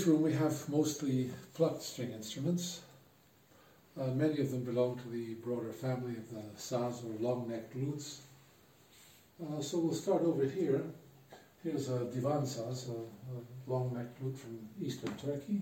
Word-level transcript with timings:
This 0.00 0.08
room 0.08 0.22
we 0.22 0.32
have 0.32 0.66
mostly 0.70 1.30
plucked 1.52 1.82
string 1.82 2.12
instruments. 2.12 2.80
Uh, 4.00 4.06
many 4.06 4.40
of 4.40 4.50
them 4.50 4.64
belong 4.64 4.98
to 4.98 5.08
the 5.10 5.34
broader 5.44 5.72
family 5.72 6.12
of 6.12 6.30
the 6.30 6.40
saz 6.56 7.04
or 7.04 7.12
long-necked 7.20 7.76
lutes. 7.76 8.22
Uh, 9.42 9.60
so 9.60 9.78
we'll 9.78 9.92
start 9.92 10.22
over 10.22 10.46
here. 10.46 10.80
Here's 11.62 11.90
a 11.90 12.06
divan 12.06 12.44
saz, 12.44 12.88
a, 12.88 12.92
a 12.92 13.40
long-necked 13.66 14.22
lute 14.22 14.38
from 14.38 14.58
eastern 14.82 15.14
Turkey. 15.18 15.60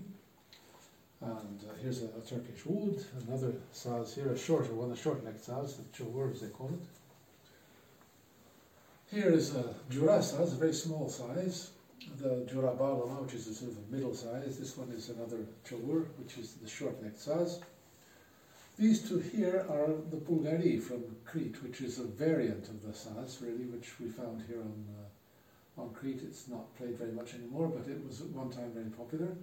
And 1.19 1.59
uh, 1.69 1.73
here's 1.83 2.01
a, 2.01 2.05
a, 2.05 2.21
Turkish 2.25 2.65
oud, 2.65 2.97
another 3.27 3.51
saz 3.73 4.15
here, 4.15 4.31
a 4.31 4.37
shorter 4.37 4.73
one, 4.73 4.93
a 4.93 4.95
short-necked 4.95 5.45
saz, 5.45 5.75
the 5.75 5.83
chowur 5.91 6.31
as 6.31 6.39
they 6.39 6.47
call 6.47 6.69
it. 6.69 6.87
Here 9.13 9.33
is 9.33 9.53
a 9.53 9.75
jura 9.89 10.19
saz, 10.19 10.53
a 10.53 10.55
very 10.55 10.73
small 10.73 11.09
size. 11.09 11.71
The 12.17 12.45
jura 12.49 12.71
balama, 12.71 13.23
which 13.23 13.33
is 13.33 13.47
a 13.47 13.53
sort 13.53 13.71
of 13.71 13.89
middle 13.89 14.13
size. 14.13 14.57
This 14.57 14.77
one 14.77 14.89
is 14.91 15.09
another 15.09 15.45
chowur, 15.67 16.05
which 16.17 16.37
is 16.37 16.53
the 16.53 16.67
short-necked 16.67 17.19
saz. 17.19 17.61
These 18.77 19.09
two 19.09 19.19
here 19.19 19.65
are 19.69 19.87
the 19.87 20.17
Bulgari 20.17 20.81
from 20.81 21.03
Crete, 21.25 21.61
which 21.61 21.81
is 21.81 21.99
a 21.99 22.03
variant 22.03 22.69
of 22.69 22.81
the 22.81 22.93
saz, 22.93 23.41
really, 23.41 23.65
which 23.65 23.99
we 23.99 24.07
found 24.07 24.43
here 24.47 24.61
on, 24.61 24.85
uh, 24.97 25.81
on 25.81 25.93
Crete. 25.93 26.21
It's 26.23 26.47
not 26.47 26.73
played 26.77 26.97
very 26.97 27.11
much 27.11 27.33
anymore, 27.33 27.67
but 27.67 27.91
it 27.91 28.05
was 28.05 28.21
at 28.21 28.27
one 28.27 28.49
time 28.49 28.71
very 28.73 28.89
popular. 28.89 29.35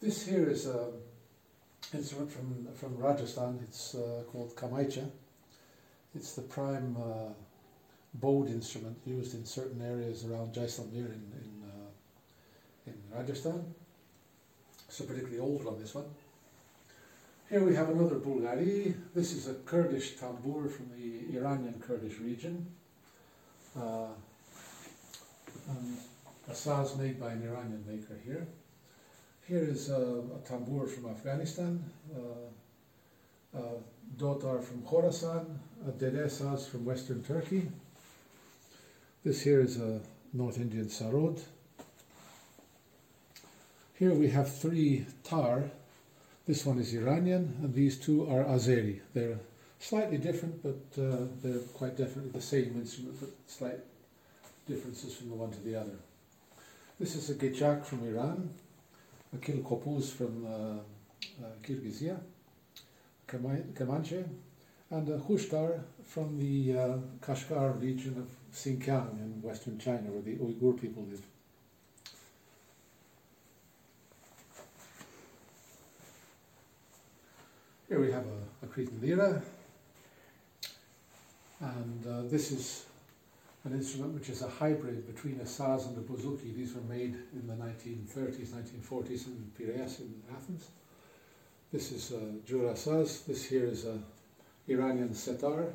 This 0.00 0.24
here 0.24 0.48
is 0.48 0.66
an 0.66 0.92
instrument 1.92 2.30
from, 2.30 2.68
from 2.74 2.96
Rajasthan. 2.96 3.58
It's 3.64 3.96
uh, 3.96 4.22
called 4.30 4.54
kamaicha. 4.54 5.10
It's 6.14 6.34
the 6.34 6.42
prime 6.42 6.96
uh, 6.96 7.32
bowed 8.20 8.48
instrument 8.48 8.96
used 9.06 9.34
in 9.34 9.44
certain 9.44 9.80
areas 9.82 10.24
around 10.24 10.52
Jaisalmer 10.54 11.06
in, 11.06 11.22
in, 11.42 11.62
uh, 11.64 11.90
in 12.86 12.94
Rajasthan. 13.14 13.74
It's 14.88 15.00
a 15.00 15.04
particularly 15.04 15.38
old 15.38 15.64
one, 15.64 15.78
this 15.78 15.94
one. 15.94 16.06
Here 17.48 17.64
we 17.64 17.74
have 17.74 17.88
another 17.88 18.16
Bulgari. 18.16 18.94
This 19.14 19.32
is 19.32 19.48
a 19.48 19.54
Kurdish 19.54 20.16
tambour 20.16 20.68
from 20.68 20.90
the 20.96 21.36
Iranian 21.38 21.82
Kurdish 21.86 22.18
region. 22.18 22.66
Uh, 23.76 24.08
a 26.48 26.52
saz 26.52 26.98
made 26.98 27.20
by 27.20 27.32
an 27.32 27.42
Iranian 27.42 27.84
maker 27.86 28.18
here. 28.24 28.46
Here 29.46 29.64
is 29.64 29.90
a, 29.90 30.22
a 30.36 30.46
tambour 30.46 30.86
from 30.86 31.10
Afghanistan, 31.10 31.82
uh, 32.14 33.58
a 33.58 33.62
dotar 34.18 34.62
from 34.62 34.82
Khorasan, 34.82 35.46
a 35.86 35.90
dede 35.92 36.26
saz 36.26 36.68
from 36.68 36.84
western 36.84 37.22
Turkey. 37.22 37.70
This 39.28 39.42
here 39.42 39.60
is 39.60 39.76
a 39.76 40.00
North 40.32 40.56
Indian 40.56 40.86
sarod. 40.86 41.38
Here 43.98 44.14
we 44.14 44.28
have 44.30 44.50
three 44.50 45.04
tar 45.22 45.64
this 46.46 46.64
one 46.64 46.78
is 46.78 46.94
Iranian, 46.94 47.54
and 47.62 47.74
these 47.74 47.98
two 47.98 48.22
are 48.22 48.44
Azeri. 48.44 49.00
They're 49.12 49.38
slightly 49.80 50.16
different, 50.16 50.62
but 50.62 50.80
uh, 50.98 51.26
they're 51.42 51.60
quite 51.74 51.98
definitely 51.98 52.30
the 52.30 52.40
same 52.40 52.72
instrument, 52.76 53.20
but 53.20 53.28
slight 53.46 53.80
differences 54.66 55.14
from 55.14 55.28
the 55.28 55.34
one 55.34 55.50
to 55.50 55.60
the 55.60 55.78
other. 55.78 55.98
This 56.98 57.14
is 57.14 57.28
a 57.28 57.34
Gechak 57.34 57.84
from 57.84 58.08
Iran, 58.08 58.48
a 59.34 59.36
Kilkopuz 59.36 60.10
from 60.10 60.46
uh, 60.46 61.44
uh, 61.44 61.50
Kyrgyzia, 61.62 62.18
Kamanche, 63.28 64.24
and 64.90 65.08
a 65.10 65.18
Khushtar 65.18 65.82
from 66.02 66.38
the 66.38 66.78
uh, 66.78 66.96
Kashgar 67.20 67.78
region 67.78 68.16
of 68.16 68.37
Xinjiang 68.52 69.18
in 69.18 69.42
western 69.42 69.78
China, 69.78 70.10
where 70.10 70.22
the 70.22 70.36
Uyghur 70.36 70.80
people 70.80 71.06
live. 71.10 71.22
Here 77.88 78.00
we 78.00 78.12
have 78.12 78.24
a, 78.26 78.66
a 78.66 78.68
Cretan 78.68 79.00
lira, 79.00 79.42
and 81.60 82.06
uh, 82.06 82.22
this 82.28 82.52
is 82.52 82.84
an 83.64 83.72
instrument 83.72 84.14
which 84.14 84.28
is 84.28 84.42
a 84.42 84.48
hybrid 84.48 85.06
between 85.06 85.40
a 85.40 85.44
saz 85.44 85.86
and 85.86 85.96
a 85.96 86.00
bouzouki. 86.00 86.54
These 86.54 86.74
were 86.74 86.82
made 86.82 87.16
in 87.32 87.46
the 87.46 87.54
1930s, 87.54 88.48
1940s 88.48 89.26
in 89.26 89.52
Piraeus 89.58 90.00
in 90.00 90.22
Athens. 90.34 90.68
This 91.72 91.92
is 91.92 92.12
a 92.12 92.46
Jura 92.46 92.72
saz. 92.72 93.26
This 93.26 93.44
here 93.44 93.66
is 93.66 93.84
a 93.84 93.98
Iranian 94.68 95.10
setar. 95.10 95.72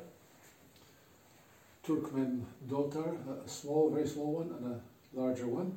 Turkmen 1.86 2.42
dotar, 2.66 3.14
a 3.44 3.48
small, 3.48 3.90
very 3.90 4.06
small 4.08 4.32
one, 4.32 4.50
and 4.56 4.74
a 4.74 5.20
larger 5.20 5.46
one. 5.46 5.72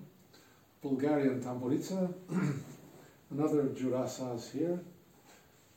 Bulgarian 0.81 1.41
tamburitsa. 1.41 2.13
Another 3.31 3.63
Jura 3.75 4.03
saz 4.07 4.51
here 4.51 4.79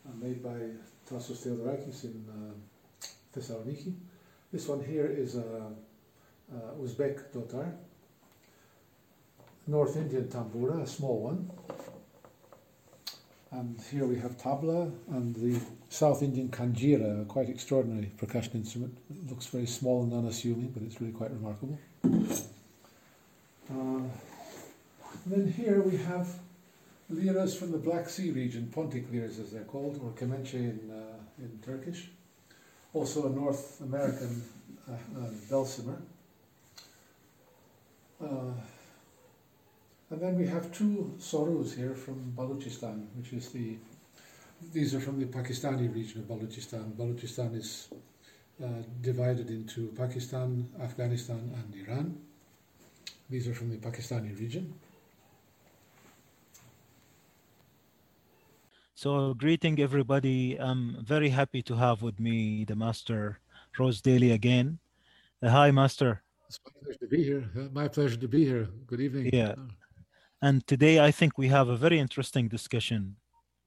uh, 0.06 0.12
made 0.22 0.40
by 0.42 0.58
Tassos 1.08 1.42
Theodorakis 1.42 2.04
in 2.04 2.24
uh, 2.28 3.08
Thessaloniki. 3.34 3.92
This 4.52 4.68
one 4.68 4.84
here 4.84 5.06
is 5.06 5.34
a, 5.34 5.72
a 6.54 6.58
Uzbek 6.80 7.32
dotar, 7.34 7.72
North 9.66 9.96
Indian 9.96 10.28
tambura, 10.28 10.82
a 10.82 10.86
small 10.86 11.20
one. 11.22 11.50
And 13.52 13.80
here 13.90 14.06
we 14.06 14.16
have 14.16 14.38
tabla 14.38 14.92
and 15.08 15.34
the 15.34 15.60
South 15.88 16.22
Indian 16.22 16.50
kanjira, 16.50 17.22
a 17.22 17.24
quite 17.24 17.48
extraordinary 17.48 18.12
percussion 18.16 18.52
instrument. 18.52 18.96
It 19.10 19.28
looks 19.28 19.46
very 19.46 19.66
small 19.66 20.04
and 20.04 20.12
unassuming, 20.12 20.68
but 20.68 20.84
it's 20.84 21.00
really 21.00 21.12
quite 21.12 21.32
remarkable. 21.32 21.76
Uh, 22.04 24.02
then 25.26 25.52
here 25.52 25.82
we 25.82 25.96
have 25.96 26.28
liras 27.08 27.56
from 27.56 27.72
the 27.72 27.78
Black 27.78 28.08
Sea 28.08 28.30
region, 28.30 28.70
Pontic 28.72 29.10
liras 29.10 29.40
as 29.40 29.50
they're 29.50 29.64
called, 29.64 30.00
or 30.02 30.10
kemençe 30.12 30.54
in, 30.54 30.90
uh, 30.90 31.42
in 31.42 31.58
Turkish. 31.64 32.08
Also 32.92 33.26
a 33.26 33.30
North 33.30 33.80
American 33.80 34.44
uh, 34.88 34.92
uh, 34.92 35.30
dulcimer. 35.48 36.00
Uh, 40.10 40.14
and 40.14 40.22
then 40.22 40.36
we 40.36 40.46
have 40.46 40.72
two 40.72 41.14
sorus 41.18 41.76
here 41.76 41.94
from 41.94 42.32
Balochistan, 42.36 43.06
which 43.16 43.32
is 43.32 43.48
the, 43.50 43.76
these 44.72 44.94
are 44.94 45.00
from 45.00 45.18
the 45.18 45.26
Pakistani 45.26 45.92
region 45.94 46.20
of 46.20 46.26
Balochistan. 46.28 46.92
Balochistan 46.92 47.56
is 47.56 47.88
uh, 48.62 48.66
divided 49.00 49.50
into 49.50 49.88
Pakistan, 49.96 50.68
Afghanistan, 50.82 51.50
and 51.54 51.86
Iran. 51.86 52.18
These 53.28 53.48
are 53.48 53.54
from 53.54 53.70
the 53.70 53.76
Pakistani 53.76 54.38
region. 54.38 54.74
So, 58.94 59.32
greeting 59.32 59.80
everybody. 59.80 60.56
I'm 60.60 61.02
very 61.02 61.30
happy 61.30 61.62
to 61.62 61.74
have 61.76 62.02
with 62.02 62.20
me 62.20 62.64
the 62.64 62.76
Master 62.76 63.38
Ross 63.78 64.02
Daly 64.02 64.32
again. 64.32 64.78
Uh, 65.42 65.48
hi, 65.48 65.70
Master. 65.70 66.22
It's 66.48 66.60
my 66.66 66.72
pleasure 66.82 66.98
to 66.98 67.06
be 67.06 67.22
here. 67.22 67.50
Uh, 67.56 67.68
my 67.72 67.88
pleasure 67.88 68.16
to 68.16 68.28
be 68.28 68.44
here. 68.44 68.68
Good 68.86 69.00
evening. 69.00 69.30
Yeah. 69.32 69.54
And 70.42 70.66
today 70.66 71.00
I 71.00 71.10
think 71.10 71.36
we 71.38 71.48
have 71.48 71.68
a 71.68 71.76
very 71.76 71.98
interesting 71.98 72.48
discussion 72.48 73.16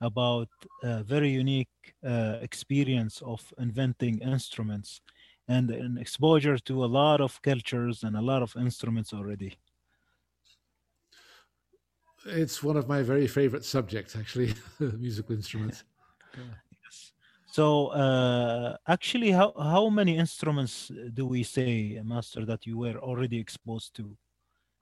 about 0.01 0.49
a 0.81 1.03
very 1.03 1.29
unique 1.29 1.95
uh, 2.05 2.37
experience 2.41 3.21
of 3.21 3.53
inventing 3.57 4.19
instruments 4.19 5.01
and 5.47 5.69
an 5.69 5.97
exposure 5.97 6.57
to 6.57 6.83
a 6.83 6.87
lot 6.87 7.21
of 7.21 7.41
cultures 7.41 8.03
and 8.03 8.15
a 8.15 8.21
lot 8.21 8.41
of 8.41 8.55
instruments 8.55 9.13
already 9.13 9.57
it's 12.25 12.63
one 12.63 12.77
of 12.77 12.87
my 12.87 13.01
very 13.01 13.27
favorite 13.27 13.65
subjects, 13.65 14.15
actually, 14.15 14.53
musical 14.79 15.35
instruments. 15.35 15.83
Yes. 16.83 17.13
So, 17.45 17.87
uh, 17.89 18.75
actually, 18.87 19.29
how 19.31 19.53
how 19.55 19.89
many 19.89 20.17
instruments 20.17 20.91
do 21.13 21.27
we 21.27 21.43
say, 21.43 22.01
Master, 22.03 22.43
that 22.45 22.65
you 22.65 22.77
were 22.79 22.97
already 22.97 23.37
exposed 23.39 23.93
to, 23.97 24.17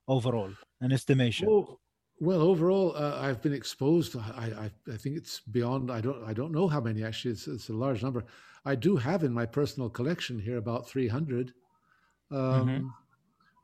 overall, 0.07 0.51
an 0.79 0.93
estimation? 0.93 1.49
Oh, 1.49 1.79
well, 2.21 2.41
overall, 2.41 2.95
uh, 2.95 3.19
I've 3.19 3.41
been 3.41 3.53
exposed. 3.53 4.15
I, 4.15 4.71
I, 4.87 4.93
I 4.93 4.97
think 4.97 5.17
it's 5.17 5.41
beyond. 5.41 5.91
I 5.91 5.99
don't 5.99 6.23
I 6.23 6.33
don't 6.33 6.51
know 6.51 6.67
how 6.67 6.79
many 6.79 7.03
actually. 7.03 7.31
It's, 7.31 7.47
it's 7.47 7.69
a 7.69 7.73
large 7.73 8.01
number. 8.01 8.23
I 8.63 8.75
do 8.75 8.95
have 8.95 9.23
in 9.23 9.33
my 9.33 9.45
personal 9.45 9.89
collection 9.89 10.39
here 10.39 10.57
about 10.57 10.87
three 10.87 11.07
hundred. 11.07 11.53
Um, 12.31 12.37
mm-hmm 12.39 12.87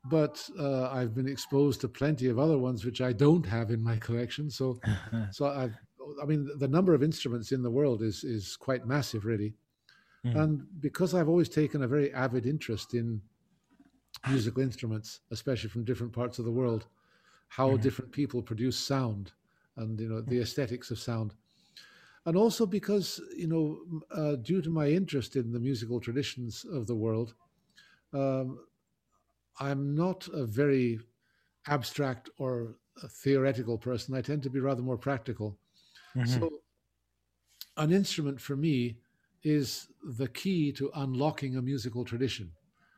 but 0.09 0.49
uh, 0.59 0.89
I've 0.89 1.13
been 1.13 1.27
exposed 1.27 1.81
to 1.81 1.87
plenty 1.87 2.27
of 2.29 2.39
other 2.39 2.57
ones 2.57 2.85
which 2.85 3.01
I 3.01 3.13
don't 3.13 3.45
have 3.45 3.71
in 3.71 3.83
my 3.83 3.97
collection. 3.97 4.49
So, 4.49 4.79
so 5.31 5.47
I've, 5.47 5.75
I 6.21 6.25
mean, 6.25 6.49
the 6.57 6.67
number 6.67 6.93
of 6.93 7.03
instruments 7.03 7.51
in 7.51 7.61
the 7.61 7.71
world 7.71 8.01
is 8.01 8.23
is 8.23 8.55
quite 8.55 8.87
massive, 8.87 9.25
really. 9.25 9.53
Mm. 10.25 10.41
And 10.41 10.67
because 10.79 11.13
I've 11.13 11.29
always 11.29 11.49
taken 11.49 11.83
a 11.83 11.87
very 11.87 12.13
avid 12.13 12.45
interest 12.45 12.93
in 12.93 13.21
musical 14.27 14.63
instruments, 14.63 15.19
especially 15.31 15.69
from 15.69 15.83
different 15.83 16.13
parts 16.13 16.39
of 16.39 16.45
the 16.45 16.51
world, 16.51 16.87
how 17.47 17.71
mm. 17.71 17.81
different 17.81 18.11
people 18.11 18.41
produce 18.41 18.77
sound, 18.77 19.31
and 19.77 19.99
you 19.99 20.09
know 20.09 20.21
the 20.21 20.39
aesthetics 20.39 20.91
of 20.91 20.99
sound, 20.99 21.33
and 22.25 22.35
also 22.35 22.65
because 22.65 23.21
you 23.35 23.47
know, 23.47 23.79
uh, 24.11 24.35
due 24.35 24.61
to 24.61 24.69
my 24.69 24.87
interest 24.87 25.35
in 25.35 25.51
the 25.51 25.59
musical 25.59 25.99
traditions 25.99 26.65
of 26.71 26.87
the 26.87 26.95
world. 26.95 27.33
Um, 28.13 28.59
I'm 29.59 29.95
not 29.95 30.27
a 30.33 30.45
very 30.45 30.99
abstract 31.67 32.29
or 32.37 32.75
a 33.03 33.07
theoretical 33.07 33.77
person. 33.77 34.15
I 34.15 34.21
tend 34.21 34.43
to 34.43 34.49
be 34.49 34.59
rather 34.59 34.81
more 34.81 34.97
practical. 34.97 35.57
Mm-hmm. 36.15 36.39
So, 36.39 36.61
an 37.77 37.91
instrument 37.91 38.39
for 38.39 38.55
me 38.55 38.97
is 39.43 39.87
the 40.03 40.27
key 40.27 40.71
to 40.73 40.91
unlocking 40.95 41.57
a 41.57 41.61
musical 41.61 42.03
tradition. 42.03 42.51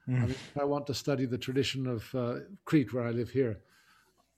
Mm. 0.07 0.15
I 0.15 0.19
mean, 0.21 0.31
if 0.31 0.57
I 0.59 0.63
want 0.63 0.87
to 0.87 0.93
study 0.93 1.25
the 1.25 1.37
tradition 1.37 1.87
of 1.87 2.15
uh, 2.15 2.39
Crete, 2.65 2.93
where 2.93 3.05
I 3.05 3.11
live 3.11 3.29
here, 3.29 3.59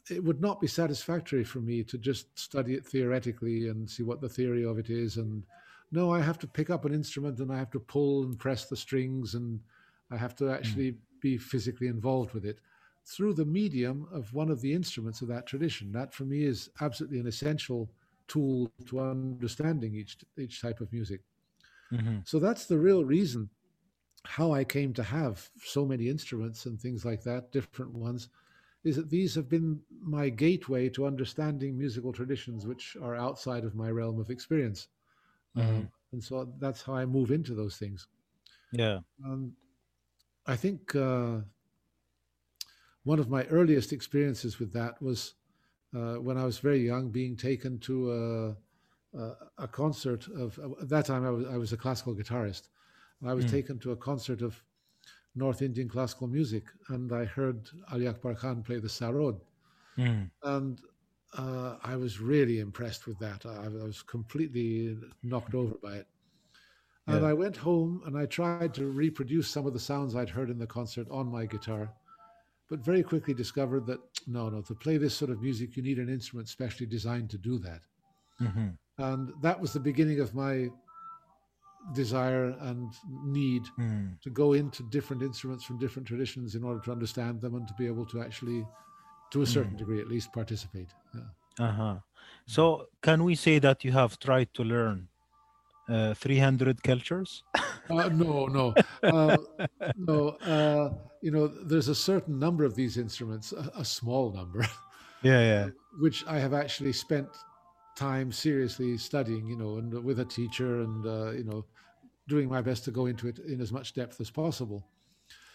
it 0.09 0.24
would 0.24 0.42
not 0.42 0.59
be 0.59 0.68
satisfactory 0.68 1.44
for 1.44 1.59
me 1.59 1.83
to 1.83 1.98
just 1.98 2.38
study 2.38 2.74
it 2.74 2.86
theoretically 2.86 3.68
and 3.68 3.89
see 3.89 4.03
what 4.03 4.21
the 4.21 4.30
theory 4.30 4.65
of 4.65 4.80
it 4.80 4.89
is. 4.89 5.18
And 5.18 5.44
no, 5.92 6.12
I 6.13 6.21
have 6.21 6.39
to 6.39 6.48
pick 6.48 6.69
up 6.69 6.86
an 6.86 6.94
instrument 6.94 7.39
and 7.39 7.51
I 7.51 7.57
have 7.57 7.71
to 7.71 7.80
pull 7.80 8.24
and 8.24 8.39
press 8.39 8.65
the 8.65 8.75
strings 8.75 9.36
and 9.36 9.59
I 10.09 10.18
have 10.18 10.36
to 10.38 10.50
actually 10.50 10.94
mm. 10.94 10.98
be 11.21 11.38
physically 11.38 11.88
involved 11.88 12.33
with 12.33 12.45
it 12.45 12.59
through 13.06 13.33
the 13.33 13.45
medium 13.45 14.07
of 14.12 14.33
one 14.33 14.50
of 14.50 14.62
the 14.62 14.74
instruments 14.74 15.21
of 15.21 15.27
that 15.30 15.45
tradition. 15.45 15.92
That 15.92 16.13
for 16.13 16.24
me 16.24 16.44
is 16.44 16.69
absolutely 16.81 17.19
an 17.19 17.27
essential 17.27 17.89
tool 18.27 18.71
to 18.88 19.00
understanding 19.00 19.95
each 19.95 20.18
each 20.38 20.62
type 20.62 20.81
of 20.81 20.92
music. 20.94 21.21
Mm-hmm. 21.92 22.19
So 22.25 22.39
that's 22.39 22.65
the 22.65 22.77
real 22.77 23.03
reason 23.03 23.50
how 24.24 24.53
I 24.53 24.63
came 24.63 24.94
to 24.94 25.03
have 25.03 25.50
so 25.63 25.86
many 25.86 26.07
instruments 26.07 26.65
and 26.65 26.80
things 26.80 27.03
like 27.06 27.24
that, 27.24 27.51
different 27.51 27.94
ones, 27.94 28.30
is 28.83 28.95
that 28.95 29.10
these 29.10 29.36
have 29.36 29.48
been 29.48 29.80
my 30.01 30.30
gateway 30.30 30.89
to 30.89 31.06
understanding 31.06 31.78
musical 31.78 32.12
traditions 32.12 32.66
which 32.66 32.98
are 33.01 33.16
outside 33.16 33.63
of 33.63 33.75
my 33.75 33.89
realm 33.89 34.19
of 34.19 34.30
experience. 34.30 34.88
Mm-hmm. 35.56 35.69
Um, 35.69 35.92
and 36.12 36.24
so 36.24 36.51
that's 36.60 36.81
how 36.81 36.95
I 36.95 37.06
move 37.06 37.31
into 37.31 37.54
those 37.54 37.78
things. 37.78 38.07
Yeah. 38.72 39.00
Um, 39.25 39.54
I 40.48 40.56
think 40.56 40.95
uh, 40.95 41.38
one 43.04 43.19
of 43.19 43.30
my 43.30 43.44
earliest 43.45 43.94
experiences 43.94 44.60
with 44.60 44.74
that 44.74 45.01
was 45.01 45.36
uh, 45.95 46.16
when 46.16 46.38
I 46.38 46.45
was 46.45 46.60
very 46.60 46.80
young, 46.80 47.10
being 47.10 47.36
taken 47.36 47.77
to 47.80 48.12
a, 49.13 49.19
a, 49.19 49.31
a 49.60 49.68
concert 49.68 50.27
of. 50.30 50.57
At 50.81 50.89
that 50.89 51.06
time, 51.06 51.25
I 51.25 51.30
was, 51.30 51.45
I 51.48 51.57
was 51.57 51.74
a 51.74 51.77
classical 51.77 52.16
guitarist. 52.16 52.69
I 53.25 53.34
was 53.34 53.45
mm. 53.45 53.51
taken 53.51 53.77
to 53.80 53.92
a 53.92 53.95
concert 53.95 54.42
of 54.42 54.63
North 55.36 55.62
Indian 55.62 55.88
classical 55.88 56.28
music, 56.28 56.63
and 56.89 57.13
I 57.13 57.25
heard 57.25 57.69
Ali 57.92 58.07
Akbar 58.07 58.36
Khan 58.36 58.63
play 58.63 58.80
the 58.80 58.88
Sarod, 58.88 59.39
mm. 59.98 60.30
and 60.44 60.81
uh, 61.38 61.75
I 61.83 61.95
was 61.95 62.19
really 62.19 62.60
impressed 62.60 63.07
with 63.07 63.18
that. 63.19 63.45
I, 63.45 63.66
I, 63.66 63.68
was 63.69 64.01
completely 64.01 64.98
knocked 65.24 65.56
over 65.56 65.75
by 65.81 65.94
it. 65.95 66.07
And 67.07 67.22
yeah. 67.22 67.30
I 67.30 67.33
went 67.33 67.56
home 67.56 68.01
and 68.06 68.18
I 68.18 68.25
tried 68.25 68.74
to 68.75 68.88
reproduce 68.88 69.48
some 69.48 69.66
of 69.66 69.74
the 69.74 69.80
sounds 69.80 70.16
I'd 70.16 70.30
heard 70.30 70.50
in 70.50 70.60
the 70.60 70.68
concert 70.68 71.07
on 71.10 71.31
my 71.31 71.45
guitar, 71.45 71.89
but 72.69 72.80
very 72.80 73.01
quickly 73.01 73.34
discovered 73.34 73.86
that 73.88 74.00
no, 74.27 74.50
no, 74.50 74.62
to 74.62 74.75
play 74.75 74.98
this 74.98 75.16
sort 75.16 75.31
of 75.31 75.42
music, 75.42 75.75
you 75.77 75.84
need 75.84 76.00
an 76.00 76.10
instrument 76.10 76.48
specially 76.50 76.86
designed 76.86 77.30
to 77.30 77.38
do 77.38 77.57
that. 77.60 77.81
Mm-hmm. 78.42 78.68
And 78.98 79.34
that 79.42 79.60
was 79.60 79.74
the 79.74 79.80
beginning 79.80 80.19
of 80.19 80.36
my 80.36 80.69
desire 81.94 82.56
and 82.62 82.94
need 83.24 83.63
mm. 83.80 84.19
to 84.22 84.30
go 84.30 84.54
into 84.54 84.83
different 84.83 85.22
instruments 85.22 85.63
from 85.63 85.78
different 85.78 86.07
traditions 86.07 86.56
in 86.56 86.63
order 86.63 86.80
to 86.81 86.92
understand 86.92 87.42
them 87.42 87.56
and 87.56 87.68
to 87.68 87.74
be 87.78 87.88
able 87.88 88.06
to 88.06 88.22
actually, 88.22 88.66
to 89.31 89.42
a 89.42 89.45
certain 89.45 89.74
mm. 89.74 89.78
degree 89.78 90.00
at 90.00 90.07
least, 90.07 90.31
participate. 90.31 90.89
Yeah. 91.13 91.66
Uh 91.66 91.72
huh. 91.72 91.95
So, 92.45 92.88
can 93.01 93.24
we 93.24 93.36
say 93.36 93.60
that 93.60 93.83
you 93.83 93.92
have 93.92 94.19
tried 94.19 94.54
to 94.54 94.63
learn 94.63 95.07
uh, 95.89 96.13
300 96.13 96.81
cultures? 96.83 97.44
uh, 97.89 98.10
no, 98.10 98.45
no, 98.48 98.74
uh, 99.04 99.38
no. 99.98 100.30
Uh, 100.30 100.94
you 101.22 101.31
know, 101.31 101.48
there's 101.48 101.88
a 101.88 101.95
certain 101.95 102.39
number 102.39 102.63
of 102.63 102.75
these 102.75 102.98
instruments, 102.98 103.54
a, 103.54 103.72
a 103.77 103.86
small 103.86 104.31
number. 104.31 104.66
Yeah, 105.22 105.39
yeah. 105.39 105.69
Which 106.00 106.25
I 106.25 106.39
have 106.39 106.54
actually 106.54 106.94
spent 106.94 107.30
time 107.95 108.31
seriously 108.31 108.97
studying, 108.97 109.47
you 109.47 109.57
know, 109.57 109.77
and 109.77 110.03
with 110.03 110.19
a 110.19 110.25
teacher 110.25 110.81
and, 110.81 111.05
uh, 111.05 111.31
you 111.31 111.43
know, 111.43 111.65
doing 112.27 112.47
my 112.49 112.61
best 112.61 112.85
to 112.85 112.91
go 112.91 113.05
into 113.07 113.27
it 113.27 113.39
in 113.39 113.61
as 113.61 113.71
much 113.71 113.93
depth 113.93 114.21
as 114.21 114.29
possible. 114.29 114.88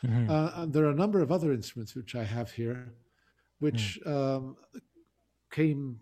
Mm-hmm. 0.05 0.31
Uh, 0.31 0.51
and 0.57 0.73
there 0.73 0.85
are 0.85 0.91
a 0.91 0.95
number 0.95 1.21
of 1.21 1.33
other 1.33 1.53
instruments 1.53 1.95
which 1.95 2.15
I 2.15 2.25
have 2.25 2.51
here, 2.51 2.93
which 3.61 3.99
mm. 4.07 4.11
um, 4.15 4.57
came 5.51 5.99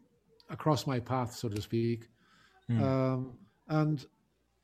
across 0.50 0.86
my 0.86 0.98
path, 0.98 1.34
so 1.34 1.48
to 1.48 1.60
speak. 1.60 2.08
Mm. 2.70 2.82
Um, 2.82 3.38
and 3.69 4.04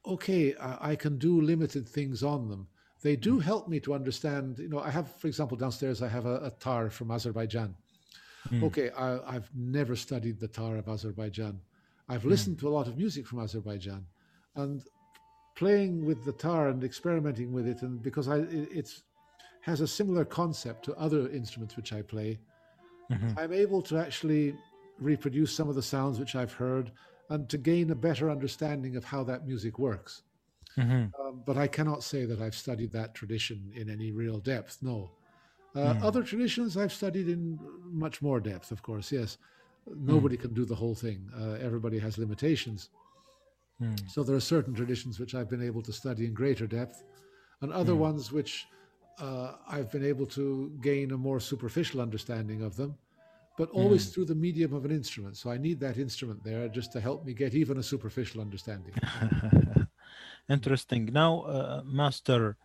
okay, 0.06 0.54
I, 0.56 0.92
I, 0.92 0.96
can 0.96 1.18
do 1.18 1.40
limited 1.40 1.88
things 1.88 2.22
on 2.22 2.48
them. 2.48 2.66
They 3.02 3.16
do 3.16 3.36
mm. 3.36 3.42
help 3.42 3.68
me 3.68 3.78
to 3.80 3.94
understand. 3.94 4.58
You 4.58 4.68
know, 4.68 4.80
I 4.80 4.90
have, 4.90 5.14
for 5.16 5.26
example, 5.28 5.56
downstairs 5.56 6.02
I 6.02 6.08
have 6.08 6.26
a, 6.26 6.36
a 6.36 6.50
tar 6.58 6.90
from 6.90 7.10
Azerbaijan. 7.10 7.74
Mm. 8.48 8.62
Okay, 8.64 8.90
I, 8.96 9.32
have 9.32 9.50
never 9.54 9.94
studied 9.94 10.40
the 10.40 10.48
tar 10.48 10.76
of 10.76 10.88
Azerbaijan. 10.88 11.60
I've 12.08 12.22
hmm. 12.22 12.30
listened 12.30 12.56
mm. 12.56 12.60
to 12.60 12.68
a 12.68 12.70
lot 12.70 12.88
of 12.88 12.96
music 12.96 13.26
from 13.26 13.40
Azerbaijan, 13.40 14.06
and 14.56 14.82
playing 15.56 16.04
with 16.06 16.24
the 16.24 16.32
tar 16.32 16.68
and 16.68 16.82
experimenting 16.82 17.52
with 17.52 17.66
it, 17.66 17.82
and 17.82 18.02
because 18.02 18.28
I 18.28 18.38
it 18.38 18.68
it's, 18.72 19.02
has 19.60 19.80
a 19.80 19.86
similar 19.86 20.24
concept 20.24 20.84
to 20.86 20.94
other 20.94 21.28
instruments 21.28 21.76
which 21.76 21.92
I 21.92 22.02
play, 22.02 22.38
mm-hmm. 23.12 23.38
I'm 23.38 23.52
able 23.52 23.82
to 23.82 23.98
actually 23.98 24.54
reproduce 24.98 25.52
some 25.52 25.68
of 25.68 25.74
the 25.74 25.82
sounds 25.82 26.18
which 26.18 26.34
I've 26.34 26.52
heard 26.52 26.92
and 27.30 27.48
to 27.48 27.58
gain 27.58 27.90
a 27.90 27.94
better 27.94 28.30
understanding 28.30 28.96
of 28.96 29.04
how 29.04 29.22
that 29.24 29.46
music 29.46 29.78
works. 29.78 30.22
Mm-hmm. 30.76 31.20
Um, 31.20 31.42
but 31.46 31.56
I 31.56 31.66
cannot 31.66 32.02
say 32.02 32.24
that 32.24 32.40
I've 32.40 32.54
studied 32.54 32.92
that 32.92 33.14
tradition 33.14 33.72
in 33.74 33.90
any 33.90 34.12
real 34.12 34.38
depth. 34.38 34.78
No. 34.82 35.10
Uh, 35.74 35.94
mm. 35.94 36.02
Other 36.02 36.22
traditions 36.22 36.76
I've 36.76 36.92
studied 36.92 37.28
in 37.28 37.58
much 37.84 38.22
more 38.22 38.40
depth, 38.40 38.72
of 38.72 38.82
course. 38.82 39.12
Yes, 39.12 39.38
nobody 39.86 40.36
mm. 40.36 40.40
can 40.40 40.54
do 40.54 40.64
the 40.64 40.74
whole 40.74 40.94
thing. 40.94 41.28
Uh, 41.38 41.52
everybody 41.64 41.98
has 41.98 42.18
limitations. 42.18 42.90
Mm. 43.80 44.10
So 44.10 44.22
there 44.22 44.36
are 44.36 44.40
certain 44.40 44.74
traditions 44.74 45.18
which 45.20 45.34
I've 45.34 45.48
been 45.48 45.62
able 45.62 45.82
to 45.82 45.92
study 45.92 46.26
in 46.26 46.34
greater 46.34 46.66
depth, 46.66 47.02
and 47.62 47.72
other 47.72 47.92
hmm. 47.92 48.00
ones 48.00 48.32
which 48.32 48.66
uh, 49.18 49.52
I've 49.68 49.90
been 49.90 50.04
able 50.04 50.26
to 50.26 50.72
gain 50.80 51.12
a 51.12 51.16
more 51.16 51.40
superficial 51.40 52.00
understanding 52.00 52.62
of 52.62 52.76
them, 52.76 52.96
but 53.58 53.70
always 53.70 54.06
hmm. 54.06 54.12
through 54.12 54.24
the 54.26 54.34
medium 54.34 54.72
of 54.72 54.84
an 54.84 54.90
instrument. 54.90 55.36
So 55.36 55.50
I 55.50 55.58
need 55.58 55.80
that 55.80 55.98
instrument 55.98 56.42
there 56.42 56.68
just 56.68 56.92
to 56.92 57.00
help 57.00 57.24
me 57.24 57.34
get 57.34 57.54
even 57.54 57.78
a 57.78 57.82
superficial 57.82 58.40
understanding. 58.40 58.94
Interesting. 60.48 61.10
Now, 61.12 61.42
uh, 61.42 61.82
Master 61.84 62.56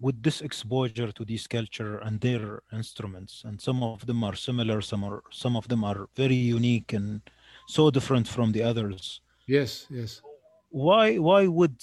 with 0.00 0.22
this 0.22 0.40
exposure 0.40 1.12
to 1.12 1.24
this 1.24 1.46
culture 1.46 1.98
and 1.98 2.20
their 2.20 2.62
instruments 2.72 3.42
and 3.46 3.60
some 3.60 3.82
of 3.82 4.06
them 4.06 4.24
are 4.24 4.34
similar 4.34 4.80
some 4.80 5.04
are 5.04 5.22
some 5.30 5.54
of 5.56 5.68
them 5.68 5.84
are 5.84 6.08
very 6.16 6.34
unique 6.34 6.92
and 6.92 7.20
so 7.68 7.90
different 7.90 8.26
from 8.26 8.52
the 8.52 8.62
others. 8.62 9.20
Yes 9.46 9.86
yes. 9.90 10.22
Why 10.70 11.18
why 11.18 11.46
would 11.46 11.76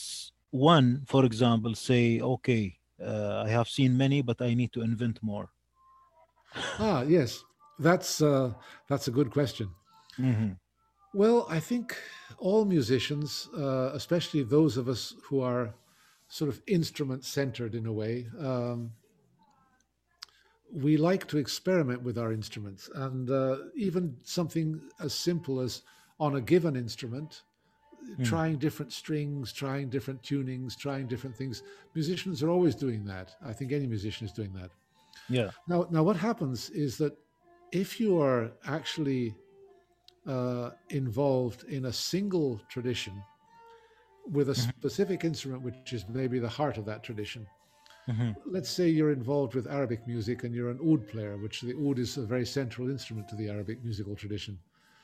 one 0.52 1.04
for 1.06 1.24
example 1.26 1.74
say 1.76 2.20
okay 2.22 2.64
uh, 3.10 3.44
i 3.46 3.50
have 3.50 3.68
seen 3.68 3.92
many 3.96 4.22
but 4.22 4.42
i 4.42 4.54
need 4.54 4.72
to 4.74 4.82
invent 4.82 5.20
more? 5.22 5.50
Ah 6.80 7.04
yes. 7.04 7.44
That's 7.80 8.22
uh, 8.22 8.54
that's 8.90 9.08
a 9.08 9.12
good 9.12 9.30
question. 9.32 9.70
Mm-hmm. 10.20 10.54
well 11.14 11.46
i 11.58 11.60
think 11.70 11.96
all 12.40 12.66
musicians 12.66 13.50
uh, 13.64 13.90
especially 13.94 14.42
those 14.44 14.74
of 14.82 14.86
us 14.94 15.02
who 15.26 15.38
are 15.42 15.64
sort 16.38 16.50
of 16.50 16.62
instrument 16.68 17.26
centered 17.26 17.74
in 17.74 17.88
a 17.88 17.92
way. 17.92 18.28
Um, 18.40 18.92
we 20.72 20.96
like 20.96 21.28
to 21.30 21.38
experiment 21.38 22.04
with 22.04 22.18
our 22.20 22.32
instruments, 22.32 22.90
and 22.94 23.32
uh, 23.32 23.58
even 23.76 24.16
something 24.24 24.80
as 25.00 25.14
simple 25.16 25.60
as 25.60 25.82
on 26.20 26.36
a 26.36 26.42
given 26.42 26.76
instrument, 26.76 27.42
mm. 28.08 28.24
trying 28.24 28.58
different 28.58 28.94
strings, 28.94 29.52
trying 29.52 29.90
different 29.90 30.22
tunings, 30.22 30.78
trying 30.78 31.08
different 31.08 31.36
things. 31.36 31.64
Musicians 31.96 32.44
are 32.44 32.52
always 32.52 32.76
doing 32.76 33.04
that. 33.06 33.36
I 33.44 33.54
think 33.54 33.72
any 33.72 33.88
musician 33.88 34.28
is 34.28 34.34
doing 34.34 34.54
that. 34.54 34.70
Yeah. 35.30 35.50
Now, 35.68 35.88
now 35.90 36.04
what 36.04 36.18
happens 36.18 36.70
is 36.70 36.98
that 36.98 37.14
if 37.72 38.00
you 38.00 38.22
are 38.22 38.52
actually 38.68 39.36
uh, 40.28 40.70
involved 40.90 41.64
in 41.64 41.86
a 41.86 41.94
single 41.94 42.62
tradition, 42.70 43.24
with 44.32 44.50
a 44.50 44.54
mm-hmm. 44.54 44.70
specific 44.70 45.24
instrument, 45.24 45.62
which 45.62 45.94
is 45.94 46.06
maybe 46.10 46.40
the 46.40 46.50
heart 46.50 46.78
of 46.78 46.86
that 46.86 47.04
tradition. 47.04 47.48
Mm-hmm. 48.08 48.32
Let's 48.46 48.70
say 48.70 48.88
you're 48.88 49.12
involved 49.12 49.54
with 49.54 49.68
Arabic 49.68 50.08
music 50.08 50.44
and 50.44 50.56
you're 50.56 50.70
an 50.70 50.80
oud 50.86 51.08
player, 51.08 51.38
which 51.38 51.62
the 51.62 51.76
oud 51.76 52.00
is 52.00 52.18
a 52.18 52.26
very 52.26 52.46
central 52.46 52.90
instrument 52.90 53.28
to 53.30 53.36
the 53.36 53.50
Arabic 53.50 53.84
musical 53.84 54.16
tradition. 54.16 54.58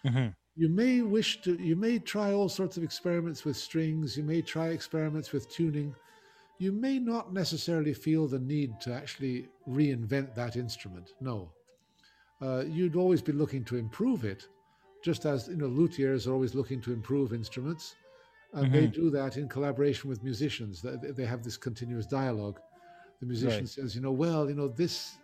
Mm-hmm. 0.06 0.30
You 0.56 0.70
may 0.70 1.02
wish 1.02 1.42
to, 1.42 1.62
you 1.62 1.76
may 1.76 2.00
try 2.00 2.32
all 2.32 2.48
sorts 2.48 2.78
of 2.78 2.84
experiments 2.84 3.44
with 3.44 3.58
strings, 3.58 4.16
you 4.16 4.24
may 4.24 4.42
try 4.42 4.68
experiments 4.68 5.32
with 5.32 5.50
tuning. 5.50 5.96
You 6.60 6.72
may 6.72 7.00
not 7.00 7.34
necessarily 7.34 7.94
feel 7.94 8.28
the 8.28 8.40
need 8.40 8.80
to 8.82 8.94
actually 8.94 9.50
reinvent 9.68 10.36
that 10.36 10.56
instrument. 10.56 11.14
No. 11.20 11.52
Uh, 12.42 12.64
you'd 12.68 12.96
always 12.96 13.22
be 13.22 13.32
looking 13.32 13.66
to 13.66 13.78
improve 13.78 14.24
it, 14.24 14.48
just 15.04 15.26
as 15.26 15.48
you 15.48 15.58
know, 15.58 15.68
luthiers 15.68 16.28
are 16.28 16.34
always 16.34 16.56
looking 16.56 16.80
to 16.82 16.94
improve 16.94 17.34
instruments 17.34 17.96
and 18.54 18.66
mm-hmm. 18.66 18.76
they 18.76 18.88
do 18.88 19.10
that 19.10 19.38
in 19.38 19.50
collaboration 19.50 20.10
with 20.10 20.24
musicians. 20.24 20.82
They, 20.82 21.12
they 21.12 21.26
have 21.26 21.44
this 21.44 21.58
continuous 21.58 22.06
dialogue. 22.06 22.60
The 23.20 23.26
musician 23.26 23.62
right. 23.62 23.70
says, 23.70 23.96
you 23.96 24.02
know, 24.02 24.12
well, 24.12 24.50
you 24.50 24.56
know, 24.56 24.68
this 24.68 25.18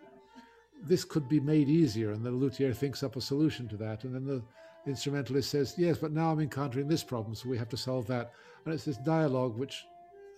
this 0.82 1.04
could 1.04 1.28
be 1.28 1.40
made 1.40 1.68
easier, 1.68 2.12
and 2.12 2.24
the 2.24 2.30
luthier 2.30 2.72
thinks 2.72 3.02
up 3.02 3.16
a 3.16 3.20
solution 3.20 3.68
to 3.68 3.76
that, 3.76 4.04
and 4.04 4.14
then 4.14 4.24
the 4.24 4.42
instrumentalist 4.86 5.50
says, 5.50 5.74
"Yes, 5.76 5.98
but 5.98 6.12
now 6.12 6.32
I'm 6.32 6.40
encountering 6.40 6.88
this 6.88 7.04
problem, 7.04 7.34
so 7.34 7.48
we 7.48 7.58
have 7.58 7.68
to 7.68 7.76
solve 7.76 8.06
that." 8.06 8.32
And 8.64 8.74
it's 8.74 8.84
this 8.84 8.96
dialogue 8.96 9.56
which 9.56 9.84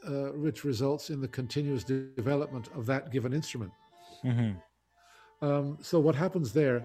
uh, 0.06 0.30
which 0.34 0.64
results 0.64 1.10
in 1.10 1.20
the 1.20 1.28
continuous 1.28 1.84
de- 1.84 2.08
development 2.16 2.68
of 2.74 2.86
that 2.86 3.12
given 3.12 3.32
instrument. 3.32 3.72
Mhm. 4.24 4.60
Um, 5.40 5.78
so 5.80 6.00
what 6.00 6.16
happens 6.16 6.52
there 6.52 6.84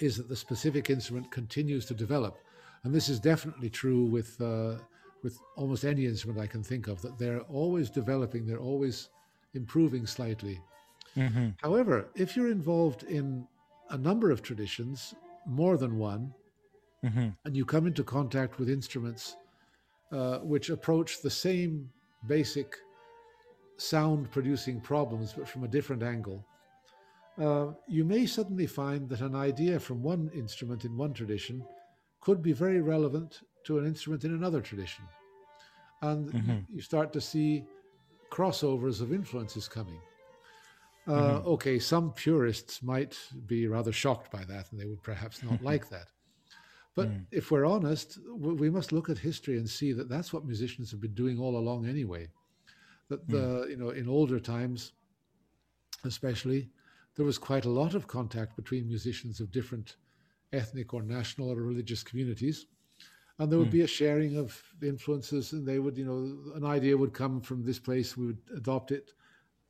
is 0.00 0.16
that 0.16 0.28
the 0.28 0.36
specific 0.36 0.90
instrument 0.90 1.30
continues 1.30 1.84
to 1.86 1.94
develop, 1.94 2.38
and 2.84 2.94
this 2.94 3.08
is 3.08 3.18
definitely 3.18 3.70
true 3.70 4.04
with 4.04 4.40
uh, 4.40 4.76
with 5.24 5.40
almost 5.56 5.84
any 5.84 6.04
instrument 6.06 6.38
I 6.38 6.46
can 6.46 6.62
think 6.62 6.86
of. 6.86 7.02
That 7.02 7.18
they're 7.18 7.40
always 7.40 7.90
developing, 7.90 8.46
they're 8.46 8.68
always 8.72 9.08
improving 9.54 10.06
slightly. 10.06 10.60
Mhm. 11.16 11.56
However, 11.62 12.10
if 12.14 12.36
you're 12.36 12.50
involved 12.50 13.02
in 13.04 13.48
a 13.90 13.98
number 13.98 14.30
of 14.30 14.42
traditions, 14.42 15.14
more 15.46 15.76
than 15.76 15.98
one, 15.98 16.34
Mhm. 17.02 17.36
and 17.44 17.56
you 17.56 17.64
come 17.64 17.86
into 17.86 18.04
contact 18.04 18.58
with 18.58 18.68
instruments 18.68 19.36
uh, 20.12 20.38
which 20.40 20.70
approach 20.70 21.22
the 21.22 21.30
same 21.30 21.90
basic 22.28 22.76
sound 23.78 24.30
producing 24.30 24.80
problems 24.80 25.32
but 25.32 25.48
from 25.48 25.64
a 25.64 25.68
different 25.68 26.02
angle, 26.02 26.44
uh, 27.38 27.72
you 27.88 28.04
may 28.04 28.24
suddenly 28.26 28.66
find 28.66 29.08
that 29.08 29.20
an 29.20 29.34
idea 29.34 29.80
from 29.80 30.02
one 30.02 30.28
instrument 30.30 30.84
in 30.84 30.96
one 30.96 31.12
tradition 31.12 31.66
could 32.20 32.42
be 32.42 32.52
very 32.52 32.80
relevant 32.80 33.42
to 33.64 33.78
an 33.78 33.86
instrument 33.86 34.24
in 34.24 34.34
another 34.34 34.60
tradition. 34.60 35.04
And 36.02 36.32
Mhm. 36.32 36.66
you 36.68 36.80
start 36.80 37.12
to 37.14 37.20
see 37.20 37.64
crossovers 38.30 39.00
of 39.00 39.12
influences 39.12 39.68
coming. 39.68 40.00
Uh, 41.06 41.40
Okay, 41.44 41.78
some 41.78 42.12
purists 42.12 42.82
might 42.82 43.16
be 43.46 43.66
rather 43.66 43.92
shocked 43.92 44.30
by 44.30 44.44
that, 44.44 44.70
and 44.70 44.80
they 44.80 44.86
would 44.86 45.02
perhaps 45.02 45.42
not 45.42 45.62
like 45.70 45.88
that. 45.88 46.08
But 46.94 47.08
Mm. 47.08 47.26
if 47.32 47.50
we're 47.50 47.66
honest, 47.66 48.18
we 48.28 48.70
must 48.70 48.92
look 48.92 49.10
at 49.10 49.18
history 49.18 49.58
and 49.58 49.68
see 49.68 49.92
that 49.92 50.08
that's 50.08 50.32
what 50.32 50.46
musicians 50.46 50.90
have 50.92 51.00
been 51.00 51.14
doing 51.14 51.38
all 51.38 51.56
along 51.56 51.86
anyway. 51.86 52.28
That 53.08 53.28
the 53.28 53.66
you 53.68 53.76
know 53.76 53.90
in 53.90 54.08
older 54.08 54.38
times, 54.40 54.92
especially, 56.04 56.70
there 57.16 57.26
was 57.26 57.38
quite 57.38 57.64
a 57.64 57.70
lot 57.70 57.94
of 57.94 58.06
contact 58.06 58.56
between 58.56 58.86
musicians 58.88 59.40
of 59.40 59.50
different 59.50 59.96
ethnic 60.52 60.94
or 60.94 61.02
national 61.02 61.50
or 61.50 61.56
religious 61.56 62.02
communities, 62.02 62.66
and 63.38 63.50
there 63.50 63.58
would 63.58 63.70
be 63.70 63.82
a 63.82 63.86
sharing 63.86 64.36
of 64.36 64.62
influences, 64.82 65.52
and 65.52 65.66
they 65.66 65.78
would 65.78 65.96
you 65.96 66.04
know 66.04 66.54
an 66.54 66.64
idea 66.64 66.96
would 66.96 67.12
come 67.12 67.40
from 67.40 67.64
this 67.64 67.78
place, 67.78 68.16
we 68.16 68.26
would 68.26 68.38
adopt 68.56 68.92
it, 68.92 69.12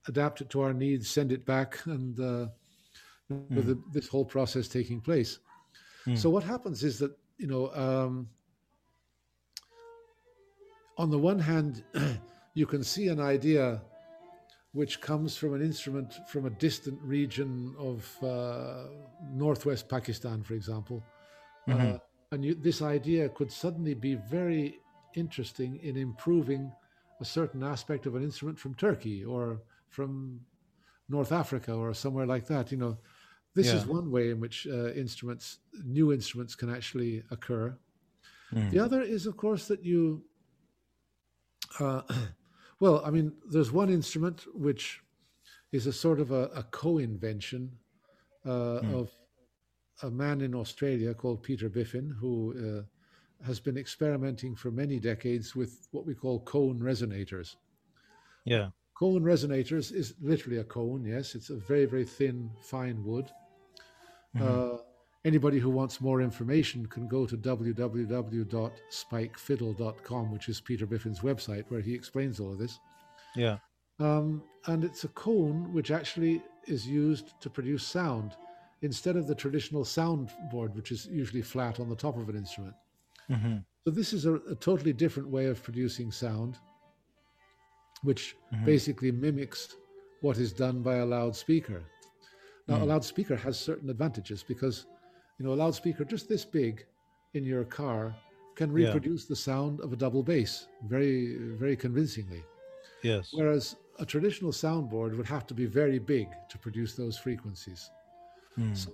adapt 0.09 0.40
it 0.40 0.50
to 0.50 0.61
our 0.61 0.75
needs, 0.75 1.09
send 1.09 1.33
it 1.33 1.44
back, 1.47 1.78
and 1.87 2.21
uh, 2.21 2.47
with 3.28 3.66
the, 3.66 3.83
this 3.92 4.09
whole 4.09 4.25
process 4.25 4.68
taking 4.68 5.00
place. 5.00 5.38
So 6.16 6.28
what 6.28 6.42
happens 6.44 6.85
is 6.85 6.99
that 6.99 7.16
you 7.38 7.47
know, 7.47 7.71
um, 7.75 8.28
on 10.99 11.11
the 11.11 11.18
one 11.18 11.38
hand, 11.38 11.83
you 12.54 12.66
can 12.66 12.85
see 12.85 13.09
an 13.09 13.21
idea 13.21 13.80
which 14.73 15.00
comes 15.00 15.37
from 15.37 15.54
an 15.54 15.62
instrument 15.62 16.12
from 16.28 16.47
a 16.47 16.50
distant 16.50 17.00
region 17.02 17.75
of 17.78 18.06
uh, 18.23 18.88
northwest 19.33 19.88
Pakistan, 19.88 20.42
for 20.42 20.54
example, 20.54 21.02
uh, 21.71 21.99
and 22.35 22.45
you, 22.45 22.55
this 22.55 22.83
idea 22.83 23.29
could 23.29 23.50
suddenly 23.50 23.95
be 23.95 24.14
very 24.14 24.81
interesting 25.14 25.79
in 25.83 25.97
improving 25.97 26.71
a 27.21 27.25
certain 27.25 27.62
aspect 27.62 28.07
of 28.07 28.14
an 28.17 28.23
instrument 28.23 28.59
from 28.59 28.75
Turkey 28.75 29.25
or 29.25 29.62
from 29.88 30.41
North 31.09 31.33
Africa 31.33 31.73
or 31.73 31.95
somewhere 31.95 32.26
like 32.26 32.47
that. 32.49 32.73
You 32.73 32.79
know, 32.79 32.99
this 33.55 33.73
is 33.73 33.87
one 33.87 34.11
way 34.11 34.31
in 34.31 34.41
which 34.41 34.67
uh, 34.67 34.93
instruments, 34.93 35.59
new 35.85 36.12
instruments, 36.12 36.55
can 36.57 36.75
actually 36.75 37.23
occur. 37.31 37.76
Mm. 38.53 38.71
The 38.71 38.81
other 38.81 39.00
is, 39.00 39.26
of 39.26 39.37
course, 39.37 39.69
that 39.69 39.85
you. 39.85 40.23
Uh, 41.79 42.03
well, 42.81 43.00
I 43.05 43.11
mean, 43.11 43.33
there's 43.49 43.71
one 43.71 43.91
instrument 43.91 44.45
which 44.55 45.00
is 45.71 45.87
a 45.87 45.93
sort 45.93 46.21
of 46.21 46.33
a, 46.33 46.50
a 46.55 46.64
co-invention 46.64 47.71
uh, 48.45 48.81
of 48.93 49.11
a 50.02 50.10
man 50.10 50.40
in 50.40 50.54
Australia 50.54 51.14
called 51.14 51.42
Peter 51.42 51.68
Biffin, 51.68 52.14
who 52.18 52.54
uh, 52.58 52.82
has 53.46 53.60
been 53.60 53.76
experimenting 53.76 54.54
for 54.54 54.70
many 54.70 54.98
decades 54.98 55.54
with 55.54 55.86
what 55.92 56.06
we 56.06 56.14
call 56.14 56.40
cone 56.40 56.80
resonators. 56.80 57.56
Yeah. 58.44 58.68
Cone 58.94 59.22
resonators 59.22 59.92
is 59.92 60.14
literally 60.20 60.58
a 60.58 60.64
cone, 60.64 61.04
yes. 61.04 61.34
It's 61.34 61.50
a 61.50 61.56
very, 61.56 61.84
very 61.84 62.04
thin, 62.04 62.50
fine 62.62 63.04
wood. 63.04 63.30
Uh, 64.40 64.78
anybody 65.24 65.60
who 65.60 65.70
wants 65.70 66.00
more 66.00 66.20
information 66.20 66.86
can 66.86 67.06
go 67.06 67.24
to 67.26 67.36
www.spikefiddle.com, 67.36 70.32
which 70.32 70.48
is 70.48 70.60
Peter 70.60 70.86
Biffin's 70.86 71.20
website, 71.20 71.64
where 71.68 71.80
he 71.80 71.94
explains 71.94 72.40
all 72.40 72.50
of 72.52 72.58
this. 72.58 72.80
Yeah. 73.36 73.58
Um, 74.00 74.42
and 74.66 74.82
it's 74.84 75.04
a 75.04 75.08
cone 75.08 75.72
which 75.72 75.92
actually 75.92 76.42
is 76.66 76.86
used 76.86 77.40
to 77.40 77.50
produce 77.50 77.86
sound 77.86 78.36
instead 78.85 79.17
of 79.17 79.26
the 79.26 79.35
traditional 79.35 79.83
soundboard, 79.83 80.75
which 80.75 80.93
is 80.93 81.07
usually 81.07 81.41
flat 81.41 81.81
on 81.81 81.88
the 81.88 81.97
top 81.97 82.19
of 82.19 82.29
an 82.29 82.37
instrument. 82.37 82.75
hmm 83.29 83.57
So 83.85 83.91
this 83.91 84.12
is 84.12 84.26
a, 84.26 84.35
a 84.35 84.55
totally 84.55 84.93
different 84.93 85.29
way 85.29 85.47
of 85.47 85.62
producing 85.62 86.12
sound, 86.12 86.59
which 88.03 88.37
Mhm. 88.53 88.64
basically 88.67 89.11
mimics 89.11 89.76
what 90.21 90.37
is 90.38 90.53
done 90.53 90.83
by 90.83 90.97
a 90.97 91.07
loudspeaker. 91.07 91.83
Now, 92.69 92.76
a 92.76 92.85
Mm. 92.85 92.88
loudspeaker 92.93 93.37
has 93.37 93.59
certain 93.59 93.88
advantages 93.91 94.43
because, 94.43 94.87
you 95.38 95.45
know, 95.45 95.55
a 95.55 95.61
loudspeaker 95.64 96.05
just 96.05 96.29
this 96.29 96.45
big 96.45 96.87
in 97.33 97.45
your 97.45 97.64
car 97.64 98.14
can 98.55 98.71
Yeah. 98.71 98.85
reproduce 98.85 99.25
the 99.25 99.37
sound 99.37 99.81
of 99.81 99.93
a 99.93 99.97
double 99.97 100.23
bass 100.23 100.69
very, 100.83 101.37
very 101.62 101.76
convincingly. 101.76 102.43
Yes. 103.03 103.33
Whereas 103.33 103.76
a 103.99 104.07
traditional 104.07 104.53
soundboard 104.53 105.17
would 105.17 105.26
have 105.37 105.47
to 105.47 105.55
be 105.55 105.67
very 105.67 105.99
big 105.99 106.29
to 106.50 106.59
produce 106.59 106.95
those 106.95 107.17
frequencies. 107.19 107.91
Mm. 108.58 108.76
So 108.76 108.90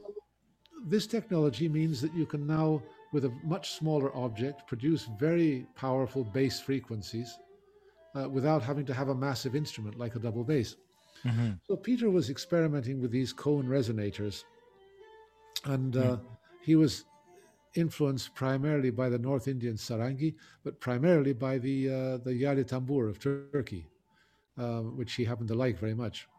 this 0.86 1.06
technology 1.06 1.68
means 1.68 2.00
that 2.00 2.14
you 2.14 2.26
can 2.26 2.46
now, 2.46 2.82
with 3.12 3.24
a 3.24 3.32
much 3.44 3.72
smaller 3.72 4.14
object, 4.16 4.66
produce 4.66 5.08
very 5.18 5.66
powerful 5.74 6.24
bass 6.24 6.60
frequencies 6.60 7.38
uh, 8.14 8.28
without 8.28 8.62
having 8.62 8.86
to 8.86 8.94
have 8.94 9.08
a 9.08 9.14
massive 9.14 9.54
instrument 9.54 9.98
like 9.98 10.14
a 10.16 10.18
double 10.18 10.44
bass. 10.44 10.76
hmm 11.22 11.52
So 11.66 11.76
Peter 11.76 12.10
was 12.10 12.30
experimenting 12.30 13.00
with 13.00 13.10
these 13.10 13.32
cone 13.32 13.66
resonators, 13.66 14.44
and 15.64 15.96
uh, 15.96 16.16
he 16.62 16.76
was 16.76 17.04
influenced 17.74 18.34
primarily 18.34 18.90
by 18.90 19.08
the 19.08 19.18
North 19.18 19.46
Indian 19.48 19.76
sarangi, 19.76 20.34
but 20.64 20.80
primarily 20.80 21.32
by 21.32 21.58
the 21.58 21.88
uh, 21.88 22.16
the 22.24 22.32
yaylı 22.32 22.64
tambur 22.66 23.08
of 23.08 23.18
Turkey, 23.20 23.86
uh, 24.58 24.80
which 24.98 25.14
he 25.14 25.24
happened 25.24 25.48
to 25.48 25.54
like 25.54 25.78
very 25.78 25.94
much. 25.94 26.29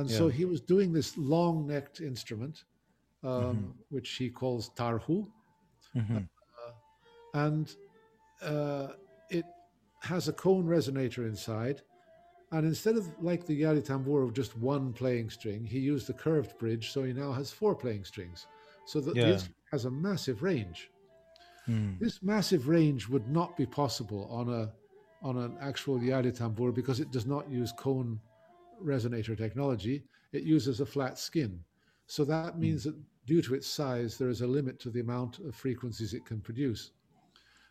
And 0.00 0.10
so 0.10 0.28
he 0.28 0.46
was 0.46 0.62
doing 0.62 0.94
this 0.94 1.18
long-necked 1.18 2.00
instrument, 2.00 2.64
um, 3.22 3.74
which 3.90 4.10
he 4.12 4.30
calls 4.30 4.70
tarhu, 4.70 5.26
hmm 5.92 6.18
and 7.34 7.76
uh, 8.42 8.88
it 9.28 9.44
has 10.00 10.26
a 10.26 10.32
cone 10.32 10.64
resonator 10.64 11.28
inside. 11.28 11.82
And 12.50 12.66
instead 12.66 12.96
of 12.96 13.06
like 13.20 13.44
the 13.44 13.60
yaylı 13.60 13.86
tambur 13.86 14.24
of 14.24 14.32
just 14.32 14.56
one 14.56 14.94
playing 14.94 15.28
string, 15.28 15.66
he 15.66 15.78
used 15.78 16.08
a 16.08 16.14
curved 16.14 16.56
bridge, 16.58 16.92
so 16.92 17.04
he 17.04 17.12
now 17.12 17.30
has 17.32 17.50
four 17.52 17.74
playing 17.74 18.04
strings. 18.06 18.46
So 18.86 19.00
that 19.02 19.20
the 19.20 19.20
Yeah. 19.20 19.32
instrument 19.32 19.66
has 19.70 19.84
a 19.84 19.90
massive 19.90 20.42
range. 20.42 20.90
Mm. 21.68 21.98
This 22.00 22.22
massive 22.22 22.68
range 22.68 23.06
would 23.10 23.28
not 23.28 23.54
be 23.54 23.66
possible 23.66 24.26
on 24.30 24.48
a 24.48 24.72
on 25.22 25.36
an 25.36 25.58
actual 25.60 25.98
yaylı 26.00 26.32
tambur 26.34 26.74
because 26.74 27.00
it 27.00 27.10
does 27.12 27.26
not 27.26 27.50
use 27.50 27.70
cone 27.72 28.18
resonator 28.84 29.36
technology. 29.36 30.02
It 30.32 30.42
uses 30.42 30.80
a 30.80 30.86
flat 30.86 31.18
skin. 31.18 31.60
So 32.06 32.24
that 32.24 32.58
means 32.58 32.84
that 32.84 32.96
due 33.26 33.42
to 33.42 33.54
its 33.54 33.66
size, 33.66 34.18
there 34.18 34.28
is 34.28 34.40
a 34.40 34.46
limit 34.46 34.80
to 34.80 34.90
the 34.90 35.00
amount 35.00 35.38
of 35.38 35.54
frequencies 35.54 36.14
it 36.14 36.26
can 36.26 36.40
produce. 36.40 36.92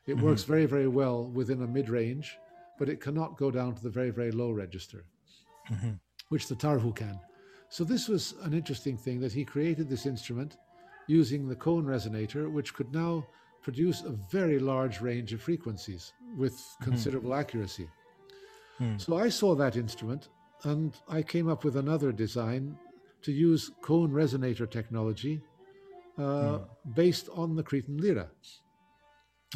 It 0.05 0.17
works 0.17 0.43
very, 0.43 0.65
very 0.65 0.87
well 0.87 1.25
within 1.25 1.61
a 1.61 1.67
mid 1.67 1.89
range, 1.89 2.37
but 2.77 2.89
it 2.89 3.01
cannot 3.01 3.37
go 3.37 3.51
down 3.51 3.75
to 3.75 3.83
the 3.83 3.89
very, 3.89 4.09
very 4.09 4.31
low 4.31 4.51
register, 4.51 5.05
Mhm. 5.69 5.99
which 6.29 6.47
the 6.47 6.55
Tarhu 6.55 6.95
can. 6.95 7.19
So 7.69 7.83
this 7.83 8.07
was 8.07 8.33
an 8.41 8.53
interesting 8.53 8.97
thing 8.97 9.19
that 9.19 9.33
he 9.33 9.45
created 9.45 9.89
this 9.89 10.05
instrument 10.05 10.57
using 11.07 11.47
the 11.47 11.55
cone 11.55 11.85
resonator, 11.85 12.51
which 12.51 12.73
could 12.73 12.91
now 12.93 13.27
produce 13.61 14.01
a 14.01 14.11
very 14.31 14.57
large 14.57 15.01
range 15.01 15.33
of 15.33 15.41
frequencies 15.41 16.13
with 16.37 16.55
considerable 16.81 17.35
accuracy. 17.35 17.89
Mm. 18.79 18.99
So 18.99 19.17
I 19.17 19.29
saw 19.29 19.55
that 19.55 19.75
instrument 19.75 20.29
and 20.63 20.99
I 21.07 21.21
came 21.23 21.47
up 21.49 21.63
with 21.63 21.77
another 21.77 22.11
design 22.11 22.77
to 23.23 23.31
use 23.31 23.71
cone 23.81 24.11
resonator 24.11 24.69
technology 24.69 25.41
uh, 26.17 26.59
based 26.93 27.29
on 27.33 27.55
the 27.55 27.63
Cretan 27.63 27.97
lira. 27.97 28.29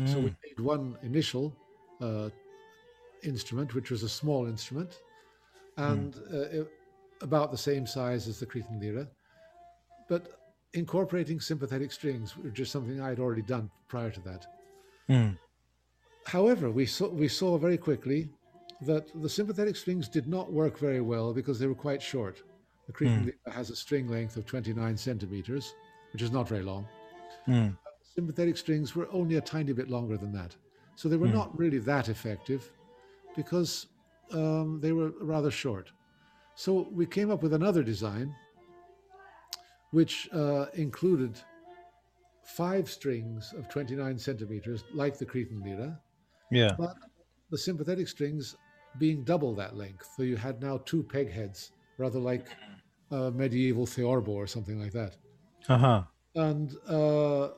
So 0.06 0.20
we 0.22 0.32
Mm. 0.32 0.36
made 0.44 0.60
one 0.66 0.98
initial 1.04 1.60
uh, 2.02 2.30
instrument, 3.24 3.74
which 3.76 3.92
was 3.92 4.04
a 4.04 4.10
small 4.10 4.48
instrument, 4.48 5.04
and 5.78 6.16
uh, 6.34 6.38
it, 6.62 6.68
about 7.22 7.52
the 7.52 7.58
same 7.58 7.88
size 7.88 8.28
as 8.28 8.40
the 8.40 8.46
Cretan 8.46 8.80
lira. 8.80 9.08
but 10.08 10.40
incorporating 10.74 11.40
sympathetic 11.40 11.92
strings, 11.92 12.36
which 12.38 12.60
is 12.60 12.70
something 12.72 13.00
I 13.02 13.10
had 13.10 13.20
already 13.20 13.44
done 13.44 13.70
prior 13.88 14.12
to 14.12 14.22
that. 14.22 14.48
Mm. 15.10 15.38
However, 16.28 16.72
we 16.72 16.86
saw, 16.86 17.10
we 17.10 17.28
saw 17.28 17.58
very 17.58 17.78
quickly 17.78 18.30
that 18.86 19.10
the 19.22 19.30
sympathetic 19.30 19.76
strings 19.76 20.08
did 20.08 20.28
not 20.28 20.52
work 20.52 20.78
very 20.78 21.02
well 21.02 21.34
because 21.34 21.60
they 21.60 21.68
were 21.68 21.76
quite 21.76 22.02
short. 22.02 22.44
The 22.88 22.94
Cretan 22.94 23.24
lira 23.26 23.56
has 23.56 23.70
a 23.70 23.76
string 23.76 24.08
length 24.08 24.36
of 24.38 24.46
29 24.46 24.98
centimeters, 24.98 25.74
which 26.12 26.22
is 26.22 26.32
not 26.32 26.48
very 26.48 26.64
long. 26.64 26.88
Mm. 27.48 27.78
Sympathetic 28.16 28.58
strings 28.58 28.96
were 28.96 29.08
only 29.12 29.36
a 29.38 29.42
tiny 29.42 29.74
bit 29.74 29.90
longer 29.90 30.18
than 30.18 30.32
that. 30.34 30.56
So 30.96 31.10
they 31.10 31.18
were 31.18 31.28
Hmm. 31.28 31.34
not 31.34 31.58
really 31.58 31.80
that 31.80 32.10
effective 32.10 32.72
because 33.36 33.88
um, 34.32 34.80
they 34.82 34.92
were 34.92 35.12
rather 35.22 35.50
short. 35.52 35.92
So 36.56 36.88
we 36.92 37.06
came 37.06 37.32
up 37.32 37.42
with 37.42 37.54
another 37.54 37.84
design 37.84 38.36
which 39.92 40.30
uh, 40.34 40.66
included 40.74 41.40
five 42.44 42.90
strings 42.90 43.54
of 43.58 43.70
29 43.70 44.18
centimeters, 44.20 44.84
like 44.94 45.18
the 45.18 45.26
Cretan 45.26 45.62
lira, 45.64 46.00
Yeah. 46.52 46.76
but 46.78 46.96
the 47.50 47.58
sympathetic 47.58 48.08
strings 48.08 48.56
being 49.00 49.24
double 49.24 49.54
that 49.56 49.76
length. 49.78 50.10
So 50.16 50.24
you 50.24 50.36
had 50.36 50.62
now 50.62 50.82
two 50.86 51.04
peg 51.04 51.32
heads, 51.32 51.72
rather 51.98 52.20
like 52.20 52.48
a 53.12 53.32
medieval 53.32 53.86
theorbo 53.86 54.32
or 54.32 54.48
something 54.48 54.80
like 54.82 54.94
that. 54.94 55.16
Uh 55.70 55.78
huh. 55.78 56.04
And 56.36 56.76
uh, 56.88 57.50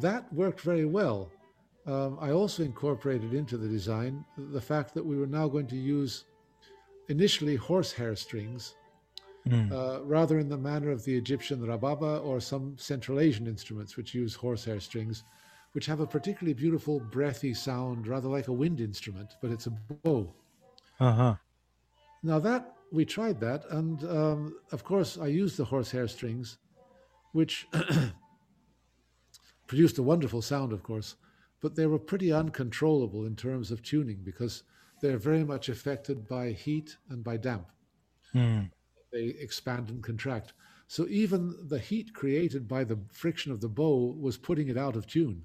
that 0.00 0.32
worked 0.32 0.60
very 0.60 0.86
well. 0.86 1.30
Um, 1.86 2.16
I 2.20 2.30
also 2.30 2.62
incorporated 2.62 3.34
into 3.34 3.56
the 3.56 3.68
design 3.68 4.24
the 4.38 4.60
fact 4.60 4.94
that 4.94 5.04
we 5.04 5.16
were 5.16 5.26
now 5.26 5.48
going 5.48 5.66
to 5.68 5.76
use 5.76 6.24
initially 7.08 7.56
horsehair 7.56 8.14
strings 8.16 8.74
Mm. 9.48 9.72
uh, 9.72 10.04
rather 10.04 10.38
in 10.38 10.48
the 10.48 10.56
manner 10.56 10.90
of 10.90 11.04
the 11.04 11.16
Egyptian 11.16 11.60
rababa 11.66 12.24
or 12.24 12.38
some 12.38 12.78
Central 12.78 13.18
Asian 13.18 13.48
instruments 13.48 13.96
which 13.96 14.14
use 14.14 14.36
horsehair 14.36 14.78
strings, 14.78 15.24
which 15.72 15.86
have 15.86 15.98
a 15.98 16.06
particularly 16.06 16.54
beautiful 16.54 17.00
breathy 17.00 17.52
sound, 17.52 18.06
rather 18.06 18.28
like 18.28 18.46
a 18.46 18.52
wind 18.52 18.80
instrument, 18.80 19.34
but 19.42 19.50
it's 19.50 19.66
a 19.66 19.70
bow. 20.04 20.32
Uh 21.02 21.12
huh. 21.12 21.34
Now 22.22 22.38
that 22.38 22.76
we 22.92 23.04
tried 23.04 23.40
that, 23.40 23.64
and 23.70 24.04
um, 24.04 24.54
of 24.70 24.84
course 24.84 25.18
I 25.18 25.26
used 25.26 25.56
the 25.56 25.64
horsehair 25.64 26.06
strings, 26.06 26.58
which 27.32 27.66
produced 29.66 29.98
a 29.98 30.02
wonderful 30.02 30.42
sound, 30.42 30.72
of 30.72 30.84
course, 30.84 31.16
but 31.60 31.74
they 31.74 31.86
were 31.86 31.98
pretty 31.98 32.32
uncontrollable 32.32 33.24
in 33.24 33.34
terms 33.34 33.72
of 33.72 33.82
tuning 33.82 34.20
because 34.22 34.62
they're 35.00 35.18
very 35.18 35.42
much 35.42 35.68
affected 35.68 36.28
by 36.28 36.52
heat 36.52 36.96
and 37.08 37.24
by 37.24 37.36
damp. 37.36 37.66
Mm. 38.32 38.70
They 39.12 39.34
expand 39.40 39.90
and 39.90 40.04
contract. 40.04 40.52
So 40.86 41.08
even 41.08 41.66
the 41.68 41.80
heat 41.80 42.14
created 42.14 42.68
by 42.68 42.84
the 42.84 42.98
friction 43.10 43.50
of 43.50 43.60
the 43.60 43.68
bow 43.68 44.14
was 44.20 44.36
putting 44.36 44.68
it 44.68 44.78
out 44.78 44.94
of 44.94 45.08
tune. 45.08 45.42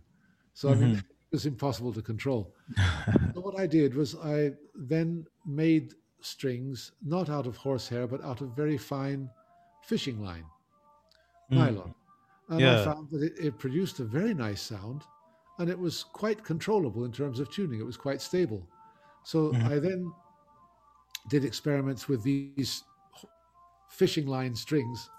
So 0.53 0.69
I 0.69 0.75
mean, 0.75 0.97
it 0.97 1.03
was 1.31 1.47
impossible 1.47 1.93
to 1.93 2.01
control. 2.03 2.53
so 3.37 3.41
what 3.41 3.59
I 3.59 3.67
did 3.67 3.93
was 3.93 4.15
I 4.15 4.53
then 4.73 5.27
made 5.45 5.93
strings 6.21 6.93
not 7.05 7.29
out 7.29 7.45
of 7.45 7.55
horsehair 7.55 8.07
but 8.07 8.23
out 8.23 8.41
of 8.41 8.55
very 8.55 8.79
fine 8.79 9.29
fishing 9.83 10.23
line, 10.23 10.45
nylon, 11.51 11.93
and 12.49 12.65
I 12.65 12.83
found 12.83 13.11
that 13.11 13.21
it, 13.21 13.33
it 13.37 13.59
produced 13.59 13.99
a 13.99 14.05
very 14.05 14.33
nice 14.33 14.59
sound, 14.63 15.03
and 15.59 15.69
it 15.69 15.77
was 15.77 16.03
quite 16.03 16.43
controllable 16.43 17.05
in 17.05 17.11
terms 17.11 17.39
of 17.39 17.51
tuning. 17.51 17.79
It 17.79 17.85
was 17.85 17.95
quite 17.95 18.21
stable. 18.21 18.67
So 19.23 19.53
I 19.65 19.77
then 19.77 20.11
did 21.29 21.45
experiments 21.45 22.09
with 22.09 22.23
these 22.23 22.85
fishing 23.87 24.25
line 24.25 24.55
strings, 24.55 25.11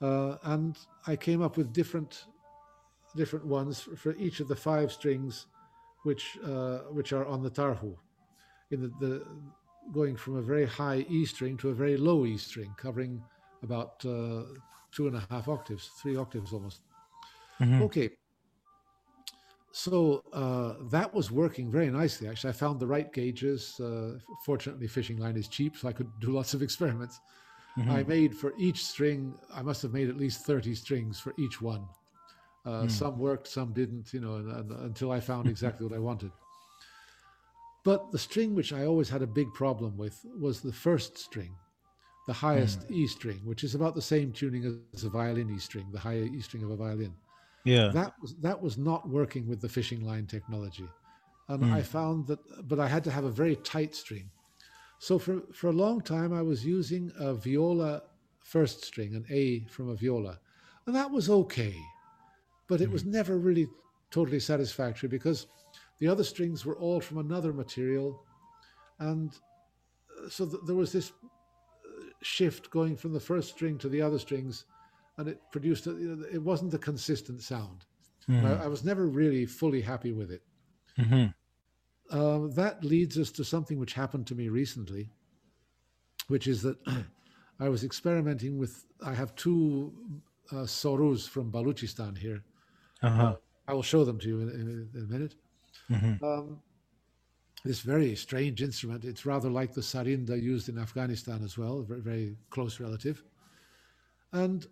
uh, 0.00 0.36
and 0.44 0.78
I 1.06 1.16
came 1.16 1.42
up 1.42 1.58
with 1.58 1.70
different 1.74 2.24
different 3.14 3.44
ones 3.44 3.82
for, 3.82 3.94
for 3.94 4.16
each 4.16 4.40
of 4.40 4.48
the 4.48 4.56
five 4.56 4.90
strings, 4.90 5.48
which 6.02 6.38
uh, 6.44 6.78
which 6.90 7.12
are 7.12 7.26
on 7.26 7.42
the 7.42 7.50
tarhu, 7.50 7.96
in 8.70 8.82
the, 8.82 8.88
the 9.00 9.26
going 9.92 10.16
from 10.16 10.36
a 10.36 10.42
very 10.42 10.66
high 10.66 11.04
E 11.08 11.24
string 11.24 11.56
to 11.58 11.70
a 11.70 11.74
very 11.74 11.96
low 11.96 12.24
E 12.26 12.36
string, 12.36 12.74
covering 12.76 13.22
about 13.62 14.04
uh, 14.04 14.44
two 14.90 15.06
and 15.06 15.16
a 15.16 15.26
half 15.30 15.48
octaves, 15.48 15.88
three 16.00 16.16
octaves 16.16 16.52
almost. 16.52 16.82
Mhm. 17.60 17.82
Okay. 17.82 18.10
So 19.74 20.22
uh, 20.32 20.74
that 20.90 21.14
was 21.14 21.30
working 21.30 21.70
very 21.70 21.90
nicely. 21.90 22.28
Actually, 22.28 22.50
I 22.50 22.52
found 22.52 22.78
the 22.78 22.86
right 22.86 23.10
gauges. 23.12 23.80
Uh, 23.80 24.18
fortunately, 24.44 24.86
fishing 24.86 25.18
line 25.18 25.36
is 25.36 25.48
cheap, 25.48 25.76
so 25.76 25.88
I 25.88 25.92
could 25.92 26.10
do 26.20 26.30
lots 26.38 26.54
of 26.54 26.62
experiments. 26.62 27.20
I 27.88 28.02
made 28.02 28.36
for 28.36 28.52
each 28.58 28.84
string, 28.84 29.34
I 29.50 29.62
must 29.62 29.80
have 29.80 29.94
made 29.94 30.10
at 30.10 30.18
least 30.18 30.44
30 30.44 30.74
strings 30.74 31.18
for 31.18 31.32
each 31.38 31.62
one. 31.62 31.88
Uh, 32.64 32.82
hmm. 32.82 32.88
Some 32.88 33.18
worked, 33.18 33.48
some 33.48 33.72
didn't, 33.72 34.12
you 34.12 34.20
know, 34.20 34.36
and, 34.36 34.50
and, 34.50 34.72
until 34.84 35.10
I 35.10 35.20
found 35.20 35.48
exactly 35.48 35.86
what 35.86 35.96
I 35.96 35.98
wanted. 35.98 36.30
But 37.84 38.12
the 38.12 38.18
string 38.18 38.54
which 38.54 38.72
I 38.72 38.86
always 38.86 39.08
had 39.08 39.22
a 39.22 39.26
big 39.26 39.52
problem 39.52 39.96
with 39.96 40.24
was 40.38 40.60
the 40.60 40.72
first 40.72 41.18
string, 41.18 41.56
the 42.28 42.32
highest 42.32 42.84
hmm. 42.84 42.94
E 42.94 43.06
string, 43.08 43.40
which 43.44 43.64
is 43.64 43.74
about 43.74 43.96
the 43.96 44.02
same 44.02 44.32
tuning 44.32 44.80
as 44.94 45.02
a 45.02 45.10
violin 45.10 45.50
E 45.50 45.58
string, 45.58 45.88
the 45.92 45.98
higher 45.98 46.22
E 46.22 46.40
string 46.40 46.62
of 46.62 46.70
a 46.70 46.76
violin. 46.76 47.14
Yeah. 47.64 47.88
that 47.94 48.14
was 48.20 48.34
that 48.40 48.60
was 48.60 48.76
not 48.76 49.08
working 49.08 49.46
with 49.46 49.60
the 49.60 49.68
fishing 49.68 50.04
line 50.04 50.26
technology. 50.26 50.88
And 51.48 51.64
hmm. 51.64 51.72
i 51.72 51.82
found 51.82 52.26
that 52.28 52.38
but 52.68 52.78
i 52.78 52.88
had 52.88 53.04
to 53.04 53.10
have 53.10 53.24
a 53.24 53.30
very 53.30 53.56
tight 53.56 53.94
string. 53.94 54.30
So 55.00 55.18
for 55.18 55.42
for 55.52 55.68
a 55.68 55.72
long 55.72 56.00
time 56.00 56.32
i 56.32 56.42
was 56.42 56.64
using 56.64 57.12
a 57.18 57.34
viola 57.34 58.02
first 58.40 58.84
string 58.84 59.14
an 59.14 59.24
a 59.30 59.60
from 59.68 59.88
a 59.88 59.94
viola 59.94 60.38
and 60.86 60.94
that 60.94 61.10
was 61.10 61.30
okay 61.30 61.76
but 62.72 62.80
it 62.80 62.90
was 62.90 63.04
never 63.04 63.36
really 63.38 63.66
totally 64.10 64.40
satisfactory 64.40 65.08
because 65.08 65.46
the 65.98 66.08
other 66.08 66.24
strings 66.24 66.64
were 66.64 66.78
all 66.78 67.00
from 67.00 67.18
another 67.18 67.52
material 67.52 68.24
and 68.98 69.30
uh, 70.24 70.28
so 70.28 70.46
th- 70.46 70.62
there 70.66 70.74
was 70.76 70.90
this 70.92 71.12
uh, 71.12 72.04
shift 72.22 72.70
going 72.70 72.96
from 72.96 73.12
the 73.12 73.20
first 73.20 73.50
string 73.50 73.76
to 73.78 73.88
the 73.90 74.00
other 74.00 74.18
strings 74.18 74.64
and 75.18 75.28
it 75.28 75.38
produced 75.50 75.86
a, 75.86 75.90
you 75.90 76.16
know, 76.16 76.26
it 76.32 76.42
wasn't 76.42 76.72
a 76.74 76.78
consistent 76.78 77.42
sound 77.42 77.84
I, 78.28 78.64
I 78.64 78.68
was 78.68 78.84
never 78.84 79.06
really 79.06 79.44
fully 79.46 79.82
happy 79.82 80.12
with 80.12 80.30
it 80.30 80.42
Mhm. 80.98 81.34
uh, 82.10 82.40
that 82.54 82.84
leads 82.84 83.18
us 83.18 83.30
to 83.32 83.44
something 83.44 83.78
which 83.78 83.94
happened 83.94 84.26
to 84.28 84.34
me 84.34 84.48
recently, 84.48 85.10
which 86.28 86.46
is 86.46 86.62
that 86.62 86.76
I 87.60 87.68
was 87.68 87.84
experimenting 87.84 88.58
with. 88.58 88.84
I 89.04 89.14
have 89.14 89.34
two 89.34 89.92
uh, 90.50 90.66
sorus 90.66 91.28
from 91.28 91.50
Baluchistan 91.50 92.16
here. 92.16 92.42
Uh-huh. 93.02 93.36
I 93.68 93.72
will 93.74 93.82
show 93.82 94.04
them 94.04 94.18
to 94.20 94.28
you 94.28 94.40
in, 94.40 94.48
in, 94.50 94.88
in 94.94 95.02
a 95.02 95.12
minute. 95.12 95.34
Mhm. 95.90 96.22
Um, 96.22 96.60
this 97.64 97.80
very 97.80 98.16
strange 98.16 98.62
instrument. 98.62 99.04
It's 99.04 99.24
rather 99.24 99.48
like 99.48 99.72
the 99.72 99.80
sarinda 99.80 100.40
used 100.40 100.68
in 100.68 100.78
Afghanistan 100.78 101.42
as 101.44 101.56
well, 101.56 101.78
a 101.78 101.82
very, 101.84 102.00
very 102.00 102.36
close 102.50 102.80
relative. 102.80 103.22
And 104.32 104.66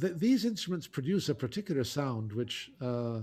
th- 0.00 0.16
these 0.16 0.44
instruments 0.44 0.86
produce 0.86 1.28
a 1.28 1.34
particular 1.34 1.84
sound, 1.84 2.32
which 2.32 2.70
uh, 2.80 3.20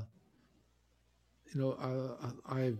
you 1.53 1.61
know 1.61 1.73
uh, 1.73 2.31
I 2.47 2.73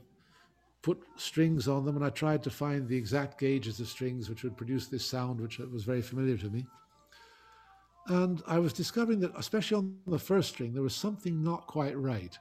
put 0.82 1.04
strings 1.16 1.68
on 1.68 1.86
them, 1.86 1.96
and 1.96 2.06
I 2.06 2.10
tried 2.10 2.44
to 2.44 2.50
find 2.50 2.88
the 2.88 2.98
exact 2.98 3.40
gauges 3.40 3.80
of 3.80 3.88
strings 3.88 4.30
which 4.30 4.44
would 4.44 4.58
produce 4.58 4.88
this 4.88 5.06
sound, 5.06 5.40
which 5.40 5.60
was 5.60 5.84
very 5.84 6.02
familiar 6.02 6.38
to 6.38 6.50
me. 6.50 6.66
And 8.08 8.42
I 8.48 8.60
was 8.60 8.74
discovering 8.74 9.20
that, 9.22 9.32
especially 9.38 9.78
on 9.78 9.98
the 10.08 10.20
first 10.20 10.50
string, 10.50 10.74
there 10.74 10.84
was 10.84 10.96
something 10.96 11.42
not 11.42 11.68
quite 11.68 11.98
right. 11.98 12.38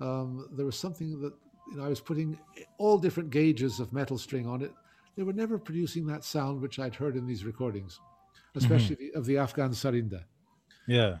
Um, 0.00 0.48
there 0.52 0.66
was 0.66 0.76
something 0.76 1.20
that 1.20 1.32
you 1.70 1.76
know 1.76 1.84
I 1.84 1.88
was 1.88 2.00
putting 2.00 2.38
all 2.78 2.98
different 2.98 3.30
gauges 3.30 3.78
of 3.78 3.92
metal 3.92 4.18
string 4.18 4.46
on 4.46 4.60
it. 4.62 4.72
They 5.16 5.22
were 5.22 5.32
never 5.32 5.58
producing 5.58 6.06
that 6.06 6.24
sound 6.24 6.60
which 6.60 6.80
I'd 6.80 6.96
heard 6.96 7.16
in 7.16 7.26
these 7.26 7.44
recordings, 7.44 8.00
especially 8.56 8.96
the, 8.96 9.12
of 9.12 9.24
the 9.24 9.38
Afghan 9.38 9.70
sarinda. 9.70 10.24
Yeah. 10.88 11.18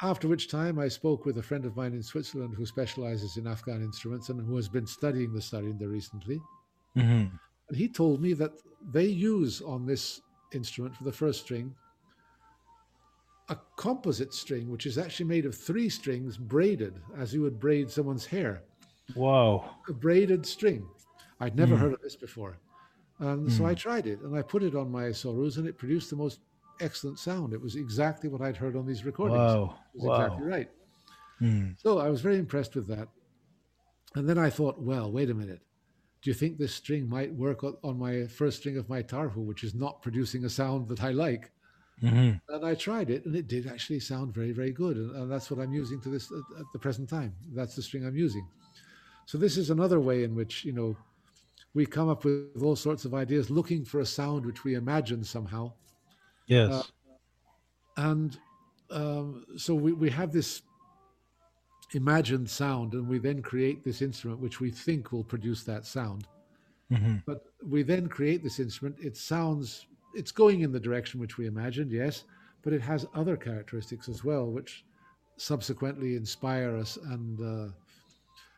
After 0.00 0.26
which 0.26 0.48
time, 0.48 0.78
I 0.78 0.88
spoke 0.88 1.26
with 1.26 1.38
a 1.38 1.42
friend 1.42 1.66
of 1.66 1.76
mine 1.76 1.92
in 1.92 2.02
Switzerland 2.02 2.54
who 2.56 2.66
specializes 2.66 3.36
in 3.36 3.46
Afghan 3.46 3.82
instruments 3.82 4.30
and 4.30 4.40
who 4.44 4.56
has 4.56 4.68
been 4.68 4.86
studying 4.86 5.32
the 5.32 5.40
sarinda 5.40 5.88
recently. 5.88 6.40
Mhm. 6.96 7.30
And 7.68 7.76
he 7.76 7.88
told 7.88 8.20
me 8.20 8.32
that 8.34 8.52
they 8.92 9.06
use 9.06 9.60
on 9.60 9.86
this 9.86 10.22
instrument 10.52 10.96
for 10.96 11.04
the 11.04 11.12
first 11.12 11.42
string 11.42 11.74
a 13.48 13.56
composite 13.76 14.32
string, 14.32 14.70
which 14.70 14.86
is 14.86 14.96
actually 14.96 15.26
made 15.26 15.44
of 15.46 15.54
three 15.54 15.88
strings 15.88 16.36
braided 16.36 16.94
as 17.18 17.34
you 17.34 17.42
would 17.42 17.60
braid 17.60 17.90
someone's 17.90 18.24
hair. 18.24 18.62
Wow. 19.14 19.70
A 19.88 19.92
braided 19.92 20.46
string. 20.46 20.86
I'd 21.40 21.56
never 21.56 21.76
heard 21.76 21.92
of 21.92 22.00
this 22.00 22.16
before. 22.16 22.58
And 23.18 23.50
so 23.52 23.64
I 23.66 23.74
tried 23.74 24.06
it 24.06 24.20
and 24.20 24.36
I 24.36 24.42
put 24.42 24.62
it 24.62 24.74
on 24.74 24.90
my 24.90 25.04
sorus 25.04 25.58
and 25.58 25.66
it 25.66 25.78
produced 25.78 26.10
the 26.10 26.16
most 26.16 26.40
excellent 26.80 27.18
sound. 27.18 27.52
It 27.52 27.60
was 27.60 27.76
exactly 27.76 28.28
what 28.28 28.40
I'd 28.40 28.56
heard 28.56 28.76
on 28.76 28.86
these 28.86 29.04
recordings. 29.04 29.38
Wow. 29.38 29.78
It 29.94 30.00
was 30.00 30.04
Wow. 30.04 30.24
exactly 30.24 30.46
right. 30.46 30.70
Mm. 31.40 31.80
So 31.80 31.98
I 31.98 32.08
was 32.08 32.20
very 32.20 32.38
impressed 32.38 32.74
with 32.74 32.86
that. 32.88 33.08
And 34.14 34.28
then 34.28 34.38
I 34.38 34.48
thought, 34.50 34.80
well, 34.80 35.10
wait 35.12 35.30
a 35.30 35.34
minute. 35.34 35.60
Do 36.22 36.30
you 36.30 36.34
think 36.34 36.56
this 36.56 36.74
string 36.74 37.08
might 37.08 37.34
work 37.34 37.62
on, 37.62 37.76
on 37.84 37.98
my 37.98 38.26
first 38.26 38.60
string 38.60 38.78
of 38.78 38.88
my 38.88 39.02
tarhu, 39.02 39.36
which 39.44 39.62
is 39.64 39.74
not 39.74 40.00
producing 40.00 40.44
a 40.44 40.48
sound 40.50 40.88
that 40.88 41.02
I 41.04 41.10
like? 41.10 41.50
Mhm. 42.02 42.40
And 42.48 42.64
I 42.66 42.74
tried 42.74 43.08
it, 43.10 43.24
and 43.24 43.34
it 43.36 43.46
did 43.46 43.66
actually 43.66 44.00
sound 44.00 44.34
very, 44.34 44.52
very 44.52 44.72
good. 44.72 44.96
And, 44.96 45.14
and 45.16 45.30
that's 45.30 45.50
what 45.50 45.60
I'm 45.60 45.72
using 45.72 46.00
to 46.02 46.08
this 46.10 46.30
at, 46.30 46.60
at 46.60 46.66
the 46.72 46.78
present 46.78 47.08
time. 47.08 47.34
That's 47.54 47.76
the 47.76 47.82
string 47.82 48.04
I'm 48.04 48.16
using. 48.16 48.46
So 49.26 49.38
this 49.38 49.56
is 49.56 49.70
another 49.70 50.00
way 50.00 50.24
in 50.24 50.34
which 50.34 50.64
you 50.64 50.72
know 50.72 50.96
we 51.72 51.86
come 51.86 52.08
up 52.08 52.24
with 52.24 52.62
all 52.62 52.76
sorts 52.76 53.04
of 53.04 53.14
ideas, 53.14 53.50
looking 53.50 53.84
for 53.84 54.00
a 54.00 54.06
sound 54.06 54.44
which 54.46 54.64
we 54.64 54.74
imagine 54.74 55.24
somehow, 55.24 55.72
Yes. 56.46 56.70
Uh, 56.72 56.82
and 57.96 58.38
um, 58.90 59.44
so 59.56 59.74
we, 59.74 59.92
we 59.92 60.10
have 60.10 60.32
this 60.32 60.62
imagined 61.94 62.50
sound, 62.50 62.92
and 62.94 63.08
we 63.08 63.18
then 63.18 63.40
create 63.40 63.82
this 63.84 64.02
instrument 64.02 64.40
which 64.40 64.60
we 64.60 64.70
think 64.70 65.12
will 65.12 65.24
produce 65.24 65.64
that 65.64 65.86
sound. 65.86 66.26
Mhm. 66.92 67.22
But 67.24 67.44
we 67.66 67.82
then 67.82 68.08
create 68.08 68.42
this 68.42 68.58
instrument. 68.60 68.96
It 69.00 69.16
sounds, 69.16 69.86
it's 70.14 70.32
going 70.32 70.60
in 70.62 70.72
the 70.72 70.80
direction 70.80 71.20
which 71.20 71.38
we 71.38 71.46
imagined, 71.46 71.90
yes, 71.92 72.24
but 72.62 72.72
it 72.72 72.80
has 72.80 73.06
other 73.14 73.36
characteristics 73.36 74.08
as 74.08 74.24
well, 74.24 74.46
which 74.46 74.84
subsequently 75.36 76.16
inspire 76.16 76.76
us. 76.76 76.96
And, 76.96 77.40
uh, 77.40 77.72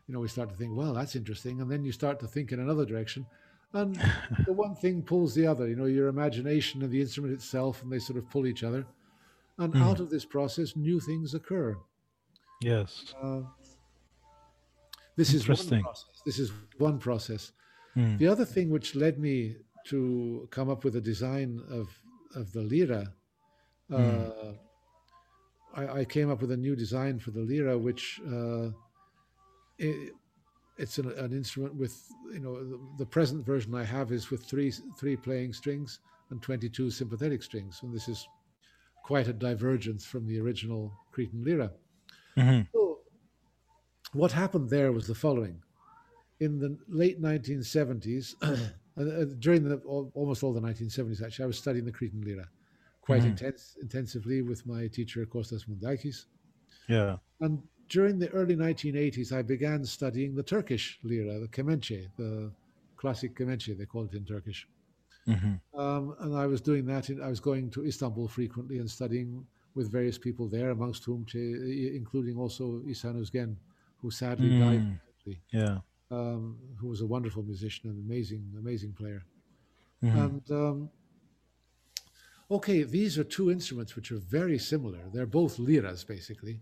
you 0.07 0.13
know, 0.13 0.19
we 0.19 0.27
start 0.27 0.49
to 0.49 0.55
think, 0.55 0.75
well, 0.75 0.93
that's 0.93 1.15
interesting. 1.15 1.61
And 1.61 1.69
then 1.69 1.83
you 1.83 1.91
start 1.91 2.19
to 2.21 2.27
think 2.27 2.51
in 2.51 2.59
another 2.59 2.85
direction. 2.85 3.25
And 3.73 3.95
the 4.45 4.53
one 4.53 4.75
thing 4.75 5.01
pulls 5.01 5.35
the 5.35 5.45
other, 5.47 5.67
you 5.67 5.75
know, 5.75 5.85
your 5.85 6.07
imagination 6.07 6.81
and 6.83 6.91
the 6.91 7.01
instrument 7.01 7.33
itself, 7.33 7.83
and 7.83 7.91
they 7.91 7.99
sort 7.99 8.17
of 8.17 8.29
pull 8.29 8.47
each 8.47 8.63
other. 8.63 8.85
And 9.59 9.73
Mm. 9.73 9.81
out 9.81 9.99
of 9.99 10.09
this 10.09 10.23
process, 10.23 10.75
new 10.75 10.99
things 10.99 11.33
occur. 11.33 11.75
Yes. 12.61 13.13
Uh, 13.21 13.41
this 15.15 15.33
is 15.33 15.47
one 15.47 15.81
process. 15.81 16.05
This 16.25 16.39
is 16.39 16.51
one 16.77 16.99
process. 16.99 17.51
Mm. 17.95 18.19
The 18.19 18.27
other 18.27 18.45
thing 18.45 18.69
which 18.69 18.93
led 18.95 19.17
me 19.17 19.55
to 19.89 20.47
come 20.51 20.69
up 20.69 20.83
with 20.83 20.95
a 20.95 21.01
design 21.01 21.61
of 21.69 21.89
of 22.35 22.51
the 22.51 22.61
lira, 22.61 23.13
uh, 23.91 24.53
I, 25.73 25.99
I 25.99 26.05
came 26.05 26.29
up 26.29 26.41
with 26.41 26.51
a 26.51 26.57
new 26.57 26.75
design 26.75 27.19
for 27.19 27.31
the 27.31 27.41
lira, 27.41 27.77
which 27.77 28.19
uh, 28.27 28.69
it, 29.77 30.13
it's 30.77 30.97
an, 30.97 31.11
an 31.17 31.31
instrument 31.33 31.75
with 31.75 31.95
you 32.31 32.39
know 32.39 32.63
the, 32.63 32.79
the 32.97 33.05
present 33.05 33.45
version 33.45 33.73
I 33.75 33.83
have 33.83 34.11
is 34.11 34.29
with 34.29 34.43
three 34.45 34.71
three 34.99 35.15
playing 35.15 35.53
strings 35.53 35.99
and 36.29 36.41
twenty 36.41 36.69
two 36.69 36.91
sympathetic 36.91 37.43
strings, 37.43 37.79
and 37.83 37.93
this 37.93 38.07
is 38.07 38.27
quite 39.03 39.27
a 39.27 39.33
divergence 39.33 40.05
from 40.05 40.27
the 40.27 40.39
original 40.39 40.91
Cretan 41.11 41.43
lira. 41.43 41.71
Mhm. 42.35 42.67
So, 42.73 42.99
what 44.13 44.31
happened 44.31 44.69
there 44.69 44.91
was 44.91 45.07
the 45.07 45.15
following. 45.15 45.61
In 46.39 46.59
the 46.59 46.77
late 46.87 47.19
1970s, 47.21 48.35
and, 48.41 48.73
uh, 48.97 49.25
during 49.39 49.63
the, 49.63 49.77
almost 50.13 50.43
all 50.43 50.53
the 50.53 50.61
1970s, 50.61 51.21
actually, 51.23 51.43
I 51.43 51.47
was 51.47 51.57
studying 51.57 51.85
the 51.85 51.91
Cretan 51.91 52.21
lira 52.21 52.47
quite 53.01 53.21
Mhm. 53.23 53.27
intense, 53.31 53.77
intensively 53.81 54.41
with 54.41 54.65
my 54.65 54.87
teacher, 54.87 55.25
Kostas 55.25 55.65
Moundakis. 55.67 56.25
Yeah. 56.89 57.17
And 57.39 57.61
during 57.89 58.19
the 58.19 58.29
early 58.31 58.55
1980s, 58.55 59.31
I 59.31 59.41
began 59.43 59.85
studying 59.85 60.35
the 60.35 60.43
Turkish 60.43 60.99
lira, 61.03 61.39
the 61.39 61.47
kemençe, 61.47 62.09
the 62.17 62.51
classic 62.97 63.35
kemençe, 63.35 63.77
they 63.77 63.85
call 63.85 64.05
it 64.05 64.13
in 64.13 64.25
Turkish. 64.25 64.67
Mhm. 65.27 65.59
Um, 65.73 66.15
and 66.19 66.33
I 66.35 66.47
was 66.47 66.61
doing 66.61 66.85
that. 66.87 67.09
In, 67.09 67.21
I 67.21 67.27
was 67.29 67.39
going 67.39 67.69
to 67.71 67.85
Istanbul 67.85 68.27
frequently 68.27 68.79
and 68.79 68.89
studying 68.89 69.45
with 69.75 69.89
various 69.91 70.17
people 70.17 70.47
there, 70.49 70.71
amongst 70.71 71.03
whom, 71.05 71.25
including 71.33 72.37
also 72.37 72.81
Ihsan 72.83 73.15
Özgen, 73.15 73.55
who 74.01 74.09
sadly 74.09 74.49
died, 74.49 74.81
Mm. 74.81 74.99
recently, 75.05 75.41
Yeah. 75.51 75.79
Um, 76.11 76.57
who 76.79 76.87
was 76.87 77.01
a 77.01 77.05
wonderful 77.05 77.43
musician 77.43 77.89
and 77.89 77.99
amazing, 77.99 78.53
amazing 78.57 78.93
player. 78.93 79.23
Mhm. 80.03 80.25
And 80.25 80.51
um, 80.51 80.89
okay, 82.49 82.83
these 82.83 83.17
are 83.17 83.23
two 83.23 83.51
instruments 83.51 83.95
which 83.95 84.11
are 84.11 84.19
very 84.19 84.57
similar. 84.57 84.99
They're 85.13 85.25
both 85.25 85.59
liras, 85.59 86.03
basically, 86.03 86.59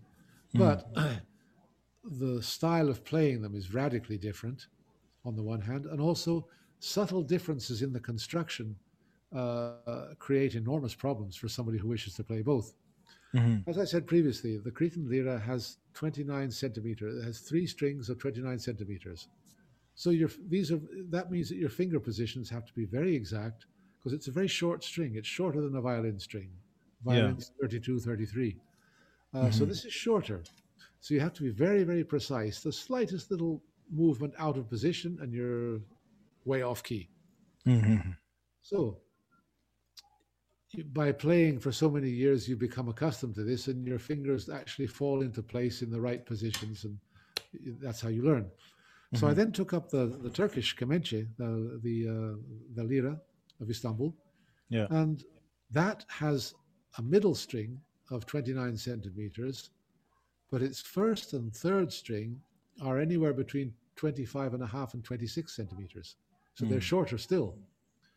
but 0.54 0.88
the 2.04 2.42
style 2.42 2.88
of 2.88 3.04
playing 3.04 3.42
them 3.42 3.54
is 3.54 3.74
radically 3.74 4.18
different 4.18 4.66
on 5.24 5.36
the 5.36 5.42
one 5.42 5.60
hand, 5.60 5.86
and 5.86 6.00
also 6.00 6.48
subtle 6.78 7.22
differences 7.22 7.82
in 7.82 7.92
the 7.92 8.00
construction 8.00 8.76
uh, 9.34 10.14
create 10.18 10.54
enormous 10.54 10.94
problems 10.94 11.36
for 11.36 11.48
somebody 11.48 11.78
who 11.78 11.88
wishes 11.88 12.14
to 12.14 12.24
play 12.24 12.42
both. 12.42 12.72
Mhm. 13.32 13.66
As 13.66 13.78
I 13.78 13.84
said 13.84 14.06
previously, 14.06 14.58
the 14.58 14.70
Cretan 14.72 15.08
lira 15.08 15.38
has 15.38 15.78
29 15.94 16.50
centimeters. 16.50 17.16
It 17.16 17.24
has 17.24 17.40
three 17.40 17.66
strings 17.66 18.08
of 18.08 18.18
29 18.18 18.58
centimeters. 18.58 19.28
So 19.94 20.10
your 20.10 20.30
these 20.48 20.72
are 20.72 20.80
that 21.10 21.30
means 21.30 21.48
that 21.50 21.56
your 21.58 21.70
finger 21.70 22.00
positions 22.00 22.50
have 22.50 22.66
to 22.66 22.74
be 22.74 22.84
very 22.86 23.14
exact 23.14 23.66
because 23.98 24.12
it's 24.14 24.28
a 24.28 24.32
very 24.32 24.48
short 24.48 24.84
string. 24.84 25.16
It's 25.16 25.28
shorter 25.28 25.60
than 25.62 25.76
a 25.76 25.80
violin 25.82 26.18
string. 26.20 26.50
Violin's 27.04 27.52
32, 27.60 28.00
33. 28.00 28.60
Uh, 29.34 29.50
So 29.50 29.64
Mhm. 29.64 29.66
this 29.66 29.84
is 29.84 29.92
shorter. 29.92 30.42
So 31.00 31.14
you 31.14 31.20
have 31.20 31.34
to 31.34 31.42
be 31.44 31.50
very, 31.50 31.84
very 31.84 32.04
precise. 32.04 32.62
The 32.62 32.72
slightest 32.72 33.30
little 33.30 33.64
movement 33.90 34.34
out 34.38 34.58
of 34.58 34.68
position 34.68 35.18
and 35.20 35.32
you're 35.32 35.82
way 36.44 36.62
off 36.62 36.82
key. 36.82 37.10
Mhm. 37.66 38.16
So, 38.62 39.00
by 40.92 41.12
playing 41.12 41.58
for 41.58 41.72
so 41.72 41.90
many 41.90 42.10
years, 42.10 42.48
you 42.48 42.56
become 42.56 42.88
accustomed 42.88 43.34
to 43.36 43.44
this, 43.44 43.68
and 43.68 43.86
your 43.86 43.98
fingers 43.98 44.48
actually 44.48 44.86
fall 44.86 45.22
into 45.22 45.42
place 45.42 45.82
in 45.82 45.90
the 45.90 46.00
right 46.00 46.24
positions, 46.24 46.84
and 46.84 46.98
that's 47.80 48.00
how 48.00 48.08
you 48.08 48.22
learn. 48.22 48.50
So 49.14 49.28
I 49.28 49.32
then 49.34 49.52
took 49.52 49.72
up 49.72 49.88
the, 49.88 50.18
the 50.22 50.28
Turkish 50.28 50.76
kemençe, 50.76 51.26
the 51.38 51.80
the 51.82 52.08
uh, 52.08 52.36
the 52.74 52.84
lira 52.84 53.18
of 53.60 53.70
Istanbul, 53.70 54.14
Yeah. 54.68 54.86
and 54.90 55.24
that 55.70 56.04
has 56.08 56.54
a 56.98 57.02
middle 57.02 57.34
string 57.34 57.80
of 58.10 58.26
29 58.26 58.76
centimeters, 58.76 59.70
but 60.50 60.60
its 60.60 60.80
first 60.80 61.32
and 61.32 61.54
third 61.54 61.92
string 61.92 62.40
are 62.82 62.98
anywhere 63.00 63.32
between 63.32 63.72
25 63.94 64.54
and 64.54 64.62
a 64.62 64.66
half 64.66 64.92
and 64.94 65.02
26 65.02 65.54
centimeters. 65.54 66.16
So 66.54 66.66
they're 66.66 66.80
shorter 66.80 67.16
still. 67.18 67.56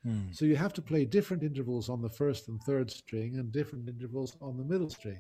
Mm. 0.06 0.36
So 0.36 0.46
you 0.46 0.56
have 0.56 0.74
to 0.74 0.82
play 0.82 1.06
different 1.06 1.44
intervals 1.44 1.90
on 1.90 2.02
the 2.02 2.10
first 2.10 2.48
and 2.48 2.62
third 2.64 2.90
string 2.90 3.38
and 3.38 3.52
different 3.52 3.90
intervals 3.90 4.38
on 4.42 4.58
the 4.58 4.64
middle 4.64 4.90
string. 4.90 5.20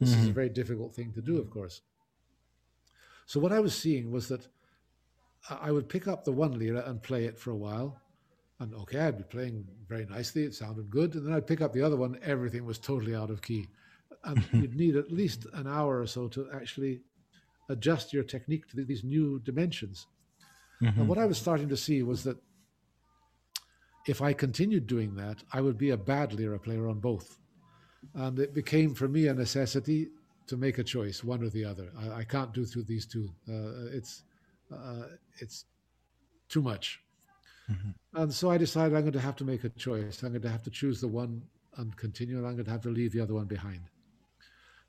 This 0.00 0.14
is 0.14 0.28
a 0.28 0.32
very 0.32 0.50
difficult 0.50 0.94
thing 0.94 1.12
to 1.14 1.22
do, 1.22 1.38
of 1.38 1.50
course. 1.50 1.80
So 3.24 3.40
what 3.40 3.52
I 3.52 3.60
was 3.60 3.74
seeing 3.74 4.10
was 4.10 4.28
that 4.28 4.46
I 5.48 5.68
I 5.68 5.70
would 5.70 5.88
pick 5.88 6.08
up 6.08 6.24
the 6.24 6.32
one 6.32 6.58
lira 6.58 6.82
and 6.86 7.02
play 7.02 7.24
it 7.24 7.38
for 7.38 7.50
a 7.50 7.56
while. 7.56 8.00
And 8.58 8.74
okay, 8.74 9.00
I'd 9.00 9.18
be 9.18 9.24
playing 9.24 9.66
very 9.88 10.06
nicely, 10.06 10.44
it 10.44 10.54
sounded 10.54 10.90
good. 10.90 11.14
And 11.14 11.26
then 11.26 11.34
I'd 11.34 11.46
pick 11.46 11.60
up 11.60 11.72
the 11.72 11.82
other 11.82 11.96
one, 11.96 12.18
everything 12.22 12.64
was 12.64 12.78
totally 12.78 13.14
out 13.14 13.30
of 13.30 13.42
key. 13.42 13.68
And 14.24 14.44
you'd 14.52 14.74
need 14.74 14.96
at 14.96 15.12
least 15.12 15.46
an 15.52 15.66
hour 15.66 16.00
or 16.00 16.06
so 16.06 16.28
to 16.28 16.48
actually 16.54 17.00
adjust 17.68 18.12
your 18.12 18.24
technique 18.24 18.68
to 18.68 18.84
these 18.84 19.04
new 19.04 19.40
dimensions. 19.40 20.06
And 20.80 21.08
what 21.08 21.18
I 21.18 21.26
was 21.26 21.38
starting 21.38 21.68
to 21.70 21.76
see 21.76 22.02
was 22.02 22.22
that 22.24 22.36
if 24.06 24.22
I 24.22 24.32
continued 24.32 24.86
doing 24.86 25.14
that, 25.16 25.42
I 25.52 25.60
would 25.60 25.78
be 25.78 25.90
a 25.90 25.96
bad 25.96 26.32
lira 26.32 26.58
player 26.58 26.88
on 26.88 27.00
both. 27.00 27.38
And 28.14 28.38
it 28.38 28.54
became 28.54 28.94
for 28.94 29.08
me 29.08 29.26
a 29.26 29.34
necessity 29.34 30.08
to 30.46 30.56
make 30.56 30.78
a 30.78 30.84
choice, 30.84 31.24
one 31.24 31.42
or 31.42 31.50
the 31.50 31.64
other. 31.64 31.90
I, 31.98 32.20
I 32.20 32.24
can't 32.24 32.52
do 32.52 32.64
through 32.64 32.84
these 32.84 33.04
two. 33.04 33.28
Uh, 33.48 33.86
it's 33.92 34.22
uh, 34.72 35.06
it's 35.38 35.64
too 36.48 36.62
much. 36.62 37.00
And 38.14 38.32
so 38.32 38.50
I 38.50 38.58
decided 38.58 38.94
I'm 38.96 39.02
going 39.02 39.12
to 39.12 39.20
have 39.20 39.36
to 39.36 39.44
make 39.44 39.64
a 39.64 39.68
choice. 39.70 40.22
I'm 40.22 40.30
going 40.30 40.42
to 40.42 40.50
have 40.50 40.62
to 40.62 40.70
choose 40.70 41.00
the 41.00 41.08
one 41.08 41.42
and 41.76 41.96
continue, 41.96 42.38
and 42.38 42.46
I'm 42.46 42.54
going 42.54 42.64
to 42.64 42.70
have 42.70 42.82
to 42.82 42.90
leave 42.90 43.12
the 43.12 43.20
other 43.20 43.34
one 43.34 43.46
behind. 43.46 43.80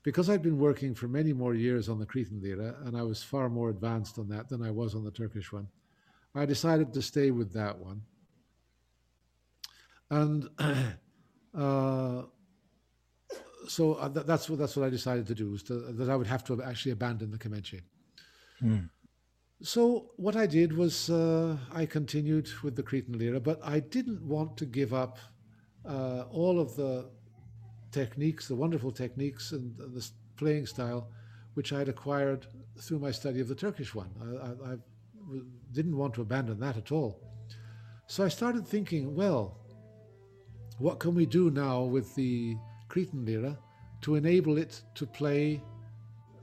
Because 0.04 0.30
I'd 0.30 0.42
been 0.42 0.58
working 0.58 0.94
for 0.94 1.08
many 1.08 1.32
more 1.32 1.54
years 1.54 1.88
on 1.88 1.98
the 1.98 2.06
Cretan 2.06 2.40
lira, 2.40 2.76
and 2.84 2.96
I 2.96 3.02
was 3.02 3.22
far 3.22 3.48
more 3.48 3.70
advanced 3.70 4.18
on 4.18 4.28
that 4.28 4.48
than 4.48 4.62
I 4.62 4.70
was 4.70 4.94
on 4.94 5.04
the 5.04 5.10
Turkish 5.10 5.52
one, 5.52 5.68
I 6.34 6.46
decided 6.46 6.92
to 6.94 7.02
stay 7.02 7.32
with 7.32 7.52
that 7.52 7.76
one. 7.76 8.02
And 10.10 10.48
uh, 11.54 12.22
so 13.66 13.94
uh, 13.94 14.08
th- 14.08 14.26
that's 14.26 14.48
what 14.48 14.58
that's 14.58 14.76
what 14.76 14.86
I 14.86 14.90
decided 14.90 15.26
to 15.26 15.34
do. 15.34 15.50
Was 15.50 15.62
to, 15.64 15.74
that 15.74 16.08
I 16.08 16.16
would 16.16 16.26
have 16.26 16.44
to 16.44 16.62
actually 16.62 16.92
abandon 16.92 17.30
the 17.30 17.38
kemençe. 17.38 17.82
Mm. 18.62 18.88
So 19.62 20.10
what 20.16 20.36
I 20.36 20.46
did 20.46 20.76
was 20.76 21.10
uh, 21.10 21.56
I 21.72 21.84
continued 21.84 22.48
with 22.62 22.76
the 22.76 22.82
Cretan 22.82 23.18
lira, 23.18 23.40
but 23.40 23.58
I 23.62 23.80
didn't 23.80 24.22
want 24.22 24.56
to 24.58 24.66
give 24.66 24.94
up 24.94 25.18
uh, 25.84 26.24
all 26.30 26.60
of 26.60 26.76
the 26.76 27.10
techniques, 27.90 28.46
the 28.46 28.54
wonderful 28.54 28.92
techniques 28.92 29.52
and 29.52 29.76
the 29.76 30.08
playing 30.36 30.66
style, 30.66 31.08
which 31.54 31.72
I 31.72 31.78
had 31.80 31.88
acquired 31.88 32.46
through 32.80 33.00
my 33.00 33.10
study 33.10 33.40
of 33.40 33.48
the 33.48 33.54
Turkish 33.54 33.94
one. 33.94 34.10
I, 34.20 34.24
I, 34.24 34.72
I 34.72 34.76
w- 35.26 35.46
didn't 35.72 35.96
want 35.96 36.14
to 36.14 36.22
abandon 36.22 36.60
that 36.60 36.76
at 36.76 36.92
all. 36.92 37.20
So 38.06 38.24
I 38.24 38.28
started 38.28 38.66
thinking, 38.66 39.14
well, 39.14 39.58
what 40.78 40.98
can 40.98 41.14
we 41.14 41.26
do 41.26 41.50
now 41.50 41.82
with 41.82 42.14
the 42.14 42.56
Cretan 42.88 43.24
lira 43.24 43.58
to 44.02 44.14
enable 44.14 44.58
it 44.58 44.82
to 44.94 45.06
play 45.06 45.62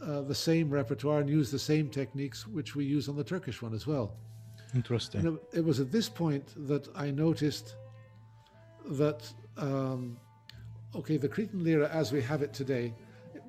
uh, 0.01 0.21
the 0.21 0.35
same 0.35 0.69
repertoire 0.69 1.19
and 1.19 1.29
use 1.29 1.49
the 1.51 1.59
same 1.59 1.89
techniques 1.89 2.45
which 2.47 2.75
we 2.75 2.85
use 2.85 3.07
on 3.09 3.15
the 3.15 3.23
Turkish 3.23 3.61
one 3.61 3.73
as 3.73 3.87
well. 3.87 4.15
Interesting. 4.75 5.25
And 5.25 5.37
it, 5.53 5.59
it 5.59 5.65
was 5.65 5.79
at 5.79 5.91
this 5.91 6.09
point 6.09 6.53
that 6.67 6.87
I 6.95 7.11
noticed 7.11 7.75
that 8.91 9.27
um, 9.57 10.17
okay, 10.93 11.17
the 11.17 11.29
Cretan 11.29 11.63
lira 11.63 11.89
as 11.89 12.11
we 12.11 12.21
have 12.21 12.41
it 12.41 12.53
today, 12.53 12.93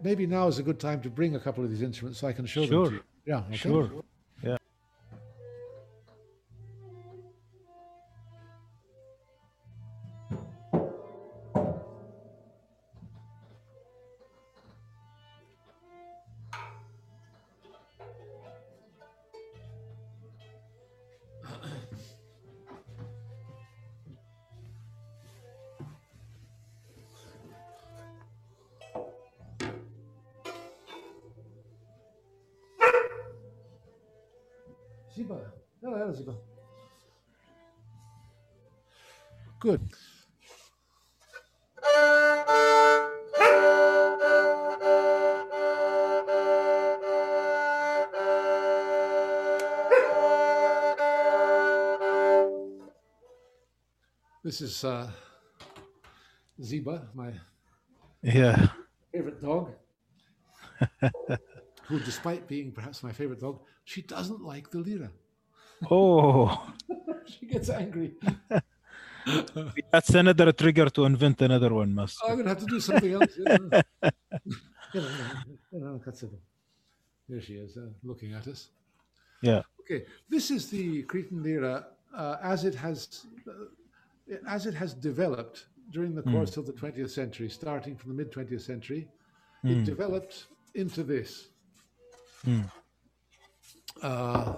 maybe 0.02 0.26
now 0.26 0.46
is 0.46 0.58
a 0.58 0.62
good 0.62 0.78
time 0.78 1.00
to 1.02 1.10
bring 1.10 1.34
a 1.34 1.40
couple 1.40 1.64
of 1.64 1.70
these 1.70 1.82
instruments 1.82 2.20
so 2.20 2.28
I 2.28 2.32
can 2.32 2.46
show 2.46 2.60
them 2.60 2.70
Sure. 2.70 2.86
to 2.86 2.92
you. 2.94 3.02
Yeah, 3.26 3.38
okay. 3.48 3.56
Sure. 3.56 3.90
Uh, 54.84 55.08
Ziba, 56.62 57.08
my 57.14 57.32
Yeah. 58.22 58.68
favorite 59.12 59.40
dog, 59.42 59.72
who, 61.88 62.00
despite 62.00 62.46
being 62.48 62.72
perhaps 62.72 63.02
my 63.02 63.12
favorite 63.12 63.40
dog, 63.40 63.60
she 63.84 64.02
doesn't 64.02 64.42
like 64.42 64.70
the 64.70 64.78
lira. 64.78 65.10
Oh, 65.90 66.66
She 67.26 67.46
gets 67.46 67.68
angry. 67.70 68.14
that's 69.92 70.10
another 70.14 70.52
trigger 70.52 70.88
to 70.90 71.04
invent 71.04 71.42
another 71.42 71.74
one, 71.74 71.94
Master. 71.94 72.24
I'm 72.26 72.34
going 72.34 72.44
to 72.44 72.50
have 72.50 72.60
to 72.60 72.66
do 72.66 72.80
something 72.80 73.12
else. 73.12 73.32
There 77.28 77.40
she 77.40 77.54
is, 77.54 77.76
uh, 77.76 77.88
looking 78.04 78.32
at 78.34 78.46
us. 78.46 78.68
Yeah. 79.42 79.62
Okay, 79.80 80.06
this 80.28 80.50
is 80.50 80.70
the 80.70 81.02
Cretan 81.02 81.42
lira 81.42 81.86
uh, 82.14 82.36
as 82.42 82.64
it 82.64 82.74
has 82.74 83.26
uh, 83.48 83.52
as 84.48 84.66
it 84.66 84.74
has 84.74 84.94
developed 84.94 85.66
during 85.90 86.14
the 86.14 86.22
hmm. 86.22 86.32
course 86.32 86.56
of 86.56 86.66
the 86.66 86.72
20th 86.72 87.10
century, 87.10 87.48
starting 87.48 87.96
from 87.96 88.10
the 88.10 88.16
mid 88.16 88.32
20th 88.32 88.62
century. 88.62 89.08
It 89.64 89.78
hmm. 89.78 89.84
developed 89.84 90.46
into 90.74 91.02
this. 91.02 91.48
Uh, 94.02 94.54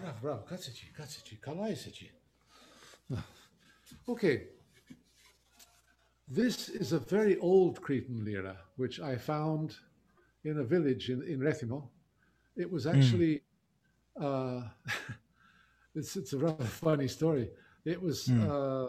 Bravo, 0.00 0.18
bravo, 0.22 0.44
cazzaci, 0.48 0.92
cazzaci, 0.96 1.38
kalaisaci. 1.40 2.10
Okay. 4.08 4.44
This 6.28 6.68
is 6.68 6.92
a 6.92 6.98
very 6.98 7.38
old 7.38 7.80
Cretan 7.80 8.24
lira, 8.24 8.56
which 8.76 9.00
I 9.00 9.16
found 9.16 9.76
in 10.44 10.58
a 10.58 10.64
village 10.64 11.10
in, 11.10 11.22
in 11.22 11.40
Rethymno. 11.40 11.88
It 12.56 12.70
was 12.70 12.86
actually, 12.86 13.42
uh, 14.20 14.62
it's, 15.94 16.16
it's 16.16 16.32
a 16.32 16.38
rather 16.38 16.64
funny 16.64 17.08
story. 17.08 17.50
It 17.84 18.00
was, 18.00 18.30
uh, 18.30 18.88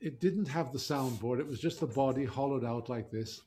it 0.00 0.20
didn't 0.20 0.48
have 0.48 0.72
the 0.72 0.78
soundboard. 0.78 1.40
It 1.40 1.46
was 1.46 1.60
just 1.60 1.80
the 1.80 1.86
body 1.86 2.24
hollowed 2.24 2.64
out 2.64 2.88
like 2.88 3.10
this, 3.10 3.42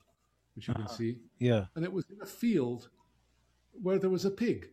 which 0.56 0.68
you 0.68 0.74
can 0.74 0.88
see. 0.88 1.18
Yeah. 1.40 1.66
And 1.76 1.86
it 1.86 1.92
was 1.92 2.06
in 2.10 2.22
a 2.22 2.26
field 2.26 2.90
where 3.82 3.98
there 3.98 4.10
was 4.10 4.26
a 4.26 4.32
pig. 4.32 4.70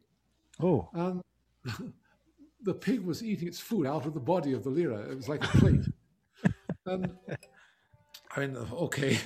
Oh. 0.60 0.88
And 0.92 1.22
the 2.62 2.74
pig 2.74 3.00
was 3.00 3.22
eating 3.22 3.48
its 3.48 3.60
food 3.60 3.86
out 3.86 4.06
of 4.06 4.14
the 4.14 4.20
body 4.20 4.52
of 4.52 4.64
the 4.64 4.70
lira. 4.70 4.98
It 5.10 5.16
was 5.16 5.28
like 5.28 5.44
a 5.44 5.58
plate. 5.58 5.86
and 6.88 7.16
I 8.36 8.40
mean, 8.40 8.56
okay. 8.56 9.18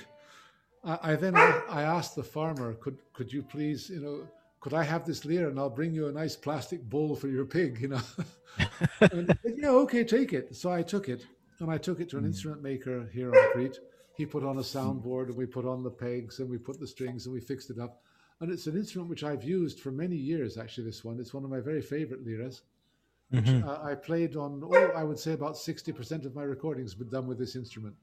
I, 0.84 0.98
I 1.02 1.16
then 1.16 1.36
I 1.36 1.82
asked 1.82 2.16
the 2.16 2.22
farmer, 2.22 2.74
could 2.74 2.98
could 3.12 3.32
you 3.32 3.42
please, 3.42 3.88
you 3.90 4.00
know, 4.00 4.26
could 4.60 4.74
I 4.74 4.84
have 4.84 5.04
this 5.04 5.24
lira 5.24 5.48
and 5.50 5.58
I'll 5.58 5.70
bring 5.70 5.92
you 5.92 6.06
a 6.06 6.12
nice 6.12 6.36
plastic 6.36 6.82
bowl 6.88 7.16
for 7.16 7.28
your 7.28 7.44
pig, 7.44 7.80
you 7.80 7.88
know? 7.88 8.00
and 9.00 9.36
yeah, 9.44 9.70
okay, 9.70 10.04
take 10.04 10.32
it. 10.32 10.54
So 10.54 10.70
I 10.70 10.82
took 10.82 11.08
it 11.08 11.26
and 11.58 11.70
I 11.70 11.78
took 11.78 12.00
it 12.00 12.08
to 12.10 12.16
an 12.16 12.22
hmm. 12.22 12.28
instrument 12.28 12.62
maker 12.62 13.08
here 13.12 13.34
on 13.34 13.52
Crete. 13.52 13.78
He 14.16 14.26
put 14.26 14.44
on 14.44 14.58
a 14.58 14.62
hmm. 14.62 14.78
soundboard 14.78 15.26
and 15.26 15.36
we 15.36 15.46
put 15.46 15.66
on 15.66 15.82
the 15.82 15.90
pegs 15.90 16.38
and 16.38 16.48
we 16.48 16.58
put 16.58 16.78
the 16.78 16.86
strings 16.86 17.26
and 17.26 17.34
we 17.34 17.40
fixed 17.40 17.70
it 17.70 17.78
up. 17.78 18.02
And 18.40 18.50
it's 18.50 18.66
an 18.66 18.76
instrument 18.76 19.10
which 19.10 19.24
I've 19.24 19.44
used 19.44 19.80
for 19.80 19.92
many 19.92 20.16
years, 20.16 20.58
actually, 20.58 20.84
this 20.84 21.04
one. 21.04 21.20
It's 21.20 21.34
one 21.34 21.44
of 21.44 21.50
my 21.50 21.60
very 21.60 21.82
favorite 21.82 22.24
liras. 22.24 22.62
Which, 23.32 23.48
uh, 23.48 23.78
I 23.82 23.94
played 23.94 24.36
on, 24.36 24.62
oh, 24.62 24.92
I 24.94 25.02
would 25.04 25.18
say 25.18 25.32
about 25.32 25.54
60% 25.56 26.26
of 26.26 26.34
my 26.34 26.42
recordings 26.42 26.98
were 26.98 27.06
done 27.06 27.26
with 27.26 27.38
this 27.38 27.56
instrument, 27.56 27.96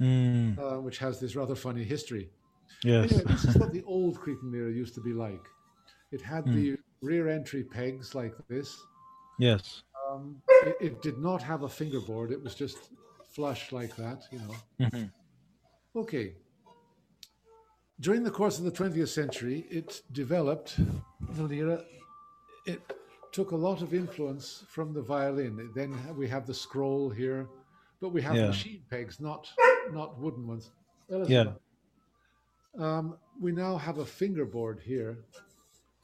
Mm, 0.00 0.58
uh, 0.58 0.80
which 0.80 0.98
has 0.98 1.20
this 1.20 1.36
rather 1.36 1.54
funny 1.54 1.84
history. 1.84 2.30
yes. 2.82 3.12
Anyway, 3.12 3.24
this 3.32 3.44
is 3.44 3.56
what 3.56 3.72
the 3.72 3.84
old 3.84 4.18
Cretan 4.18 4.50
lira 4.50 4.72
used 4.72 4.94
to 4.94 5.00
be 5.00 5.12
like. 5.12 5.44
It 6.10 6.20
had 6.20 6.44
the 6.46 6.76
rear 7.00 7.28
entry 7.28 7.62
pegs 7.62 8.14
like 8.14 8.34
this. 8.48 8.76
Yes. 9.38 9.82
Um, 10.10 10.42
it, 10.66 10.76
it 10.80 11.02
did 11.02 11.18
not 11.18 11.40
have 11.42 11.62
a 11.62 11.68
fingerboard. 11.68 12.32
It 12.32 12.42
was 12.42 12.54
just 12.54 12.78
flush 13.34 13.70
like 13.72 13.94
that, 13.96 14.24
you 14.32 14.38
know. 14.40 14.54
Mhm. 14.88 15.10
Okay. 15.94 16.34
During 18.00 18.24
the 18.24 18.30
course 18.30 18.58
of 18.58 18.64
the 18.64 18.72
20th 18.72 19.08
century, 19.10 19.64
it 19.70 20.02
developed 20.12 20.76
the 21.36 21.42
lira. 21.44 21.84
It 22.66 22.80
took 23.32 23.50
a 23.52 23.56
lot 23.56 23.82
of 23.82 23.94
influence 23.94 24.64
from 24.68 24.92
the 24.92 25.02
violin. 25.02 25.70
Then 25.74 25.96
we 26.16 26.28
have 26.28 26.46
the 26.46 26.54
scroll 26.54 27.08
here, 27.10 27.48
but 28.00 28.10
we 28.10 28.22
have 28.22 28.36
Yeah. 28.36 28.46
machine 28.48 28.82
pegs, 28.90 29.20
not 29.20 29.50
not 29.90 30.18
wooden 30.20 30.46
ones. 30.46 30.70
Yeah. 31.08 31.54
Um, 32.78 33.18
we 33.40 33.52
now 33.52 33.76
have 33.76 33.98
a 33.98 34.06
fingerboard 34.06 34.80
here 34.80 35.18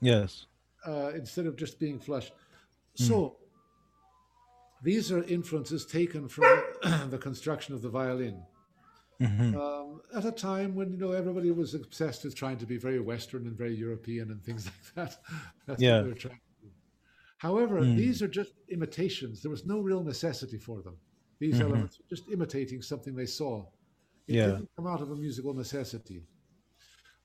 Yes. 0.01 0.47
uh, 0.87 1.13
instead 1.15 1.47
of 1.47 1.57
just 1.57 1.79
being 1.79 1.99
flush. 2.01 2.33
So 2.95 3.37
these 4.83 5.13
are 5.13 5.23
influences 5.25 5.87
taken 5.87 6.29
from 6.29 6.63
the 7.11 7.19
construction 7.19 7.75
of 7.75 7.83
the 7.83 7.89
violin. 7.89 8.43
Mhm. 9.21 9.55
Um, 9.55 10.01
at 10.15 10.25
a 10.25 10.33
time 10.33 10.75
when 10.75 10.91
you 10.93 10.97
know 10.99 11.13
everybody 11.13 11.51
was 11.51 11.75
obsessed 11.75 12.25
with 12.25 12.35
trying 12.35 12.59
to 12.59 12.67
be 12.67 12.77
very 12.79 13.01
Western 13.01 13.47
and 13.47 13.57
very 13.57 13.75
European 13.75 14.31
and 14.31 14.43
things 14.43 14.67
like 14.71 14.95
that. 14.95 15.23
That's 15.67 15.83
Yeah. 15.83 15.97
what 15.99 16.03
they 16.05 16.09
were 16.11 16.15
trying 16.15 16.41
However, 17.39 17.79
hmm. 17.79 17.97
these 17.97 18.21
are 18.23 18.29
just 18.29 18.53
imitations. 18.69 19.43
There 19.43 19.51
was 19.51 19.65
no 19.65 19.79
real 19.79 20.03
necessity 20.03 20.59
for 20.59 20.83
them. 20.83 20.97
These 21.39 21.55
mm-hmm. 21.55 21.63
elements 21.63 21.99
were 21.99 22.05
just 22.09 22.29
imitating 22.31 22.83
something 22.83 23.15
they 23.15 23.27
saw. 23.27 23.65
It 24.27 24.35
Yeah. 24.35 24.47
didn't 24.47 24.71
come 24.77 24.87
out 24.87 25.01
of 25.01 25.11
a 25.13 25.17
musical 25.17 25.55
necessity. 25.55 26.27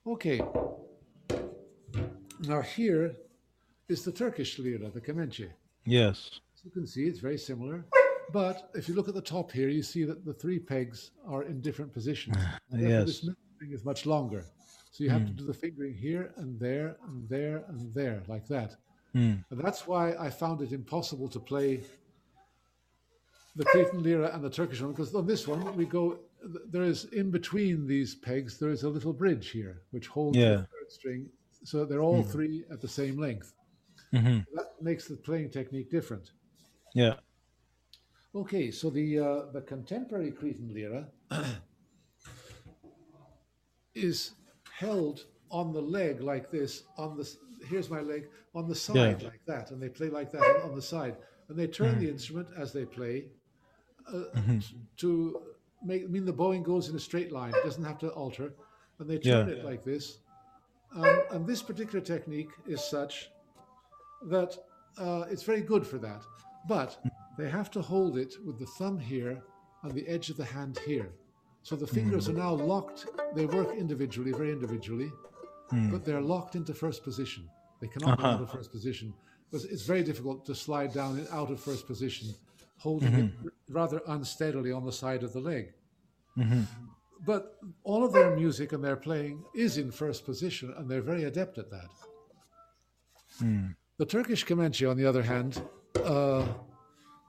Okay. 0.05 0.39
Now 2.41 2.61
here 2.61 3.15
is 3.87 4.03
the 4.03 4.11
Turkish 4.11 4.59
lira, 4.59 4.89
the 4.89 5.01
kemençe. 5.01 5.51
Yes. 5.85 6.39
As 6.55 6.63
you 6.63 6.71
can 6.71 6.85
see, 6.85 7.05
it's 7.07 7.19
very 7.19 7.37
similar. 7.37 7.85
But 8.31 8.69
if 8.75 8.87
you 8.87 8.95
look 8.95 9.07
at 9.07 9.15
the 9.15 9.21
top 9.21 9.51
here, 9.51 9.69
you 9.69 9.83
see 9.83 10.03
that 10.05 10.25
the 10.25 10.33
three 10.33 10.59
pegs 10.59 11.11
are 11.25 11.43
in 11.43 11.59
different 11.61 11.91
positions. 11.91 12.37
And 12.71 12.81
Yes. 12.81 13.05
This 13.05 13.17
string 13.17 13.71
is 13.71 13.83
much 13.83 14.05
longer. 14.05 14.45
So 14.91 15.03
you 15.03 15.09
have 15.09 15.25
to 15.25 15.31
hmm. 15.31 15.37
do 15.37 15.45
the 15.47 15.53
fingering 15.53 15.95
here 15.95 16.33
and 16.37 16.59
there 16.59 16.97
and 17.07 17.27
there 17.27 17.63
and 17.67 17.91
there, 17.95 18.21
like 18.27 18.47
that. 18.47 18.75
Mm. 19.15 19.43
And 19.49 19.59
that's 19.59 19.85
why 19.87 20.13
I 20.19 20.29
found 20.29 20.61
it 20.61 20.71
impossible 20.71 21.27
to 21.29 21.39
play 21.39 21.81
the 23.55 23.65
Cretan 23.65 24.01
lira 24.01 24.31
and 24.33 24.43
the 24.43 24.49
Turkish 24.49 24.81
one, 24.81 24.91
because 24.91 25.13
on 25.13 25.27
this 25.27 25.47
one, 25.47 25.75
we 25.75 25.85
go, 25.85 26.17
there 26.71 26.83
is 26.83 27.05
in 27.13 27.29
between 27.29 27.85
these 27.85 28.15
pegs, 28.15 28.57
there 28.57 28.71
is 28.71 28.83
a 28.83 28.89
little 28.89 29.13
bridge 29.13 29.49
here, 29.51 29.83
which 29.91 30.07
holds 30.07 30.37
Yeah. 30.37 30.55
the 30.55 30.57
third 30.63 30.89
string. 30.91 31.29
So 31.63 31.85
they're 31.85 32.01
all 32.01 32.23
three 32.23 32.65
at 32.71 32.81
the 32.81 32.87
same 32.87 33.17
length. 33.17 33.53
Mhm. 34.11 34.45
That 34.55 34.81
makes 34.81 35.07
the 35.07 35.15
playing 35.15 35.51
technique 35.51 35.89
different. 35.89 36.31
Yeah. 36.93 37.15
Okay, 38.35 38.71
so 38.71 38.89
the 38.89 39.19
uh, 39.19 39.51
the 39.51 39.61
contemporary 39.61 40.31
Cretan 40.31 40.73
lira 40.73 41.07
is 43.93 44.31
held 44.71 45.25
on 45.51 45.71
the 45.71 45.81
leg 45.81 46.21
like 46.21 46.49
this. 46.51 46.83
On 46.97 47.15
the 47.15 47.25
here's 47.63 47.89
my 47.89 48.01
leg 48.01 48.29
on 48.55 48.67
the 48.67 48.75
side 48.75 49.21
Yeah. 49.21 49.27
like 49.29 49.45
that, 49.45 49.71
and 49.71 49.81
they 49.81 49.89
play 49.89 50.09
like 50.09 50.31
that 50.31 50.43
on- 50.63 50.75
the 50.75 50.81
side, 50.81 51.17
and 51.49 51.57
they 51.57 51.67
turn 51.67 51.99
the 51.99 52.09
instrument 52.09 52.47
as 52.57 52.71
they 52.73 52.85
play 52.85 53.25
uh, 54.13 54.23
to 54.97 55.41
make, 55.83 56.03
I 56.03 56.07
mean 56.07 56.25
the 56.25 56.33
bowing 56.33 56.61
goes 56.63 56.89
in 56.89 56.95
a 56.95 56.99
straight 56.99 57.31
line. 57.31 57.53
It 57.55 57.63
doesn't 57.63 57.83
have 57.85 57.97
to 57.99 58.09
alter. 58.09 58.53
And 58.99 59.09
they 59.09 59.17
turn 59.17 59.47
Yeah. 59.47 59.55
it 59.55 59.65
like 59.65 59.83
this. 59.83 60.19
Um, 60.95 61.21
and 61.31 61.47
this 61.47 61.61
particular 61.63 61.99
technique 62.03 62.51
is 62.67 62.81
such 62.83 63.31
that 64.29 64.57
uh, 64.97 65.25
it's 65.29 65.43
very 65.43 65.61
good 65.61 65.85
for 65.87 65.97
that. 65.99 66.21
But 66.67 66.97
they 67.37 67.49
have 67.49 67.71
to 67.71 67.81
hold 67.81 68.17
it 68.17 68.35
with 68.45 68.59
the 68.59 68.65
thumb 68.77 68.99
here 68.99 69.41
and 69.83 69.91
the 69.93 70.07
edge 70.07 70.29
of 70.29 70.37
the 70.37 70.45
hand 70.45 70.77
here. 70.85 71.09
So 71.63 71.75
the 71.75 71.87
fingers 71.87 72.27
are 72.29 72.33
now 72.33 72.53
locked. 72.53 73.05
They 73.35 73.45
work 73.45 73.73
individually, 73.75 74.31
very 74.33 74.51
individually, 74.51 75.11
Hmm. 75.69 75.89
but 75.89 76.05
they're 76.05 76.21
locked 76.21 76.55
into 76.55 76.73
first 76.73 77.03
position. 77.03 77.49
They 77.81 77.87
cannot 77.87 78.17
go 78.17 78.23
uh-huh. 78.23 78.35
out 78.35 78.41
of 78.41 78.51
first 78.51 78.71
position. 78.71 79.13
Because 79.49 79.65
it's 79.65 79.83
very 79.83 80.03
difficult 80.03 80.45
to 80.45 80.55
slide 80.55 80.93
down 80.93 81.17
and 81.19 81.27
out 81.31 81.51
of 81.51 81.59
first 81.59 81.85
position, 81.87 82.33
holding 82.77 83.11
mm-hmm. 83.11 83.47
it 83.47 83.53
rather 83.69 84.01
unsteadily 84.07 84.71
on 84.71 84.85
the 84.85 84.91
side 84.91 85.23
of 85.23 85.31
the 85.31 85.39
leg. 85.39 85.73
Mm-hmm. 86.37 86.61
But 87.25 87.57
all 87.83 88.03
of 88.03 88.13
their 88.13 88.35
music 88.35 88.73
and 88.73 88.83
their 88.83 88.95
playing 88.95 89.43
is 89.55 89.77
in 89.77 89.91
first 89.91 90.25
position, 90.25 90.73
and 90.77 90.89
they're 90.89 91.01
very 91.01 91.25
adept 91.25 91.57
at 91.57 91.69
that. 91.69 91.89
Hmm. 93.39 93.67
The 93.97 94.05
Turkish 94.05 94.45
Kemençe, 94.45 94.89
on 94.89 94.97
the 94.97 95.05
other 95.05 95.21
hand, 95.21 95.61
uh, 96.03 96.45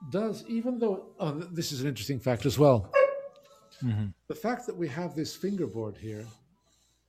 does, 0.09 0.43
even 0.47 0.79
though 0.79 1.07
oh, 1.19 1.31
this 1.31 1.71
is 1.71 1.81
an 1.81 1.87
interesting 1.87 2.19
fact 2.19 2.45
as 2.45 2.59
well. 2.59 2.91
Mm-hmm. 3.83 4.07
The 4.27 4.35
fact 4.35 4.65
that 4.67 4.75
we 4.75 4.87
have 4.87 5.15
this 5.15 5.35
fingerboard 5.35 5.97
here 5.97 6.25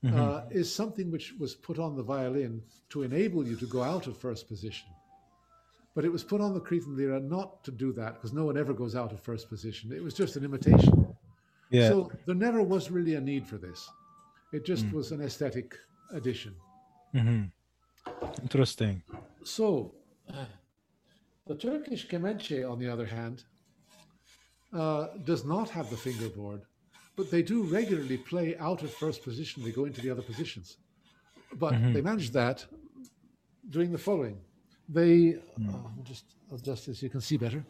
uh, 0.05 0.43
is 0.51 0.73
something 0.73 1.11
which 1.11 1.35
was 1.39 1.55
put 1.55 1.79
on 1.79 1.97
the 1.97 2.03
violin 2.03 2.63
to 2.91 3.03
enable 3.03 3.47
you 3.47 3.57
to 3.57 3.67
go 3.67 3.83
out 3.83 4.07
of 4.07 4.17
first 4.17 4.47
position. 4.49 4.89
But 5.95 6.05
it 6.05 6.13
was 6.13 6.23
put 6.23 6.41
on 6.41 6.55
the 6.55 6.61
Cretan 6.61 6.97
lira 6.97 7.19
not 7.19 7.65
to 7.65 7.71
do 7.71 7.93
that, 7.95 8.15
because 8.15 8.33
no 8.33 8.45
one 8.45 8.57
ever 8.59 8.75
goes 8.75 8.95
out 8.95 9.13
of 9.13 9.21
first 9.21 9.49
position. 9.49 9.93
It 9.93 10.03
was 10.03 10.15
just 10.15 10.37
an 10.37 10.45
imitation. 10.45 11.17
Yeah. 11.71 11.89
So 11.89 12.13
there 12.27 12.35
never 12.35 12.63
was 12.63 12.91
really 12.91 13.15
a 13.15 13.21
need 13.21 13.47
for 13.47 13.57
this. 13.57 13.89
It 14.53 14.65
just 14.65 14.91
was 14.93 15.11
an 15.11 15.23
aesthetic 15.23 15.75
addition. 16.13 16.55
Interesting. 18.43 19.03
So, 19.43 19.95
the 21.47 21.55
Turkish 21.55 22.07
kemençe, 22.09 22.71
on 22.71 22.79
the 22.79 22.89
other 22.89 23.07
hand, 23.07 23.45
uh, 24.73 25.09
does 25.25 25.45
not 25.45 25.71
have 25.71 25.91
the 25.91 25.97
fingerboard, 25.97 26.63
but 27.17 27.31
they 27.31 27.43
do 27.43 27.63
regularly 27.63 28.19
play 28.19 28.57
out 28.59 28.83
of 28.83 28.93
first 28.93 29.23
position. 29.23 29.63
They 29.63 29.73
go 29.73 29.87
into 29.87 30.01
the 30.01 30.11
other 30.11 30.23
positions. 30.23 30.77
But 31.55 31.75
they 31.93 32.03
manage 32.03 32.31
that 32.33 32.67
doing 33.71 33.91
the 33.91 33.99
following. 33.99 34.39
They, 34.89 35.37
uh, 35.37 35.73
I'll 35.73 36.05
just 36.05 36.25
adjust 36.53 36.87
this 36.87 37.01
so 37.01 37.07
you 37.07 37.11
can 37.11 37.21
see 37.21 37.37
better. 37.37 37.65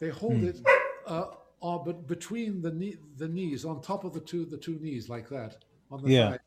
They 0.00 0.08
hold 0.08 0.42
it, 0.44 0.60
uh, 1.06 1.26
uh, 1.62 1.78
but 1.78 2.06
between 2.06 2.62
the 2.62 2.72
knee, 2.72 2.96
the 3.16 3.28
knees, 3.28 3.64
on 3.64 3.80
top 3.82 4.04
of 4.04 4.12
the 4.12 4.20
two, 4.20 4.44
the 4.44 4.56
two 4.56 4.78
knees, 4.78 5.08
like 5.08 5.28
that, 5.28 5.64
on 5.90 6.02
the 6.02 6.10
Yeah. 6.10 6.30
thigh 6.30 6.38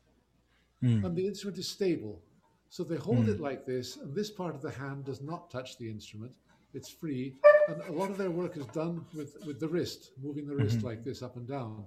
and 1.04 1.16
the 1.16 1.26
instrument 1.26 1.58
is 1.58 1.68
stable. 1.68 2.20
So 2.68 2.82
they 2.82 2.96
hold 2.96 3.28
it 3.28 3.40
like 3.40 3.66
this, 3.66 3.96
and 3.98 4.14
this 4.14 4.30
part 4.30 4.54
of 4.54 4.62
the 4.62 4.70
hand 4.70 5.04
does 5.04 5.20
not 5.20 5.50
touch 5.50 5.78
the 5.78 5.88
instrument. 5.90 6.32
It's 6.72 6.88
free, 6.88 7.36
and 7.68 7.80
a 7.88 7.92
lot 7.92 8.10
of 8.10 8.18
their 8.18 8.30
work 8.30 8.56
is 8.56 8.66
done 8.66 9.04
with, 9.14 9.36
with 9.46 9.60
the 9.60 9.68
wrist, 9.68 10.10
moving 10.22 10.46
the 10.46 10.54
wrist 10.54 10.78
mm-hmm. 10.78 10.86
like 10.86 11.04
this 11.04 11.22
up 11.22 11.36
and 11.36 11.46
down. 11.46 11.84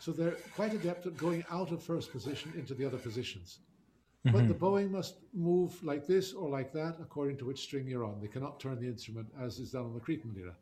So 0.00 0.10
they're 0.10 0.36
quite 0.56 0.74
adept 0.74 1.06
at 1.06 1.16
going 1.16 1.44
out 1.50 1.70
of 1.70 1.82
first 1.82 2.10
position 2.10 2.52
into 2.56 2.74
the 2.74 2.84
other 2.84 2.98
positions. 2.98 3.60
But 4.24 4.32
the 4.32 4.38
mm-hmm. 4.40 4.52
bowing 4.52 4.92
must 4.92 5.16
move 5.34 5.82
like 5.82 6.06
this 6.06 6.32
or 6.32 6.48
like 6.48 6.72
that 6.74 6.96
according 7.00 7.38
to 7.38 7.44
which 7.44 7.60
string 7.60 7.88
you're 7.88 8.04
on. 8.04 8.20
They 8.20 8.28
cannot 8.28 8.60
turn 8.60 8.80
the 8.80 8.86
instrument 8.86 9.26
as 9.40 9.58
is 9.58 9.72
done 9.72 9.86
on 9.86 9.94
the 9.94 10.00
Cretan 10.00 10.32
lira. 10.34 10.54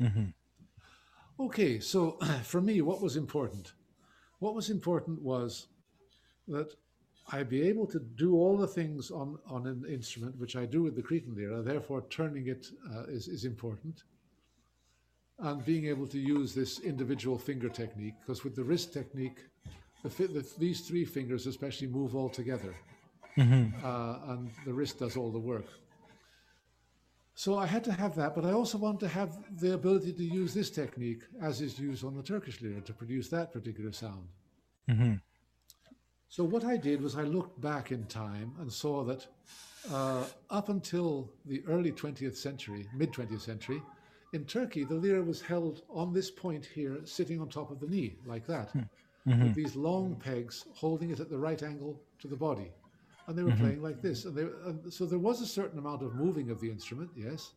Mm-hmm. 0.00 1.44
Okay, 1.44 1.80
so 1.80 2.18
for 2.44 2.60
me, 2.60 2.82
what 2.82 3.00
was 3.00 3.16
important? 3.16 3.72
What 4.38 4.54
was 4.54 4.70
important 4.70 5.20
was 5.20 5.66
that 6.46 6.74
I 7.32 7.42
be 7.44 7.62
able 7.62 7.86
to 7.86 8.00
do 8.00 8.34
all 8.34 8.56
the 8.56 8.66
things 8.66 9.10
on, 9.10 9.38
on 9.48 9.66
an 9.66 9.84
instrument, 9.88 10.36
which 10.38 10.56
I 10.56 10.66
do 10.66 10.82
with 10.82 10.96
the 10.96 11.02
Cretan 11.02 11.34
lira, 11.34 11.62
therefore 11.62 12.04
turning 12.10 12.48
it 12.48 12.66
uh, 12.92 13.04
is, 13.04 13.28
is 13.28 13.44
important. 13.44 14.02
And 15.38 15.64
being 15.64 15.86
able 15.86 16.06
to 16.08 16.18
use 16.18 16.54
this 16.54 16.80
individual 16.80 17.38
finger 17.38 17.68
technique, 17.68 18.14
because 18.20 18.44
with 18.44 18.56
the 18.56 18.64
wrist 18.64 18.92
technique, 18.92 19.38
the, 20.02 20.08
the, 20.08 20.46
these 20.58 20.80
three 20.80 21.04
fingers 21.04 21.46
especially 21.46 21.86
move 21.86 22.14
all 22.16 22.28
together, 22.28 22.74
uh, 23.84 24.18
and 24.28 24.50
the 24.66 24.72
wrist 24.72 24.98
does 24.98 25.16
all 25.16 25.30
the 25.30 25.38
work. 25.38 25.66
So 27.34 27.56
I 27.56 27.64
had 27.64 27.84
to 27.84 27.92
have 27.92 28.14
that, 28.16 28.34
but 28.34 28.44
I 28.44 28.52
also 28.52 28.76
want 28.76 29.00
to 29.00 29.08
have 29.08 29.38
the 29.60 29.72
ability 29.72 30.12
to 30.12 30.24
use 30.24 30.52
this 30.52 30.68
technique 30.68 31.22
as 31.40 31.60
is 31.62 31.78
used 31.78 32.04
on 32.04 32.14
the 32.14 32.22
Turkish 32.22 32.60
lira 32.60 32.80
to 32.82 32.92
produce 32.92 33.28
that 33.28 33.52
particular 33.52 33.92
sound. 33.92 34.28
So 36.30 36.44
what 36.44 36.64
I 36.64 36.76
did 36.76 37.02
was 37.02 37.16
I 37.16 37.24
looked 37.24 37.60
back 37.60 37.90
in 37.90 38.04
time 38.06 38.52
and 38.60 38.72
saw 38.72 39.02
that 39.02 39.26
uh, 39.90 40.24
up 40.48 40.68
until 40.68 41.28
the 41.44 41.60
early 41.66 41.90
20th 41.90 42.36
century, 42.36 42.86
mid 42.94 43.12
20th 43.12 43.40
century, 43.40 43.82
in 44.32 44.44
Turkey 44.44 44.84
the 44.84 44.94
lira 44.94 45.24
was 45.24 45.42
held 45.42 45.82
on 45.90 46.12
this 46.12 46.30
point 46.30 46.64
here, 46.64 47.00
sitting 47.04 47.40
on 47.40 47.48
top 47.48 47.72
of 47.72 47.80
the 47.80 47.88
knee 47.88 48.14
like 48.26 48.46
that, 48.46 48.70
hmm. 48.70 48.78
with 49.26 49.36
mm-hmm. 49.38 49.52
these 49.54 49.74
long 49.74 50.14
pegs 50.14 50.66
holding 50.72 51.10
it 51.10 51.18
at 51.18 51.30
the 51.30 51.36
right 51.36 51.64
angle 51.64 52.00
to 52.20 52.28
the 52.28 52.36
body, 52.36 52.70
and 53.26 53.36
they 53.36 53.42
were 53.42 53.50
mm-hmm. 53.50 53.64
playing 53.64 53.82
like 53.82 54.00
this. 54.00 54.24
And, 54.24 54.36
they, 54.36 54.42
and 54.66 54.92
so 54.92 55.06
there 55.06 55.18
was 55.18 55.42
a 55.42 55.46
certain 55.46 55.80
amount 55.80 56.02
of 56.02 56.14
moving 56.14 56.52
of 56.52 56.60
the 56.60 56.70
instrument, 56.70 57.10
yes, 57.16 57.54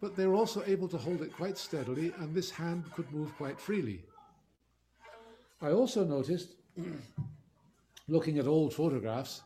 but 0.00 0.16
they 0.16 0.26
were 0.26 0.34
also 0.34 0.64
able 0.66 0.88
to 0.88 0.98
hold 0.98 1.22
it 1.22 1.32
quite 1.32 1.56
steadily, 1.56 2.12
and 2.18 2.34
this 2.34 2.50
hand 2.50 2.82
could 2.94 3.08
move 3.12 3.32
quite 3.36 3.60
freely. 3.60 4.02
I 5.60 5.70
also 5.70 6.04
noticed 6.04 6.56
looking 8.12 8.38
at 8.38 8.46
old 8.46 8.74
photographs, 8.74 9.42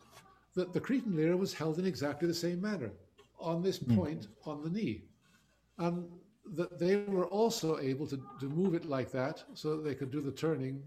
that 0.57 0.73
the 0.73 0.81
Cretan 0.81 1.15
lira 1.15 1.37
was 1.37 1.55
held 1.55 1.79
in 1.79 1.87
exactly 1.87 2.27
the 2.27 2.43
same 2.47 2.61
manner, 2.61 2.91
on 3.39 3.63
this 3.63 3.79
hmm. 3.79 3.97
point 3.97 4.27
on 4.45 4.63
the 4.65 4.71
knee. 4.71 5.05
And 5.79 6.09
that 6.59 6.79
they 6.79 6.97
were 6.97 7.27
also 7.27 7.79
able 7.79 8.07
to, 8.07 8.21
to 8.41 8.49
move 8.49 8.75
it 8.75 8.85
like 8.85 9.11
that 9.13 9.45
so 9.55 9.77
that 9.77 9.85
they 9.85 9.95
could 9.95 10.11
do 10.11 10.21
the 10.21 10.33
turning, 10.33 10.83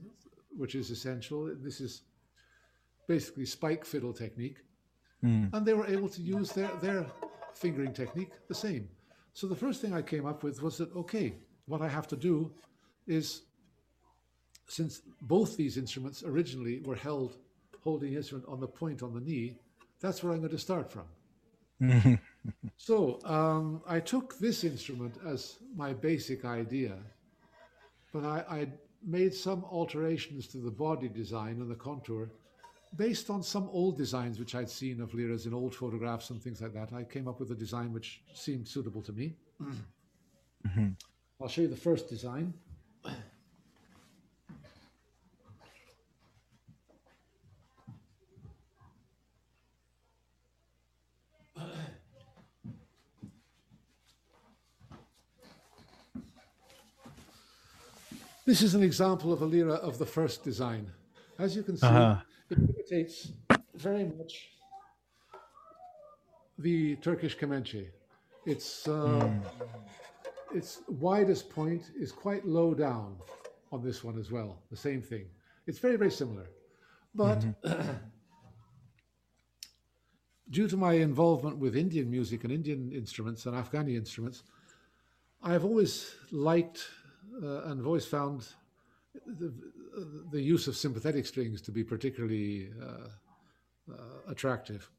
which 0.58 0.76
is 0.76 0.90
essential. 0.90 1.54
This 1.68 1.80
is 1.80 2.02
basically 3.08 3.46
spike 3.46 3.86
fiddle 3.86 4.14
technique. 4.14 4.58
Hmm. 5.22 5.46
And 5.54 5.66
they 5.66 5.74
were 5.74 5.88
able 5.88 6.10
to 6.10 6.22
use 6.22 6.52
their, 6.52 6.72
their 6.82 7.06
fingering 7.54 7.94
technique 7.94 8.32
the 8.48 8.56
same. 8.56 8.90
So 9.34 9.48
the 9.48 9.56
first 9.56 9.82
thing 9.82 9.94
I 9.94 10.02
came 10.02 10.26
up 10.26 10.44
with 10.44 10.62
was 10.62 10.78
that, 10.80 10.94
okay, 10.96 11.34
what 11.66 11.82
I 11.82 11.88
have 11.88 12.08
to 12.08 12.18
do 12.18 12.52
is 13.08 13.44
since 14.68 15.02
both 15.22 15.58
these 15.58 15.78
instruments 15.78 16.24
originally 16.24 16.82
were 16.82 16.96
held 16.96 17.38
holding 17.84 18.14
instrument 18.14 18.46
on 18.48 18.60
the 18.60 18.68
point 18.68 19.04
on 19.04 19.14
the 19.14 19.20
knee, 19.20 19.58
that's 20.00 20.24
where 20.24 20.34
I'm 20.34 20.40
going 20.40 20.52
to 20.52 20.58
start 20.58 20.92
from. 20.92 21.06
so 22.78 23.20
um, 23.24 23.82
I 23.88 24.00
took 24.00 24.38
this 24.38 24.64
instrument 24.64 25.16
as 25.26 25.58
my 25.76 25.94
basic 25.94 26.46
idea, 26.46 26.98
but 28.14 28.26
I, 28.26 28.44
I 28.50 28.68
made 29.06 29.34
some 29.34 29.64
alterations 29.66 30.48
to 30.48 30.58
the 30.58 30.72
body 30.72 31.08
design 31.08 31.62
and 31.62 31.72
the 31.72 31.76
contour 31.76 32.30
based 32.96 33.30
on 33.30 33.44
some 33.44 33.70
old 33.72 33.98
designs 33.98 34.40
which 34.40 34.56
I'd 34.56 34.70
seen 34.70 35.00
of 35.00 35.14
liras 35.14 35.46
in 35.46 35.54
old 35.54 35.76
photographs 35.76 36.32
and 36.32 36.42
things 36.42 36.62
like 36.62 36.74
that. 36.74 36.92
I 36.92 37.04
came 37.04 37.28
up 37.28 37.40
with 37.40 37.52
a 37.52 37.56
design 37.56 37.94
which 37.94 38.22
seemed 38.34 38.68
suitable 38.68 39.02
to 39.04 39.14
me. 39.14 39.36
I'll 41.42 41.48
show 41.48 41.62
you 41.62 41.68
the 41.68 41.76
first 41.76 42.10
design. 42.10 42.54
This 58.50 58.64
is 58.64 58.74
an 58.74 58.82
example 58.82 59.32
of 59.32 59.44
a 59.44 59.46
lira 59.46 59.76
of 59.76 60.00
the 60.00 60.08
first 60.08 60.44
design. 60.44 60.92
As 61.38 61.56
you 61.56 61.62
can 61.62 61.78
see, 61.78 61.86
Uh-huh. 61.86 62.20
it 62.50 62.58
imitates 62.58 63.32
very 63.76 64.06
much 64.06 64.50
the 66.58 66.96
Turkish 66.96 67.38
kemençe. 67.38 67.92
Its 68.48 68.88
uh, 68.88 69.30
its 70.52 70.82
widest 70.88 71.52
point 71.52 71.92
is 71.96 72.12
quite 72.12 72.44
low 72.44 72.74
down 72.74 73.18
on 73.72 73.84
this 73.84 74.04
one 74.04 74.18
as 74.18 74.32
well. 74.32 74.64
The 74.72 74.78
same 74.88 75.04
thing. 75.04 75.28
It's 75.68 75.78
very 75.78 75.98
very 76.04 76.12
similar, 76.22 76.48
but 77.14 77.46
due 80.50 80.68
to 80.68 80.76
my 80.76 80.94
involvement 80.94 81.60
with 81.60 81.76
Indian 81.76 82.10
music 82.10 82.44
and 82.46 82.52
Indian 82.52 82.92
instruments 82.92 83.46
and 83.46 83.56
Afghani 83.56 83.96
instruments, 83.96 84.42
I've 85.44 85.64
always 85.64 86.16
liked 86.32 86.80
and 87.42 87.82
voice 87.82 88.06
found 88.06 88.48
the, 89.26 89.54
the 90.32 90.42
use 90.42 90.68
of 90.68 90.76
sympathetic 90.76 91.26
strings 91.26 91.62
to 91.62 91.72
be 91.72 91.84
particularly 91.84 92.70
uh, 92.82 93.94
uh, 93.94 94.32
attractive. 94.32 94.90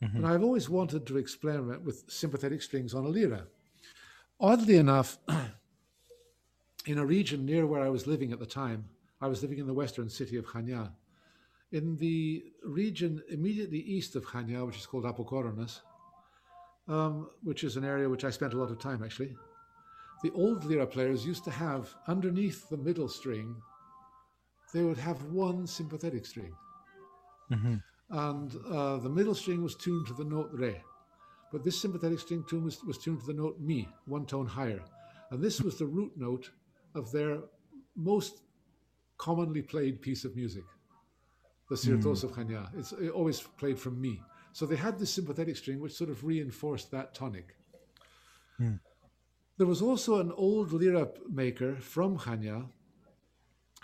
And 0.00 0.26
I've 0.26 0.44
always 0.44 0.68
wanted 0.68 1.06
to 1.06 1.18
experiment 1.18 1.82
with 1.82 2.04
sympathetic 2.06 2.62
strings 2.62 2.94
on 2.94 3.04
a 3.04 3.08
lira. 3.08 3.46
Oddly 4.38 4.76
enough, 4.76 5.18
in 6.86 6.98
a 6.98 7.04
region 7.04 7.44
near 7.44 7.66
where 7.66 7.82
I 7.82 7.88
was 7.88 8.06
living 8.06 8.32
at 8.32 8.38
the 8.38 8.46
time. 8.46 8.84
I 9.20 9.26
was 9.26 9.42
living 9.42 9.58
in 9.58 9.66
the 9.66 9.74
western 9.74 10.08
city 10.08 10.36
of 10.36 10.46
Chania. 10.46 10.90
In 11.72 11.96
the 11.96 12.44
region 12.64 13.22
immediately 13.28 13.80
east 13.80 14.16
of 14.16 14.24
Chania, 14.24 14.64
which 14.66 14.78
is 14.78 14.86
called 14.86 15.04
Apokoronas, 15.04 15.80
um, 16.86 17.28
which 17.42 17.64
is 17.64 17.76
an 17.76 17.84
area 17.84 18.08
which 18.08 18.24
I 18.24 18.30
spent 18.30 18.54
a 18.54 18.56
lot 18.56 18.70
of 18.70 18.78
time 18.78 19.02
actually, 19.04 19.36
the 20.22 20.30
old 20.32 20.64
lira 20.64 20.86
players 20.86 21.24
used 21.24 21.44
to 21.44 21.50
have 21.50 21.94
underneath 22.06 22.68
the 22.68 22.76
middle 22.76 23.08
string, 23.08 23.56
they 24.72 24.82
would 24.82 24.98
have 24.98 25.22
one 25.24 25.66
sympathetic 25.66 26.26
string. 26.26 26.54
Mhm. 27.50 27.82
And 28.10 28.56
uh, 28.66 28.96
the 28.98 29.08
middle 29.08 29.34
string 29.34 29.62
was 29.62 29.74
tuned 29.76 30.06
to 30.06 30.14
the 30.14 30.24
note 30.24 30.50
re. 30.52 30.82
But 31.52 31.64
this 31.64 31.80
sympathetic 31.80 32.18
string 32.18 32.44
tune 32.48 32.64
was, 32.64 32.82
was 32.84 32.98
tuned 32.98 33.20
to 33.20 33.26
the 33.26 33.32
note 33.34 33.58
mi, 33.60 33.88
one 34.06 34.26
tone 34.26 34.46
higher. 34.46 34.82
And 35.30 35.42
this 35.42 35.60
was 35.60 35.78
the 35.78 35.86
root 35.86 36.12
note 36.16 36.50
of 36.94 37.10
their 37.12 37.38
most 37.96 38.42
commonly 39.18 39.62
played 39.62 40.00
piece 40.00 40.24
of 40.24 40.36
music, 40.36 40.64
the 41.68 41.76
Sirtos 41.76 42.24
of 42.24 42.32
Chania. 42.32 42.68
It's 42.78 42.92
it 42.92 43.10
always 43.10 43.40
played 43.40 43.78
from 43.78 44.00
mi. 44.00 44.20
So 44.52 44.66
they 44.66 44.76
had 44.76 44.98
this 44.98 45.12
sympathetic 45.12 45.56
string 45.56 45.80
which 45.80 45.92
sort 45.92 46.10
of 46.10 46.24
reinforced 46.24 46.90
that 46.90 47.14
tonic. 47.14 47.56
There 49.58 49.66
was 49.66 49.82
also 49.82 50.20
an 50.20 50.32
old 50.32 50.72
lira 50.72 51.08
maker 51.28 51.76
from 51.76 52.18
Chania 52.18 52.66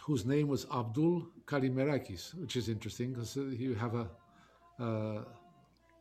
whose 0.03 0.25
name 0.25 0.49
was 0.49 0.66
Abdul 0.72 1.27
Kalimerakis, 1.47 2.35
which 2.35 2.57
is 2.57 2.68
interesting 2.68 3.12
because 3.12 3.37
you 3.37 3.75
have 3.75 3.95
a 3.95 4.09
uh, 4.81 5.25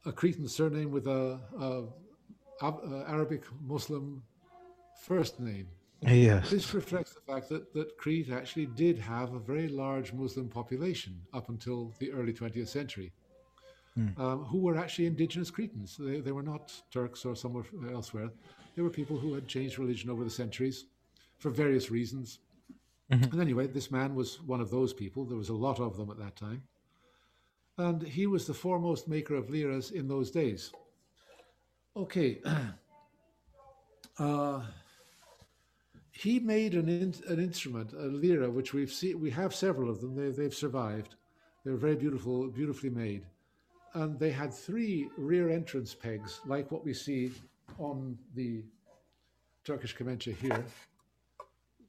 a 0.05 0.11
Cretan 0.11 0.47
surname 0.47 0.91
with 0.91 1.07
a, 1.07 1.39
a, 1.59 1.83
uh, 2.61 3.03
Arabic 3.07 3.43
Muslim 3.61 4.21
first 5.01 5.39
name. 5.39 5.67
Yes. 6.01 6.49
This 6.49 6.73
reflects 6.73 7.13
the 7.13 7.21
fact 7.21 7.47
that, 7.49 7.73
that 7.73 7.97
Crete 7.97 8.29
actually 8.31 8.65
did 8.65 8.99
have 8.99 9.33
a 9.33 9.39
very 9.39 9.69
large 9.69 10.11
Muslim 10.11 10.49
population 10.49 11.21
up 11.33 11.47
until 11.47 11.93
the 11.99 12.11
early 12.11 12.33
20th 12.33 12.67
century, 12.67 13.13
um, 14.17 14.43
who 14.43 14.59
were 14.59 14.77
actually 14.77 15.05
indigenous 15.05 15.49
Cretans. 15.49 15.95
They, 15.97 16.19
they 16.19 16.33
were 16.33 16.43
not 16.43 16.73
Turks 16.91 17.23
or 17.23 17.35
somewhere 17.35 17.63
elsewhere. 17.89 18.29
They 18.75 18.81
were 18.81 18.89
people 18.89 19.17
who 19.17 19.33
had 19.33 19.47
changed 19.47 19.79
religion 19.79 20.09
over 20.09 20.23
the 20.23 20.29
centuries 20.29 20.85
for 21.37 21.49
various 21.49 21.91
reasons. 21.91 22.39
And 23.09 23.41
anyway, 23.41 23.67
this 23.67 23.91
man 23.91 24.15
was 24.15 24.41
one 24.41 24.61
of 24.61 24.71
those 24.71 24.93
people. 24.93 25.25
There 25.25 25.37
was 25.37 25.49
a 25.49 25.53
lot 25.53 25.79
of 25.79 25.97
them 25.97 26.09
at 26.09 26.17
that 26.17 26.35
time. 26.35 26.63
And 27.77 28.01
he 28.01 28.27
was 28.27 28.47
the 28.47 28.53
foremost 28.53 29.07
maker 29.07 29.35
of 29.35 29.49
liras 29.49 29.91
in 29.91 30.07
those 30.07 30.31
days. 30.31 30.71
Okay. 31.95 32.41
Uh, 34.19 34.61
he 36.11 36.39
made 36.39 36.75
an, 36.75 36.87
in, 36.87 37.15
an 37.27 37.39
instrument, 37.39 37.93
a 37.93 38.05
lira, 38.05 38.47
which 38.47 38.71
we've 38.71 38.91
seen. 38.91 39.19
We 39.19 39.31
have 39.31 39.55
several 39.55 39.89
of 39.89 40.01
them. 40.01 40.15
They, 40.15 40.29
they've 40.29 40.53
survived. 40.53 41.15
They're 41.65 41.75
very 41.75 41.95
beautiful, 41.95 42.47
beautifully 42.49 42.91
made, 42.91 43.25
and 43.95 44.19
they 44.19 44.29
had 44.29 44.53
three 44.53 45.09
rear 45.17 45.49
entrance 45.49 45.95
pegs, 45.95 46.41
like 46.45 46.69
what 46.69 46.85
we 46.85 46.93
see 46.93 47.31
on 47.77 48.17
the 48.35 48.63
Turkish 49.63 49.95
kemençe 49.95 50.35
here. 50.35 50.65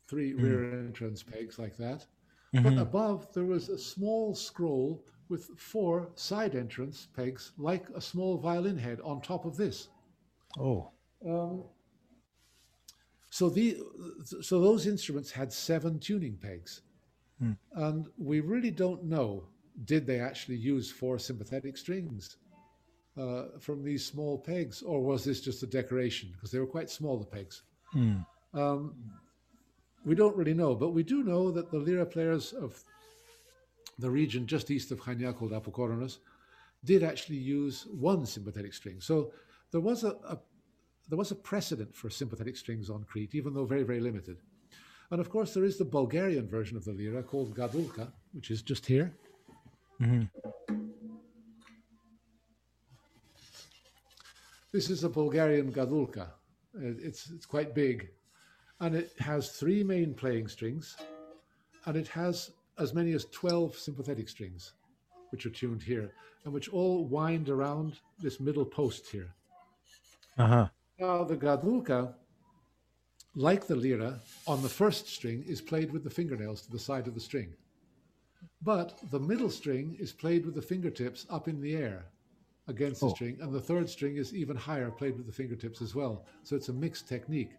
Three 0.09 0.33
hmm. 0.33 0.43
rear 0.43 0.79
entrance 0.79 1.22
pegs 1.22 1.59
like 1.59 1.77
that. 1.77 2.07
But 2.53 2.62
mm-hmm. 2.62 2.79
above 2.79 3.33
there 3.33 3.45
was 3.45 3.68
a 3.68 3.79
small 3.79 4.35
scroll 4.35 5.05
with 5.29 5.49
four 5.59 6.11
side 6.14 6.55
entrance 6.55 7.09
pegs, 7.16 7.53
like 7.59 7.89
a 7.95 8.01
small 8.01 8.39
violin 8.39 8.79
head, 8.79 9.01
on 9.03 9.20
top 9.20 9.45
of 9.45 9.57
this. 9.57 9.89
Oh. 10.59 10.91
Um, 11.29 11.64
so 13.31 13.49
the 13.49 13.79
so 14.43 14.61
those 14.61 14.87
instruments 14.87 15.33
had 15.33 15.53
seven 15.53 15.99
tuning 15.99 16.37
pegs, 16.37 16.83
hmm. 17.41 17.53
and 17.72 18.07
we 18.16 18.41
really 18.41 18.70
don't 18.70 19.05
know 19.05 19.49
did 19.87 20.07
they 20.07 20.20
actually 20.20 20.57
use 20.57 20.91
four 20.93 21.18
sympathetic 21.18 21.77
strings 21.77 22.37
uh, 23.17 23.45
from 23.61 23.83
these 23.83 24.05
small 24.05 24.39
pegs, 24.39 24.83
or 24.83 25.03
was 25.03 25.25
this 25.25 25.41
just 25.41 25.62
a 25.62 25.67
decoration 25.67 26.31
because 26.33 26.51
they 26.51 26.59
were 26.59 26.67
quite 26.67 26.91
small 26.91 27.19
the 27.19 27.25
pegs. 27.25 27.62
Um, 28.53 28.95
we 30.05 30.15
don't 30.15 30.37
really 30.37 30.55
know, 30.55 30.75
but 30.75 30.91
we 30.91 31.03
do 31.03 31.23
know 31.23 31.51
that 31.51 31.71
the 31.71 31.79
lira 31.79 32.07
players 32.07 32.53
of 32.53 32.83
the 33.99 34.11
region 34.11 34.47
just 34.47 34.71
east 34.71 34.91
of 34.91 35.01
Chania 35.01 35.35
called 35.35 35.53
Apokoronas 35.53 36.19
did 36.85 37.03
actually 37.03 37.39
use 37.39 37.87
one 37.87 38.27
sympathetic 38.27 38.75
string. 38.75 39.01
So 39.01 39.33
there 39.71 39.81
was 39.81 40.05
a, 40.05 40.11
a 40.29 40.39
there 41.09 41.19
was 41.19 41.31
a 41.31 41.35
precedent 41.37 41.95
for 41.95 42.11
sympathetic 42.11 42.57
strings 42.57 42.89
on 42.91 43.05
Crete, 43.05 43.35
even 43.35 43.53
though 43.55 43.67
very, 43.67 43.83
very 43.83 44.01
limited. 44.01 44.39
And 45.11 45.21
of 45.21 45.29
course, 45.29 45.53
there 45.53 45.65
is 45.65 45.77
the 45.77 45.85
Bulgarian 45.85 46.49
version 46.49 46.77
of 46.77 46.85
the 46.85 46.93
lira 46.93 47.23
called 47.23 47.55
Gadulka, 47.55 48.11
which 48.33 48.51
is 48.51 48.62
just 48.62 48.87
here. 48.87 49.15
This 54.75 54.91
is 54.91 55.05
a 55.05 55.09
Bulgarian 55.09 55.70
Gadulka. 55.72 56.27
It's, 56.75 57.31
it's 57.31 57.47
quite 57.47 57.77
big. 57.77 58.09
And 58.81 58.97
it 58.97 59.12
has 59.20 59.51
three 59.51 59.85
main 59.85 60.14
playing 60.14 60.49
strings, 60.49 60.97
and 61.87 61.97
it 61.97 62.09
has 62.09 62.51
as 62.81 62.93
many 62.93 63.12
as 63.12 63.27
12 63.27 63.79
sympathetic 63.79 64.29
strings, 64.29 64.72
which 65.31 65.47
are 65.47 65.51
tuned 65.51 65.81
here, 65.81 66.11
and 66.45 66.53
which 66.53 66.68
all 66.70 67.05
wind 67.05 67.51
around 67.51 68.01
this 68.18 68.41
middle 68.41 68.64
post 68.64 69.07
here. 69.07 69.33
Uh-huh. 70.39 70.66
Now, 70.99 71.22
the 71.22 71.37
gadulka, 71.37 72.12
like 73.37 73.68
the 73.68 73.77
lira, 73.77 74.18
on 74.49 74.61
the 74.61 74.68
first 74.68 75.07
string 75.07 75.45
is 75.47 75.61
played 75.61 75.93
with 75.93 76.03
the 76.03 76.11
fingernails 76.11 76.62
to 76.62 76.72
the 76.72 76.81
side 76.81 77.07
of 77.07 77.14
the 77.14 77.20
string. 77.20 77.55
But 78.61 78.99
the 79.12 79.20
middle 79.20 79.51
string 79.51 79.97
is 80.01 80.12
played 80.12 80.45
with 80.45 80.57
the 80.57 80.62
fingertips 80.62 81.27
up 81.31 81.47
in 81.47 81.61
the 81.61 81.77
air 81.77 82.07
against 82.69 83.01
the 83.01 83.07
Oh. 83.07 83.15
string, 83.15 83.39
and 83.41 83.53
the 83.53 83.61
third 83.61 83.89
string 83.89 84.17
is 84.17 84.35
even 84.35 84.57
higher, 84.57 84.91
played 84.91 85.17
with 85.17 85.27
the 85.27 85.33
fingertips 85.33 85.83
as 85.83 85.95
well. 85.95 86.25
So 86.43 86.57
it's 86.57 86.69
a 86.69 86.73
mixed 86.73 87.09
technique. 87.09 87.53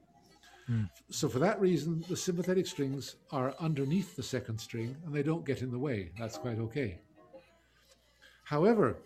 So, 1.11 1.29
for 1.29 1.37
that 1.39 1.61
reason, 1.61 2.03
the 2.09 2.15
sympathetic 2.17 2.65
strings 2.65 3.15
are 3.31 3.53
underneath 3.59 4.15
the 4.15 4.23
second 4.23 4.57
string 4.59 4.95
and 5.05 5.13
they 5.13 5.21
don't 5.21 5.45
get 5.45 5.61
in 5.61 5.69
the 5.69 5.77
way. 5.77 6.11
That's 6.17 6.37
quite 6.37 6.57
okay. 6.57 6.99
However, 8.43 8.97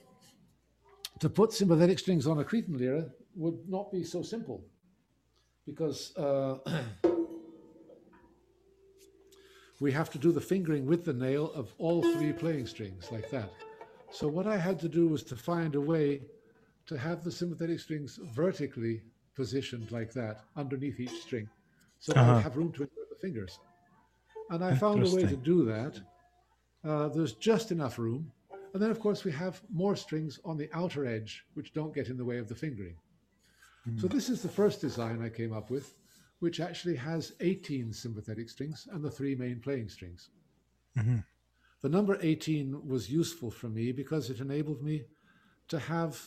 to 1.20 1.30
put 1.30 1.52
sympathetic 1.52 2.00
strings 2.00 2.26
on 2.26 2.40
a 2.40 2.44
Cretan 2.44 2.78
lira 2.78 3.10
would 3.36 3.68
not 3.68 3.92
be 3.92 4.04
so 4.04 4.22
simple 4.22 4.64
because 5.66 6.16
uh, 6.16 6.58
we 9.82 9.92
have 9.92 10.10
to 10.12 10.18
do 10.18 10.32
the 10.32 10.42
fingering 10.42 10.86
with 10.86 11.04
the 11.04 11.14
nail 11.14 11.52
of 11.54 11.74
all 11.78 12.02
three 12.14 12.32
playing 12.32 12.66
strings 12.66 13.12
like 13.12 13.30
that. 13.32 13.52
So 14.12 14.28
what 14.28 14.48
I 14.48 14.58
had 14.58 14.80
to 14.80 14.90
do 14.90 15.08
was 15.08 15.24
to 15.24 15.36
find 15.36 15.76
a 15.76 15.82
way 15.82 16.22
to 16.88 16.98
have 16.98 17.24
the 17.24 17.32
sympathetic 17.32 17.80
strings 17.80 18.20
vertically 18.34 19.04
positioned 19.36 19.92
like 19.92 20.12
that 20.14 20.42
underneath 20.56 21.00
each 21.00 21.22
string 21.22 21.48
so 22.00 22.14
that 22.14 22.20
Uh-huh. 22.22 22.34
I 22.34 22.42
have 22.42 22.58
room 22.58 22.72
to 22.74 22.84
insert 22.84 23.10
the 23.10 23.16
fingers. 23.16 23.60
And 24.50 24.64
I 24.64 24.74
found 24.74 25.04
a 25.06 25.10
way 25.16 25.24
to 25.26 25.38
do 25.38 25.66
that. 25.66 26.02
Uh, 26.84 27.10
there's 27.10 27.34
just 27.34 27.72
enough 27.72 28.00
room. 28.00 28.32
And 28.74 28.82
then, 28.82 28.92
of 28.92 29.00
course, 29.00 29.24
we 29.24 29.32
have 29.32 29.62
more 29.70 29.96
strings 29.96 30.40
on 30.46 30.58
the 30.58 30.70
outer 30.74 31.06
edge, 31.06 31.46
which 31.54 31.74
don't 31.74 31.94
get 31.94 32.10
in 32.10 32.18
the 32.18 32.26
way 32.26 32.38
of 32.40 32.48
the 32.48 32.56
fingering. 32.56 32.96
So 33.98 34.08
this 34.08 34.30
is 34.30 34.42
the 34.42 34.50
first 34.50 34.82
design 34.82 35.22
I 35.22 35.30
came 35.30 35.54
up 35.54 35.70
with, 35.72 35.96
which 36.40 36.60
actually 36.60 36.96
has 36.98 37.34
18 37.40 37.94
sympathetic 37.94 38.50
strings 38.50 38.88
and 38.92 39.04
the 39.04 39.10
three 39.12 39.36
main 39.36 39.60
playing 39.60 39.90
strings. 39.90 40.30
The 41.82 41.90
number 41.90 42.18
18 42.22 42.88
was 42.88 43.10
useful 43.10 43.50
for 43.52 43.70
me 43.70 43.92
because 43.92 44.30
it 44.30 44.40
enabled 44.42 44.82
me 44.84 45.06
to 45.70 45.80
have 45.80 46.22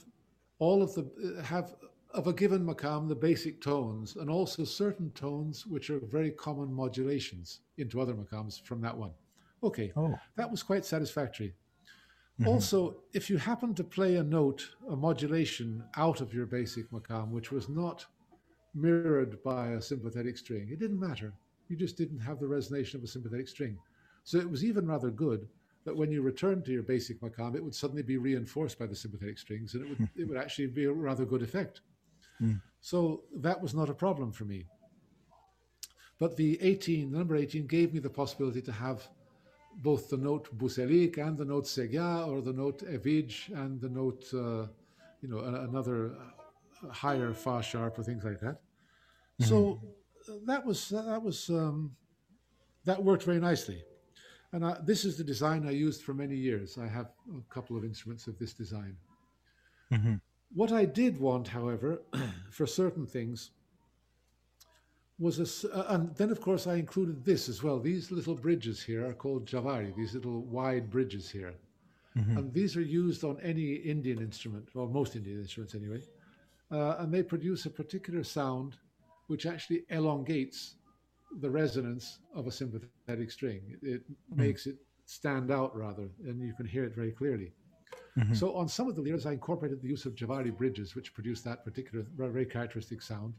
all 0.59 0.83
of 0.83 0.95
the 0.95 1.43
have 1.45 1.75
of 2.15 2.27
a 2.27 2.33
given 2.33 2.65
makam 2.65 3.09
the 3.09 3.15
basic 3.15 3.61
tones 3.61 4.17
and 4.17 4.29
also 4.29 4.65
certain 4.65 5.11
tones 5.13 5.67
which 5.67 5.89
are 5.91 5.99
very 6.01 6.31
common 6.31 6.73
modulations 6.73 7.61
into 7.79 8.01
other 8.01 8.15
makams 8.15 8.61
from 8.63 8.81
that 8.83 8.97
one. 8.97 9.13
Okay, 9.63 9.93
Oh. 9.97 10.19
that 10.37 10.51
was 10.51 10.63
quite 10.63 10.85
satisfactory. 10.85 11.55
Mm-hmm. 12.41 12.49
Also, 12.49 12.97
if 13.13 13.31
you 13.31 13.39
happen 13.39 13.75
to 13.75 13.85
play 13.85 14.17
a 14.17 14.23
note, 14.23 14.69
a 14.89 14.97
modulation 14.97 15.83
out 15.97 16.21
of 16.21 16.35
your 16.35 16.47
basic 16.47 16.91
makam, 16.91 17.31
which 17.31 17.51
was 17.53 17.69
not 17.69 18.05
mirrored 18.75 19.43
by 19.43 19.69
a 19.73 19.83
sympathetic 19.83 20.37
string, 20.37 20.69
it 20.71 20.79
didn't 20.79 21.01
matter. 21.01 21.33
You 21.69 21.77
just 21.77 21.97
didn't 21.97 22.19
have 22.19 22.41
the 22.41 22.47
resonation 22.47 22.97
of 22.97 23.05
a 23.05 23.07
sympathetic 23.07 23.49
string. 23.49 23.79
So 24.25 24.39
it 24.39 24.51
was 24.51 24.65
even 24.65 24.87
rather 24.87 25.11
good 25.11 25.49
that 25.85 25.97
when 25.97 26.13
you 26.13 26.23
returned 26.23 26.65
to 26.65 26.73
your 26.73 26.85
basic 26.85 27.21
makam, 27.21 27.57
it 27.57 27.65
would 27.65 27.75
suddenly 27.75 28.03
be 28.03 28.17
reinforced 28.17 28.79
by 28.79 28.87
the 28.87 28.95
sympathetic 28.95 29.39
strings, 29.39 29.75
and 29.75 29.83
it 29.85 29.89
would 29.89 30.09
it 30.17 30.29
would 30.29 30.39
actually 30.39 30.69
be 30.69 30.85
a 30.85 30.93
rather 30.93 31.25
good 31.25 31.43
effect. 31.43 31.81
So 32.81 33.23
that 33.37 33.61
was 33.61 33.75
not 33.75 33.89
a 33.91 33.95
problem 33.95 34.33
for 34.33 34.45
me. 34.45 34.67
But 36.19 36.37
the 36.37 36.61
18, 36.63 37.11
the 37.11 37.19
number 37.19 37.37
18, 37.37 37.67
gave 37.67 37.93
me 37.95 38.01
the 38.01 38.11
possibility 38.11 38.63
to 38.63 38.73
have 38.73 39.09
both 39.77 40.09
the 40.11 40.17
note 40.17 40.57
buselik 40.57 41.19
and 41.19 41.37
the 41.37 41.45
note 41.45 41.65
segah, 41.65 42.29
or 42.29 42.41
the 42.43 42.53
note 42.53 42.81
evij 42.87 43.49
and 43.57 43.81
the 43.81 43.89
note, 43.89 44.25
uh, 44.35 44.67
you 45.21 45.29
know, 45.29 45.39
another 45.39 46.13
uh, 46.13 46.93
higher 46.93 47.33
fa 47.33 47.63
sharp 47.63 47.99
or 47.99 48.03
things 48.05 48.23
like 48.25 48.41
that. 48.41 48.61
So 49.49 49.81
uh, 50.29 50.35
that 50.47 50.65
was 50.65 50.91
that 50.91 51.23
was 51.23 51.49
um, 51.51 51.97
that 52.85 53.03
worked 53.03 53.25
very 53.25 53.41
nicely. 53.41 53.83
And 54.53 54.65
I, 54.67 54.77
this 54.83 55.05
is 55.05 55.17
the 55.17 55.25
design 55.25 55.67
I 55.67 55.71
used 55.71 56.03
for 56.03 56.15
many 56.15 56.37
years. 56.37 56.77
I 56.79 56.87
have 56.87 57.11
a 57.37 57.55
couple 57.55 57.77
of 57.77 57.85
instruments 57.85 58.27
of 58.27 58.39
this 58.39 58.53
design. 58.53 58.97
Mhm. 59.91 60.21
What 60.55 60.73
I 60.73 60.85
did 60.85 61.19
want, 61.19 61.49
however, 61.49 62.03
for 62.51 62.67
certain 62.67 63.07
things, 63.07 63.51
was 65.19 65.39
a, 65.39 65.75
uh, 65.75 65.95
and 65.95 66.15
then 66.17 66.31
of 66.31 66.41
course 66.41 66.67
I 66.67 66.75
included 66.75 67.25
this 67.25 67.49
as 67.49 67.63
well. 67.63 67.79
These 67.79 68.11
little 68.11 68.35
bridges 68.35 68.83
here 68.83 69.07
are 69.07 69.15
called 69.15 69.47
javari, 69.47 69.95
these 69.95 70.15
little 70.15 70.43
wide 70.43 70.91
bridges 70.91 71.31
here. 71.31 71.55
Mhm. 72.17 72.37
And 72.39 72.53
these 72.53 72.77
are 72.77 72.83
used 72.83 73.25
on 73.25 73.41
any 73.41 73.75
Indian 73.75 74.19
instrument, 74.19 74.69
or 74.75 74.87
most 74.89 75.17
Indian 75.17 75.39
instruments 75.41 75.75
anyway. 75.75 76.03
Uh, 76.71 76.97
and 76.99 77.13
they 77.13 77.23
produce 77.23 77.65
a 77.65 77.71
particular 77.71 78.25
sound 78.25 78.77
which 79.29 79.47
actually 79.47 79.85
elongates 79.89 80.77
the 81.41 81.51
resonance 81.51 82.19
of 82.35 82.47
a 82.47 82.51
sympathetic 82.51 83.31
string. 83.31 83.77
It 83.83 84.03
makes 84.35 84.67
it 84.67 84.77
stand 85.07 85.51
out 85.51 85.77
rather, 85.77 86.09
and 86.25 86.41
you 86.41 86.55
can 86.55 86.67
hear 86.67 86.85
it 86.85 86.95
very 86.95 87.13
clearly. 87.13 87.53
Mhm. 88.17 88.37
So 88.37 88.55
on 88.55 88.69
some 88.69 88.89
of 88.89 88.95
the 88.95 89.03
lyres, 89.03 89.27
I 89.27 89.33
incorporated 89.33 89.81
the 89.81 89.89
use 89.89 90.05
of 90.07 90.15
Javari 90.15 90.57
bridges, 90.57 90.95
which 90.95 91.15
produce 91.15 91.43
that 91.43 91.65
particular 91.65 92.05
very 92.17 92.47
characteristic 92.47 93.03
sound. 93.03 93.35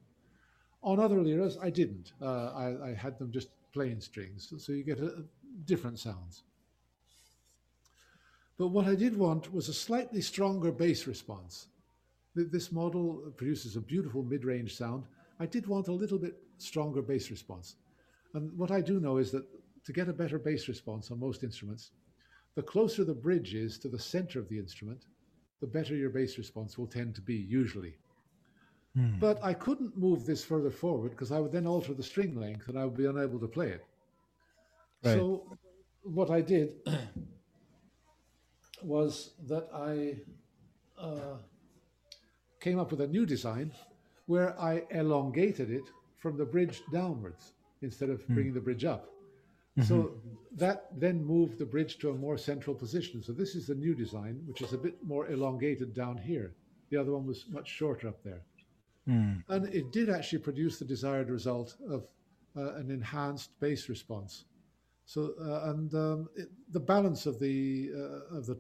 On 0.82 1.00
other 1.00 1.22
lyres, 1.22 1.58
I 1.58 1.70
didn't. 1.70 2.14
Uh, 2.22 2.48
I, 2.48 2.90
I 2.90 2.94
had 2.94 3.18
them 3.20 3.32
just 3.32 3.50
plain 3.72 4.02
strings, 4.02 4.54
so 4.58 4.72
you 4.72 4.84
get 4.84 5.00
a, 5.00 5.08
a 5.08 5.24
different 5.66 6.00
sounds. 6.00 6.44
But 8.58 8.68
what 8.68 8.86
I 8.86 8.96
did 8.96 9.16
want 9.18 9.52
was 9.54 9.70
a 9.70 9.74
slightly 9.74 10.22
stronger 10.22 10.72
bass 10.72 11.08
response. 11.08 11.68
This 12.36 12.72
model 12.72 13.32
produces 13.38 13.76
a 13.76 13.82
beautiful 13.82 14.24
mid-range 14.24 14.76
sound. 14.76 15.06
I 15.40 15.46
did 15.46 15.68
want 15.68 15.88
a 15.88 15.94
little 15.94 16.18
bit 16.18 16.42
stronger 16.58 17.02
bass 17.02 17.30
response. 17.30 17.76
And 18.34 18.52
what 18.58 18.72
I 18.72 18.82
do 18.82 19.00
know 19.00 19.18
is 19.18 19.32
that 19.32 19.46
to 19.86 19.94
get 19.94 20.10
a 20.10 20.14
better 20.14 20.40
bass 20.40 20.68
response 20.68 21.12
on 21.12 21.20
most 21.20 21.44
instruments, 21.44 21.92
the 22.56 22.64
closer 22.64 23.04
the 23.04 23.14
bridge 23.14 23.54
is 23.54 23.78
to 23.80 23.90
the 23.90 24.00
center 24.00 24.40
of 24.40 24.50
the 24.50 24.58
instrument, 24.58 25.06
the 25.62 25.68
better 25.68 25.96
your 25.96 26.10
bass 26.10 26.38
response 26.38 26.78
will 26.78 26.88
tend 26.88 27.16
to 27.16 27.22
be, 27.22 27.36
usually. 27.36 27.96
Hmm. 28.96 29.20
But 29.20 29.44
I 29.44 29.54
couldn't 29.54 29.98
move 29.98 30.26
this 30.26 30.44
further 30.44 30.70
forward 30.70 31.12
because 31.12 31.32
I 31.32 31.40
would 31.40 31.52
then 31.52 31.66
alter 31.66 31.94
the 31.94 32.04
string 32.04 32.40
length 32.40 32.68
and 32.68 32.78
I 32.78 32.86
would 32.86 32.98
be 32.98 33.06
unable 33.06 33.40
to 33.40 33.48
play 33.48 33.70
it. 33.70 33.86
Right. 35.04 35.16
So, 35.16 35.58
what 36.04 36.30
I 36.30 36.42
did 36.42 36.74
was 38.84 39.32
that 39.48 39.68
I 39.74 40.18
uh, 41.02 41.38
came 42.60 42.80
up 42.80 42.92
with 42.92 43.02
a 43.02 43.08
new 43.08 43.26
design 43.26 43.72
where 44.26 44.60
I 44.60 44.84
elongated 44.92 45.72
it 45.72 45.90
from 46.18 46.38
the 46.38 46.46
bridge 46.46 46.82
downwards 46.92 47.54
instead 47.84 48.10
of 48.10 48.28
bringing 48.28 48.54
the 48.54 48.62
bridge 48.62 48.86
up. 48.86 49.10
So 49.82 50.12
that 50.56 50.88
then 51.00 51.26
moved 51.26 51.58
the 51.58 51.66
bridge 51.66 51.98
to 52.00 52.12
a 52.12 52.14
more 52.14 52.38
central 52.38 52.76
position. 52.76 53.24
So 53.24 53.32
this 53.34 53.56
is 53.56 53.66
the 53.66 53.76
new 53.76 53.96
design, 53.96 54.42
which 54.46 54.62
is 54.62 54.74
a 54.74 54.78
bit 54.78 55.04
more 55.04 55.28
elongated 55.32 55.96
down 55.96 56.18
here. 56.18 56.54
The 56.92 56.98
other 56.98 57.12
one 57.12 57.26
was 57.26 57.46
much 57.50 57.70
shorter 57.70 58.08
up 58.08 58.24
there. 58.24 58.42
Hmm. 59.08 59.38
And 59.50 59.74
it 59.74 59.92
did 59.92 60.10
actually 60.10 60.40
produce 60.40 60.78
the 60.78 60.86
desired 60.86 61.30
result 61.30 61.76
of 61.90 62.06
uh, 62.56 62.76
an 62.76 62.92
enhanced 62.92 63.60
bass 63.60 63.90
response. 63.90 64.46
So, 65.06 65.34
uh, 65.42 65.72
and 65.72 65.94
um, 65.96 66.30
it, 66.36 66.50
the 66.72 66.80
balance 66.80 67.26
of 67.26 67.40
the 67.40 67.90
uh, 67.96 68.38
of 68.38 68.46
the 68.46 68.58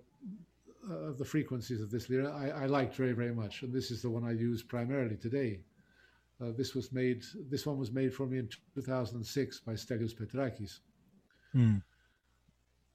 uh, 0.90 0.94
of 0.94 1.18
the 1.18 1.26
frequencies 1.26 1.80
of 1.80 1.90
this 1.90 2.10
lyra 2.10 2.30
I, 2.36 2.64
I 2.64 2.66
liked 2.66 2.96
very 2.96 3.14
very 3.14 3.34
much, 3.34 3.62
and 3.62 3.72
this 3.72 3.92
is 3.92 4.02
the 4.02 4.10
one 4.10 4.26
I 4.26 4.32
use 4.32 4.62
primarily 4.62 5.16
today. 5.16 5.60
Uh, 6.44 6.52
this 6.58 6.76
was 6.76 6.91
made. 6.91 7.24
This 7.50 7.66
one 7.66 7.78
was 7.78 7.91
made 7.91 8.14
for 8.14 8.26
me 8.26 8.39
in 8.39 8.50
2006 8.76 9.60
by 9.62 9.74
Stelios 9.74 10.14
Petrakis. 10.14 10.80
Hmm. 11.54 11.78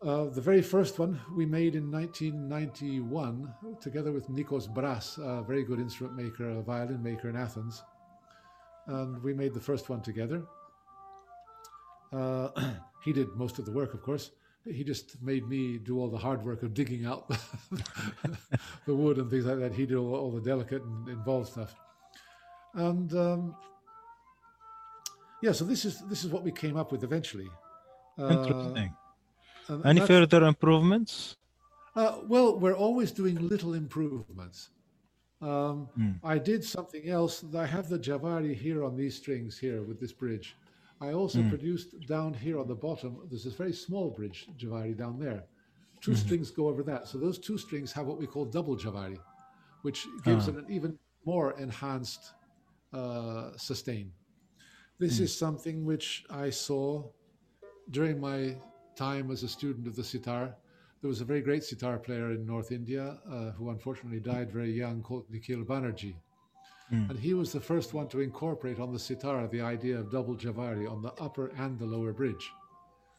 Uh, 0.00 0.26
the 0.26 0.40
very 0.40 0.62
first 0.62 0.98
one 0.98 1.20
we 1.34 1.44
made 1.44 1.74
in 1.74 1.90
1991 1.90 3.52
together 3.80 4.12
with 4.12 4.28
Nikos 4.28 4.72
Bras, 4.72 5.18
a 5.18 5.42
very 5.42 5.64
good 5.64 5.80
instrument 5.80 6.16
maker, 6.16 6.50
a 6.50 6.62
violin 6.62 7.02
maker 7.02 7.28
in 7.28 7.36
Athens. 7.36 7.82
And 8.86 9.20
we 9.22 9.34
made 9.34 9.54
the 9.54 9.60
first 9.60 9.88
one 9.88 10.00
together. 10.02 10.42
Uh, 12.12 12.48
he 13.04 13.12
did 13.12 13.28
most 13.34 13.58
of 13.58 13.64
the 13.64 13.72
work, 13.72 13.94
of 13.94 14.02
course. 14.02 14.30
He 14.64 14.84
just 14.84 15.20
made 15.22 15.48
me 15.48 15.78
do 15.78 15.98
all 15.98 16.10
the 16.10 16.18
hard 16.18 16.44
work 16.44 16.62
of 16.62 16.74
digging 16.74 17.06
out 17.06 17.28
the 18.86 18.94
wood 18.94 19.18
and 19.18 19.30
things 19.30 19.46
like 19.46 19.58
that. 19.58 19.72
He 19.72 19.86
did 19.86 19.96
all, 19.96 20.14
all 20.14 20.30
the 20.30 20.40
delicate 20.40 20.82
and 20.82 21.08
involved 21.08 21.52
stuff. 21.52 21.74
And 22.74 23.12
um, 23.14 23.54
yeah, 25.42 25.52
so 25.52 25.64
this 25.64 25.84
is 25.84 26.00
this 26.08 26.24
is 26.24 26.30
what 26.30 26.42
we 26.42 26.52
came 26.52 26.76
up 26.76 26.92
with 26.92 27.04
eventually. 27.04 27.48
Uh, 28.18 28.32
Interesting. 28.32 28.94
and 29.68 29.86
Any 29.86 30.00
further 30.00 30.44
improvements? 30.44 31.36
uh, 31.96 32.18
well, 32.26 32.58
we're 32.58 32.76
always 32.76 33.12
doing 33.12 33.36
little 33.48 33.74
improvements. 33.74 34.70
Um, 35.40 35.88
Hmm. 35.94 36.12
I 36.24 36.36
did 36.38 36.64
something 36.64 37.08
else. 37.08 37.44
I 37.56 37.64
have 37.66 37.88
the 37.88 37.98
Javari 37.98 38.54
here 38.54 38.84
on 38.84 38.96
these 38.96 39.16
strings 39.16 39.56
here 39.56 39.82
with 39.82 40.00
this 40.00 40.12
bridge. 40.12 40.56
I 41.00 41.12
also 41.12 41.42
Hmm. 41.42 41.48
produced 41.48 41.94
down 42.08 42.34
here 42.34 42.58
on 42.58 42.66
the 42.66 42.74
bottom, 42.74 43.18
there's 43.30 43.44
this 43.44 43.54
very 43.54 43.72
small 43.72 44.10
bridge 44.10 44.48
Javari 44.58 44.96
down 44.96 45.18
there. 45.20 45.44
2 46.00 46.10
Hmm. 46.12 46.16
strings 46.16 46.50
go 46.50 46.66
over 46.68 46.82
that. 46.82 47.06
So 47.06 47.18
those 47.18 47.38
two 47.38 47.56
strings 47.56 47.92
have 47.92 48.06
what 48.06 48.18
we 48.18 48.26
call 48.26 48.44
double 48.46 48.76
Javari, 48.76 49.18
which 49.82 50.06
gives 50.24 50.48
Ah. 50.48 50.50
it 50.50 50.56
an 50.56 50.66
even 50.68 50.98
more 51.24 51.52
enhanced 51.58 52.34
uh, 52.92 53.56
sustain. 53.56 54.12
This 54.98 55.18
Hmm. 55.18 55.24
is 55.24 55.36
something 55.36 55.84
which 55.84 56.24
I 56.30 56.50
saw 56.50 57.04
during 57.90 58.20
my 58.20 58.56
time 58.96 59.30
as 59.30 59.42
a 59.42 59.48
student 59.48 59.86
of 59.86 59.94
the 59.96 60.04
sitar. 60.04 60.56
There 61.00 61.08
was 61.08 61.20
a 61.20 61.24
very 61.24 61.40
great 61.40 61.62
sitar 61.62 61.98
player 61.98 62.32
in 62.32 62.44
North 62.44 62.72
India 62.72 63.20
uh, 63.30 63.52
who 63.52 63.70
unfortunately 63.70 64.20
died 64.20 64.50
very 64.50 64.72
young 64.72 65.02
called 65.02 65.30
Nikhil 65.30 65.64
Banerjee. 65.64 66.16
Hmm. 66.88 67.10
And 67.10 67.18
he 67.18 67.34
was 67.34 67.52
the 67.52 67.60
first 67.60 67.94
one 67.94 68.08
to 68.08 68.20
incorporate 68.20 68.80
on 68.80 68.92
the 68.92 68.98
sitar 68.98 69.46
the 69.46 69.60
idea 69.60 69.98
of 69.98 70.10
double 70.10 70.34
javari 70.34 70.90
on 70.90 71.02
the 71.02 71.12
upper 71.20 71.48
and 71.58 71.78
the 71.78 71.84
lower 71.86 72.12
bridge. 72.12 72.50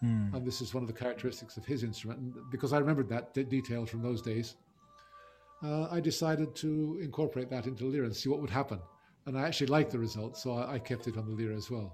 Hmm. 0.01 0.33
And 0.33 0.45
this 0.45 0.61
is 0.61 0.73
one 0.73 0.83
of 0.83 0.87
the 0.87 0.99
characteristics 1.03 1.55
of 1.57 1.65
his 1.65 1.83
instrument. 1.83 2.19
And 2.19 2.33
because 2.51 2.73
I 2.73 2.79
remembered 2.79 3.09
that 3.09 3.33
de- 3.33 3.43
detail 3.43 3.85
from 3.85 4.01
those 4.01 4.21
days, 4.21 4.55
uh, 5.63 5.87
I 5.91 5.99
decided 5.99 6.55
to 6.55 6.99
incorporate 7.01 7.49
that 7.51 7.67
into 7.67 7.85
Lyra 7.85 8.05
and 8.05 8.15
see 8.15 8.29
what 8.29 8.41
would 8.41 8.49
happen. 8.49 8.79
And 9.29 9.37
I 9.37 9.43
actually 9.47 9.67
liked 9.67 9.91
the 9.91 9.99
result, 9.99 10.35
so 10.35 10.53
I, 10.57 10.73
I 10.75 10.79
kept 10.79 11.07
it 11.07 11.15
on 11.15 11.25
the 11.27 11.35
Lyra 11.39 11.55
as 11.55 11.69
well. 11.69 11.89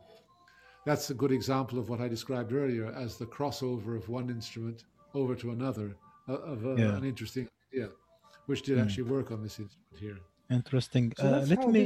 That's 0.86 1.09
a 1.09 1.13
good 1.13 1.33
example 1.33 1.77
of 1.77 1.89
what 1.89 1.99
I 1.99 2.07
described 2.07 2.53
earlier 2.53 2.86
as 2.93 3.17
the 3.17 3.25
crossover 3.25 3.97
of 3.97 4.07
one 4.07 4.29
instrument 4.29 4.86
over 5.13 5.36
to 5.36 5.51
another 5.51 5.97
uh, 6.29 6.53
of 6.53 6.65
a, 6.65 6.73
Yeah. 6.81 6.95
an 6.95 7.03
interesting 7.03 7.45
idea, 7.67 7.89
which 8.45 8.61
did 8.61 8.75
Hmm. 8.77 8.83
actually 8.83 9.07
work 9.17 9.31
on 9.31 9.43
this 9.43 9.59
instrument 9.59 9.97
here. 10.05 10.17
Interesting. 10.49 11.05
So 11.17 11.25
Uh, 11.27 11.45
let 11.53 11.61
me 11.73 11.81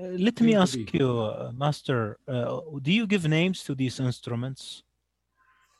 uh, 0.00 0.16
let 0.26 0.36
me 0.40 0.52
ask 0.64 0.76
be. 0.78 0.98
you, 0.98 1.08
uh, 1.20 1.52
Master. 1.64 2.00
Uh, 2.26 2.60
do 2.86 2.90
you 2.98 3.06
give 3.06 3.28
names 3.28 3.58
to 3.64 3.74
these 3.74 3.96
instruments? 4.00 4.82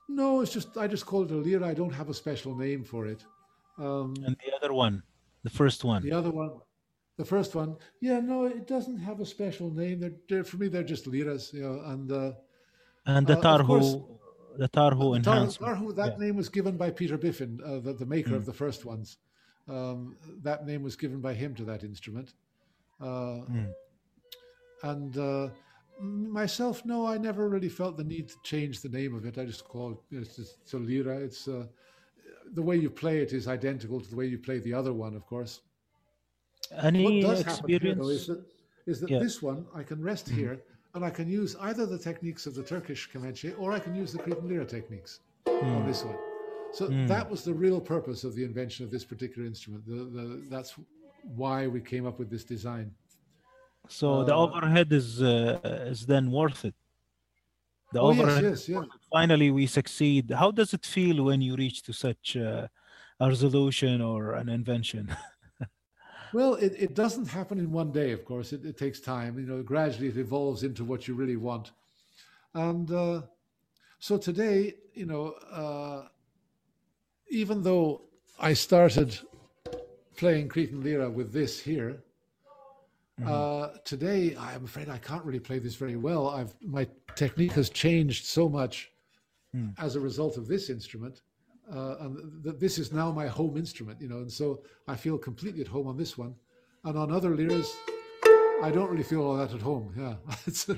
No, 0.08 0.42
it's 0.42 0.52
just 0.52 0.76
I 0.76 0.86
just 0.88 1.06
call 1.06 1.22
it 1.26 1.30
a 1.30 1.40
lyra. 1.46 1.66
I 1.72 1.74
don't 1.80 1.94
have 2.00 2.10
a 2.10 2.14
special 2.24 2.52
name 2.64 2.82
for 2.84 3.02
it. 3.12 3.20
Um, 3.78 4.12
And 4.26 4.36
the 4.44 4.52
other 4.58 4.72
one, 4.84 5.02
the 5.42 5.50
first 5.60 5.84
one. 5.84 6.02
the 6.02 6.12
other 6.20 6.32
one, 6.42 6.50
the 7.16 7.24
first 7.24 7.54
one, 7.54 7.76
yeah, 8.00 8.20
no, 8.20 8.46
it 8.46 8.66
doesn't 8.66 8.98
have 8.98 9.20
a 9.20 9.26
special 9.26 9.70
name. 9.70 10.00
They're, 10.00 10.14
they're 10.28 10.44
for 10.44 10.56
me, 10.56 10.68
they're 10.68 10.82
just 10.82 11.06
liras, 11.06 11.52
you 11.52 11.62
know. 11.62 11.80
And 11.92 12.10
uh, 12.10 12.32
And 13.06 13.26
the 13.26 13.38
Uh, 13.38 13.62
course, 13.62 13.94
Tarhu, 13.96 14.18
the 14.58 14.68
Tarhu 14.68 15.14
the 15.16 15.20
Tar- 15.22 15.36
enhancement. 15.36 15.76
Tarhu, 15.78 15.94
that 15.96 16.12
Yeah. 16.12 16.24
name 16.26 16.36
was 16.36 16.48
given 16.48 16.76
by 16.76 16.90
Peter 16.90 17.18
Biffin, 17.18 17.60
uh, 17.64 17.80
the, 17.80 17.92
the 17.92 18.06
maker 18.06 18.30
Mm. 18.30 18.36
of 18.36 18.46
the 18.46 18.52
first 18.52 18.84
ones. 18.84 19.18
Um, 19.68 20.16
that 20.42 20.66
name 20.66 20.82
was 20.82 20.96
given 20.96 21.20
by 21.20 21.34
him 21.34 21.54
to 21.56 21.64
that 21.64 21.82
instrument. 21.84 22.34
Uh, 23.00 23.40
Mm. 23.50 23.72
And 24.84 25.16
uh, 25.18 25.50
myself, 26.00 26.84
no, 26.84 27.06
I 27.06 27.16
never 27.18 27.48
really 27.48 27.68
felt 27.68 27.96
the 27.96 28.04
need 28.04 28.28
to 28.28 28.36
change 28.42 28.80
the 28.80 28.88
name 28.88 29.14
of 29.14 29.24
it. 29.26 29.38
I 29.38 29.44
just 29.44 29.64
call 29.64 29.92
it 29.92 29.98
you 30.10 30.16
know, 30.18 30.22
it's 30.22 30.36
just 30.36 30.58
it's 30.62 30.72
a 30.74 30.78
lira. 30.78 31.16
It's 31.18 31.46
uh, 31.46 31.66
the 32.54 32.62
way 32.62 32.76
you 32.76 32.90
play 32.90 33.18
it 33.20 33.32
is 33.32 33.46
identical 33.46 34.00
to 34.00 34.08
the 34.10 34.16
way 34.16 34.26
you 34.26 34.38
play 34.38 34.58
the 34.58 34.74
other 34.74 34.92
one, 34.92 35.14
of 35.14 35.24
course. 35.26 35.60
What 36.74 36.84
Any 36.84 37.22
does 37.22 37.42
happen 37.42 37.68
here, 37.68 37.78
experience? 37.78 37.98
though, 37.98 38.08
is 38.10 38.26
that, 38.26 38.44
is 38.86 39.00
that 39.00 39.10
Yeah. 39.10 39.18
this 39.18 39.42
one 39.42 39.66
I 39.74 39.82
can 39.82 40.00
rest 40.02 40.28
here 40.28 40.60
and 40.94 41.04
I 41.04 41.10
can 41.10 41.28
use 41.28 41.56
either 41.60 41.86
the 41.86 41.98
techniques 41.98 42.46
of 42.46 42.54
the 42.54 42.62
Turkish 42.62 43.10
kemençe 43.10 43.58
or 43.58 43.72
I 43.72 43.78
can 43.78 43.94
use 43.94 44.12
the 44.12 44.18
Cretan 44.18 44.48
lira 44.48 44.64
techniques 44.66 45.20
on 45.46 45.82
Mm. 45.82 45.86
this 45.86 46.04
one. 46.04 46.18
So 46.72 46.88
Mm. 46.88 47.06
that 47.08 47.28
was 47.30 47.44
the 47.44 47.54
real 47.54 47.80
purpose 47.80 48.24
of 48.24 48.34
the 48.34 48.44
invention 48.44 48.84
of 48.84 48.90
this 48.90 49.04
particular 49.04 49.46
instrument. 49.46 49.86
The, 49.86 50.04
the, 50.16 50.24
that's 50.48 50.74
why 51.36 51.66
we 51.66 51.80
came 51.80 52.06
up 52.06 52.18
with 52.18 52.30
this 52.30 52.44
design. 52.44 52.94
So 53.88 54.24
the 54.24 54.34
Uh, 54.34 54.44
overhead 54.44 54.92
is 54.92 55.20
uh, 55.22 55.58
is 55.92 56.06
then 56.06 56.30
worth 56.30 56.64
it. 56.64 56.74
The 57.92 58.00
Oh, 58.00 58.10
yes, 58.10 58.20
overhead. 58.20 58.44
yes, 58.44 58.68
yeah. 58.68 58.84
Finally, 59.10 59.50
we 59.50 59.66
succeed. 59.66 60.30
How 60.30 60.50
does 60.50 60.72
it 60.72 60.86
feel 60.86 61.24
when 61.24 61.40
you 61.42 61.54
reach 61.56 61.82
to 61.82 61.92
such 61.92 62.36
uh, 62.36 62.68
a 63.20 63.28
resolution 63.28 64.00
or 64.00 64.32
an 64.40 64.48
invention? 64.48 65.04
Well, 66.32 66.54
it, 66.54 66.74
it 66.78 66.94
doesn't 66.94 67.28
happen 67.28 67.58
in 67.58 67.70
one 67.70 67.92
day, 67.92 68.12
of 68.12 68.24
course. 68.24 68.52
It, 68.52 68.64
it 68.64 68.78
takes 68.78 69.00
time. 69.00 69.38
You 69.38 69.46
know, 69.46 69.62
gradually 69.62 70.08
it 70.08 70.16
evolves 70.16 70.62
into 70.62 70.84
what 70.84 71.06
you 71.06 71.14
really 71.14 71.36
want. 71.36 71.72
And 72.54 72.90
uh, 72.90 73.22
So 74.02 74.18
today, 74.18 74.74
you 74.94 75.06
know, 75.06 75.34
uh, 75.52 76.08
even 77.30 77.62
though 77.62 78.02
I 78.40 78.52
started 78.52 79.16
playing 80.16 80.48
Cretan 80.48 80.82
Lira 80.82 81.08
with 81.08 81.32
this 81.32 81.60
here, 81.60 82.02
uh, 83.24 83.68
today 83.84 84.34
I'm 84.36 84.64
afraid 84.64 84.88
I 84.88 84.98
can't 84.98 85.24
really 85.24 85.38
play 85.38 85.60
this 85.60 85.76
very 85.76 85.94
well. 85.94 86.28
I've 86.28 86.52
my 86.60 86.88
technique 87.14 87.52
has 87.52 87.70
changed 87.70 88.24
so 88.26 88.48
much 88.48 88.90
as 89.78 89.94
a 89.94 90.00
result 90.00 90.36
of 90.36 90.48
this 90.48 90.68
instrument, 90.68 91.20
uh, 91.70 91.96
and 92.00 92.42
th- 92.44 92.56
this 92.58 92.78
is 92.78 92.92
now 92.92 93.10
my 93.12 93.26
home 93.26 93.56
instrument. 93.56 94.00
You 94.00 94.08
know, 94.08 94.18
and 94.18 94.32
so 94.32 94.62
I 94.88 94.96
feel 94.96 95.18
completely 95.18 95.60
at 95.60 95.68
home 95.68 95.86
on 95.86 95.96
this 95.96 96.16
one, 96.16 96.34
and 96.84 96.98
on 96.98 97.12
other 97.12 97.34
liras, 97.36 97.74
I 98.62 98.70
don't 98.72 98.90
really 98.90 99.02
feel 99.02 99.22
all 99.22 99.36
that 99.36 99.52
at 99.52 99.60
home. 99.60 99.92
Yeah, 99.96 100.14
it's 100.46 100.68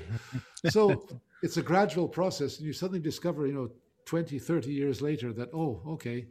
so 0.69 1.07
it's 1.43 1.57
a 1.57 1.61
gradual 1.61 2.07
process, 2.07 2.57
and 2.57 2.67
you 2.67 2.73
suddenly 2.73 2.99
discover, 2.99 3.47
you 3.47 3.53
know, 3.53 3.69
20, 4.05 4.39
30 4.39 4.71
years 4.71 5.01
later 5.01 5.33
that 5.33 5.49
oh, 5.53 5.81
okay. 5.87 6.27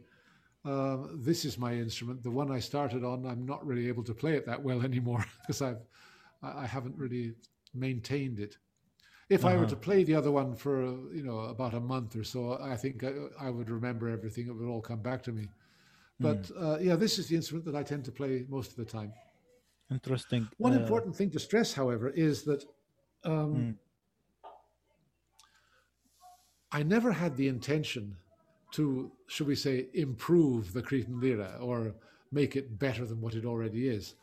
Uh, 0.63 0.97
this 1.17 1.45
is 1.45 1.59
my 1.59 1.73
instrument. 1.73 2.23
The 2.23 2.31
one 2.31 2.51
I 2.51 2.57
started 2.57 3.03
on, 3.03 3.23
I'm 3.27 3.45
not 3.45 3.63
really 3.63 3.87
able 3.87 4.03
to 4.03 4.15
play 4.15 4.33
it 4.33 4.47
that 4.47 4.63
well 4.63 4.81
anymore 4.89 5.23
because 5.41 5.61
I've 5.61 5.85
I 6.41 6.63
I 6.63 6.65
haven't 6.65 6.97
really 6.97 7.35
maintained 7.73 8.39
it. 8.39 8.57
If 9.27 9.43
I 9.43 9.55
were 9.57 9.65
to 9.65 9.75
play 9.75 10.03
the 10.03 10.13
other 10.15 10.31
one 10.31 10.55
for 10.55 10.83
you 11.13 11.23
know 11.23 11.39
about 11.39 11.73
a 11.73 11.79
month 11.79 12.15
or 12.15 12.23
so, 12.23 12.59
I 12.61 12.75
think 12.75 13.03
I, 13.03 13.13
I 13.39 13.49
would 13.49 13.69
remember 13.69 14.07
everything. 14.07 14.47
It 14.47 14.55
would 14.55 14.67
all 14.67 14.81
come 14.81 15.01
back 15.01 15.23
to 15.23 15.31
me. 15.31 15.49
But 16.19 16.49
uh, 16.57 16.77
yeah, 16.79 16.95
this 16.95 17.17
is 17.19 17.27
the 17.27 17.35
instrument 17.35 17.65
that 17.65 17.75
I 17.75 17.83
tend 17.83 18.05
to 18.05 18.11
play 18.11 18.45
most 18.47 18.71
of 18.71 18.77
the 18.77 18.85
time. 18.85 19.11
Interesting. 19.91 20.47
One 20.57 20.73
Uh, 20.73 20.81
important 20.81 21.15
thing 21.15 21.31
to 21.31 21.39
stress, 21.39 21.73
however, 21.73 22.09
is 22.09 22.43
that 22.43 22.63
um, 23.23 23.77
I 26.71 26.83
never 26.83 27.11
had 27.11 27.35
the 27.35 27.47
intention 27.47 28.15
to, 28.71 29.11
should 29.27 29.47
we 29.47 29.55
say, 29.55 29.87
improve 29.93 30.73
the 30.73 30.81
Cretan 30.81 31.19
lira 31.19 31.57
or 31.61 31.95
make 32.31 32.55
it 32.55 32.77
better 32.79 33.05
than 33.05 33.21
what 33.21 33.33
it 33.35 33.45
already 33.45 33.87
is. 33.87 34.15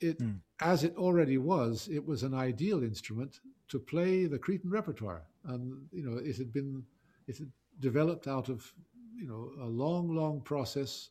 It, 0.00 0.20
as 0.60 0.84
it 0.84 0.96
already 0.96 1.38
was, 1.38 1.88
it 1.88 2.04
was 2.04 2.22
an 2.22 2.34
ideal 2.34 2.82
instrument 2.82 3.40
to 3.72 3.78
play 3.78 4.26
the 4.26 4.38
Cretan 4.38 4.70
repertoire, 4.70 5.22
and 5.46 5.88
you 5.92 6.04
know 6.04 6.18
it 6.18 6.36
had 6.36 6.52
been, 6.52 6.84
it 7.26 7.38
had 7.38 7.50
developed 7.80 8.28
out 8.28 8.48
of, 8.48 8.72
you 9.16 9.26
know, 9.26 9.50
a 9.64 9.66
long, 9.66 10.14
long 10.14 10.42
process 10.42 11.10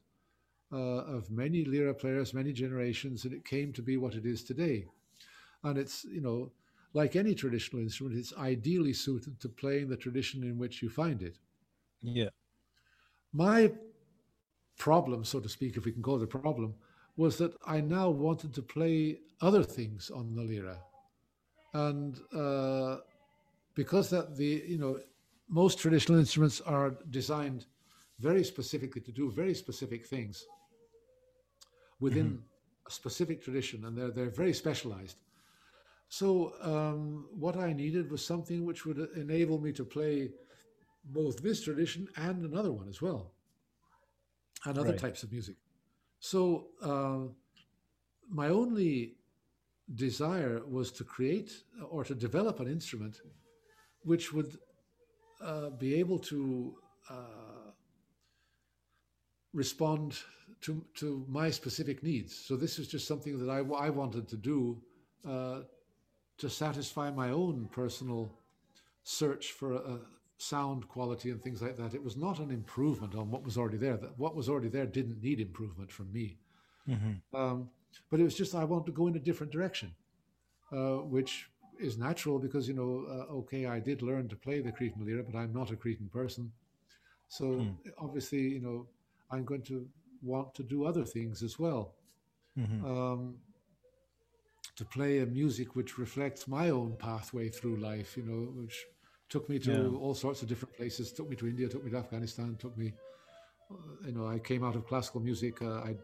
uh, 0.72 1.04
of 1.18 1.30
many 1.32 1.66
lira 1.66 1.94
players, 1.94 2.34
many 2.34 2.54
generations, 2.54 3.26
and 3.26 3.34
it 3.34 3.44
came 3.44 3.74
to 3.74 3.82
be 3.82 3.98
what 3.98 4.16
it 4.16 4.26
is 4.26 4.44
today. 4.44 4.86
And 5.64 5.78
it's, 5.78 6.06
you 6.06 6.22
know, 6.22 6.52
like 6.94 7.16
any 7.16 7.34
traditional 7.34 7.82
instrument, 7.82 8.18
it's 8.18 8.34
ideally 8.38 8.94
suited 8.94 9.40
to 9.42 9.50
playing 9.50 9.90
the 9.90 9.98
tradition 9.98 10.44
in 10.44 10.58
which 10.60 10.82
you 10.84 10.90
find 10.90 11.24
it. 11.24 11.40
yeah. 12.02 12.30
My 13.34 13.72
problem, 14.78 15.24
so 15.24 15.40
to 15.40 15.50
speak, 15.50 15.78
if 15.78 15.86
we 15.86 15.92
can 15.92 16.04
call 16.04 16.22
it 16.22 16.24
a 16.24 16.28
problem, 16.28 16.76
was 17.18 17.38
that 17.38 17.54
I 17.66 17.82
now 17.82 18.10
wanted 18.10 18.54
to 18.56 18.62
play 18.62 19.20
other 19.42 19.64
things 19.64 20.10
on 20.10 20.36
the 20.36 20.44
lira, 20.44 20.80
and 21.74 22.20
uh, 22.36 22.98
because 23.76 24.10
that 24.10 24.36
the 24.38 24.64
you 24.68 24.78
know 24.78 25.00
most 25.50 25.80
traditional 25.80 26.20
instruments 26.20 26.62
are 26.62 26.92
designed 27.10 27.66
very 28.20 28.44
specifically 28.44 29.02
to 29.02 29.12
do 29.12 29.32
very 29.32 29.54
specific 29.54 30.06
things 30.06 30.46
within 32.00 32.42
a 32.88 32.92
specific 32.92 33.42
tradition, 33.44 33.86
and 33.86 33.98
they're 33.98 34.12
they're 34.12 34.30
very 34.30 34.54
specialized. 34.54 35.18
So 36.10 36.54
um, 36.62 37.28
what 37.32 37.56
I 37.58 37.74
needed 37.74 38.12
was 38.12 38.26
something 38.26 38.66
which 38.66 38.86
would 38.86 38.98
enable 39.16 39.60
me 39.60 39.72
to 39.74 39.86
play 39.86 40.32
both 41.06 41.42
this 41.42 41.64
tradition 41.64 42.08
and 42.18 42.44
another 42.46 42.72
one 42.72 42.90
as 42.90 43.02
well, 43.02 43.32
and 44.66 44.78
other 44.78 44.92
Right. 44.92 45.00
types 45.00 45.24
of 45.24 45.32
music. 45.32 45.56
So 46.20 46.68
uh, 46.82 47.32
my 48.30 48.50
only 48.50 49.16
desire 49.96 50.62
was 50.68 50.92
to 50.92 51.04
create 51.04 51.52
or 51.90 52.04
to 52.04 52.16
develop 52.16 52.60
an 52.60 52.68
instrument 52.68 53.22
which 54.04 54.34
would 54.34 54.58
uh, 55.42 55.70
be 55.72 55.96
able 55.96 56.18
to 56.18 56.76
uh, 57.10 57.72
respond 59.54 60.18
to, 60.62 60.84
to 60.96 61.26
my 61.28 61.50
specific 61.50 62.04
needs. 62.04 62.36
So 62.36 62.56
this 62.56 62.78
was 62.78 62.88
just 62.88 63.08
something 63.08 63.38
that 63.40 63.52
I, 63.52 63.60
I 63.86 63.90
wanted 63.90 64.28
to 64.30 64.38
do 64.38 64.82
uh, 65.28 65.62
to 66.38 66.50
satisfy 66.50 67.12
my 67.12 67.30
own 67.30 67.68
personal 67.72 68.32
search 69.04 69.52
for 69.52 69.74
a, 69.74 70.00
sound 70.42 70.88
quality 70.88 71.30
and 71.30 71.40
things 71.42 71.62
like 71.62 71.78
that. 71.78 71.94
It 71.94 72.04
was 72.04 72.18
not 72.18 72.40
an 72.40 72.50
improvement 72.50 73.14
on 73.14 73.30
what 73.30 73.44
was 73.44 73.58
already 73.58 73.78
there. 73.78 73.96
That 73.96 74.18
what 74.18 74.36
was 74.36 74.50
already 74.50 74.70
there 74.70 74.88
didn't 74.88 75.22
need 75.22 75.40
improvement 75.40 75.92
from 75.92 76.12
me. 76.12 76.38
Um, 77.34 77.70
but 78.10 78.20
it 78.20 78.24
was 78.24 78.36
just 78.36 78.56
I 78.56 78.64
wanted 78.64 78.88
to 78.88 78.92
go 78.92 79.08
in 79.08 79.16
a 79.16 79.20
different 79.20 79.52
direction, 79.52 79.94
uh, 80.72 80.98
which 81.16 81.50
is 81.80 81.98
natural 81.98 82.40
because 82.40 82.68
you 82.68 82.74
know, 82.74 83.06
uh, 83.10 83.34
okay, 83.42 83.66
I 83.66 83.80
did 83.80 84.02
learn 84.02 84.28
to 84.30 84.36
play 84.36 84.62
the 84.62 84.72
Cretan 84.72 85.06
lira, 85.06 85.24
but 85.24 85.38
I'm 85.38 85.54
not 85.54 85.72
a 85.72 85.76
Cretan 85.76 86.10
person. 86.10 86.52
So 87.28 87.68
obviously, 88.00 88.42
you 88.42 88.62
know, 88.62 88.88
I'm 89.32 89.46
going 89.46 89.64
to 89.64 89.88
want 90.22 90.54
to 90.56 90.64
do 90.64 90.86
other 90.86 91.06
things 91.06 91.44
as 91.44 91.60
well. 91.60 91.96
Um, 92.84 93.38
to 94.76 94.86
play 94.86 95.20
a 95.20 95.26
music 95.26 95.76
which 95.76 95.98
reflects 95.98 96.48
my 96.48 96.70
own 96.70 96.96
pathway 96.98 97.50
through 97.50 97.78
life, 97.78 98.16
you 98.18 98.24
know, 98.24 98.52
which 98.62 98.86
took 99.30 99.50
me 99.50 99.60
to 99.60 99.72
Yeah. 99.72 99.98
all 100.02 100.14
sorts 100.14 100.42
of 100.42 100.48
different 100.48 100.76
places. 100.76 101.12
Took 101.12 101.30
me 101.30 101.36
to 101.38 101.48
India, 101.48 101.68
took 101.68 101.84
me 101.84 101.92
to 101.92 101.98
Afghanistan, 101.98 102.56
took 102.60 102.78
me, 102.78 102.94
uh, 103.72 103.76
you 104.06 104.14
know, 104.14 104.28
I 104.28 104.40
came 104.40 104.64
out 104.64 104.76
of 104.76 104.88
classical 104.88 105.22
music. 105.22 105.62
Uh, 105.62 105.80
I 105.90 105.96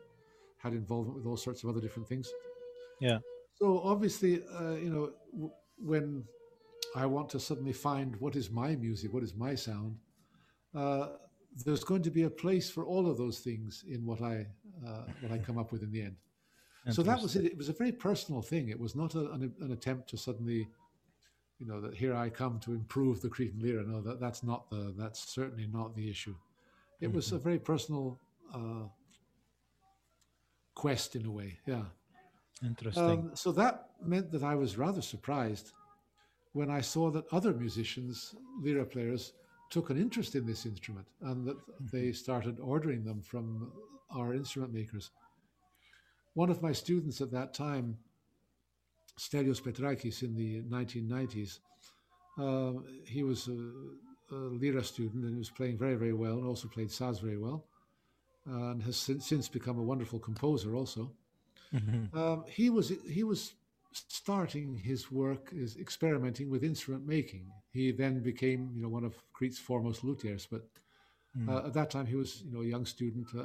had 0.58 0.74
involvement 0.74 1.16
with 1.18 1.26
all 1.26 1.38
sorts 1.38 1.64
of 1.64 1.70
other 1.70 1.82
different 1.82 2.08
things. 2.08 2.32
Yeah. 3.00 3.20
So 3.56 3.82
obviously, 3.84 4.44
uh, 4.60 4.76
you 4.76 4.90
know, 4.90 5.12
w- 5.34 5.52
when 5.78 6.24
I 6.96 7.06
want 7.06 7.30
to 7.30 7.40
suddenly 7.40 7.74
find 7.74 8.16
what 8.18 8.36
is 8.36 8.50
my 8.50 8.76
music, 8.76 9.14
what 9.14 9.24
is 9.24 9.36
my 9.36 9.56
sound, 9.56 9.98
uh, 10.76 11.08
there's 11.66 11.84
going 11.84 12.04
to 12.04 12.12
be 12.12 12.24
a 12.24 12.30
place 12.30 12.70
for 12.70 12.86
all 12.86 13.10
of 13.10 13.18
those 13.18 13.40
things 13.40 13.84
in 13.88 14.06
what 14.06 14.22
I 14.22 14.46
uh, 14.86 15.04
what 15.22 15.32
I 15.32 15.38
come 15.40 15.58
up 15.58 15.72
with 15.72 15.82
in 15.84 15.92
the 15.92 16.02
end. 16.02 16.16
So 16.90 17.04
that 17.04 17.22
was 17.22 17.36
it. 17.36 17.46
It 17.46 17.58
was 17.58 17.68
a 17.68 17.74
very 17.74 17.92
personal 17.92 18.42
thing. 18.42 18.70
It 18.70 18.80
was 18.80 18.96
not 18.96 19.16
a, 19.16 19.32
an, 19.32 19.54
an 19.60 19.72
attempt 19.74 20.10
to 20.12 20.18
suddenly, 20.18 20.70
you 21.60 21.68
know, 21.68 21.82
that 21.82 21.94
here 21.94 22.16
I 22.16 22.30
come 22.30 22.60
to 22.60 22.74
improve 22.74 23.22
the 23.22 23.28
Cretan 23.28 23.60
lira. 23.60 23.84
No, 23.84 24.00
that 24.02 24.22
that's 24.22 24.42
not 24.42 24.70
the 24.70 24.94
that's 24.98 25.28
certainly 25.28 25.68
not 25.68 25.96
the 25.96 26.10
issue. 26.10 26.36
It 27.02 27.12
was 27.12 27.32
a 27.32 27.38
very 27.38 27.60
personal 27.60 28.20
uh, 28.54 28.88
quest 30.78 31.16
in 31.16 31.26
a 31.26 31.32
way. 31.32 31.58
Yeah. 31.66 31.86
Interesting. 32.64 33.04
Um, 33.04 33.32
so 33.34 33.52
that 33.54 33.90
meant 34.06 34.32
that 34.32 34.44
I 34.44 34.54
was 34.54 34.78
rather 34.78 35.02
surprised 35.02 35.72
when 36.54 36.70
I 36.70 36.82
saw 36.82 37.10
that 37.12 37.26
other 37.32 37.54
musicians, 37.54 38.36
lira 38.62 38.86
players, 38.86 39.34
took 39.72 39.90
an 39.90 39.98
interest 39.98 40.36
in 40.36 40.46
this 40.46 40.66
instrument 40.66 41.08
and 41.22 41.46
that 41.48 41.58
they 41.92 42.12
started 42.12 42.60
ordering 42.60 43.04
them 43.04 43.22
from 43.22 43.72
our 44.16 44.34
instrument 44.34 44.72
makers. 44.72 45.10
One 46.36 46.52
of 46.52 46.62
my 46.62 46.72
students 46.72 47.22
at 47.22 47.32
that 47.32 47.54
time, 47.56 47.98
Stelios 49.20 49.62
Petrakis, 49.62 50.22
in 50.22 50.36
the 50.36 50.62
1990s, 50.76 51.60
uh, 52.40 52.74
he 53.04 53.24
was 53.24 53.48
a, 53.48 54.36
a 54.36 54.40
lira 54.62 54.84
student 54.84 55.24
and 55.26 55.34
he 55.34 55.40
was 55.40 55.50
playing 55.50 55.78
very, 55.78 55.96
very 55.96 56.14
well 56.14 56.38
and 56.38 56.48
also 56.48 56.68
played 56.68 56.90
saz 56.90 57.20
very 57.20 57.38
well 57.38 57.66
and 58.48 58.82
has 58.84 58.98
since, 58.98 59.28
since 59.28 59.48
become 59.50 59.78
a 59.78 59.84
wonderful 59.84 60.20
composer 60.20 60.76
also. 60.76 61.12
Um, 62.14 62.44
he 62.48 62.70
was 62.70 62.92
he 63.10 63.24
was 63.24 63.54
starting 63.92 64.78
his 64.78 65.12
work 65.12 65.50
is 65.52 65.76
experimenting 65.78 66.50
with 66.50 66.64
instrument 66.64 67.06
making. 67.08 67.52
He 67.74 67.92
then 67.92 68.22
became 68.22 68.72
you 68.74 68.82
know 68.82 68.90
one 68.90 69.04
of 69.04 69.16
Crete's 69.34 69.60
foremost 69.60 70.04
luthiers, 70.04 70.48
but 70.50 70.64
uh, 71.48 71.68
at 71.68 71.74
that 71.74 71.90
time 71.90 72.06
he 72.06 72.16
was 72.16 72.42
you 72.46 72.52
know 72.54 72.62
a 72.62 72.66
young 72.66 72.86
student 72.86 73.28
uh, 73.36 73.42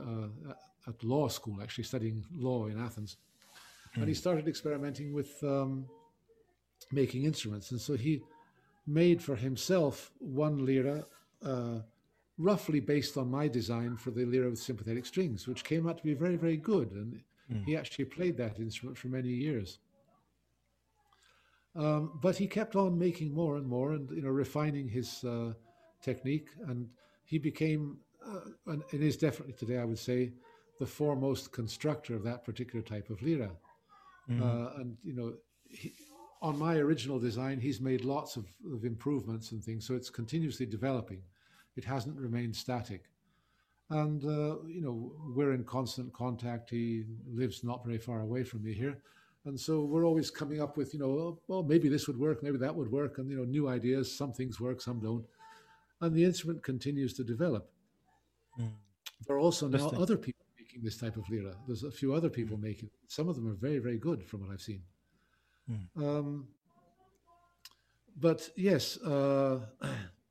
uh, 0.50 0.54
at 0.86 1.02
law 1.02 1.28
school, 1.28 1.60
actually 1.62 1.84
studying 1.84 2.24
law 2.34 2.66
in 2.66 2.80
Athens, 2.80 3.16
and 3.94 4.08
he 4.08 4.14
started 4.14 4.48
experimenting 4.48 5.12
with 5.12 5.42
um, 5.42 5.86
making 6.90 7.24
instruments, 7.24 7.70
and 7.72 7.80
so 7.80 7.94
he 7.94 8.22
made 8.86 9.22
for 9.22 9.36
himself 9.36 10.10
one 10.18 10.64
lira. 10.64 11.04
Uh, 11.44 11.80
roughly 12.42 12.80
based 12.80 13.16
on 13.16 13.30
my 13.30 13.48
design 13.48 13.96
for 13.96 14.10
the 14.10 14.24
lira 14.24 14.50
with 14.50 14.58
sympathetic 14.58 15.06
strings, 15.06 15.46
which 15.46 15.64
came 15.64 15.88
out 15.88 15.96
to 15.98 16.02
be 16.02 16.14
very, 16.14 16.36
very 16.36 16.56
good. 16.56 16.90
And 16.92 17.20
he 17.66 17.76
actually 17.76 18.06
played 18.06 18.36
that 18.38 18.58
instrument 18.58 18.98
for 18.98 19.08
many 19.08 19.28
years. 19.28 19.78
Um, 21.74 22.18
but 22.22 22.36
he 22.36 22.46
kept 22.46 22.76
on 22.76 22.98
making 22.98 23.32
more 23.34 23.56
and 23.56 23.66
more, 23.66 23.92
and 23.92 24.10
you 24.10 24.22
know, 24.22 24.28
refining 24.28 24.88
his 24.88 25.24
uh, 25.24 25.52
technique, 26.02 26.48
and 26.68 26.88
he 27.24 27.38
became, 27.38 27.96
uh, 28.26 28.40
and, 28.66 28.82
and 28.92 29.02
is 29.02 29.16
definitely 29.16 29.54
today, 29.54 29.78
I 29.78 29.84
would 29.84 29.98
say, 29.98 30.32
the 30.78 30.86
foremost 30.86 31.52
constructor 31.52 32.14
of 32.14 32.24
that 32.24 32.44
particular 32.44 32.82
type 32.82 33.08
of 33.10 33.22
lira. 33.22 33.50
Uh, 34.42 34.70
and 34.78 34.96
you 35.02 35.14
know, 35.14 35.32
he, 35.68 35.92
on 36.40 36.58
my 36.58 36.76
original 36.76 37.18
design, 37.18 37.60
he's 37.60 37.80
made 37.80 38.04
lots 38.04 38.36
of, 38.36 38.46
of 38.74 38.84
improvements 38.84 39.52
and 39.52 39.62
things, 39.62 39.86
so 39.86 39.94
it's 39.94 40.10
continuously 40.10 40.66
developing. 40.66 41.22
It 41.76 41.84
hasn't 41.84 42.18
remained 42.18 42.54
static. 42.54 43.04
And, 43.90 44.24
uh, 44.24 44.62
you 44.66 44.80
know, 44.80 45.12
we're 45.34 45.52
in 45.52 45.64
constant 45.64 46.12
contact. 46.12 46.70
He 46.70 47.04
lives 47.26 47.62
not 47.62 47.84
very 47.84 47.98
far 47.98 48.20
away 48.20 48.42
from 48.42 48.64
me 48.64 48.72
here. 48.72 49.02
And 49.44 49.58
so 49.58 49.80
we're 49.80 50.06
always 50.06 50.30
coming 50.30 50.62
up 50.62 50.76
with, 50.76 50.94
you 50.94 51.00
know, 51.00 51.10
oh, 51.10 51.38
well, 51.48 51.62
maybe 51.62 51.88
this 51.88 52.06
would 52.06 52.18
work, 52.18 52.42
maybe 52.42 52.58
that 52.58 52.74
would 52.74 52.90
work, 52.90 53.18
and, 53.18 53.28
you 53.28 53.36
know, 53.36 53.44
new 53.44 53.68
ideas. 53.68 54.16
Some 54.16 54.32
things 54.32 54.60
work, 54.60 54.80
some 54.80 55.00
don't. 55.00 55.24
And 56.00 56.14
the 56.14 56.24
instrument 56.24 56.62
continues 56.62 57.12
to 57.14 57.24
develop. 57.24 57.70
Mm. 58.58 58.70
There 59.26 59.36
are 59.36 59.40
also 59.40 59.68
now 59.68 59.88
other 59.88 60.16
people 60.16 60.44
making 60.58 60.82
this 60.82 60.96
type 60.96 61.16
of 61.16 61.28
lira. 61.28 61.54
There's 61.66 61.82
a 61.82 61.90
few 61.90 62.14
other 62.14 62.28
people 62.28 62.56
making. 62.56 62.88
it. 62.88 63.10
Some 63.10 63.28
of 63.28 63.36
them 63.36 63.48
are 63.48 63.54
very, 63.54 63.78
very 63.78 63.98
good 63.98 64.24
from 64.24 64.40
what 64.40 64.50
I've 64.52 64.62
seen. 64.62 64.82
Mm. 65.70 66.02
Um, 66.02 66.48
but 68.18 68.48
yes, 68.56 68.96
uh, 68.98 69.60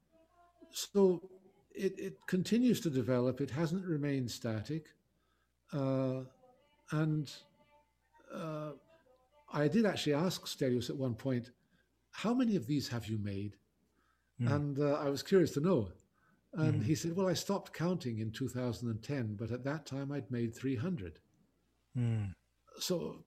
so 0.74 1.30
it, 1.74 1.98
it 2.00 2.28
continues 2.28 2.80
to 2.82 2.90
develop. 2.90 3.42
It 3.42 3.52
hasn't 3.52 3.86
remained 3.86 4.32
static, 4.32 4.88
uh, 5.74 6.22
and 6.92 7.32
uh, 8.34 8.72
I 9.52 9.68
did 9.68 9.86
actually 9.86 10.14
ask 10.14 10.46
Stelios 10.46 10.90
at 10.90 10.98
one 10.98 11.16
point, 11.16 11.52
"How 12.12 12.34
many 12.34 12.56
of 12.56 12.68
these 12.68 12.90
have 12.90 13.08
you 13.08 13.18
made?" 13.18 13.58
And 14.46 14.80
uh, 14.80 14.94
I 14.94 15.10
was 15.10 15.24
curious 15.24 15.52
to 15.52 15.62
know. 15.62 15.90
And 16.54 16.82
Mhm. 16.82 16.86
he 16.86 16.96
said, 16.96 17.16
"Well, 17.16 17.28
I 17.28 17.34
stopped 17.34 17.74
counting 17.74 18.20
in 18.20 18.32
2010, 18.32 19.36
but 19.36 19.52
at 19.52 19.64
that 19.64 19.86
time 19.86 20.12
I'd 20.12 20.32
made 20.32 20.56
300." 20.56 21.20
Mm. 21.98 22.34
so, 22.80 23.24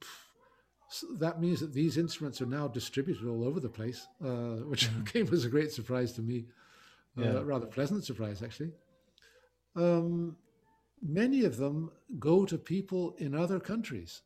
so 0.90 1.06
that 1.18 1.40
means 1.40 1.60
that 1.60 1.72
these 1.72 1.96
instruments 1.98 2.40
are 2.40 2.46
now 2.46 2.68
distributed 2.68 3.26
all 3.26 3.44
over 3.44 3.60
the 3.60 3.68
place, 3.68 4.06
uh, 4.24 4.56
which 4.66 4.90
came 5.06 5.28
as 5.32 5.44
a 5.44 5.48
great 5.48 5.72
surprise 5.72 6.12
to 6.12 6.22
me, 6.22 6.46
uh, 7.18 7.22
Yeah. 7.22 7.42
rather 7.44 7.66
pleasant 7.66 8.04
surprise 8.04 8.42
actually. 8.42 8.72
Um, 9.76 10.36
many 11.02 11.44
of 11.44 11.56
them 11.56 11.90
go 12.18 12.44
to 12.46 12.58
people 12.58 13.14
in 13.18 13.34
other 13.34 13.60
countries. 13.60 14.22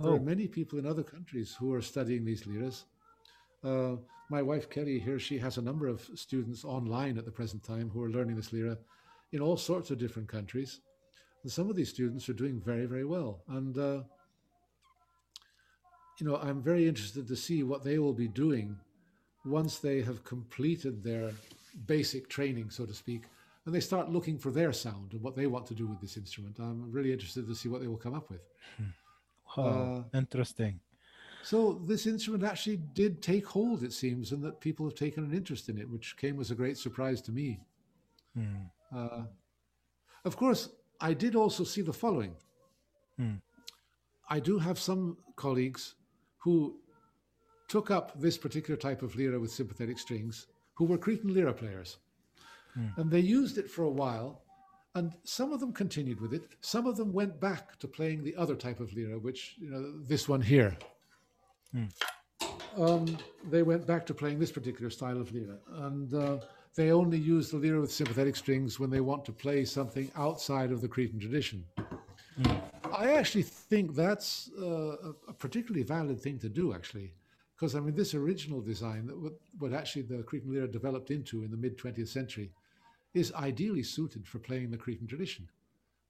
There 0.00 0.10
Oh. 0.12 0.16
are 0.16 0.20
many 0.20 0.48
people 0.48 0.78
in 0.78 0.86
other 0.86 1.04
countries 1.04 1.54
who 1.54 1.72
are 1.72 1.82
studying 1.82 2.24
these 2.24 2.46
liras. 2.46 2.86
Uh, 3.62 3.96
my 4.30 4.42
wife 4.42 4.68
Kelly 4.70 4.98
here, 4.98 5.18
she 5.18 5.38
has 5.38 5.58
a 5.58 5.62
number 5.62 5.86
of 5.86 6.00
students 6.14 6.64
online 6.64 7.18
at 7.18 7.24
the 7.24 7.30
present 7.30 7.62
time 7.62 7.90
who 7.90 8.02
are 8.02 8.10
learning 8.10 8.36
this 8.36 8.52
lira 8.52 8.78
in 9.32 9.40
all 9.40 9.56
sorts 9.56 9.90
of 9.90 9.98
different 9.98 10.28
countries. 10.28 10.80
And 11.42 11.52
some 11.52 11.68
of 11.68 11.76
these 11.76 11.90
students 11.90 12.28
are 12.28 12.32
doing 12.34 12.60
very, 12.60 12.86
very 12.86 13.04
well. 13.04 13.42
And, 13.48 13.76
uh, 13.76 14.02
you 16.18 16.26
know, 16.26 16.36
I'm 16.36 16.62
very 16.62 16.88
interested 16.88 17.26
to 17.28 17.36
see 17.36 17.62
what 17.62 17.84
they 17.84 17.98
will 17.98 18.14
be 18.14 18.28
doing 18.28 18.78
once 19.44 19.78
they 19.78 20.00
have 20.02 20.24
completed 20.24 21.02
their 21.02 21.32
basic 21.86 22.28
training, 22.28 22.70
so 22.70 22.86
to 22.86 22.94
speak, 22.94 23.24
and 23.66 23.74
they 23.74 23.80
start 23.80 24.10
looking 24.10 24.38
for 24.38 24.50
their 24.50 24.72
sound 24.72 25.12
and 25.12 25.22
what 25.22 25.34
they 25.36 25.46
want 25.46 25.66
to 25.66 25.74
do 25.74 25.86
with 25.86 26.00
this 26.00 26.16
instrument. 26.16 26.58
I'm 26.58 26.90
really 26.90 27.12
interested 27.12 27.46
to 27.46 27.54
see 27.54 27.68
what 27.68 27.80
they 27.80 27.88
will 27.88 27.96
come 27.96 28.14
up 28.14 28.30
with. 28.30 28.42
Wow. 29.56 30.06
Interesting. 30.12 30.80
So 31.44 31.74
this 31.86 32.06
instrument 32.06 32.42
actually 32.42 32.78
did 32.78 33.22
take 33.22 33.46
hold, 33.46 33.84
it 33.84 33.92
seems, 33.92 34.32
and 34.32 34.42
that 34.42 34.60
people 34.60 34.84
have 34.84 34.96
taken 34.96 35.22
an 35.22 35.32
interest 35.32 35.68
in 35.68 35.78
it, 35.78 35.88
which 35.88 36.16
came 36.16 36.40
as 36.40 36.50
a 36.50 36.56
great 36.56 36.76
surprise 36.76 37.20
to 37.22 37.30
me. 37.30 37.60
Mm. 38.36 38.68
Uh, 38.92 39.24
of 40.24 40.36
course, 40.36 40.70
I 41.00 41.12
did 41.12 41.36
also 41.36 41.64
see 41.64 41.82
the 41.82 41.92
following. 41.92 42.34
Hmm. 43.18 43.34
I 44.28 44.40
do 44.40 44.58
have 44.58 44.78
some 44.78 45.18
colleagues 45.36 45.94
who 46.38 46.78
took 47.68 47.90
up 47.90 48.18
this 48.18 48.38
particular 48.38 48.76
type 48.76 49.02
of 49.02 49.14
lira 49.16 49.38
with 49.38 49.50
sympathetic 49.50 49.98
strings, 49.98 50.46
who 50.74 50.84
were 50.84 50.98
Cretan 50.98 51.32
lira 51.34 51.52
players, 51.52 51.96
and 52.96 53.10
they 53.10 53.20
used 53.20 53.58
it 53.58 53.70
for 53.70 53.84
a 53.84 53.90
while. 53.90 54.40
And 54.96 55.12
some 55.24 55.52
of 55.52 55.58
them 55.58 55.72
continued 55.72 56.20
with 56.20 56.32
it. 56.34 56.42
Some 56.60 56.86
of 56.86 56.96
them 56.96 57.12
went 57.12 57.40
back 57.40 57.76
to 57.80 57.88
playing 57.88 58.22
the 58.22 58.36
other 58.36 58.54
type 58.54 58.78
of 58.78 58.92
lira, 58.92 59.18
which 59.18 59.56
you 59.58 59.68
know, 59.70 59.98
this 60.02 60.28
one 60.28 60.40
here. 60.40 60.76
Um, 62.76 63.18
they 63.50 63.62
went 63.64 63.86
back 63.86 64.06
to 64.06 64.14
playing 64.14 64.38
this 64.38 64.52
particular 64.52 64.90
style 64.90 65.20
of 65.20 65.32
lira, 65.32 65.58
and 65.86 66.14
uh, 66.14 66.38
they 66.76 66.92
only 66.92 67.18
use 67.18 67.50
the 67.50 67.56
lira 67.56 67.80
with 67.80 67.92
sympathetic 67.92 68.36
strings 68.36 68.78
when 68.78 68.90
they 68.90 69.00
want 69.00 69.24
to 69.24 69.32
play 69.32 69.64
something 69.64 70.10
outside 70.16 70.70
of 70.70 70.80
the 70.80 70.88
Cretan 70.88 71.18
tradition. 71.18 71.64
I 72.92 73.12
actually 73.14 73.42
think 73.42 73.94
that's 73.94 74.50
uh, 74.60 74.64
a, 74.64 75.14
a 75.28 75.32
particularly 75.32 75.84
valid 75.84 76.20
thing 76.20 76.38
to 76.38 76.48
do, 76.48 76.72
actually, 76.72 77.12
because 77.56 77.74
I 77.74 77.80
mean, 77.80 77.94
this 77.94 78.14
original 78.14 78.60
design 78.60 79.06
that 79.06 79.18
what, 79.18 79.34
what 79.58 79.72
actually 79.72 80.02
the 80.02 80.22
Cretan 80.22 80.52
lira 80.52 80.68
developed 80.68 81.10
into 81.10 81.44
in 81.44 81.50
the 81.50 81.56
mid 81.56 81.78
20th 81.78 82.08
century 82.08 82.50
is 83.14 83.32
ideally 83.34 83.82
suited 83.82 84.26
for 84.26 84.38
playing 84.40 84.70
the 84.70 84.76
Cretan 84.76 85.06
tradition. 85.06 85.48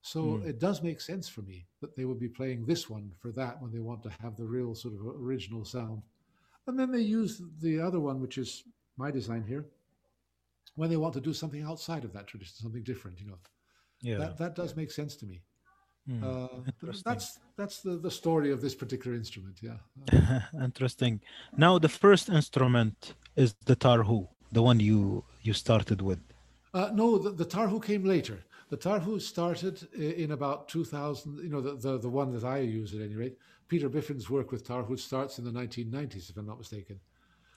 So 0.01 0.39
hmm. 0.39 0.49
it 0.49 0.59
does 0.59 0.83
make 0.83 1.01
sense 1.01 1.29
for 1.29 1.43
me 1.43 1.67
that 1.81 1.97
they 1.97 2.05
would 2.05 2.21
be 2.21 2.29
playing 2.29 2.65
this 2.65 2.89
one 2.89 3.13
for 3.19 3.31
that 3.33 3.61
when 3.61 3.73
they 3.73 3.81
want 3.81 4.03
to 4.05 4.11
have 4.21 4.37
the 4.37 4.45
real 4.45 4.75
sort 4.75 4.95
of 4.95 5.01
original 5.07 5.65
sound. 5.65 6.03
And 6.67 6.79
then 6.79 6.91
they 6.91 7.01
use 7.01 7.43
the 7.61 7.81
other 7.81 8.01
one, 8.01 8.21
which 8.21 8.39
is 8.39 8.65
my 8.97 9.11
design 9.11 9.45
here, 9.47 9.67
when 10.77 10.89
they 10.89 10.97
want 10.97 11.15
to 11.15 11.21
do 11.21 11.33
something 11.33 11.63
outside 11.63 12.05
of 12.05 12.13
that 12.15 12.27
tradition, 12.27 12.55
something 12.57 12.83
different, 12.83 13.21
you 13.21 13.27
know. 13.27 13.39
Yeah. 14.01 14.19
That, 14.19 14.39
that 14.39 14.55
does 14.55 14.77
make 14.77 14.91
sense 14.91 15.17
to 15.17 15.27
me. 15.27 15.43
Mm. 16.09 16.23
Uh, 16.23 16.49
that's 17.05 17.41
that's 17.57 17.81
the, 17.81 17.97
the 17.97 18.11
story 18.11 18.51
of 18.53 18.61
this 18.61 18.75
particular 18.75 19.17
instrument, 19.17 19.61
yeah. 19.63 20.41
Interesting. 20.63 21.21
Now 21.57 21.79
the 21.79 21.89
first 21.89 22.29
instrument 22.29 23.15
is 23.37 23.55
the 23.65 23.77
tarhu, 23.77 24.29
the 24.53 24.63
one 24.63 24.81
you 24.81 25.25
you 25.43 25.55
started 25.55 26.03
with. 26.03 26.21
Uh, 26.75 26.91
no, 26.93 27.17
the, 27.17 27.31
the 27.31 27.45
Tarhu 27.45 27.83
came 27.83 28.05
later. 28.05 28.45
The 28.69 28.77
Tarhu 28.77 29.23
started 29.23 29.87
in 29.95 30.33
about 30.33 30.69
2000, 30.69 31.39
you 31.39 31.49
know, 31.49 31.61
the, 31.61 31.77
the, 31.77 31.99
the 31.99 32.09
one 32.09 32.33
that 32.33 32.43
I 32.43 32.59
use 32.59 32.93
at 32.95 33.01
any 33.01 33.15
rate. 33.15 33.39
Peter 33.69 33.89
Biffin's 33.89 34.29
work 34.29 34.51
with 34.51 34.67
Tarhu 34.67 34.99
starts 34.99 35.39
in 35.39 35.45
the 35.45 35.53
1990s, 35.53 36.31
if 36.31 36.37
I'm 36.37 36.47
not 36.47 36.59
mistaken. 36.59 36.99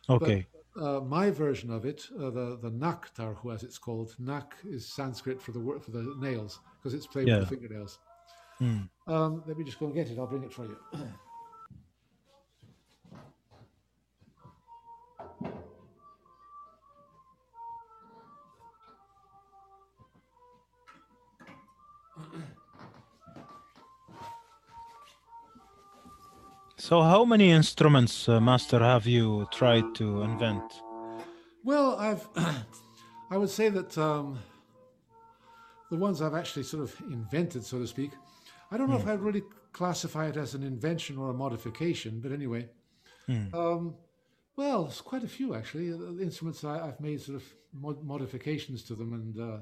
Okay. 0.08 0.46
Uh, 0.80 1.00
my 1.00 1.32
version 1.32 1.72
of 1.72 1.86
it, 1.86 2.08
uh, 2.20 2.30
the, 2.30 2.60
the 2.62 2.70
Nak 2.70 3.14
Tarhu, 3.16 3.52
as 3.52 3.64
it's 3.64 3.80
called, 3.80 4.16
Nak 4.20 4.56
is 4.64 4.88
Sanskrit 4.88 5.42
for 5.42 5.52
the 5.52 5.60
word 5.60 5.84
for 5.84 5.90
the 5.90 6.16
nails, 6.20 6.60
because 6.78 6.94
it's 6.94 7.08
played 7.08 7.28
Yeah. 7.28 7.40
with 7.40 7.50
the 7.50 7.56
fingernails. 7.56 7.98
Mm. 8.62 8.90
Um, 9.08 9.44
let 9.46 9.58
me 9.58 9.64
just 9.64 9.80
go 9.80 9.86
and 9.86 9.96
get 9.96 10.10
it. 10.10 10.18
I'll 10.18 10.28
bring 10.28 10.44
it 10.44 10.54
for 10.54 10.66
you. 10.66 10.78
So 26.80 27.02
how 27.02 27.26
many 27.26 27.52
instruments, 27.52 28.30
uh, 28.30 28.40
Master, 28.40 28.80
have 28.80 29.06
you 29.06 29.46
tried 29.52 29.94
to 29.96 30.22
invent? 30.22 30.64
Well, 31.66 31.98
I've, 31.98 32.26
I 33.30 33.36
would 33.36 33.50
say 33.50 33.68
that 33.68 33.98
um, 33.98 34.40
the 35.90 35.98
ones 35.98 36.22
I've 36.22 36.34
actually 36.34 36.64
sort 36.64 36.84
of 36.84 36.96
invented, 37.12 37.66
so 37.66 37.80
to 37.80 37.88
speak, 37.88 38.12
I 38.72 38.78
don't 38.78 38.90
know 38.90 38.98
if 38.98 39.08
I'd 39.08 39.22
really 39.22 39.44
classify 39.72 40.28
it 40.28 40.38
as 40.38 40.54
an 40.56 40.64
invention 40.64 41.18
or 41.18 41.30
a 41.30 41.34
modification, 41.34 42.20
but 42.22 42.32
anyway, 42.32 42.70
Hmm. 43.28 43.54
um, 43.54 43.96
well, 44.56 44.86
it's 44.88 45.02
quite 45.02 45.24
a 45.24 45.28
few 45.28 45.54
actually. 45.54 45.94
Uh, 45.94 45.98
The 46.18 46.24
instruments 46.24 46.64
I, 46.64 46.88
I've 46.88 47.00
made 47.00 47.22
sort 47.22 47.38
of 47.42 47.44
mod- 47.74 48.04
modifications 48.04 48.84
to 48.84 48.96
them, 48.96 49.14
and 49.14 49.38
uh, 49.40 49.60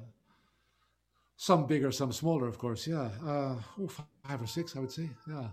some 1.37 1.65
bigger, 1.67 1.91
some 1.91 2.11
smaller, 2.11 2.47
of 2.47 2.57
course. 2.57 2.87
Yeah, 2.87 3.09
uh, 3.23 3.55
oh, 3.79 3.87
five 3.87 4.41
or 4.41 4.47
six, 4.47 4.75
I 4.75 4.79
would 4.79 4.91
say. 4.91 5.09
Yeah, 5.27 5.49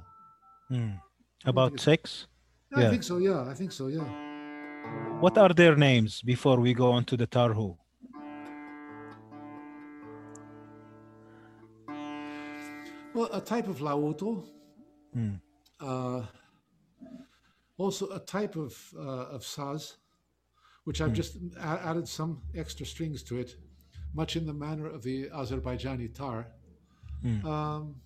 Mm. 0.70 1.00
About 1.44 1.80
six? 1.80 2.26
I 2.74 2.82
Yeah. 2.82 2.90
think 2.90 3.02
so. 3.02 3.18
Yeah, 3.18 3.42
I 3.50 3.54
think 3.54 3.72
so. 3.72 3.88
Yeah. 3.88 4.08
What 5.20 5.36
are 5.38 5.52
their 5.52 5.76
names 5.76 6.22
before 6.22 6.58
we 6.60 6.72
go 6.72 6.92
on 6.92 7.04
to 7.04 7.16
the 7.16 7.26
tarhu? 7.26 7.76
Well, 13.14 13.28
a 13.32 13.40
type 13.40 13.68
of 13.68 13.78
laouto. 13.78 14.44
Hmm. 15.12 15.34
Uh, 15.80 16.22
also, 17.76 18.10
a 18.12 18.18
type 18.20 18.56
of 18.56 18.74
uh, 18.96 19.34
of 19.36 19.42
saz, 19.42 19.96
which 20.84 21.00
I've 21.00 21.12
just 21.12 21.36
a- 21.58 21.60
added 21.90 22.08
some 22.08 22.40
extra 22.54 22.86
strings 22.86 23.22
to 23.24 23.38
it, 23.38 23.56
much 24.14 24.36
in 24.36 24.46
the 24.46 24.52
manner 24.54 24.86
of 24.86 25.02
the 25.02 25.28
Azerbaijani 25.30 26.14
tar. 26.14 26.46
Hmm. 27.22 27.46
Um, 27.46 27.96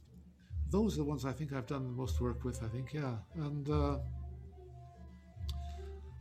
those 0.70 0.94
are 0.94 0.98
the 0.98 1.04
ones 1.04 1.24
I 1.24 1.32
think 1.32 1.52
I've 1.52 1.66
done 1.66 1.84
the 1.84 1.92
most 1.92 2.20
work 2.20 2.42
with. 2.44 2.62
I 2.64 2.68
think, 2.68 2.92
yeah, 2.92 3.14
and 3.36 3.68
uh, 3.70 3.98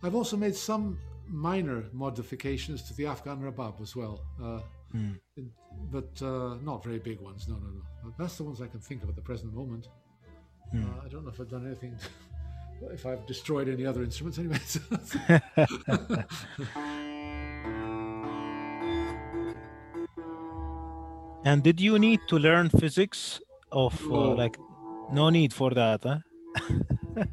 I've 0.03 0.15
also 0.15 0.37
made 0.37 0.55
some 0.55 0.99
minor 1.27 1.85
modifications 1.93 2.83
to 2.83 2.93
the 2.93 3.07
Afghan 3.07 3.41
rabab 3.41 3.81
as 3.81 3.95
well. 3.95 4.21
Uh, 4.41 4.59
Hmm. 4.91 5.13
in- 5.35 5.51
but 5.91 6.21
uh, 6.21 6.55
not 6.63 6.83
very 6.83 6.99
big 6.99 7.19
ones. 7.19 7.47
No, 7.49 7.55
no, 7.55 7.67
no. 7.67 7.81
That's 8.17 8.37
the 8.37 8.43
ones 8.43 8.61
I 8.61 8.67
can 8.67 8.79
think 8.79 9.03
of 9.03 9.09
at 9.09 9.15
the 9.15 9.21
present 9.21 9.53
moment. 9.53 9.89
Hmm. 10.71 10.83
Uh, 10.83 11.05
I 11.05 11.07
don't 11.09 11.23
know 11.23 11.29
if 11.29 11.39
I've 11.39 11.49
done 11.49 11.65
anything, 11.65 11.95
if 12.91 13.05
I've 13.05 13.25
destroyed 13.25 13.67
any 13.69 13.85
other 13.85 14.03
instruments. 14.03 14.37
Anyway, 14.39 14.59
And 21.45 21.61
did 21.61 21.79
you 21.79 21.99
need 21.99 22.21
to 22.27 22.37
learn 22.39 22.69
physics 22.69 23.39
of 23.71 23.93
uh, 24.05 24.09
No. 24.09 24.31
like 24.31 24.57
no 25.11 25.29
need 25.29 25.53
for 25.53 25.69
that, 25.71 26.01
huh? 26.03 26.19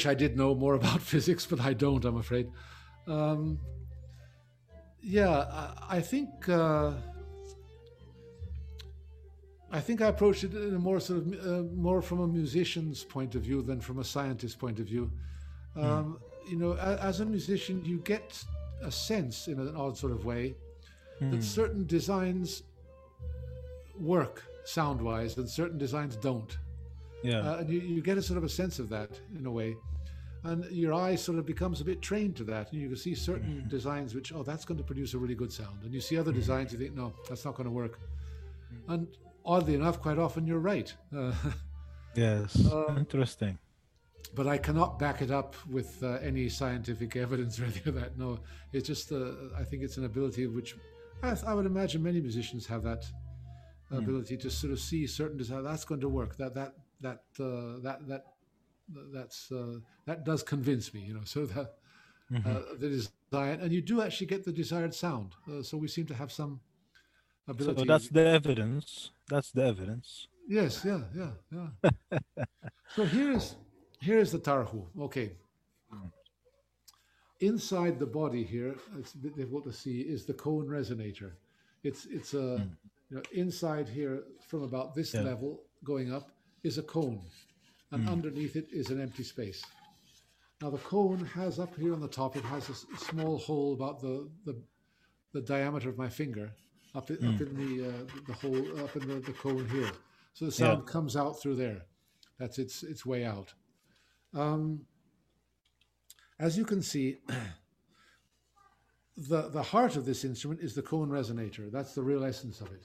wish 0.00 0.06
I 0.06 0.14
did 0.14 0.36
know 0.36 0.54
more 0.54 0.74
about 0.82 1.00
physics, 1.00 1.46
but 1.46 1.60
I 1.60 1.74
don't, 1.74 2.04
I'm 2.04 2.16
afraid. 2.16 2.50
Um, 3.06 3.58
yeah, 5.02 5.30
I, 5.90 5.96
I 5.96 6.00
think 6.00 6.48
uh, 6.48 6.92
I 9.72 9.80
think 9.80 10.00
I 10.00 10.08
approached 10.08 10.44
it 10.44 10.54
in 10.54 10.74
a 10.74 10.78
more 10.78 11.00
sort 11.00 11.20
of 11.20 11.26
uh, 11.46 11.62
more 11.74 12.02
from 12.02 12.20
a 12.20 12.26
musician's 12.26 13.04
point 13.04 13.34
of 13.34 13.42
view 13.42 13.62
than 13.62 13.80
from 13.80 13.98
a 13.98 14.04
scientist's 14.04 14.56
point 14.56 14.78
of 14.78 14.86
view. 14.86 15.10
Um, 15.76 16.18
You 16.50 16.58
know, 16.58 16.72
a, 16.72 16.90
as 17.10 17.20
a 17.20 17.24
musician, 17.24 17.84
you 17.84 17.98
get 18.14 18.44
a 18.82 18.90
sense 18.90 19.48
in 19.48 19.58
an 19.60 19.76
odd 19.76 19.96
sort 19.96 20.12
of 20.12 20.24
way 20.24 20.54
that 21.20 21.42
certain 21.44 21.86
designs 21.86 22.62
work 23.98 24.36
sound-wise 24.64 25.36
and 25.38 25.48
certain 25.48 25.78
designs 25.78 26.16
don't. 26.16 26.58
Yeah. 27.22 27.40
Uh, 27.40 27.58
and 27.58 27.68
you, 27.68 27.80
you 27.80 28.02
get 28.02 28.16
a 28.18 28.22
sort 28.22 28.38
of 28.38 28.44
a 28.44 28.48
sense 28.48 28.78
of 28.82 28.88
that 28.88 29.10
in 29.38 29.44
a 29.46 29.50
way. 29.50 29.76
And 30.42 30.64
your 30.70 30.94
eye 30.94 31.16
sort 31.16 31.38
of 31.38 31.44
becomes 31.44 31.80
a 31.80 31.84
bit 31.84 32.00
trained 32.00 32.34
to 32.36 32.44
that. 32.44 32.72
And 32.72 32.80
you 32.80 32.88
can 32.88 32.96
see 32.96 33.14
certain 33.14 33.66
designs 33.68 34.14
which, 34.14 34.32
oh, 34.32 34.42
that's 34.42 34.64
going 34.64 34.78
to 34.78 34.84
produce 34.84 35.12
a 35.14 35.18
really 35.18 35.34
good 35.34 35.52
sound. 35.52 35.82
And 35.84 35.92
you 35.92 36.00
see 36.00 36.16
other 36.16 36.32
designs, 36.32 36.72
you 36.72 36.78
think, 36.78 36.94
no, 36.94 37.12
that's 37.28 37.44
not 37.44 37.54
going 37.56 37.66
to 37.66 37.70
work. 37.70 37.98
And 38.88 39.06
oddly 39.44 39.74
enough, 39.74 40.00
quite 40.00 40.18
often 40.18 40.46
you're 40.46 40.58
right. 40.58 40.92
Uh, 41.16 41.32
yes. 42.14 42.66
uh, 42.66 42.94
Interesting. 42.98 43.56
but 44.34 44.46
I 44.48 44.58
cannot 44.58 44.98
back 44.98 45.22
it 45.22 45.30
up 45.30 45.54
with 45.68 46.02
uh, 46.02 46.18
any 46.22 46.48
scientific 46.48 47.14
evidence 47.26 47.60
or 47.60 47.64
anything 47.64 47.88
of 47.88 48.00
that. 48.00 48.18
No, 48.18 48.38
it's 48.72 48.86
just, 48.88 49.12
uh, 49.12 49.32
I 49.58 49.64
think 49.64 49.82
it's 49.82 49.96
an 49.96 50.06
ability 50.06 50.46
which 50.46 50.74
I, 51.22 51.36
I 51.46 51.54
would 51.54 51.66
imagine 51.66 52.02
many 52.02 52.20
musicians 52.20 52.66
have 52.66 52.82
that 52.84 53.04
ability 53.92 54.36
to 54.38 54.50
sort 54.50 54.72
of 54.72 54.80
see 54.80 55.06
certain 55.06 55.36
design. 55.36 55.64
That's 55.64 55.84
going 55.84 56.00
to 56.00 56.08
work. 56.08 56.36
That 56.36 56.54
that 56.54 56.74
that 57.00 57.22
uh, 57.38 57.80
that 57.82 57.98
that 58.08 58.24
that's 59.12 59.50
uh, 59.52 59.78
that 60.06 60.24
does 60.24 60.42
convince 60.42 60.92
me. 60.94 61.00
You 61.00 61.14
know, 61.14 61.24
so 61.24 61.46
that 61.46 61.74
uh, 62.44 62.60
the 62.78 62.88
design, 62.88 63.60
and 63.60 63.72
you 63.72 63.80
do 63.82 64.00
actually 64.02 64.26
get 64.26 64.44
the 64.44 64.52
desired 64.52 64.94
sound. 64.94 65.34
Uh, 65.50 65.62
so 65.62 65.76
we 65.76 65.88
seem 65.88 66.06
to 66.06 66.14
have 66.14 66.32
some 66.32 66.60
ability. 67.48 67.80
So 67.80 67.84
that's 67.84 68.08
the 68.08 68.26
evidence. 68.26 69.10
That's 69.28 69.50
the 69.52 69.64
evidence. 69.64 70.28
Yes, 70.48 70.84
yeah, 70.84 71.02
yeah, 71.14 71.30
yeah. 71.52 72.20
so 72.96 73.04
here's 73.04 73.56
here's 74.00 74.32
the 74.32 74.38
tarhu. 74.38 74.86
Okay. 75.00 75.32
Inside 77.40 77.98
the 77.98 78.06
body 78.06 78.44
here, 78.44 78.74
it's 78.98 79.14
a 79.14 79.18
bit 79.18 79.34
difficult 79.34 79.64
to 79.64 79.72
see, 79.72 80.00
is 80.02 80.26
the 80.26 80.34
cone 80.34 80.66
resonator. 80.66 81.32
It's 81.82 82.04
it's 82.06 82.34
a 82.34 82.68
you 83.08 83.16
know 83.16 83.22
inside 83.32 83.88
here 83.88 84.24
from 84.48 84.62
about 84.62 84.94
this 84.94 85.14
Yeah. 85.14 85.22
level 85.22 85.62
going 85.82 86.12
up 86.12 86.32
is 86.62 86.76
a 86.76 86.82
cone, 86.82 87.22
and 87.92 88.08
underneath 88.08 88.56
it 88.56 88.68
is 88.72 88.90
an 88.90 89.00
empty 89.00 89.22
space. 89.22 89.64
Now 90.62 90.70
the 90.70 90.78
cone 90.78 91.24
has 91.34 91.58
up 91.58 91.74
here 91.76 91.92
on 91.92 92.00
the 92.00 92.08
top, 92.08 92.36
it 92.36 92.44
has 92.44 92.68
a 92.68 92.74
small 92.98 93.38
hole 93.38 93.72
about 93.72 94.00
the 94.00 94.28
the, 94.44 94.60
the 95.32 95.40
diameter 95.40 95.88
of 95.88 95.96
my 95.98 96.08
finger, 96.08 96.52
up 96.94 97.10
in, 97.10 97.16
up 97.34 97.40
in 97.40 97.56
the 97.56 97.88
uh, 97.88 97.92
the 98.26 98.32
hole 98.34 98.80
up 98.80 98.94
in 98.96 99.08
the, 99.08 99.14
the 99.20 99.32
cone 99.32 99.68
here. 99.68 99.90
So 100.34 100.44
the 100.44 100.52
sound 100.52 100.86
comes 100.86 101.16
out 101.16 101.40
through 101.40 101.56
there. 101.56 101.82
That's 102.38 102.58
its 102.58 102.82
its 102.82 103.04
way 103.06 103.24
out. 103.24 103.52
Um, 104.34 104.86
as 106.38 106.56
you 106.56 106.64
can 106.64 106.82
see, 106.82 107.18
the 109.16 109.48
the 109.48 109.62
heart 109.62 109.96
of 109.96 110.04
this 110.04 110.24
instrument 110.24 110.60
is 110.60 110.74
the 110.74 110.82
cone 110.82 111.08
resonator. 111.08 111.70
That's 111.70 111.94
the 111.94 112.02
real 112.02 112.24
essence 112.24 112.60
of 112.60 112.68
it. 112.68 112.82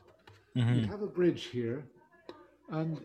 You 0.75 0.87
have 0.87 1.01
a 1.01 1.07
bridge 1.07 1.45
here, 1.45 1.85
and 2.69 2.99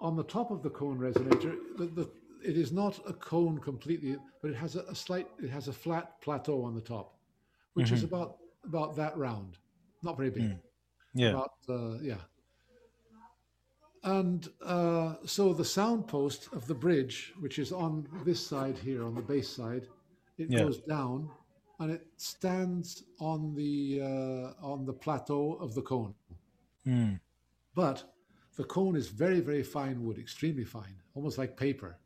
on 0.00 0.16
the 0.16 0.24
top 0.24 0.50
of 0.50 0.62
the 0.62 0.70
cone 0.70 0.98
resonator, 0.98 1.56
the, 1.76 1.86
the, 1.86 2.10
it 2.44 2.56
is 2.56 2.72
not 2.72 3.00
a 3.08 3.12
cone 3.12 3.58
completely, 3.58 4.16
but 4.42 4.50
it 4.50 4.56
has 4.56 4.76
a, 4.76 4.80
a 4.82 4.94
slight, 4.94 5.28
it 5.42 5.50
has 5.50 5.68
a 5.68 5.72
flat 5.72 6.20
plateau 6.20 6.62
on 6.62 6.74
the 6.74 6.80
top, 6.80 7.16
which 7.74 7.92
is 7.92 8.02
about 8.02 8.36
about 8.64 8.96
that 8.96 9.16
round, 9.16 9.58
not 10.02 10.16
very 10.16 10.30
big 10.30 10.58
Yeah. 11.14 11.30
about 11.30 11.52
uh, 11.68 11.98
yeah 12.02 12.18
and 14.04 14.48
uh, 14.64 15.14
so 15.24 15.52
the 15.52 15.64
sound 15.64 16.06
post 16.06 16.48
of 16.52 16.66
the 16.66 16.74
bridge 16.74 17.32
which 17.40 17.58
is 17.58 17.72
on 17.72 18.06
this 18.24 18.44
side 18.44 18.78
here 18.78 19.04
on 19.04 19.14
the 19.14 19.20
base 19.22 19.48
side 19.48 19.86
it 20.38 20.50
Yeah. 20.50 20.62
goes 20.62 20.78
down 20.80 21.28
and 21.80 21.90
it 21.90 22.06
stands 22.16 23.02
on 23.18 23.54
the 23.54 24.00
uh, 24.02 24.66
on 24.72 24.84
the 24.86 24.92
plateau 24.92 25.54
of 25.54 25.74
the 25.74 25.82
cone 25.82 26.14
Mm. 26.86 27.18
but 27.74 28.14
the 28.56 28.64
cone 28.64 28.96
is 28.96 29.08
very 29.08 29.40
very 29.40 29.62
fine 29.62 30.02
wood 30.04 30.18
extremely 30.18 30.64
fine 30.64 30.96
almost 31.14 31.38
like 31.38 31.56
paper 31.56 31.98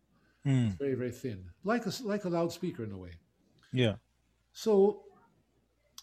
Mm. 0.46 0.78
very 0.78 0.94
very 0.94 1.10
thin 1.10 1.44
like 1.64 1.84
a, 1.84 1.92
like 2.02 2.24
a 2.24 2.28
loudspeaker 2.30 2.82
in 2.82 2.92
a 2.92 2.96
way 2.96 3.12
Yeah. 3.72 3.96
So 4.52 5.02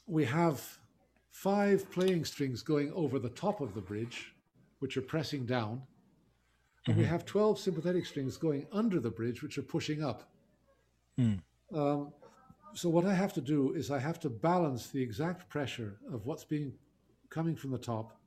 we 0.08 0.26
have 0.26 0.62
five 1.32 1.90
playing 1.92 2.26
strings 2.26 2.62
going 2.62 2.92
over 2.94 3.20
the 3.20 3.30
top 3.30 3.62
of 3.62 3.74
the 3.74 3.82
bridge, 3.82 4.34
which 4.80 4.98
are 4.98 5.02
pressing 5.02 5.46
down. 5.46 5.82
And 6.88 6.96
we 6.96 7.04
have 7.04 7.26
12 7.26 7.60
sympathetic 7.60 8.06
strings 8.06 8.38
going 8.38 8.66
under 8.72 9.02
the 9.02 9.10
bridge, 9.12 9.44
which 9.44 9.58
are 9.58 9.64
pushing 9.64 10.02
up. 10.02 10.30
Mm. 11.20 11.42
Um, 11.74 12.14
so 12.74 12.88
what 12.88 13.06
I 13.06 13.14
have 13.14 13.34
to 13.34 13.42
do 13.42 13.74
is 13.74 13.92
I 13.92 14.00
have 14.00 14.20
to 14.22 14.30
balance 14.30 14.88
the 14.88 15.02
exact 15.02 15.50
pressure 15.50 15.98
of 16.14 16.26
what's 16.26 16.46
being 16.46 16.72
coming 17.30 17.58
from 17.58 17.72
the 17.72 17.78
top 17.78 18.18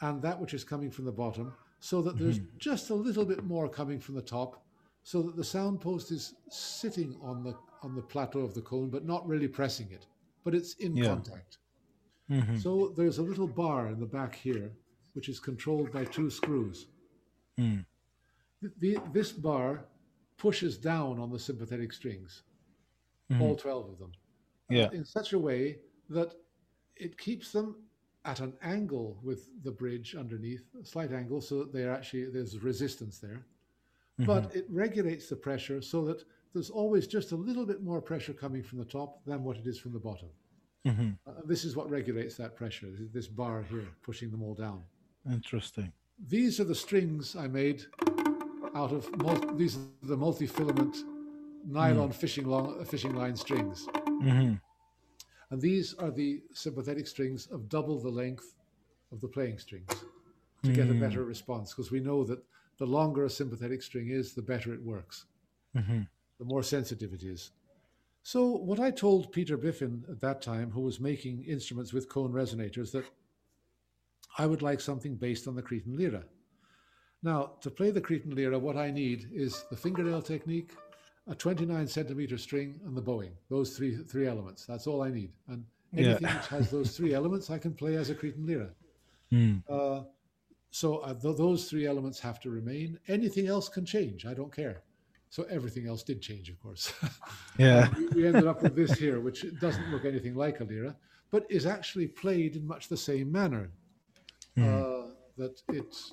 and 0.00 0.22
that 0.22 0.38
which 0.40 0.54
is 0.54 0.64
coming 0.64 0.90
from 0.90 1.04
the 1.04 1.12
bottom, 1.12 1.52
so 1.80 2.02
that 2.02 2.18
there's 2.18 2.40
just 2.58 2.90
a 2.90 2.94
little 2.94 3.24
bit 3.24 3.44
more 3.44 3.68
coming 3.68 3.98
from 4.00 4.14
the 4.14 4.22
top, 4.22 4.64
so 5.02 5.22
that 5.22 5.36
the 5.36 5.44
sound 5.44 5.80
post 5.80 6.10
is 6.10 6.34
sitting 6.50 7.16
on 7.22 7.42
the 7.42 7.54
on 7.82 7.94
the 7.94 8.02
plateau 8.02 8.40
of 8.40 8.54
the 8.54 8.60
cone, 8.62 8.90
but 8.90 9.04
not 9.06 9.24
really 9.28 9.46
pressing 9.46 9.88
it, 9.92 10.06
but 10.42 10.52
it's 10.54 10.74
in 10.74 10.96
Yeah. 10.96 11.04
contact. 11.04 11.58
Mhm. 12.28 12.60
So 12.60 12.88
there's 12.96 13.18
a 13.18 13.22
little 13.22 13.46
bar 13.46 13.86
in 13.88 14.00
the 14.00 14.06
back 14.06 14.34
here, 14.34 14.72
which 15.12 15.28
is 15.28 15.38
controlled 15.38 15.92
by 15.92 16.04
two 16.04 16.28
screws. 16.28 16.88
Mm. 17.56 17.86
Th- 18.60 18.72
The, 18.80 18.98
this 19.12 19.30
bar 19.30 19.86
pushes 20.36 20.76
down 20.76 21.20
on 21.20 21.30
the 21.30 21.38
sympathetic 21.38 21.92
strings, 21.92 22.42
all 23.40 23.54
12 23.54 23.90
of 23.90 23.98
them, 24.00 24.12
Yeah. 24.68 24.90
in 24.92 25.04
such 25.04 25.32
a 25.32 25.38
way 25.38 25.78
that 26.08 26.34
it 26.96 27.16
keeps 27.16 27.52
them 27.52 27.87
at 28.24 28.40
an 28.40 28.52
angle 28.62 29.18
with 29.22 29.48
the 29.62 29.70
bridge 29.70 30.14
underneath, 30.14 30.64
a 30.80 30.84
slight 30.84 31.12
angle, 31.12 31.40
so 31.40 31.58
that 31.60 31.72
they're 31.72 31.92
actually, 31.92 32.26
there's 32.30 32.58
resistance 32.58 33.18
there. 33.18 33.44
But 34.18 34.54
it 34.54 34.66
regulates 34.68 35.28
the 35.28 35.36
pressure 35.36 35.80
so 35.80 36.04
that 36.06 36.24
there's 36.52 36.70
always 36.70 37.06
just 37.06 37.30
a 37.30 37.36
little 37.36 37.64
bit 37.64 37.82
more 37.82 38.00
pressure 38.02 38.32
coming 38.32 38.64
from 38.64 38.78
the 38.80 38.84
top 38.84 39.24
than 39.24 39.44
what 39.44 39.56
it 39.56 39.66
is 39.66 39.78
from 39.78 39.92
the 39.92 40.00
bottom. 40.00 40.28
Mhm. 40.84 41.16
Uh, 41.24 41.32
this 41.44 41.64
is 41.64 41.76
what 41.76 41.88
regulates 41.88 42.36
that 42.36 42.56
pressure, 42.56 42.90
this 43.12 43.28
bar 43.28 43.62
here, 43.62 43.86
pushing 44.02 44.30
them 44.32 44.42
all 44.42 44.54
down. 44.54 44.82
Interesting. 45.30 45.92
These 46.28 46.58
are 46.58 46.64
the 46.64 46.74
strings 46.74 47.36
I 47.36 47.46
made 47.46 47.84
out 48.74 48.92
of 48.92 49.08
mul- 49.18 49.54
these 49.56 49.76
are 49.76 50.06
the 50.08 50.16
multi-filament 50.16 50.96
nylon 51.64 52.10
fishing 52.10 52.46
long, 52.46 52.84
fishing 52.84 53.14
line 53.14 53.36
strings, 53.36 53.86
hmm 54.04 54.54
and 55.50 55.60
these 55.60 55.94
are 55.94 56.10
the 56.10 56.42
sympathetic 56.52 57.06
strings 57.06 57.46
of 57.46 57.68
double 57.68 57.98
the 57.98 58.08
length 58.08 58.54
of 59.12 59.20
the 59.20 59.28
playing 59.28 59.58
strings 59.58 60.04
to 60.62 60.72
get 60.72 60.90
a 60.90 60.94
better 60.94 61.24
response. 61.24 61.72
Because 61.72 61.90
we 61.90 62.00
know 62.00 62.24
that 62.24 62.42
the 62.78 62.86
longer 62.86 63.24
a 63.24 63.30
sympathetic 63.30 63.82
string 63.82 64.10
is, 64.10 64.34
the 64.34 64.42
better 64.42 64.74
it 64.74 64.82
works, 64.82 65.26
hmm 65.74 66.02
the 66.38 66.44
more 66.44 66.62
sensitive 66.62 67.12
it 67.12 67.24
is. 67.24 67.50
So 68.22 68.46
what 68.46 68.78
I 68.78 68.92
told 68.92 69.32
Peter 69.32 69.56
Biffin 69.56 70.04
at 70.08 70.20
that 70.20 70.40
time, 70.40 70.70
who 70.70 70.82
was 70.82 71.00
making 71.00 71.42
instruments 71.44 71.92
with 71.92 72.08
cone 72.08 72.32
resonators, 72.32 72.92
that 72.92 73.04
I 74.38 74.46
would 74.46 74.62
like 74.62 74.80
something 74.80 75.16
based 75.16 75.48
on 75.48 75.56
the 75.56 75.62
Cretan 75.62 75.96
lira. 75.96 76.22
Now, 77.22 77.54
to 77.62 77.70
play 77.70 77.90
the 77.90 78.00
Cretan 78.00 78.36
lira, 78.36 78.56
what 78.56 78.76
I 78.76 78.92
need 78.92 79.30
is 79.32 79.64
the 79.70 79.76
fingernail 79.76 80.22
technique, 80.22 80.76
a 81.28 81.34
29 81.34 81.86
centimeter 81.86 82.38
string, 82.38 82.80
and 82.86 82.96
the 82.96 83.02
bowing. 83.02 83.32
Those 83.50 83.76
three 83.76 83.96
three 83.96 84.26
elements. 84.26 84.64
That's 84.66 84.86
all 84.86 85.02
I 85.02 85.10
need. 85.10 85.32
And 85.48 85.64
Yeah. 85.92 86.00
anything 86.10 86.28
which 86.36 86.46
has 86.48 86.70
those 86.70 86.96
three 86.96 87.14
elements, 87.14 87.50
I 87.50 87.58
can 87.58 87.74
play 87.74 87.96
as 87.96 88.10
a 88.10 88.14
Cretan 88.14 88.46
lira. 88.46 88.70
Mm. 89.32 89.62
Uh, 89.68 90.04
so 90.70 90.98
uh, 90.98 91.14
th- 91.14 91.36
those 91.36 91.68
three 91.68 91.86
elements 91.86 92.18
have 92.20 92.40
to 92.40 92.50
remain. 92.50 92.98
Anything 93.08 93.46
else 93.46 93.68
can 93.68 93.84
change. 93.84 94.24
I 94.26 94.34
don't 94.34 94.54
care. 94.54 94.82
So 95.30 95.42
everything 95.44 95.86
else 95.86 96.02
did 96.02 96.22
change, 96.22 96.48
of 96.48 96.58
course. 96.60 96.92
Yeah. 97.58 97.88
we, 97.96 98.06
we 98.08 98.26
ended 98.26 98.46
up 98.46 98.62
with 98.62 98.74
this 98.76 98.92
here, 98.92 99.20
which 99.20 99.44
doesn't 99.60 99.90
look 99.90 100.04
anything 100.04 100.34
like 100.34 100.60
a 100.60 100.64
lira, 100.64 100.96
but 101.30 101.44
is 101.50 101.66
actually 101.66 102.06
played 102.06 102.56
in 102.56 102.66
much 102.66 102.88
the 102.88 102.96
same 102.96 103.30
manner. 103.32 103.70
Mm. 104.56 104.64
Uh, 104.64 105.06
that 105.36 105.60
it's. 105.68 106.12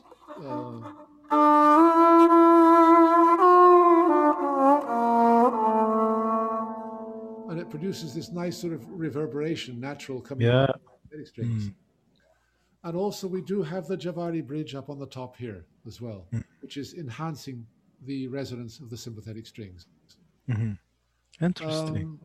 And 7.49 7.59
it 7.59 7.69
produces 7.69 8.13
this 8.13 8.31
nice 8.31 8.57
sort 8.57 8.73
of 8.73 8.85
reverberation, 8.89 9.79
natural 9.79 10.21
coming 10.21 10.47
Yeah. 10.47 10.63
out 10.63 10.69
of 10.69 10.81
the 10.81 10.89
sympathetic 10.91 11.27
strings. 11.27 11.71
And 12.83 12.95
also, 12.95 13.27
we 13.27 13.41
do 13.41 13.63
have 13.63 13.87
the 13.87 13.97
Javari 13.97 14.45
bridge 14.45 14.75
up 14.75 14.89
on 14.89 14.99
the 14.99 15.07
top 15.07 15.35
here 15.37 15.65
as 15.87 16.01
well, 16.01 16.27
which 16.61 16.77
is 16.77 16.93
enhancing 16.93 17.65
the 18.03 18.27
resonance 18.27 18.79
of 18.79 18.89
the 18.89 18.97
sympathetic 18.97 19.47
strings. 19.47 19.87
Mhm. 20.47 20.77
Interesting. 21.41 22.05
Um, 22.05 22.19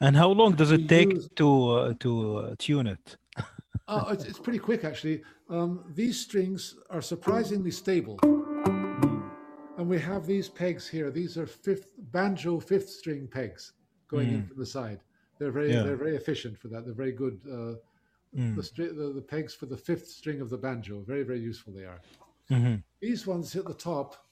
and 0.00 0.16
how 0.16 0.30
long 0.30 0.54
does 0.54 0.70
it 0.72 0.88
take 0.88 1.12
use- 1.12 1.28
to 1.36 1.68
uh, 1.70 1.94
to 2.00 2.36
uh, 2.36 2.54
tune 2.58 2.86
it? 2.86 3.16
oh, 3.88 4.08
it's, 4.08 4.24
it's 4.24 4.38
pretty 4.38 4.58
quick 4.58 4.84
actually. 4.84 5.22
Um, 5.48 5.84
these 5.94 6.18
strings 6.18 6.74
are 6.90 7.02
surprisingly 7.02 7.70
stable. 7.70 8.18
And 9.78 9.86
we 9.90 9.98
have 10.00 10.26
these 10.26 10.48
pegs 10.48 10.88
here. 10.88 11.10
These 11.10 11.36
are 11.36 11.46
fifth 11.46 11.90
banjo 12.10 12.58
fifth 12.58 12.88
string 12.88 13.28
pegs 13.28 13.72
going 14.08 14.28
in 14.32 14.46
from 14.46 14.58
the 14.58 14.66
side. 14.66 15.00
They're 15.38 15.50
very 15.52 15.72
Yeah. 15.72 15.82
they're 15.82 15.96
very 15.96 16.16
efficient 16.16 16.56
for 16.58 16.68
that. 16.68 16.84
They're 16.84 16.94
very 17.04 17.12
good. 17.12 17.40
Uh, 17.50 17.74
the, 18.32 18.60
stri- 18.62 18.94
the 18.94 19.12
the 19.14 19.22
pegs 19.22 19.54
for 19.54 19.66
the 19.66 19.76
fifth 19.76 20.08
string 20.08 20.40
of 20.42 20.50
the 20.50 20.58
banjo 20.58 21.00
very 21.00 21.22
very 21.22 21.40
useful 21.40 21.72
they 21.72 21.84
are. 21.86 22.00
Mhm. 22.50 22.82
These 23.00 23.26
ones 23.26 23.54
at 23.56 23.64
the 23.64 23.74
top, 23.74 24.26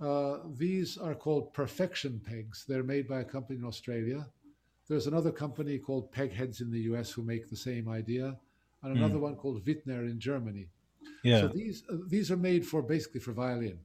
uh, 0.00 0.38
these 0.56 0.98
are 0.98 1.14
called 1.14 1.52
perfection 1.52 2.20
pegs. 2.20 2.64
They're 2.66 2.82
made 2.82 3.06
by 3.06 3.20
a 3.20 3.24
company 3.24 3.58
in 3.58 3.64
Australia. 3.64 4.26
There's 4.88 5.06
another 5.06 5.30
company 5.30 5.78
called 5.78 6.12
Pegheds 6.12 6.60
in 6.60 6.70
the 6.72 6.80
US 6.92 7.12
who 7.12 7.22
make 7.22 7.48
the 7.48 7.56
same 7.56 7.88
idea, 7.88 8.36
and 8.82 8.96
another 8.96 9.18
one 9.20 9.36
called 9.36 9.64
Wittner 9.64 10.10
in 10.10 10.18
Germany. 10.18 10.68
Yeah. 11.22 11.42
So 11.42 11.48
these 11.48 11.84
uh, 11.88 11.98
these 12.08 12.30
are 12.32 12.36
made 12.36 12.66
for 12.66 12.82
basically 12.82 13.20
for 13.20 13.32
violin. 13.32 13.78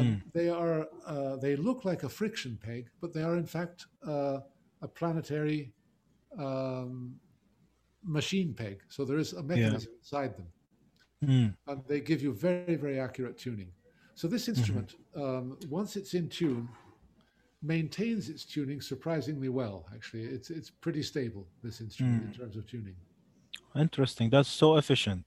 And 0.00 0.22
they 0.32 0.48
are 0.48 0.86
uh, 1.06 1.36
they 1.36 1.56
look 1.56 1.84
like 1.84 2.02
a 2.02 2.08
friction 2.08 2.58
peg, 2.62 2.88
but 3.00 3.12
they 3.12 3.22
are 3.22 3.36
in 3.36 3.46
fact 3.46 3.86
uh, 4.06 4.38
a 4.82 4.88
planetary 4.88 5.72
um, 6.38 7.16
machine 8.04 8.54
peg. 8.54 8.82
So 8.88 9.04
there 9.04 9.18
is 9.18 9.32
a 9.32 9.42
mechanism 9.42 9.92
inside 9.98 10.36
them. 10.36 10.46
Mm. 11.24 11.54
and 11.66 11.82
they 11.88 12.00
give 12.00 12.20
you 12.20 12.34
very 12.34 12.76
very 12.76 13.00
accurate 13.00 13.38
tuning. 13.38 13.70
So 14.14 14.28
this 14.28 14.48
instrument 14.48 14.96
um, 15.16 15.58
once 15.70 15.96
it's 15.96 16.12
in 16.12 16.28
tune 16.28 16.68
maintains 17.62 18.28
its 18.28 18.44
tuning 18.44 18.80
surprisingly 18.82 19.48
well 19.48 19.86
actually. 19.94 20.24
It's 20.24 20.50
it's 20.50 20.70
pretty 20.70 21.02
stable 21.02 21.46
this 21.62 21.80
instrument 21.80 22.22
in 22.26 22.32
terms 22.38 22.56
of 22.56 22.66
tuning. 22.66 22.96
Interesting. 23.74 24.30
That's 24.30 24.48
so 24.48 24.76
efficient. 24.76 25.24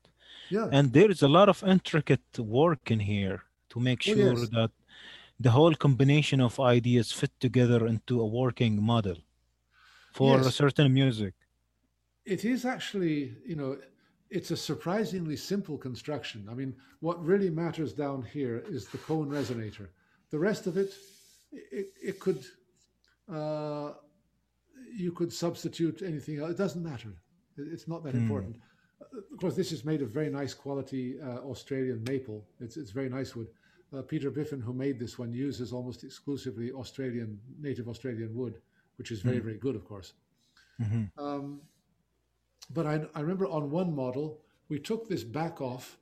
yeah. 0.49 0.67
And 0.71 0.93
there 0.93 1.09
is 1.09 1.21
a 1.23 1.27
lot 1.27 1.49
of 1.49 1.63
intricate 1.63 2.37
work 2.37 2.91
in 2.91 2.99
here 2.99 3.43
to 3.71 3.79
make 3.79 4.01
Oh, 4.07 4.13
sure 4.13 4.37
yes. 4.39 4.49
that 4.49 4.71
the 5.39 5.51
whole 5.51 5.75
combination 5.75 6.39
of 6.41 6.59
ideas 6.59 7.11
fit 7.11 7.31
together 7.39 7.87
into 7.87 8.21
a 8.21 8.27
working 8.41 8.81
model 8.81 9.17
for 10.13 10.39
a 10.39 10.51
certain 10.51 10.93
music. 10.93 11.33
it 12.35 12.41
is 12.53 12.65
actually 12.75 13.17
you 13.51 13.55
know 13.55 13.71
it's 14.37 14.51
a 14.51 14.57
surprisingly 14.71 15.37
simple 15.53 15.77
construction. 15.87 16.39
I 16.51 16.53
mean 16.59 16.71
what 17.07 17.17
really 17.31 17.49
matters 17.63 17.91
down 17.93 18.19
here 18.35 18.57
is 18.75 18.81
the 18.93 18.99
cone 19.09 19.29
resonator. 19.39 19.87
The 20.33 20.39
rest 20.49 20.67
of 20.69 20.73
it 20.77 20.91
it, 21.79 21.87
it 22.09 22.15
could 22.23 22.41
uh, 23.37 23.89
you 25.03 25.11
could 25.11 25.31
substitute 25.45 25.97
anything 26.11 26.35
else. 26.39 26.51
It 26.51 26.57
doesn't 26.65 26.83
matter. 26.93 27.13
It's 27.75 27.87
not 27.93 28.03
that 28.05 28.15
important. 28.23 28.55
Uh, 29.01 29.19
of 29.33 29.37
course 29.41 29.55
this 29.61 29.71
is 29.71 29.81
made 29.91 30.01
of 30.05 30.09
very 30.19 30.29
nice 30.41 30.53
quality 30.65 31.03
uh, 31.27 31.39
australian 31.53 31.99
maple. 32.11 32.39
It's, 32.63 32.75
it's 32.81 32.91
very 32.99 33.09
nice 33.19 33.31
wood 33.35 33.49
uh, 33.95 34.01
peter 34.01 34.29
biffin 34.29 34.61
who 34.61 34.73
made 34.73 34.99
this 34.99 35.17
one 35.17 35.33
uses 35.33 35.73
almost 35.73 36.03
exclusively 36.03 36.71
australian 36.71 37.39
native 37.59 37.87
australian 37.87 38.35
wood 38.35 38.55
which 38.97 39.11
is 39.11 39.21
very 39.21 39.39
very 39.39 39.57
good 39.57 39.75
of 39.75 39.85
course 39.85 40.13
um, 41.17 41.61
but 42.73 42.85
I, 42.85 43.01
I 43.15 43.21
remember 43.21 43.47
on 43.47 43.71
one 43.71 43.95
model, 43.95 44.41
we 44.69 44.79
took 44.79 45.07
this 45.07 45.23
back 45.23 45.61
off 45.61 45.97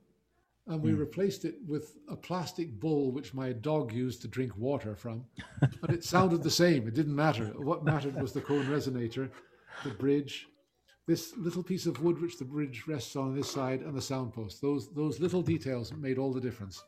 and 0.66 0.82
we 0.82 0.92
replaced 0.92 1.46
it 1.46 1.54
with 1.66 1.96
a 2.08 2.16
plastic 2.16 2.78
bowl 2.78 3.10
which 3.10 3.32
my 3.32 3.52
dog 3.52 3.90
used 3.90 4.20
to 4.22 4.28
drink 4.28 4.54
water 4.56 4.94
from. 4.94 5.24
and 5.62 5.90
it 5.90 6.04
sounded 6.04 6.42
the 6.42 6.50
same. 6.50 6.86
It 6.86 6.94
didn't 6.94 7.16
matter. 7.16 7.46
What 7.56 7.84
mattered 7.84 8.20
was 8.20 8.32
the 8.32 8.42
cone 8.42 8.66
resonator, 8.66 9.30
the 9.82 9.90
bridge, 9.90 10.46
this 11.06 11.34
little 11.38 11.62
piece 11.62 11.86
of 11.86 12.02
wood 12.02 12.20
which 12.20 12.36
the 12.36 12.44
bridge 12.44 12.84
rests 12.86 13.16
on 13.16 13.34
this 13.34 13.50
side, 13.50 13.80
and 13.80 13.94
the 13.94 14.00
soundpost. 14.00 14.60
Those, 14.60 14.92
those 14.92 15.20
little 15.20 15.40
details 15.40 15.90
made 15.94 16.18
all 16.18 16.34
the 16.34 16.40
difference. 16.40 16.84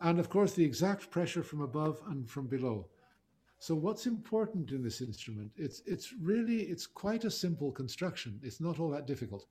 And 0.00 0.20
of 0.20 0.28
course, 0.28 0.52
the 0.52 0.64
exact 0.64 1.10
pressure 1.10 1.42
from 1.42 1.60
above 1.60 2.00
and 2.08 2.28
from 2.28 2.46
below. 2.46 2.86
So 3.58 3.74
what's 3.74 4.06
important 4.06 4.70
in 4.70 4.82
this 4.82 5.00
instrument? 5.00 5.50
It's 5.56 5.82
it's 5.84 6.12
really 6.12 6.62
it's 6.62 6.86
quite 6.86 7.24
a 7.24 7.30
simple 7.30 7.72
construction. 7.72 8.40
It's 8.42 8.60
not 8.60 8.78
all 8.78 8.90
that 8.90 9.06
difficult. 9.06 9.46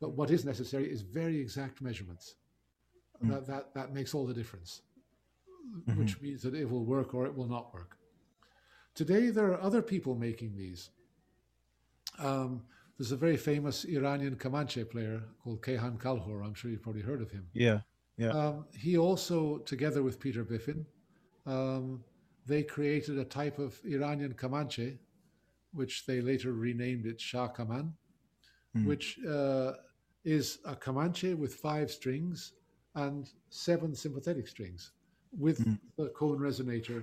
But 0.00 0.16
what 0.16 0.30
is 0.30 0.44
necessary 0.44 0.90
is 0.90 1.02
very 1.02 1.38
exact 1.38 1.82
measurements. 1.82 2.36
That, 3.22 3.46
that 3.46 3.74
that 3.74 3.92
makes 3.92 4.14
all 4.14 4.26
the 4.26 4.34
difference. 4.34 4.82
Which 5.94 6.20
means 6.20 6.42
that 6.42 6.54
it 6.54 6.68
will 6.68 6.84
work 6.84 7.14
or 7.14 7.26
it 7.26 7.36
will 7.36 7.46
not 7.46 7.72
work. 7.72 7.96
Today 8.94 9.30
there 9.30 9.52
are 9.52 9.60
other 9.60 9.82
people 9.82 10.14
making 10.14 10.56
these. 10.56 10.90
Um, 12.18 12.62
there's 12.98 13.12
a 13.12 13.16
very 13.16 13.36
famous 13.36 13.84
Iranian 13.84 14.36
Kamanche 14.36 14.88
player 14.90 15.22
called 15.42 15.62
Kayhan 15.62 15.98
Kalhor. 15.98 16.44
I'm 16.44 16.54
sure 16.54 16.70
you've 16.70 16.82
probably 16.82 17.02
heard 17.02 17.22
of 17.22 17.30
him. 17.30 17.46
Yeah. 17.52 17.80
Yeah. 18.16 18.30
Um, 18.30 18.66
he 18.72 18.98
also, 18.98 19.58
together 19.58 20.02
with 20.02 20.20
Peter 20.20 20.44
Biffin, 20.44 20.84
um, 21.46 22.04
they 22.46 22.62
created 22.62 23.18
a 23.18 23.24
type 23.24 23.58
of 23.58 23.80
Iranian 23.84 24.34
Kamanche, 24.34 24.98
which 25.72 26.06
they 26.06 26.20
later 26.20 26.52
renamed 26.52 27.06
it 27.06 27.20
Shah 27.20 27.48
Kaman, 27.48 27.94
which 28.86 29.18
uh, 29.28 29.72
is 30.24 30.58
a 30.64 30.74
Kamanche 30.74 31.36
with 31.36 31.54
five 31.54 31.90
strings 31.90 32.52
and 32.94 33.30
seven 33.50 33.94
sympathetic 33.94 34.46
strings 34.48 34.92
with 35.38 35.58
the 35.96 36.08
cone 36.10 36.38
resonator. 36.38 37.02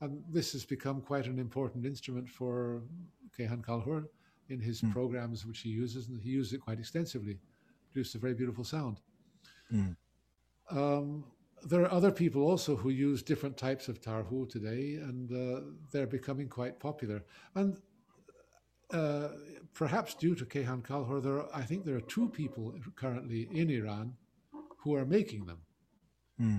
And 0.00 0.22
this 0.30 0.52
has 0.52 0.64
become 0.64 1.00
quite 1.00 1.26
an 1.26 1.38
important 1.38 1.84
instrument 1.84 2.28
for 2.28 2.82
Kayhan 3.38 3.62
Kalhor 3.64 4.04
in 4.48 4.60
his 4.60 4.80
programs, 4.92 5.44
which 5.44 5.60
he 5.60 5.68
uses, 5.68 6.08
and 6.08 6.20
he 6.20 6.30
uses 6.30 6.54
it 6.54 6.60
quite 6.60 6.78
extensively. 6.78 7.38
Produced 7.92 8.14
a 8.14 8.18
very 8.18 8.34
beautiful 8.34 8.64
sound. 8.64 9.00
Um, 10.70 11.24
there 11.64 11.82
are 11.82 11.90
other 11.92 12.12
people 12.12 12.42
also 12.42 12.76
who 12.76 12.90
use 12.90 13.22
different 13.22 13.56
types 13.56 13.88
of 13.88 14.00
tarhu 14.00 14.48
today, 14.48 14.96
and 14.96 15.32
uh, 15.32 15.60
they're 15.90 16.06
becoming 16.06 16.48
quite 16.48 16.78
popular. 16.78 17.24
And 17.54 17.80
uh, 18.92 19.28
perhaps 19.74 20.14
due 20.14 20.34
to 20.36 20.44
Kayhan 20.44 20.82
Kalhor, 20.82 21.20
there 21.22 21.40
are, 21.40 21.48
I 21.54 21.62
think 21.62 21.84
there 21.84 21.96
are 21.96 22.00
two 22.02 22.28
people 22.28 22.74
currently 22.96 23.48
in 23.52 23.70
Iran 23.70 24.14
who 24.78 24.94
are 24.94 25.04
making 25.04 25.46
them, 25.46 25.58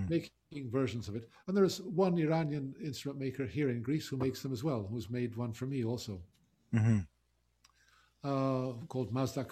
making 0.08 0.70
versions 0.70 1.08
of 1.08 1.16
it. 1.16 1.28
And 1.46 1.56
there's 1.56 1.80
one 1.80 2.18
Iranian 2.18 2.74
instrument 2.82 3.18
maker 3.20 3.46
here 3.46 3.70
in 3.70 3.82
Greece 3.82 4.06
who 4.06 4.16
makes 4.18 4.42
them 4.42 4.52
as 4.52 4.62
well, 4.62 4.86
who's 4.88 5.08
made 5.08 5.34
one 5.36 5.52
for 5.52 5.66
me 5.66 5.84
also, 5.84 6.22
Mhm. 6.74 7.06
uh, 8.22 8.72
called 8.86 9.12
Mazdak 9.12 9.50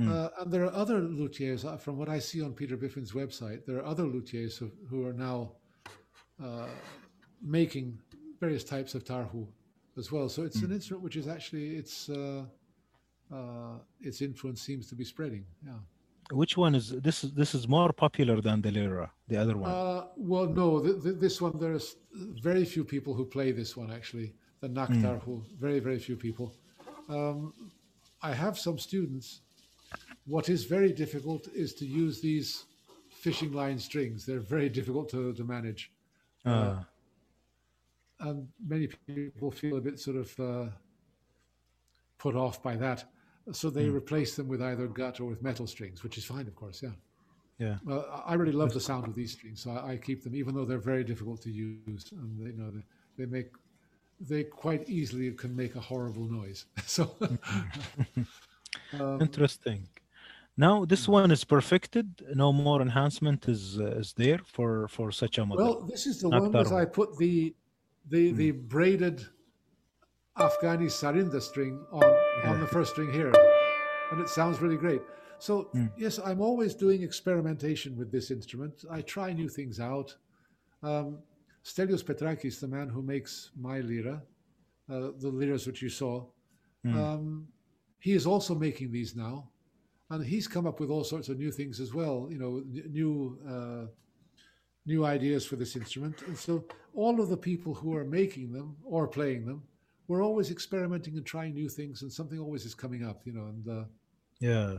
Fereduni. 0.00 0.08
Uh, 0.08 0.30
and 0.40 0.52
there 0.52 0.64
are 0.64 0.72
other 0.72 1.00
luthiers, 1.00 1.64
uh, 1.64 1.76
from 1.76 1.96
what 1.96 2.08
I 2.08 2.18
see 2.18 2.42
on 2.42 2.52
Peter 2.52 2.76
Biffin's 2.76 3.12
website, 3.12 3.66
there 3.66 3.76
are 3.76 3.84
other 3.84 4.04
luthiers 4.04 4.56
who, 4.58 4.70
who 4.88 5.06
are 5.06 5.12
now 5.12 5.52
uh, 6.42 6.66
making 7.42 7.98
various 8.40 8.64
types 8.64 8.94
of 8.94 9.04
tarhu 9.04 9.46
as 9.98 10.10
well. 10.10 10.28
So 10.28 10.42
it's 10.42 10.62
an 10.62 10.72
instrument 10.72 11.04
which 11.04 11.16
is 11.16 11.28
actually, 11.28 11.76
its, 11.76 12.08
uh, 12.08 12.44
uh, 13.32 13.78
its 14.00 14.22
influence 14.22 14.62
seems 14.62 14.88
to 14.88 14.94
be 14.94 15.04
spreading. 15.04 15.44
Yeah. 15.64 15.72
Which 16.30 16.56
one 16.56 16.74
is 16.74 16.88
this? 17.02 17.24
Is 17.24 17.32
this 17.34 17.54
is 17.54 17.68
more 17.68 17.92
popular 17.92 18.40
than 18.40 18.62
the 18.62 18.70
lira, 18.70 19.10
the 19.28 19.36
other 19.36 19.56
one? 19.56 19.70
Uh, 19.70 20.06
well, 20.16 20.46
no, 20.46 20.80
th- 20.82 21.02
th- 21.02 21.16
this 21.18 21.42
one, 21.42 21.58
there's 21.58 21.96
very 22.40 22.64
few 22.64 22.84
people 22.84 23.12
who 23.12 23.24
play 23.24 23.52
this 23.52 23.76
one 23.76 23.90
actually, 23.92 24.32
the 24.60 24.68
Naktarhu, 24.68 25.42
very, 25.58 25.80
very 25.80 25.98
few 25.98 26.16
people. 26.16 26.54
Um, 27.08 27.52
I 28.22 28.32
have 28.32 28.58
some 28.58 28.78
students. 28.78 29.42
What 30.26 30.48
is 30.48 30.64
very 30.64 30.92
difficult 30.92 31.48
is 31.48 31.74
to 31.74 31.86
use 31.86 32.20
these 32.20 32.64
fishing 33.10 33.52
line 33.52 33.78
strings. 33.78 34.24
They're 34.24 34.40
very 34.40 34.68
difficult 34.68 35.08
to, 35.10 35.32
to 35.32 35.44
manage. 35.44 35.92
Ah, 36.44 36.84
And 38.20 38.48
many 38.64 38.88
people 39.06 39.50
feel 39.50 39.76
a 39.76 39.80
bit 39.80 39.98
sort 39.98 40.16
of 40.16 40.40
uh, 40.40 40.70
put 42.18 42.36
off 42.36 42.62
by 42.62 42.76
that. 42.76 43.04
So 43.50 43.70
they 43.70 43.88
replace 43.88 44.36
them 44.36 44.46
with 44.46 44.62
either 44.62 44.86
gut 44.86 45.18
or 45.18 45.24
with 45.24 45.42
metal 45.42 45.66
strings, 45.66 46.04
which 46.04 46.16
is 46.16 46.24
fine, 46.24 46.46
of 46.46 46.54
course. 46.54 46.80
Yeah. 46.82 46.90
Yeah. 47.58 47.76
Uh, 47.88 48.02
I 48.24 48.34
really 48.34 48.52
love 48.52 48.72
the 48.72 48.80
sound 48.80 49.06
of 49.06 49.14
these 49.14 49.32
strings, 49.32 49.62
so 49.62 49.70
I, 49.72 49.92
I 49.92 49.96
keep 49.96 50.24
them, 50.24 50.34
even 50.34 50.54
though 50.54 50.64
they're 50.64 50.78
very 50.78 51.04
difficult 51.04 51.42
to 51.42 51.50
use, 51.50 52.10
and 52.12 52.40
they, 52.40 52.50
you 52.50 52.56
know 52.56 52.70
they, 52.70 52.82
they 53.18 53.26
make 53.30 53.50
they 54.20 54.44
quite 54.44 54.88
easily 54.88 55.30
can 55.32 55.54
make 55.54 55.76
a 55.76 55.80
horrible 55.80 56.30
noise. 56.30 56.66
so 56.86 57.14
um, 59.00 59.20
Interesting. 59.20 59.86
Now 60.56 60.84
this 60.84 61.08
one 61.08 61.30
is 61.30 61.44
perfected. 61.44 62.22
No 62.34 62.52
more 62.52 62.82
enhancement 62.82 63.48
is 63.48 63.78
uh, 63.80 64.00
is 64.02 64.12
there 64.12 64.40
for 64.44 64.88
for 64.88 65.10
such 65.10 65.38
a 65.38 65.46
model. 65.46 65.64
well, 65.64 65.86
this 65.86 66.06
is 66.06 66.20
the 66.20 66.28
one 66.28 66.50
that. 66.52 66.70
I 66.72 66.84
put 66.84 67.16
the 67.18 67.54
the 68.08 68.32
the 68.32 68.50
braided 68.50 69.24
Afghani 70.38 70.88
sarinda 70.90 71.40
string 71.40 71.84
on 71.90 72.04
on 72.44 72.60
the 72.60 72.66
first 72.66 72.92
string 72.92 73.12
here, 73.12 73.32
and 74.10 74.20
it 74.20 74.28
sounds 74.28 74.60
really 74.60 74.76
great. 74.76 75.02
So 75.38 75.70
yes, 75.96 76.18
I'm 76.18 76.40
always 76.40 76.74
doing 76.74 77.02
experimentation 77.02 77.96
with 77.96 78.12
this 78.12 78.30
instrument. 78.30 78.84
I 78.90 79.00
try 79.00 79.32
new 79.32 79.48
things 79.48 79.80
out. 79.80 80.14
Um, 80.82 81.18
Stelios 81.64 82.02
Petrakis, 82.04 82.60
the 82.60 82.68
man 82.68 82.88
who 82.88 83.02
makes 83.02 83.50
my 83.56 83.80
lira, 83.80 84.22
uh, 84.90 85.10
the 85.18 85.30
liras 85.30 85.66
which 85.66 85.80
you 85.80 85.88
saw, 85.88 86.26
um, 86.84 87.46
he 88.00 88.12
is 88.12 88.26
also 88.26 88.54
making 88.54 88.90
these 88.90 89.14
now, 89.14 89.48
and 90.12 90.24
he's 90.24 90.46
come 90.48 90.66
up 90.66 90.78
with 90.80 90.90
all 90.90 91.04
sorts 91.04 91.28
of 91.28 91.38
new 91.38 91.50
things 91.50 91.80
as 91.80 91.92
well. 91.94 92.28
You 92.30 92.38
know, 92.38 92.56
n- 92.58 92.88
new 92.90 93.38
uh, 93.48 93.86
new 94.86 95.04
ideas 95.04 95.44
for 95.46 95.56
this 95.56 95.76
instrument, 95.76 96.22
and 96.26 96.36
so 96.36 96.64
all 96.94 97.20
of 97.20 97.28
the 97.28 97.36
people 97.36 97.72
who 97.74 97.94
are 97.96 98.04
making 98.04 98.52
them 98.52 98.76
or 98.84 99.06
playing 99.08 99.46
them, 99.46 99.62
we're 100.08 100.22
always 100.24 100.50
experimenting 100.50 101.16
and 101.16 101.24
trying 101.26 101.54
new 101.54 101.68
things, 101.68 102.02
and 102.02 102.12
something 102.12 102.38
always 102.38 102.64
is 102.64 102.74
coming 102.74 103.04
up. 103.04 103.22
You 103.26 103.32
know, 103.32 103.46
and 103.46 103.68
uh, 103.68 103.84
yeah. 104.40 104.74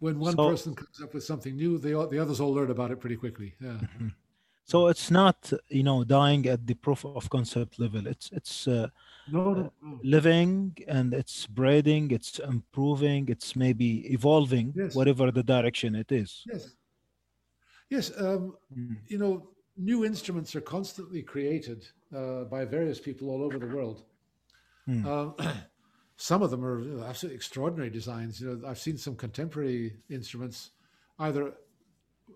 when 0.00 0.18
one 0.18 0.34
So- 0.36 0.50
person 0.50 0.74
comes 0.74 1.00
up 1.02 1.14
with 1.14 1.24
something 1.24 1.54
new, 1.56 1.78
they 1.78 1.94
all, 1.94 2.08
the 2.08 2.18
others 2.18 2.40
all 2.40 2.52
learn 2.52 2.70
about 2.70 2.90
it 2.90 3.00
pretty 3.00 3.16
quickly. 3.16 3.54
Yeah. 3.60 3.78
So 4.64 4.86
it's 4.88 5.10
not 5.10 5.52
you 5.68 5.82
know 5.82 6.04
dying 6.04 6.46
at 6.46 6.66
the 6.66 6.74
proof 6.74 7.04
of 7.04 7.28
concept 7.30 7.78
level. 7.78 8.06
It's 8.06 8.30
it's 8.32 8.66
uh, 8.68 8.88
No, 9.30 9.54
no, 9.54 9.72
no. 9.82 9.98
living 10.02 10.76
and 10.88 11.12
it's 11.14 11.32
spreading. 11.32 12.10
It's 12.10 12.38
improving. 12.38 13.28
It's 13.28 13.54
maybe 13.56 13.90
evolving, 14.12 14.72
Yes. 14.76 14.94
whatever 14.94 15.30
the 15.30 15.42
direction 15.42 15.94
it 15.94 16.10
is. 16.12 16.44
Yes. 16.52 16.74
Yes. 17.90 18.12
Um, 18.20 18.56
You 19.08 19.18
know, 19.18 19.48
new 19.76 20.04
instruments 20.04 20.54
are 20.56 20.60
constantly 20.76 21.22
created 21.22 21.86
uh, 22.14 22.44
by 22.44 22.64
various 22.64 23.00
people 23.00 23.28
all 23.30 23.42
over 23.42 23.58
the 23.58 23.66
world. 23.76 24.04
Hmm. 24.86 25.06
Um, 25.06 25.34
some 26.16 26.42
of 26.42 26.50
them 26.50 26.64
are 26.64 27.04
absolutely 27.04 27.36
extraordinary 27.36 27.90
designs. 27.90 28.40
You 28.40 28.46
know, 28.48 28.68
I've 28.68 28.78
seen 28.78 28.96
some 28.98 29.16
contemporary 29.16 29.96
instruments, 30.08 30.70
either 31.18 31.54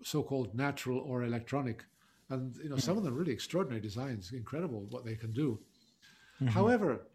so-called 0.03 0.53
natural 0.55 0.99
or 0.99 1.23
electronic, 1.23 1.83
and 2.29 2.55
you 2.57 2.69
know, 2.69 2.77
some 2.77 2.97
of 2.97 3.03
them 3.03 3.15
really 3.15 3.31
extraordinary 3.31 3.81
designs. 3.81 4.31
Incredible 4.33 4.85
what 4.89 5.05
they 5.05 5.15
can 5.15 5.31
do. 5.31 5.59
However, 6.49 7.07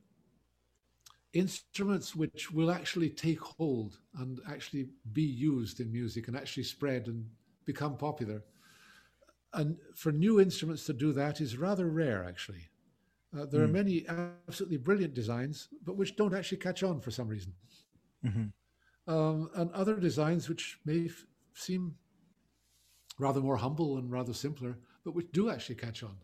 instruments 1.32 2.14
which 2.16 2.50
will 2.50 2.70
actually 2.70 3.08
take 3.08 3.40
hold 3.40 3.98
and 4.18 4.40
actually 4.48 4.88
be 5.12 5.22
used 5.22 5.80
in 5.80 5.92
music 5.92 6.28
and 6.28 6.36
actually 6.36 6.64
spread 6.64 7.06
and 7.06 7.24
become 7.64 7.96
popular. 7.96 8.42
And 9.54 9.76
for 9.94 10.12
new 10.12 10.40
instruments 10.40 10.84
to 10.86 10.92
do 10.92 11.12
that 11.12 11.40
is 11.40 11.56
rather 11.56 11.88
rare, 11.88 12.24
actually. 12.24 12.68
Uh, 13.36 13.46
there 13.46 13.62
are 13.62 13.68
many 13.68 14.06
absolutely 14.08 14.76
brilliant 14.76 15.14
designs, 15.14 15.68
but 15.84 15.96
which 15.96 16.16
don't 16.16 16.34
actually 16.34 16.58
catch 16.58 16.82
on 16.82 17.00
for 17.00 17.10
some 17.10 17.28
reason. 17.28 17.52
Um, 19.06 19.50
and 19.54 19.70
other 19.72 19.96
designs 19.96 20.48
which 20.48 20.78
may 20.84 21.06
f- 21.06 21.24
seem 21.54 21.94
rather 23.18 23.40
more 23.40 23.56
humble 23.56 23.98
and 23.98 24.10
rather 24.10 24.34
simpler, 24.34 24.78
but 25.04 25.14
which 25.14 25.30
do 25.32 25.50
actually 25.50 25.76
catch 25.76 26.02
on. 26.02 26.16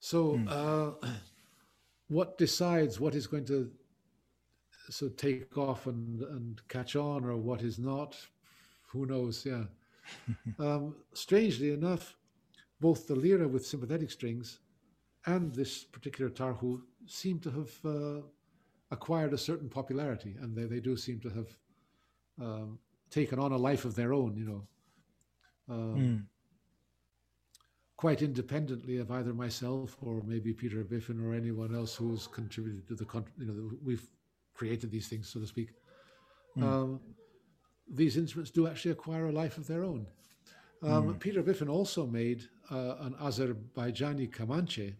So, 0.00 0.42
uh, 0.46 0.92
what 2.08 2.38
decides 2.38 3.00
what 3.00 3.14
is 3.14 3.26
going 3.26 3.46
to 3.46 3.70
so 4.90 5.08
take 5.08 5.56
off 5.56 5.86
and, 5.86 6.20
and 6.22 6.60
catch 6.68 6.96
on 6.96 7.24
or 7.24 7.36
what 7.36 7.62
is 7.62 7.78
not? 7.78 8.16
Who 8.88 9.06
knows? 9.06 9.44
Yeah. 9.46 9.64
Um, 10.58 10.96
strangely 11.14 11.72
enough 11.72 12.16
both 12.80 13.06
the 13.08 13.14
lira 13.16 13.48
with 13.48 13.66
sympathetic 13.66 14.10
strings 14.10 14.60
and 15.26 15.54
this 15.54 15.84
particular 15.84 16.30
tarhu 16.30 16.80
seem 17.06 17.40
to 17.40 17.50
have 17.50 17.72
uh, 17.84 18.22
acquired 18.90 19.32
a 19.32 19.38
certain 19.38 19.68
popularity 19.68 20.36
and 20.40 20.56
they, 20.56 20.64
they 20.64 20.80
do 20.80 20.96
seem 20.96 21.20
to 21.20 21.30
have 21.30 21.48
um, 22.40 22.78
taken 23.10 23.38
on 23.38 23.52
a 23.52 23.56
life 23.56 23.84
of 23.84 23.94
their 23.94 24.12
own 24.12 24.36
you 24.36 24.44
know. 24.46 24.68
Um, 25.68 25.94
Hmm. 25.94 26.16
Quite 27.96 28.22
independently 28.22 28.98
of 28.98 29.10
either 29.10 29.32
myself 29.32 29.96
or 30.02 30.22
maybe 30.24 30.52
Peter 30.52 30.82
Biffin 30.84 31.20
or 31.24 31.34
anyone 31.34 31.74
else 31.74 31.94
who's 31.94 32.26
contributed 32.26 32.86
to 32.88 32.94
the 32.94 33.06
you 33.38 33.46
know 33.46 33.54
the- 33.54 33.78
we've 33.84 34.08
created 34.54 34.90
these 34.90 35.08
things 35.08 35.28
so 35.28 35.40
to 35.40 35.46
speak. 35.46 35.70
Um, 36.60 37.00
these 37.88 38.16
instruments 38.16 38.50
do 38.50 38.66
actually 38.66 38.92
acquire 38.92 39.26
a 39.26 39.32
life 39.32 39.58
of 39.58 39.66
their 39.66 39.84
own. 39.84 40.06
Um, 40.82 41.14
Peter 41.18 41.42
Biffin 41.42 41.68
also 41.68 42.06
made 42.06 42.44
uh, 42.70 42.96
an 43.00 43.14
Azerbaijani 43.14 44.30
Kamanche 44.30 44.94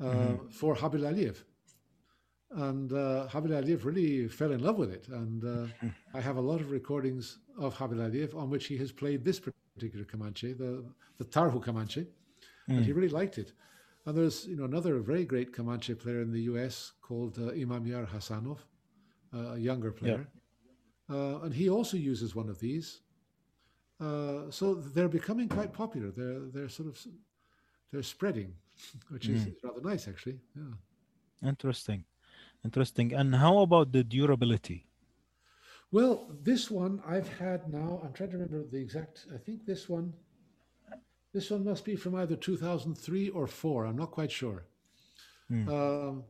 uh, 0.00 0.34
for 0.50 0.76
Habil 0.76 1.00
Aliyev. 1.00 1.42
And 2.52 2.92
uh, 2.92 3.26
Habil 3.28 3.50
Aliyev 3.50 3.84
really 3.84 4.28
fell 4.28 4.52
in 4.52 4.62
love 4.62 4.78
with 4.78 4.92
it. 4.92 5.08
And 5.08 5.44
uh, 5.44 5.66
I 6.14 6.20
have 6.20 6.36
a 6.36 6.40
lot 6.40 6.60
of 6.60 6.70
recordings 6.70 7.38
of 7.58 7.76
Habil 7.76 7.98
Aliyev 7.98 8.36
on 8.36 8.48
which 8.48 8.66
he 8.66 8.76
has 8.78 8.92
played 8.92 9.24
this 9.24 9.38
particular 9.40 9.65
Kamanche, 9.78 10.56
the, 10.56 10.84
the 11.18 11.24
Tarhu 11.24 11.62
Kamanche, 11.62 12.06
and 12.68 12.84
he 12.84 12.92
really 12.92 13.08
liked 13.08 13.38
it. 13.38 13.52
And 14.04 14.16
there's 14.16 14.46
you 14.46 14.56
know 14.56 14.64
another 14.64 14.98
very 15.00 15.24
great 15.24 15.52
Kamanche 15.52 15.98
player 15.98 16.20
in 16.20 16.30
the 16.32 16.42
U.S. 16.42 16.92
called 17.02 17.38
uh, 17.38 17.52
Imamyar 17.52 18.08
Hasanov, 18.08 18.58
uh, 19.34 19.54
a 19.54 19.58
younger 19.58 19.90
player, 19.90 20.28
uh, 21.10 21.40
and 21.40 21.52
he 21.52 21.68
also 21.68 21.96
uses 21.96 22.34
one 22.34 22.48
of 22.48 22.58
these. 22.60 23.00
Uh, 24.00 24.50
so 24.50 24.74
they're 24.74 25.08
becoming 25.08 25.48
quite 25.48 25.72
popular. 25.72 26.10
They're 26.10 26.46
they're 26.52 26.68
sort 26.68 26.88
of 26.88 27.06
they're 27.92 28.02
spreading, 28.02 28.54
which 29.08 29.28
is 29.28 29.48
rather 29.62 29.80
nice 29.80 30.06
actually. 30.08 30.38
Yeah. 30.54 31.48
Interesting, 31.48 32.04
interesting. 32.64 33.12
And 33.12 33.34
how 33.34 33.58
about 33.58 33.92
the 33.92 34.04
durability? 34.04 34.86
Well, 35.92 36.28
this 36.42 36.70
one 36.70 37.00
I've 37.06 37.28
had 37.38 37.72
now. 37.72 38.00
I'm 38.04 38.12
trying 38.12 38.30
to 38.30 38.38
remember 38.38 38.64
the 38.70 38.78
exact. 38.78 39.26
I 39.34 39.38
think 39.38 39.64
this 39.66 39.88
one. 39.88 40.12
This 41.32 41.50
one 41.50 41.64
must 41.64 41.84
be 41.84 41.96
from 41.96 42.14
either 42.14 42.34
2003 42.34 43.28
or 43.30 43.46
four. 43.46 43.84
I'm 43.84 43.96
not 43.96 44.10
quite 44.10 44.32
sure. 44.32 44.64
Um, 45.68 46.24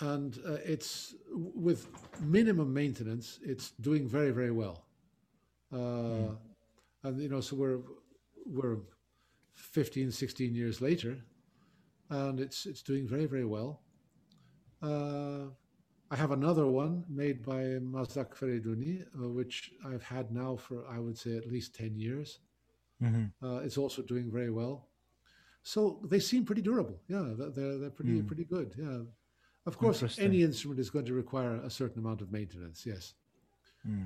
and 0.00 0.38
uh, 0.46 0.58
it's 0.64 1.14
with 1.30 1.88
minimum 2.20 2.72
maintenance. 2.72 3.38
It's 3.42 3.72
doing 3.80 4.08
very 4.08 4.30
very 4.30 4.50
well. 4.52 4.86
Uh, 5.72 6.34
And 7.04 7.20
you 7.20 7.28
know, 7.28 7.40
so 7.42 7.56
we're 7.56 7.80
we're 8.46 8.78
15, 9.54 10.10
16 10.10 10.54
years 10.54 10.80
later, 10.80 11.18
and 12.08 12.40
it's 12.40 12.66
it's 12.66 12.82
doing 12.82 13.06
very 13.08 13.26
very 13.26 13.44
well. 13.44 13.82
Uh, 14.82 15.50
I 16.10 16.16
have 16.16 16.30
another 16.30 16.66
one 16.66 17.04
made 17.08 17.44
by 17.44 17.62
Mazdak 17.94 18.34
Feriduni, 18.36 19.04
uh, 19.18 19.28
which 19.28 19.72
I've 19.84 20.02
had 20.02 20.30
now 20.30 20.56
for, 20.56 20.86
I 20.86 20.98
would 20.98 21.18
say, 21.18 21.36
at 21.36 21.50
least 21.50 21.74
10 21.74 21.96
years. 21.96 22.40
Mhm. 23.02 23.32
Uh, 23.42 23.56
it's 23.64 23.78
also 23.78 24.02
doing 24.02 24.30
very 24.30 24.50
well. 24.50 24.88
So 25.62 26.00
they 26.04 26.20
seem 26.20 26.44
pretty 26.44 26.62
durable. 26.62 27.00
Yeah, 27.08 27.32
they're, 27.36 27.78
they're, 27.78 27.90
pretty, 27.90 28.22
pretty 28.22 28.44
good. 28.44 28.74
Yeah. 28.78 29.02
Of 29.66 29.78
course, 29.78 30.18
any 30.18 30.42
instrument 30.42 30.78
is 30.78 30.90
going 30.90 31.06
to 31.06 31.14
require 31.14 31.56
a 31.56 31.70
certain 31.70 32.00
amount 32.00 32.20
of 32.20 32.30
maintenance, 32.30 32.84
yes. 32.84 33.14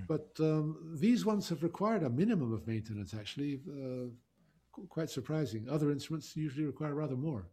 But 0.08 0.30
um, 0.40 0.96
these 0.98 1.24
ones 1.24 1.48
have 1.50 1.62
required 1.62 2.02
a 2.02 2.10
minimum 2.10 2.52
of 2.52 2.66
maintenance, 2.66 3.14
actually. 3.14 3.60
Uh, 3.70 4.08
quite 4.88 5.10
surprising. 5.10 5.68
Other 5.68 5.90
instruments 5.92 6.36
usually 6.36 6.66
require 6.66 6.94
rather 6.94 7.16
more. 7.16 7.46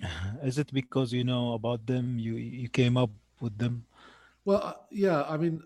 Is 0.42 0.58
it 0.58 0.72
because 0.72 1.12
you 1.12 1.24
know 1.24 1.54
about 1.54 1.86
them? 1.86 2.18
You 2.18 2.34
you 2.36 2.68
came 2.68 2.96
up 2.96 3.10
with 3.40 3.58
them? 3.58 3.84
Well, 4.44 4.62
uh, 4.62 4.74
yeah, 4.90 5.22
I 5.22 5.36
mean, 5.36 5.62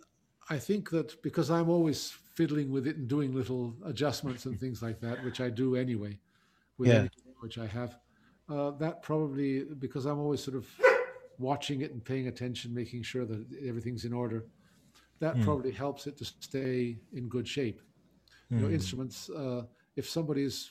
I 0.51 0.59
think 0.59 0.91
that 0.91 1.21
because 1.23 1.51
I'm 1.51 1.69
always 1.69 2.11
fiddling 2.35 2.71
with 2.71 2.87
it 2.87 2.97
and 2.97 3.09
doing 3.09 3.35
little 3.35 3.75
adjustments 3.85 4.47
and 4.47 4.59
things 4.59 4.83
like 4.83 5.01
that, 5.01 5.23
which 5.25 5.41
I 5.41 5.51
do 5.51 5.75
anyway, 5.77 6.19
with 6.79 6.89
Yeah. 6.89 7.09
which 7.41 7.59
I 7.59 7.67
have, 7.67 7.99
uh, 8.49 8.71
that 8.73 9.03
probably 9.03 9.65
because 9.65 10.07
I'm 10.07 10.19
always 10.19 10.43
sort 10.43 10.57
of 10.57 10.67
watching 11.39 11.81
it 11.83 11.93
and 11.93 12.05
paying 12.05 12.29
attention, 12.29 12.75
making 12.75 13.03
sure 13.03 13.25
that 13.27 13.45
everything's 13.67 14.05
in 14.05 14.13
order. 14.13 14.47
That 15.21 15.41
probably 15.41 15.73
helps 15.73 16.07
it 16.07 16.17
to 16.19 16.25
stay 16.25 16.99
in 17.13 17.29
good 17.29 17.47
shape. 17.47 17.83
You 18.51 18.59
know, 18.59 18.69
instruments. 18.71 19.29
Uh, 19.29 19.65
if 19.97 20.09
somebody's 20.09 20.71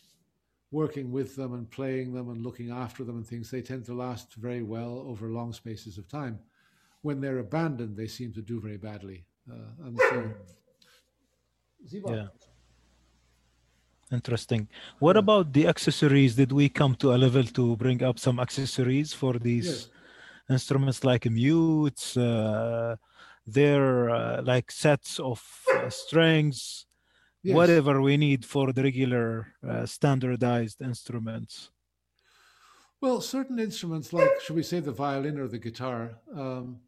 working 0.72 1.12
with 1.12 1.36
them 1.36 1.54
and 1.54 1.70
playing 1.70 2.14
them 2.14 2.30
and 2.30 2.44
looking 2.44 2.72
after 2.72 3.04
them 3.04 3.18
and 3.18 3.28
things, 3.28 3.52
they 3.52 3.62
tend 3.62 3.86
to 3.86 3.94
last 3.94 4.34
very 4.36 4.64
well 4.64 5.04
over 5.08 5.30
long 5.30 5.54
spaces 5.54 5.98
of 5.98 6.08
time. 6.08 6.40
When 7.08 7.22
they're 7.22 7.40
abandoned, 7.50 7.96
they 7.96 8.10
seem 8.18 8.34
to 8.34 8.42
do 8.42 8.56
very 8.60 8.80
badly. 8.90 9.20
Uh, 9.50 9.86
and 9.86 9.96
so. 10.10 10.18
Yeah. 12.14 12.28
Interesting. 14.12 14.64
What 15.00 15.16
Yeah. 15.16 15.24
about 15.26 15.46
the 15.58 15.66
accessories? 15.74 16.32
Did 16.42 16.52
we 16.52 16.66
come 16.80 16.94
to 17.04 17.08
a 17.16 17.18
level 17.26 17.46
to 17.60 17.64
bring 17.84 18.00
up 18.10 18.18
some 18.20 18.38
accessories 18.46 19.10
for 19.22 19.34
these 19.48 19.70
Yes. 19.70 19.90
instruments 20.56 21.00
like 21.10 21.24
mutes? 21.44 22.06
Uh, 22.18 22.96
they're 23.56 24.10
uh, 24.10 24.42
like 24.52 24.68
sets 24.86 25.12
of 25.32 25.40
uh, 25.74 25.90
strings, 25.90 26.58
Yes. 27.44 27.56
whatever 27.58 28.02
we 28.08 28.18
need 28.18 28.42
for 28.54 28.66
the 28.76 28.84
regular 28.90 29.30
uh, 29.70 29.86
standardized 29.86 30.82
instruments. 30.82 31.54
Well, 33.00 33.22
certain 33.22 33.60
instruments, 33.60 34.12
like 34.12 34.34
should 34.44 34.56
we 34.56 34.64
say 34.72 34.80
the 34.82 34.92
violin 35.06 35.38
or 35.40 35.48
the 35.48 35.60
guitar, 35.68 36.02
um, 36.44 36.82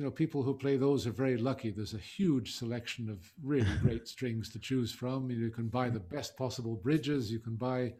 you 0.00 0.06
know, 0.06 0.10
people 0.10 0.42
who 0.42 0.54
play 0.54 0.78
those 0.78 1.06
are 1.06 1.12
very 1.12 1.36
lucky. 1.36 1.70
There's 1.70 1.92
a 1.92 1.98
huge 1.98 2.54
selection 2.54 3.10
of 3.10 3.30
really 3.42 3.68
great 3.82 4.08
strings 4.08 4.48
to 4.48 4.58
choose 4.58 4.90
from. 4.90 5.30
You 5.30 5.50
can 5.50 5.68
buy 5.68 5.90
the 5.90 6.00
best 6.00 6.38
possible 6.38 6.74
bridges. 6.74 7.30
You 7.30 7.38
can 7.38 7.56
buy 7.56 7.92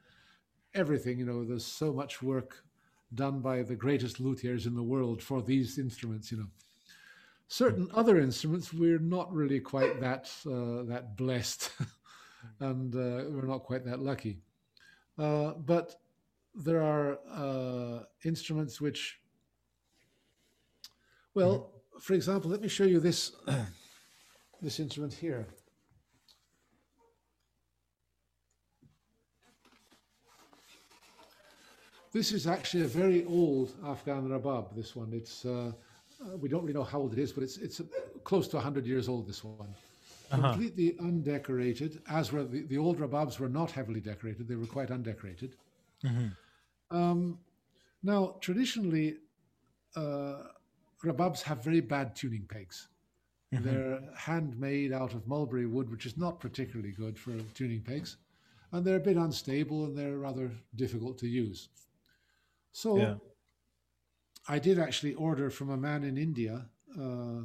everything. 0.73 1.19
You 1.19 1.27
know, 1.27 1.45
there's 1.45 1.67
so 1.67 1.93
much 1.93 2.23
work 2.23 2.65
done 3.15 3.41
by 3.41 3.63
the 3.63 3.75
greatest 3.75 4.19
luthiers 4.19 4.65
in 4.65 4.75
the 4.75 4.83
world 4.83 5.23
for 5.23 5.43
these 5.43 5.79
instruments. 5.79 6.33
You 6.33 6.39
know, 6.39 6.47
certain 7.49 7.87
other 7.93 8.19
instruments 8.19 8.73
we're 8.73 8.99
not 8.99 9.31
really 9.31 9.61
quite 9.61 10.01
that 10.01 10.33
uh, 10.47 10.85
that 10.85 11.19
blessed, 11.19 11.71
and 12.61 12.95
uh, 12.95 13.29
we're 13.29 13.47
not 13.47 13.65
quite 13.65 13.85
that 13.85 14.01
lucky. 14.01 14.39
Uh, 15.19 15.51
but 15.51 15.97
there 16.55 16.83
are 16.83 17.19
uh, 17.31 18.05
instruments 18.25 18.81
which, 18.81 19.21
well, 21.35 21.80
for 22.01 22.15
example, 22.15 22.51
let 22.51 22.61
me 22.61 22.69
show 22.69 22.85
you 22.85 23.01
this 23.01 23.33
this 24.63 24.81
instrument 24.81 25.13
here. 25.13 25.47
This 32.13 32.33
is 32.33 32.47
actually 32.47 32.83
a 32.85 32.89
very 32.89 33.25
old 33.27 33.73
Afghan 33.85 34.29
rabab. 34.29 34.75
This 34.75 34.97
one, 34.97 35.13
it's 35.13 35.45
uh, 35.45 35.73
uh, 36.23 36.37
we 36.37 36.49
don't 36.49 36.63
really 36.63 36.75
know 36.75 36.85
how 36.85 36.99
old 36.99 37.13
it 37.13 37.19
is, 37.21 37.33
but 37.33 37.45
it's 37.45 37.57
it's 37.59 37.81
close 38.25 38.49
to 38.49 38.59
hundred 38.59 38.87
years 38.87 39.09
old. 39.09 39.27
This 39.29 39.45
one, 39.45 39.75
Uh-huh. 40.33 40.43
completely 40.53 40.97
undecorated. 41.01 42.03
As 42.09 42.33
were 42.33 42.45
the, 42.45 42.63
the 42.63 42.79
old 42.79 42.99
rababs 42.99 43.39
were 43.39 43.49
not 43.49 43.71
heavily 43.71 44.01
decorated; 44.01 44.49
they 44.49 44.57
were 44.57 44.67
quite 44.67 44.91
undecorated. 44.91 45.51
Mhm. 46.05 46.31
Um, 46.91 47.39
now, 48.03 48.37
traditionally, 48.41 49.17
uh, 49.97 50.43
rababs 51.03 51.43
have 51.43 51.65
very 51.65 51.81
bad 51.81 52.15
tuning 52.17 52.47
pegs. 52.47 52.89
Mhm. 53.53 53.63
They're 53.65 54.13
handmade 54.15 54.93
out 54.93 55.15
of 55.15 55.27
mulberry 55.27 55.67
wood, 55.67 55.91
which 55.91 56.07
is 56.07 56.17
not 56.17 56.41
particularly 56.41 56.93
good 56.93 57.19
for 57.19 57.39
tuning 57.55 57.83
pegs, 57.83 58.17
and 58.73 58.85
they're 58.87 58.97
a 58.97 59.01
bit 59.01 59.17
unstable 59.17 59.85
and 59.87 59.97
they're 59.97 60.19
rather 60.19 60.53
difficult 60.75 61.19
to 61.19 61.29
use. 61.29 61.69
So, 62.73 62.97
Yeah. 62.99 63.19
I 64.49 64.59
did 64.59 64.79
actually 64.79 65.15
order 65.15 65.51
from 65.51 65.71
a 65.71 65.77
man 65.77 66.05
in 66.05 66.17
India 66.19 66.69
uh, 66.99 67.43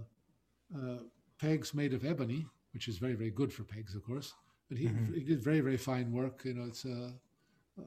uh, 0.75 0.99
pegs 1.39 1.73
made 1.73 1.93
of 1.93 2.05
ebony, 2.05 2.47
which 2.73 2.87
is 2.87 2.97
very, 2.97 3.13
very 3.15 3.31
good 3.31 3.53
for 3.53 3.63
pegs, 3.63 3.95
of 3.95 4.03
course. 4.03 4.33
But 4.69 4.77
he, 4.77 4.87
Mhm. 4.87 5.13
he 5.13 5.23
did 5.23 5.43
very, 5.43 5.61
very 5.61 5.77
fine 5.77 6.11
work. 6.11 6.43
You 6.45 6.53
know, 6.55 6.65
it's 6.65 6.85
uh, 6.85 7.11
uh, 7.77 7.83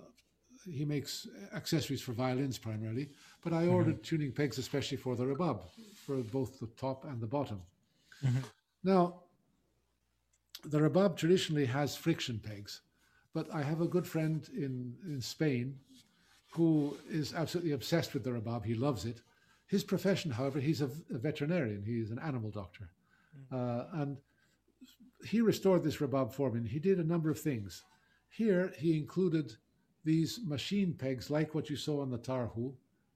he 0.70 0.84
makes 0.84 1.26
accessories 1.52 2.00
for 2.02 2.12
violins 2.12 2.58
primarily. 2.58 3.10
But 3.42 3.52
I 3.52 3.66
ordered 3.66 4.02
tuning 4.02 4.32
pegs 4.32 4.58
especially 4.58 4.96
for 4.96 5.16
the 5.16 5.24
rabab, 5.26 5.60
for 5.94 6.16
both 6.16 6.58
the 6.60 6.66
top 6.76 7.04
and 7.04 7.20
the 7.20 7.26
bottom. 7.26 7.62
Mhm. 8.22 8.44
Now, 8.82 9.22
the 10.64 10.80
rabab 10.80 11.16
traditionally 11.16 11.66
has 11.66 11.96
friction 11.96 12.38
pegs, 12.38 12.80
but 13.32 13.52
I 13.54 13.62
have 13.62 13.80
a 13.80 13.86
good 13.88 14.06
friend 14.06 14.48
in, 14.54 14.96
in 15.06 15.20
Spain 15.20 15.78
who 16.52 16.96
is 17.08 17.34
absolutely 17.34 17.72
obsessed 17.72 18.14
with 18.14 18.24
the 18.24 18.32
rabab. 18.32 18.64
He 18.64 18.74
loves 18.74 19.04
it. 19.04 19.22
His 19.66 19.84
profession, 19.84 20.30
however, 20.30 20.60
he's 20.60 20.80
a, 20.80 20.90
a 21.10 21.18
veterinarian. 21.18 21.82
He's 21.82 22.10
an 22.10 22.18
animal 22.18 22.50
doctor, 22.50 22.90
uh, 23.52 23.84
and 23.92 24.16
he 25.24 25.40
restored 25.40 25.84
this 25.84 26.00
rabab 26.00 26.32
for 26.32 26.50
me. 26.50 26.58
And 26.58 26.68
he 26.68 26.78
did 26.78 26.98
a 26.98 27.04
number 27.04 27.30
of 27.30 27.38
things. 27.38 27.84
Here, 28.30 28.72
he 28.78 28.96
included 28.96 29.56
these 30.08 30.40
machine 30.54 30.94
pegs, 30.94 31.24
like 31.38 31.54
what 31.54 31.68
you 31.68 31.76
saw 31.76 32.00
on 32.00 32.10
the 32.10 32.22
Tarhu, 32.28 32.66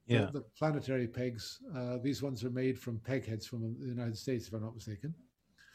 the- 0.07 0.13
Yeah. 0.13 0.29
the, 0.31 0.41
planetary 0.59 1.07
pegs. 1.07 1.43
Uh, 1.77 1.97
these 1.97 2.21
ones 2.21 2.43
are 2.43 2.55
made 2.63 2.77
from 2.77 2.99
Pegheds 2.99 3.45
from 3.47 3.59
the 3.79 3.87
United 3.97 4.17
States, 4.25 4.47
if 4.47 4.53
I'm 4.53 4.61
not 4.61 4.75
mistaken. 4.75 5.11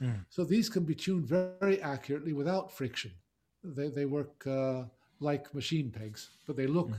Mm. 0.01 0.25
So 0.29 0.45
these 0.45 0.69
can 0.75 0.85
be 0.85 0.95
tuned 0.95 1.27
very, 1.27 1.55
very 1.59 1.83
accurately 1.83 2.35
without 2.35 2.67
friction. 2.79 3.13
They, 3.65 3.89
they 3.89 4.07
work 4.19 4.47
uh, 4.47 4.85
like 5.19 5.53
machine 5.61 5.91
pegs, 5.91 6.21
but 6.47 6.55
they 6.57 6.69
look 6.69 6.91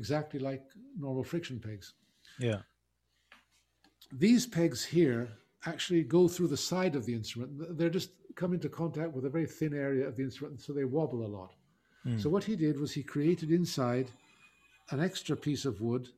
exactly 0.00 0.40
like 0.40 0.64
normal 1.06 1.24
friction 1.24 1.60
pegs. 1.60 1.86
Yeah. 2.38 2.62
These 4.24 4.46
pegs 4.46 4.82
here 4.82 5.22
actually 5.72 6.04
go 6.04 6.22
through 6.26 6.48
the 6.48 6.64
side 6.70 6.94
of 6.96 7.04
the 7.04 7.14
instrument. 7.20 7.50
They're 7.76 7.96
just 8.00 8.12
come 8.34 8.54
into 8.54 8.70
contact 8.70 9.12
with 9.12 9.26
a 9.26 9.34
very 9.36 9.46
thin 9.58 9.74
area 9.74 10.08
of 10.08 10.16
the 10.16 10.22
instrument, 10.22 10.62
so 10.62 10.72
they 10.72 10.84
wobble 10.96 11.26
a 11.26 11.32
lot. 11.38 11.52
So 12.04 12.28
mm. 12.28 12.32
what 12.32 12.44
he 12.44 12.56
did 12.56 12.80
was 12.80 12.92
he 12.92 13.02
created 13.02 13.50
inside 13.50 14.10
an 14.90 15.00
extra 15.00 15.36
piece 15.36 15.64
of 15.64 15.80
wood, 15.80 16.08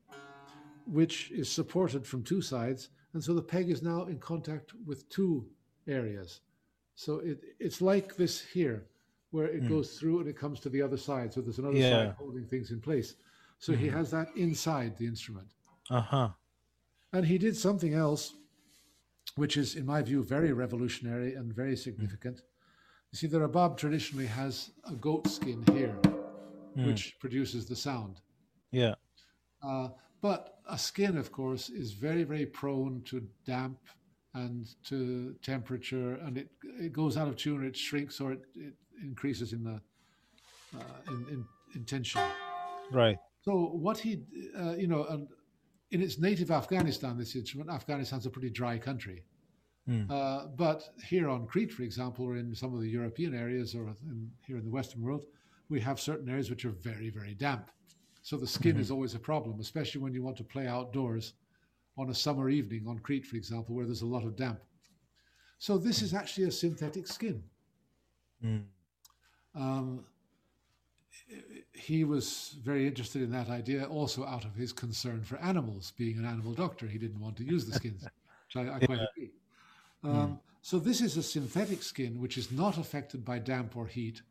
which 0.86 1.30
is 1.30 1.50
supported 1.50 2.06
from 2.06 2.22
two 2.22 2.40
sides, 2.40 2.88
and 3.12 3.22
so 3.22 3.34
the 3.34 3.42
peg 3.42 3.70
is 3.70 3.82
now 3.82 4.04
in 4.04 4.18
contact 4.18 4.72
with 4.86 5.08
two 5.10 5.46
areas. 5.86 6.40
So 6.94 7.18
it, 7.18 7.40
it's 7.60 7.80
like 7.80 8.16
this 8.16 8.40
here, 8.40 8.86
where 9.30 9.46
it 9.46 9.64
mm. 9.64 9.68
goes 9.68 9.98
through 9.98 10.20
and 10.20 10.28
it 10.28 10.38
comes 10.38 10.60
to 10.60 10.68
the 10.68 10.80
other 10.80 10.96
side. 10.96 11.32
So 11.32 11.40
there's 11.40 11.58
another 11.58 11.76
Yeah. 11.76 12.06
side 12.06 12.14
holding 12.18 12.46
things 12.46 12.70
in 12.70 12.80
place. 12.80 13.14
So 13.58 13.72
he 13.72 13.86
mm-hmm. 13.86 13.96
has 13.96 14.10
that 14.10 14.28
inside 14.36 14.96
the 14.96 15.06
instrument. 15.06 15.48
Uh 15.90 16.00
huh. 16.00 16.28
And 17.12 17.26
he 17.26 17.38
did 17.38 17.56
something 17.56 17.94
else, 17.94 18.34
which 19.36 19.56
is, 19.56 19.76
in 19.76 19.86
my 19.86 20.02
view, 20.02 20.22
very 20.22 20.52
revolutionary 20.52 21.34
and 21.34 21.52
very 21.52 21.76
significant. 21.76 22.42
You 23.14 23.18
see, 23.18 23.26
the 23.28 23.38
rabab 23.38 23.76
traditionally 23.76 24.26
has 24.26 24.72
a 24.90 24.94
goat 24.94 25.28
skin 25.28 25.62
here, 25.70 25.96
which 26.74 27.16
produces 27.20 27.64
the 27.64 27.76
sound. 27.76 28.20
Yeah. 28.72 28.94
Uh, 29.62 29.90
but 30.20 30.58
a 30.68 30.76
skin, 30.76 31.16
of 31.16 31.30
course, 31.30 31.68
is 31.68 31.92
very, 31.92 32.24
very 32.24 32.44
prone 32.44 33.02
to 33.04 33.24
damp 33.46 33.78
and 34.34 34.66
to 34.88 35.36
temperature, 35.44 36.16
and 36.24 36.36
it 36.36 36.48
it 36.80 36.92
goes 36.92 37.16
out 37.16 37.28
of 37.28 37.36
tune, 37.36 37.62
or 37.62 37.66
it 37.66 37.76
shrinks, 37.76 38.20
or 38.20 38.32
it, 38.32 38.42
it 38.56 38.74
increases 39.00 39.52
in 39.52 39.62
the 39.62 39.80
uh, 40.76 40.82
in, 41.06 41.26
in, 41.30 41.44
in 41.76 41.84
tension. 41.84 42.20
Right. 42.90 43.16
So 43.42 43.52
what 43.74 43.96
he, 43.96 44.24
uh, 44.58 44.72
you 44.72 44.88
know, 44.88 45.04
and 45.04 45.28
in 45.92 46.02
its 46.02 46.18
native 46.18 46.50
Afghanistan, 46.50 47.16
this 47.16 47.36
instrument, 47.36 47.70
Afghanistan's 47.70 48.26
a 48.26 48.30
pretty 48.30 48.50
dry 48.50 48.76
country. 48.76 49.22
Mm. 49.88 50.10
Uh, 50.10 50.46
but 50.56 50.88
here 51.04 51.28
on 51.28 51.46
Crete, 51.46 51.72
for 51.72 51.82
example, 51.82 52.24
or 52.24 52.36
in 52.36 52.54
some 52.54 52.74
of 52.74 52.80
the 52.80 52.88
European 52.88 53.34
areas, 53.34 53.74
or 53.74 53.94
in, 54.08 54.30
here 54.46 54.56
in 54.56 54.64
the 54.64 54.70
Western 54.70 55.02
world, 55.02 55.26
we 55.68 55.80
have 55.80 56.00
certain 56.00 56.28
areas 56.28 56.50
which 56.50 56.64
are 56.64 56.70
very, 56.70 57.10
very 57.10 57.34
damp. 57.34 57.70
So 58.22 58.36
the 58.38 58.46
skin 58.46 58.78
is 58.78 58.90
always 58.90 59.14
a 59.14 59.18
problem, 59.18 59.60
especially 59.60 60.00
when 60.00 60.14
you 60.14 60.22
want 60.22 60.38
to 60.38 60.44
play 60.44 60.66
outdoors 60.66 61.34
on 61.98 62.08
a 62.08 62.14
summer 62.14 62.48
evening 62.48 62.86
on 62.88 62.98
Crete, 62.98 63.26
for 63.26 63.36
example, 63.36 63.74
where 63.74 63.84
there's 63.84 64.02
a 64.02 64.06
lot 64.06 64.24
of 64.24 64.36
damp. 64.36 64.60
So 65.58 65.76
this 65.76 66.00
is 66.00 66.14
actually 66.14 66.46
a 66.46 66.50
synthetic 66.50 67.06
skin. 67.06 67.42
Mm. 68.42 68.62
Um, 69.54 70.04
he 71.72 72.04
was 72.04 72.56
very 72.62 72.86
interested 72.86 73.22
in 73.22 73.30
that 73.32 73.48
idea 73.48 73.84
also 73.84 74.24
out 74.24 74.44
of 74.44 74.54
his 74.54 74.72
concern 74.72 75.22
for 75.22 75.36
animals. 75.36 75.92
Being 75.96 76.18
an 76.18 76.24
animal 76.24 76.52
doctor, 76.54 76.86
he 76.86 76.98
didn't 76.98 77.20
want 77.20 77.36
to 77.36 77.44
use 77.44 77.66
the 77.66 77.74
skins, 77.74 78.02
which 78.02 78.56
I, 78.56 78.74
I 78.74 78.78
quite 78.78 79.00
agree. 79.12 79.30
Um, 80.04 80.40
So 80.62 80.78
this 80.78 81.02
is 81.02 81.18
a 81.18 81.22
synthetic 81.22 81.82
skin 81.82 82.18
which 82.18 82.38
is 82.38 82.50
not 82.50 82.78
affected 82.78 83.22
by 83.22 83.38
damp 83.38 83.76
or 83.76 83.86
heat, 83.86 84.22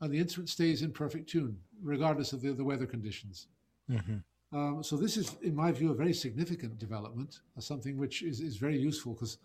and 0.00 0.12
the 0.12 0.18
instrument 0.18 0.48
stays 0.48 0.82
in 0.82 0.92
perfect 0.92 1.28
tune 1.28 1.58
regardless 1.82 2.32
of 2.32 2.40
the, 2.40 2.52
the 2.52 2.62
weather 2.62 2.86
conditions. 2.86 3.48
Mhm. 3.90 4.22
Um, 4.52 4.82
so 4.84 4.96
this 4.96 5.16
is, 5.16 5.36
in 5.42 5.56
my 5.56 5.72
view, 5.72 5.90
a 5.90 5.94
very 5.94 6.14
significant 6.14 6.78
development, 6.78 7.40
uh, 7.56 7.60
something 7.60 7.96
which 7.98 8.22
is, 8.22 8.40
is 8.40 8.56
very 8.56 8.78
useful 8.78 9.14
because 9.14 9.38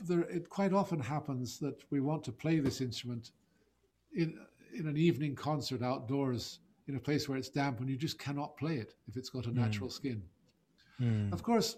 there 0.00 0.22
it 0.22 0.48
quite 0.48 0.72
often 0.72 0.98
happens 0.98 1.58
that 1.58 1.84
we 1.90 2.00
want 2.00 2.24
to 2.24 2.32
play 2.32 2.58
this 2.60 2.80
instrument 2.80 3.32
in 4.12 4.38
in 4.72 4.86
an 4.86 4.96
evening 4.96 5.34
concert 5.34 5.82
outdoors 5.82 6.60
in 6.86 6.96
a 6.96 7.00
place 7.00 7.28
where 7.28 7.36
it's 7.36 7.48
damp 7.50 7.80
and 7.80 7.88
you 7.88 7.96
just 7.96 8.18
cannot 8.18 8.56
play 8.56 8.76
it 8.76 8.94
if 9.08 9.16
it's 9.16 9.28
got 9.28 9.46
a 9.46 9.50
natural 9.50 9.90
skin. 9.90 10.22
Mm. 11.00 11.32
Of 11.32 11.42
course, 11.42 11.76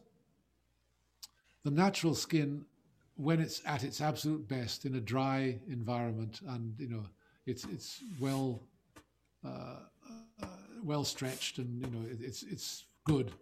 the 1.64 1.70
natural 1.70 2.14
skin, 2.14 2.64
when 3.20 3.40
it's 3.40 3.60
at 3.66 3.84
its 3.84 4.00
absolute 4.00 4.46
best 4.48 4.84
in 4.86 4.94
a 4.96 5.00
dry 5.00 5.58
environment 5.68 6.40
and 6.48 6.74
you 6.78 6.88
know 6.88 7.04
it's 7.46 7.64
it's 7.66 8.02
well 8.20 8.62
uh, 9.44 9.76
uh, 10.42 10.46
well 10.82 11.04
stretched 11.04 11.58
and 11.58 11.80
you 11.84 11.90
know 11.90 12.06
it, 12.10 12.18
it's 12.20 12.42
it's 12.44 12.86
good, 13.04 13.32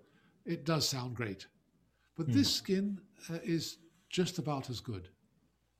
it 0.47 0.65
does 0.65 0.89
sound 0.89 1.15
great. 1.17 1.47
But 2.17 2.33
this 2.33 2.49
skin 2.53 3.01
uh, 3.31 3.39
is 3.45 3.79
just 4.11 4.39
about 4.39 4.71
as 4.71 4.81
good. 4.81 5.09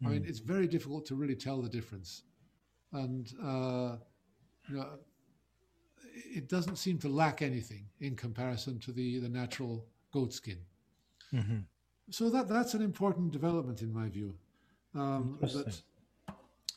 I 0.05 0.09
mean, 0.11 0.25
it's 0.27 0.39
very 0.41 0.69
difficult 0.69 1.07
to 1.07 1.17
really 1.17 1.37
tell 1.37 1.61
the 1.63 1.69
difference, 1.69 2.23
and 2.93 3.33
uh, 3.43 3.97
you 4.69 4.77
know, 4.77 4.89
it 6.35 6.49
doesn't 6.49 6.77
seem 6.77 6.99
to 6.99 7.09
lack 7.09 7.43
anything 7.43 7.87
in 8.01 8.17
comparison 8.17 8.79
to 8.81 8.93
the 8.93 9.19
the 9.19 9.29
natural 9.29 9.87
goat 10.13 10.33
skin. 10.33 10.59
Mhm. 11.33 11.67
So 12.11 12.31
that 12.31 12.49
that's 12.49 12.75
an 12.75 12.83
important 12.83 13.33
development 13.33 13.83
in 13.83 13.93
my 13.93 14.09
view. 14.09 14.35
Um, 14.95 15.39
that 15.43 15.81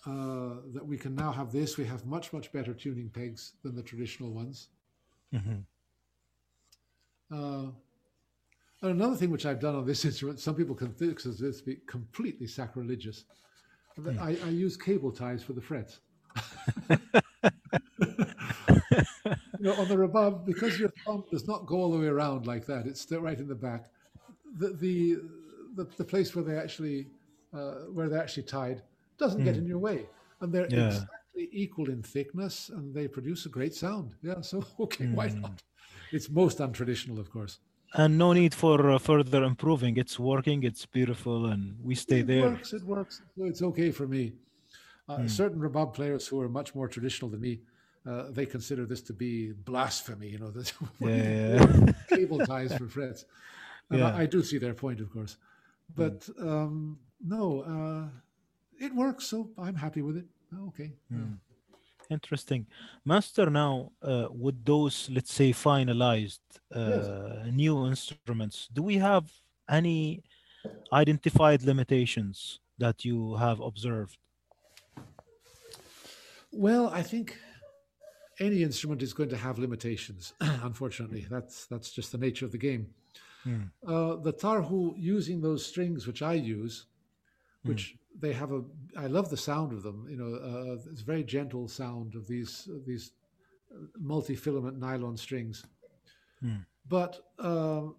uh, 0.05 0.55
that 0.73 0.85
we 0.85 0.97
can 0.97 1.15
now 1.15 1.31
have 1.31 1.51
this. 1.51 1.77
We 1.77 1.85
have 1.85 2.05
much 2.05 2.33
much 2.33 2.51
better 2.51 2.73
tuning 2.73 3.09
pegs 3.09 3.53
than 3.63 3.75
the 3.75 3.83
traditional 3.83 4.31
ones. 4.31 4.67
Mhm. 5.33 5.63
Uh, 7.31 7.71
and 8.81 8.91
another 8.91 9.15
thing 9.15 9.29
which 9.29 9.45
I've 9.45 9.59
done 9.59 9.75
on 9.75 9.85
this 9.85 10.03
instrument, 10.09 10.39
some 10.39 10.55
people 10.55 10.75
can 10.75 10.91
think 10.91 11.21
this 11.21 11.59
to 11.59 11.65
be 11.65 11.77
completely 11.87 12.47
sacrilegious. 12.47 13.25
that 13.97 14.17
I, 14.17 14.37
I 14.45 14.49
use 14.49 14.75
cable 14.75 15.11
ties 15.11 15.43
for 15.43 15.53
the 15.53 15.61
frets. 15.61 15.99
you 16.89 16.97
know, 19.59 19.73
on 19.75 19.87
the 19.87 19.95
rebab, 19.95 20.45
because 20.45 20.79
your 20.79 20.89
thumb 21.05 21.23
does 21.31 21.47
not 21.47 21.65
go 21.67 21.75
all 21.75 21.91
the 21.91 21.99
way 21.99 22.07
around 22.07 22.47
like 22.47 22.65
that, 22.65 22.85
it's 22.87 22.99
still 22.99 23.21
right 23.21 23.37
in 23.37 23.47
the 23.47 23.55
back. 23.55 23.91
The 24.57 24.69
the 24.73 25.17
the, 25.75 25.85
the 25.97 26.03
place 26.03 26.35
where 26.35 26.43
they 26.43 26.57
actually 26.57 27.07
uh, 27.53 27.85
where 27.93 28.09
they're 28.09 28.21
actually 28.21 28.43
tied 28.43 28.81
doesn't 29.17 29.43
get 29.43 29.57
in 29.57 29.65
your 29.65 29.77
way, 29.79 30.05
and 30.41 30.51
they're 30.53 30.67
Yeah. 30.69 30.87
exactly 30.87 31.49
equal 31.51 31.89
in 31.89 32.01
thickness, 32.03 32.69
and 32.69 32.93
they 32.93 33.07
produce 33.07 33.45
a 33.45 33.49
great 33.49 33.73
sound. 33.73 34.15
Yeah, 34.21 34.41
so 34.41 34.63
okay, 34.79 35.07
why 35.11 35.27
Hmm. 35.27 35.41
not? 35.41 35.61
It's 36.11 36.29
most 36.29 36.59
untraditional, 36.59 37.19
of 37.19 37.31
course. 37.31 37.59
And 37.93 38.17
no 38.17 38.33
need 38.33 38.53
for 38.53 38.91
uh, 38.91 38.97
further 38.99 39.43
improving. 39.43 39.97
It's 39.97 40.17
working. 40.19 40.63
It's 40.63 40.85
beautiful, 40.85 41.47
and 41.47 41.75
we 41.83 41.95
stay 41.95 42.19
it 42.19 42.27
there. 42.27 42.45
It 42.47 42.51
works. 42.51 42.73
It 42.73 42.83
works. 42.83 43.21
So 43.37 43.45
It's 43.45 43.61
okay 43.61 43.91
for 43.91 44.07
me. 44.07 44.33
Uh, 45.09 45.17
Hmm. 45.17 45.27
Certain 45.27 45.59
rebab 45.59 45.93
players 45.93 46.27
who 46.27 46.39
are 46.41 46.49
much 46.49 46.73
more 46.73 46.87
traditional 46.87 47.29
than 47.29 47.41
me, 47.41 47.59
uh, 48.05 48.31
they 48.31 48.45
consider 48.45 48.85
this 48.85 49.01
to 49.03 49.13
be 49.13 49.51
blasphemy. 49.51 50.29
You 50.29 50.39
know, 50.39 50.51
that 50.51 50.71
Yeah. 50.99 51.93
cable 52.09 52.41
ties 52.41 52.75
for 52.75 52.87
frets. 52.87 53.25
And 53.91 53.99
Yeah. 53.99 54.07
I, 54.15 54.21
I 54.21 54.25
do 54.25 54.41
see 54.41 54.57
their 54.57 54.73
point, 54.73 54.99
of 55.01 55.11
course, 55.11 55.37
but 55.95 56.27
um, 56.39 56.99
no, 57.19 57.61
uh, 57.61 58.07
it 58.79 58.95
works. 58.95 59.25
So 59.25 59.51
I'm 59.57 59.75
happy 59.75 60.01
with 60.01 60.17
it. 60.17 60.25
Oh, 60.55 60.67
Okay. 60.69 60.91
Hmm. 61.09 61.33
Interesting. 62.09 62.67
Master, 63.05 63.49
now 63.49 63.91
uh, 64.01 64.27
with 64.29 64.65
those, 64.65 65.09
let's 65.09 65.33
say, 65.33 65.53
finalized 65.53 66.39
uh, 66.75 67.45
new 67.49 67.87
instruments, 67.87 68.67
do 68.73 68.81
we 68.83 68.97
have 68.97 69.31
any 69.69 70.23
identified 70.91 71.63
limitations 71.63 72.59
that 72.77 73.05
you 73.05 73.35
have 73.35 73.61
observed? 73.61 74.17
Well, 76.51 76.89
I 76.89 77.01
think 77.01 77.37
any 78.41 78.63
instrument 78.63 79.01
is 79.01 79.13
going 79.13 79.29
to 79.29 79.37
have 79.37 79.57
limitations. 79.57 80.33
unfortunately, 80.41 81.25
that's 81.29 81.65
that's 81.67 81.91
just 81.91 82.11
the 82.11 82.17
nature 82.17 82.45
of 82.45 82.51
the 82.51 82.57
game. 82.57 82.87
Hmm. 83.43 83.63
Uh, 83.85 84.15
the 84.17 84.33
tarhu 84.33 84.93
using 84.97 85.41
those 85.41 85.65
strings 85.65 86.05
which 86.07 86.21
I 86.21 86.33
use, 86.33 86.85
which 87.63 87.95
they 88.19 88.33
have 88.33 88.51
a, 88.51 88.61
I 88.97 89.07
love 89.07 89.29
the 89.29 89.37
sound 89.37 89.73
of 89.73 89.83
them. 89.83 90.07
You 90.09 90.17
know, 90.17 90.35
uh, 90.35 90.77
it's 90.91 91.01
a 91.01 91.05
very 91.05 91.23
gentle 91.23 91.67
sound 91.67 92.15
of 92.15 92.27
these 92.27 92.67
these 92.85 93.11
multi-filament 93.97 94.77
nylon 94.77 95.17
strings, 95.17 95.65
Hmm. 96.39 96.57
but 96.87 97.19
um, 97.39 97.95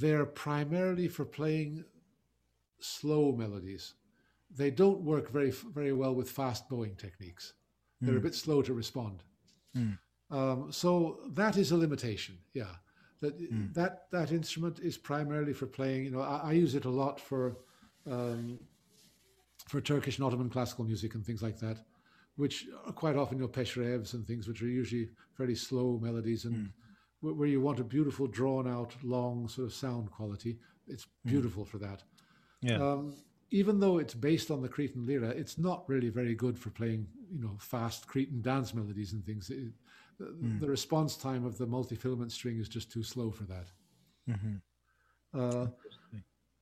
they're 0.00 0.26
primarily 0.26 1.08
for 1.08 1.24
playing 1.24 1.84
slow 2.80 3.32
melodies. 3.32 3.94
They 4.50 4.70
don't 4.70 5.02
work 5.02 5.30
very 5.30 5.50
very 5.50 5.92
well 5.92 6.14
with 6.14 6.30
fast 6.30 6.68
bowing 6.68 6.96
techniques. 6.96 7.54
They're 8.00 8.18
a 8.18 8.20
bit 8.20 8.34
slow 8.34 8.62
to 8.62 8.74
respond. 8.74 9.22
Hmm. 9.74 9.92
Um, 10.30 10.72
so 10.72 11.20
that 11.34 11.56
is 11.56 11.70
a 11.72 11.76
limitation. 11.76 12.38
Yeah, 12.52 12.74
that 13.20 13.74
that 13.74 14.10
that 14.10 14.32
instrument 14.32 14.78
is 14.80 14.96
primarily 14.96 15.52
for 15.52 15.66
playing. 15.66 16.04
You 16.04 16.10
know, 16.12 16.20
I, 16.20 16.36
I 16.44 16.52
use 16.52 16.74
it 16.74 16.84
a 16.84 16.90
lot 16.90 17.20
for 17.20 17.56
um, 18.10 18.58
for 19.68 19.80
Turkish 19.80 20.18
and 20.18 20.26
Ottoman 20.26 20.50
classical 20.50 20.84
music 20.84 21.14
and 21.14 21.24
things 21.24 21.42
like 21.42 21.58
that, 21.60 21.78
which 22.36 22.66
are 22.86 22.92
quite 22.92 23.16
often 23.16 23.38
your 23.38 23.48
peshrevs 23.48 24.14
and 24.14 24.26
things 24.26 24.46
which 24.46 24.62
are 24.62 24.68
usually 24.68 25.08
fairly 25.36 25.54
slow 25.54 25.98
melodies 26.00 26.44
and 26.44 26.70
where, 27.20 27.34
where 27.34 27.48
you 27.48 27.60
want 27.60 27.80
a 27.80 27.84
beautiful, 27.84 28.26
drawn 28.26 28.68
out, 28.68 28.94
long 29.02 29.48
sort 29.48 29.66
of 29.66 29.74
sound 29.74 30.10
quality. 30.10 30.58
It's 30.86 31.06
beautiful 31.24 31.64
for 31.64 31.78
that. 31.78 32.02
Yeah. 32.60 32.76
Um, 32.76 33.16
even 33.50 33.80
though 33.80 33.98
it's 33.98 34.14
based 34.14 34.50
on 34.50 34.62
the 34.62 34.68
Cretan 34.68 35.06
lira, 35.06 35.28
it's 35.28 35.58
not 35.58 35.88
really 35.88 36.08
very 36.08 36.34
good 36.34 36.58
for 36.58 36.70
playing, 36.70 37.06
you 37.32 37.40
know, 37.40 37.56
fast 37.58 38.06
Cretan 38.06 38.42
dance 38.42 38.74
melodies 38.74 39.12
and 39.12 39.24
things. 39.24 39.50
It, 39.50 39.72
the, 40.18 40.36
the 40.60 40.68
response 40.68 41.16
time 41.16 41.44
of 41.44 41.58
the 41.58 41.66
multi-filament 41.66 42.32
string 42.32 42.58
is 42.58 42.68
just 42.68 42.90
too 42.90 43.02
slow 43.02 43.30
for 43.30 43.44
that. 43.44 43.66
Mhm. 44.26 44.60
Uh, 45.34 45.66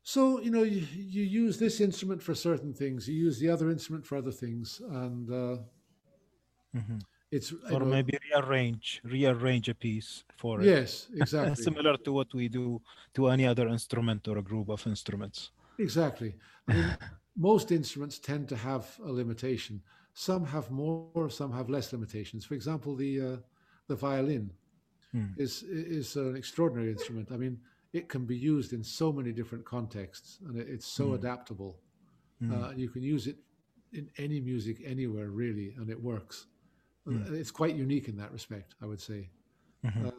so 0.03 0.41
you 0.41 0.51
know, 0.51 0.63
you, 0.63 0.87
you 0.95 1.23
use 1.23 1.59
this 1.59 1.81
instrument 1.81 2.23
for 2.23 2.35
certain 2.35 2.75
things, 2.75 3.09
you 3.09 3.15
use 3.15 3.39
the 3.41 3.49
other 3.49 3.71
instrument 3.71 4.07
for 4.07 4.17
other 4.17 4.33
things, 4.33 4.81
and 4.91 5.31
uh, 5.31 5.59
Mhm. 6.75 7.05
it's 7.31 7.53
Or 7.71 7.81
know, 7.81 7.87
maybe 7.87 8.19
rearrange, 8.31 9.01
rearrange 9.05 9.69
a 9.69 9.75
piece 9.75 10.25
for 10.37 10.61
it. 10.61 10.65
yes, 10.65 11.09
exactly, 11.15 11.65
Similar 11.65 11.97
to 11.99 12.13
what 12.13 12.33
we 12.35 12.49
do 12.49 12.83
to 13.15 13.29
any 13.29 13.47
other 13.47 13.69
instrument 13.69 14.29
or 14.29 14.39
a 14.39 14.43
group 14.43 14.69
of 14.69 14.87
instruments. 14.87 15.51
exactly. 15.79 16.35
I 16.69 16.73
mean, 16.73 16.97
most 17.37 17.73
instruments 17.73 18.19
tend 18.19 18.49
to 18.49 18.57
have 18.57 18.99
a 19.05 19.11
limitation. 19.13 19.83
Some 20.15 20.45
have 20.47 20.71
more, 20.71 21.29
some 21.29 21.53
have 21.53 21.69
less 21.69 21.93
limitations. 21.93 22.45
For 22.45 22.55
example, 22.55 22.95
the 22.97 23.21
uh, 23.21 23.37
the 23.89 23.97
violin 23.97 24.51
Hmm. 25.13 25.27
is 25.37 25.63
is 25.63 26.17
an 26.17 26.35
extraordinary 26.37 26.91
instrument. 26.91 27.31
I 27.31 27.37
mean, 27.37 27.61
it 27.93 28.09
can 28.09 28.25
be 28.27 28.37
used 28.37 28.73
in 28.73 28.83
so 28.83 29.13
many 29.13 29.33
different 29.33 29.65
contexts, 29.65 30.39
and 30.47 30.57
it, 30.59 30.69
it's 30.69 30.87
so 30.87 31.15
adaptable. 31.15 31.79
Uh, 32.51 32.73
you 32.77 32.91
can 32.91 33.03
use 33.03 33.27
it 33.27 33.37
in 33.93 34.11
any 34.19 34.41
music 34.41 34.83
anywhere, 34.85 35.31
really, 35.31 35.73
and 35.79 35.89
it 35.89 36.03
works. 36.03 36.47
Uh, 37.07 37.33
It's 37.33 37.51
quite 37.51 37.75
unique 37.77 38.09
in 38.09 38.17
that 38.17 38.33
respect, 38.33 38.75
I 38.83 38.87
would 38.87 39.01
say. 39.01 39.31
Mhm. 39.83 40.07
Uh, 40.07 40.11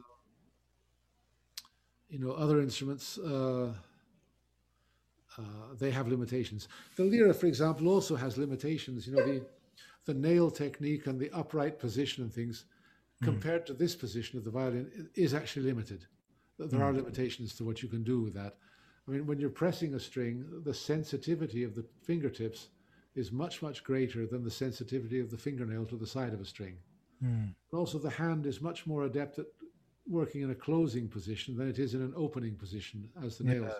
you 2.09 2.19
know, 2.19 2.31
other 2.31 2.61
instruments. 2.61 3.17
Uh, 3.17 3.73
uh, 5.37 5.75
they 5.77 5.91
have 5.91 6.07
limitations. 6.07 6.67
The 6.95 7.03
lira, 7.03 7.33
for 7.33 7.47
example, 7.47 7.87
also 7.89 8.15
has 8.15 8.37
limitations. 8.37 9.05
You 9.05 9.15
know, 9.15 9.25
the 9.25 9.45
the 10.05 10.13
nail 10.13 10.49
technique 10.51 11.07
and 11.07 11.19
the 11.19 11.31
upright 11.31 11.79
position 11.79 12.23
and 12.23 12.33
things, 12.33 12.65
compared 13.23 13.65
to 13.65 13.73
this 13.73 13.95
position 13.95 14.37
of 14.37 14.43
the 14.43 14.51
violin, 14.51 15.09
is 15.15 15.33
actually 15.33 15.65
limited. 15.65 16.05
Th- 16.57 16.69
There 16.69 16.83
are 16.83 16.93
limitations 16.93 17.55
to 17.55 17.63
what 17.63 17.81
you 17.81 17.89
can 17.89 18.03
do 18.03 18.21
with 18.21 18.33
that. 18.35 18.57
I 19.07 19.11
mean, 19.11 19.25
when 19.25 19.39
you're 19.39 19.49
pressing 19.49 19.93
a 19.95 19.99
string, 19.99 20.45
the 20.63 20.73
sensitivity 20.73 21.63
of 21.63 21.75
the 21.75 21.85
fingertips 22.03 22.69
is 23.15 23.31
much, 23.31 23.61
much 23.61 23.83
greater 23.83 24.25
than 24.27 24.43
the 24.43 24.51
sensitivity 24.51 25.19
of 25.19 25.29
the 25.31 25.37
fingernail 25.37 25.85
to 25.87 25.95
the 25.95 26.07
side 26.07 26.33
of 26.33 26.41
a 26.41 26.45
string. 26.45 26.77
Hmm. 27.21 27.27
And 27.71 27.73
also, 27.73 27.97
the 27.97 28.09
hand 28.09 28.45
is 28.45 28.61
much 28.61 28.85
more 28.85 29.03
adept 29.05 29.39
at 29.39 29.45
working 30.07 30.41
in 30.41 30.51
a 30.51 30.55
closing 30.55 31.07
position 31.07 31.55
than 31.57 31.67
it 31.69 31.79
is 31.79 31.93
in 31.93 32.01
an 32.01 32.13
opening 32.15 32.55
position 32.55 33.09
as 33.23 33.37
the 33.37 33.45
nails. 33.45 33.71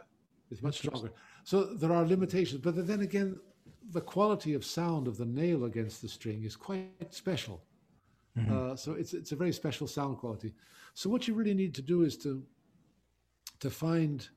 It's 0.52 0.62
much 0.62 0.78
stronger. 0.78 1.12
So 1.44 1.64
there 1.64 1.92
are 1.92 2.06
limitations. 2.06 2.62
But 2.62 2.88
then 2.88 3.02
again, 3.02 3.40
the 3.92 4.02
quality 4.02 4.54
of 4.54 4.66
sound 4.66 5.08
of 5.08 5.18
the 5.18 5.26
nail 5.26 5.66
against 5.66 6.02
the 6.02 6.08
string 6.08 6.44
is 6.44 6.56
quite 6.56 7.14
special. 7.14 7.62
Uh, 8.52 8.76
so 8.76 8.94
it's 8.94 9.14
it's 9.14 9.32
a 9.32 9.36
very 9.36 9.54
special 9.54 9.88
sound 9.88 10.18
quality. 10.18 10.54
So 10.94 11.10
what 11.10 11.28
you 11.28 11.34
really 11.34 11.54
need 11.54 11.74
to 11.76 11.82
do 11.82 12.04
is 12.04 12.18
to 12.18 12.44
to 13.60 13.70
find 13.70 14.28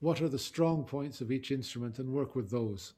what 0.00 0.20
are 0.20 0.28
the 0.28 0.38
strong 0.38 0.84
points 0.84 1.20
of 1.20 1.30
each 1.30 1.50
instrument 1.50 1.98
and 1.98 2.10
work 2.10 2.34
with 2.34 2.50
those. 2.50 2.94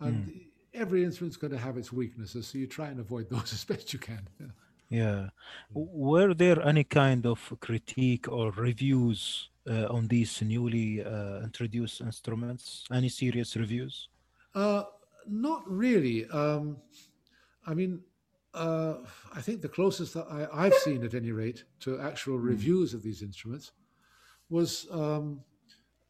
And 0.00 0.32
every 0.72 1.04
instrument's 1.04 1.36
going 1.36 1.52
to 1.52 1.58
have 1.58 1.76
its 1.76 1.92
weaknesses, 1.92 2.46
so 2.46 2.58
you 2.58 2.66
try 2.66 2.88
and 2.88 3.00
avoid 3.00 3.28
those 3.28 3.52
as 3.56 3.64
best 3.64 3.92
you 3.92 3.98
can. 3.98 4.26
Yeah. 4.40 4.46
Yeah. 4.88 5.28
Were 5.72 6.34
there 6.34 6.60
any 6.66 6.84
kind 6.84 7.24
of 7.24 7.52
critique 7.60 8.26
or 8.28 8.50
reviews 8.50 9.50
uh, 9.68 9.86
on 9.86 10.08
these 10.08 10.42
newly 10.42 11.04
uh, 11.04 11.42
introduced 11.42 12.00
instruments? 12.00 12.86
Any 12.92 13.08
serious 13.08 13.56
reviews? 13.56 14.08
Not 15.26 15.62
really. 15.70 16.26
Um, 16.26 16.78
I 17.66 17.74
mean, 17.74 18.00
uh, 18.54 18.94
I 19.34 19.40
think 19.40 19.62
the 19.62 19.68
closest 19.68 20.14
that 20.14 20.26
I, 20.30 20.66
I've 20.66 20.74
seen, 20.74 21.04
at 21.04 21.14
any 21.14 21.32
rate, 21.32 21.64
to 21.80 22.00
actual 22.00 22.38
reviews 22.38 22.94
of 22.94 23.02
these 23.02 23.22
instruments 23.22 23.72
was 24.48 24.86
um, 24.90 25.40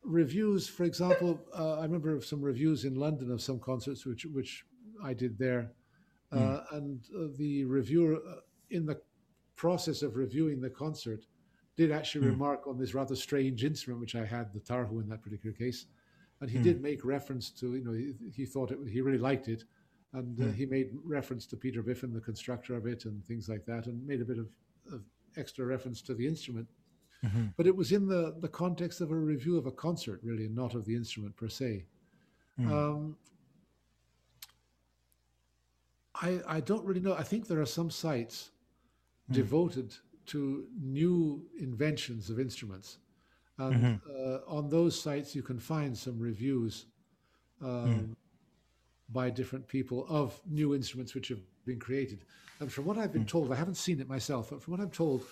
reviews. 0.02 0.68
For 0.68 0.84
example, 0.84 1.40
uh, 1.56 1.74
I 1.74 1.82
remember 1.82 2.14
of 2.14 2.24
some 2.24 2.40
reviews 2.40 2.84
in 2.84 2.94
London 2.94 3.30
of 3.30 3.42
some 3.42 3.58
concerts 3.58 4.06
which 4.06 4.24
which 4.26 4.64
I 5.02 5.12
did 5.12 5.38
there, 5.38 5.72
uh, 6.32 6.60
and 6.72 7.00
uh, 7.14 7.28
the 7.36 7.64
reviewer, 7.64 8.16
uh, 8.16 8.40
in 8.70 8.86
the 8.86 9.00
process 9.56 10.02
of 10.02 10.16
reviewing 10.16 10.60
the 10.60 10.70
concert, 10.70 11.26
did 11.76 11.90
actually 11.90 12.26
remark 12.26 12.66
on 12.66 12.78
this 12.78 12.94
rather 12.94 13.16
strange 13.16 13.64
instrument 13.64 14.00
which 14.00 14.14
I 14.14 14.24
had, 14.24 14.52
the 14.52 14.60
tarhu 14.60 15.02
in 15.02 15.08
that 15.08 15.22
particular 15.22 15.54
case, 15.54 15.86
and 16.40 16.50
he 16.50 16.56
Hmm. 16.58 16.62
did 16.64 16.82
make 16.82 17.04
reference 17.04 17.50
to 17.50 17.74
you 17.76 17.84
know 17.84 17.92
he, 17.92 18.14
he 18.34 18.46
thought 18.46 18.70
it 18.70 18.78
he 18.88 19.00
really 19.00 19.18
liked 19.18 19.48
it, 19.48 19.64
and 20.12 20.40
uh, 20.40 20.44
Hmm. 20.44 20.52
he 20.52 20.66
made 20.66 20.90
reference 21.04 21.46
to 21.46 21.56
Peter 21.56 21.82
Biffin, 21.82 22.12
the 22.12 22.20
constructor 22.20 22.74
of 22.76 22.86
it, 22.86 23.04
and 23.04 23.24
things 23.24 23.48
like 23.48 23.64
that, 23.66 23.86
and 23.86 24.06
made 24.06 24.20
a 24.20 24.24
bit 24.24 24.38
of, 24.38 24.48
of 24.92 25.02
extra 25.36 25.64
reference 25.66 26.02
to 26.02 26.14
the 26.14 26.26
instrument. 26.26 26.68
Mhm. 27.22 27.52
But 27.56 27.66
it 27.66 27.76
was 27.76 27.92
in 27.92 28.06
the 28.06 28.34
the 28.40 28.48
context 28.48 29.00
of 29.00 29.10
a 29.10 29.16
review 29.16 29.56
of 29.58 29.66
a 29.66 29.72
concert, 29.72 30.20
really, 30.22 30.46
and 30.46 30.54
not 30.54 30.74
of 30.74 30.84
the 30.84 30.94
instrument 30.94 31.36
per 31.36 31.48
se. 31.48 31.84
Mm. 32.58 32.70
Um, 32.70 33.16
I 36.14 36.40
I 36.46 36.60
don't 36.60 36.84
really 36.84 37.00
know. 37.00 37.14
I 37.14 37.22
think 37.22 37.46
there 37.46 37.60
are 37.60 37.66
some 37.66 37.90
sites 37.90 38.50
Mm. 39.30 39.34
devoted 39.34 39.96
to 40.26 40.66
new 40.80 41.48
inventions 41.58 42.30
of 42.30 42.38
instruments, 42.40 42.98
and 43.60 43.74
Mhm. 43.84 44.00
uh, 44.08 44.40
on 44.56 44.68
those 44.68 44.98
sites 45.00 45.34
you 45.34 45.42
can 45.42 45.58
find 45.58 45.96
some 45.96 46.18
reviews 46.18 46.86
um, 47.60 48.16
by 49.10 49.28
different 49.28 49.66
people 49.66 50.06
of 50.08 50.40
new 50.46 50.74
instruments 50.74 51.14
which 51.14 51.28
have 51.28 51.42
been 51.66 51.78
created. 51.78 52.24
And 52.60 52.72
from 52.72 52.84
what 52.86 52.96
I've 52.96 53.12
been 53.12 53.26
told, 53.26 53.52
I 53.52 53.56
haven't 53.56 53.76
seen 53.76 54.00
it 54.00 54.08
myself, 54.08 54.50
but 54.50 54.62
from 54.62 54.72
what 54.72 54.80
I'm 54.80 54.90
told, 54.90 55.26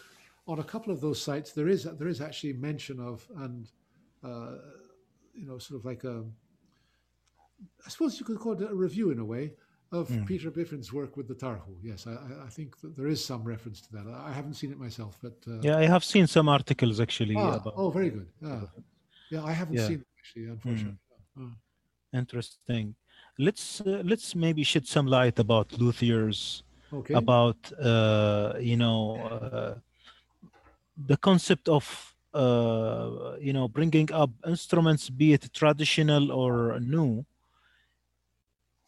on 0.46 0.58
a 0.58 0.64
couple 0.64 0.92
of 0.92 1.00
those 1.00 1.20
sites 1.22 1.52
there 1.52 1.68
is 1.68 1.84
there 1.84 2.08
is 2.08 2.20
actually 2.20 2.54
mention 2.54 2.98
of 3.00 3.26
and 3.36 3.70
uh, 4.22 4.56
you 5.34 5.46
know 5.46 5.58
sort 5.58 5.78
of 5.80 5.84
like 5.84 6.04
a 6.04 6.24
I 7.86 7.88
suppose 7.88 8.18
you 8.18 8.26
could 8.26 8.38
call 8.38 8.52
it 8.60 8.70
a 8.70 8.74
review 8.74 9.10
in 9.10 9.18
a 9.18 9.24
way 9.24 9.54
of 9.90 10.08
Mm. 10.10 10.26
Peter 10.26 10.50
Biffin's 10.50 10.92
work 10.92 11.16
with 11.16 11.28
the 11.28 11.34
Tarhu. 11.34 11.74
Yes, 11.82 12.06
I, 12.06 12.14
I- 12.46 12.50
think 12.50 12.78
that 12.82 12.94
there 12.96 13.08
is 13.08 13.24
some 13.24 13.42
reference 13.42 13.80
to 13.86 13.90
that. 13.92 14.06
I 14.30 14.32
haven't 14.32 14.54
seen 14.54 14.70
it 14.72 14.78
myself, 14.78 15.18
but 15.22 15.36
uh, 15.48 15.60
Yeah, 15.62 15.78
I 15.78 15.86
have 15.86 16.04
seen 16.04 16.26
some 16.26 16.48
articles 16.48 17.00
actually 17.00 17.36
ah, 17.36 17.56
about. 17.56 17.74
oh, 17.76 17.90
very 17.90 18.10
good. 18.10 18.28
Yeah, 18.42 18.60
yeah, 19.30 19.42
I 19.44 19.52
haven't 19.52 19.76
Yeah. 19.76 19.86
seen 19.88 20.00
it 20.00 20.06
actually, 20.20 20.46
unfortunately. 20.46 20.98
Uh, 21.40 21.50
Interesting. 22.12 22.94
Let's 23.38 23.80
uh, 23.80 24.02
let's 24.04 24.34
maybe 24.34 24.62
shed 24.64 24.86
some 24.86 25.06
light 25.06 25.38
about 25.38 25.68
luthiers, 25.80 26.62
okay. 26.92 27.14
about 27.14 27.56
uh, 27.78 28.54
you 28.70 28.76
know 28.76 28.98
uh, 29.30 29.74
the 31.06 31.16
concept 31.16 31.68
of 31.68 31.84
uh, 32.34 33.36
you 33.40 33.52
know 33.52 33.68
bringing 33.68 34.10
up 34.12 34.30
instruments, 34.46 35.10
be 35.10 35.32
it 35.34 35.52
traditional 35.52 36.32
or 36.32 36.80
new, 36.80 37.24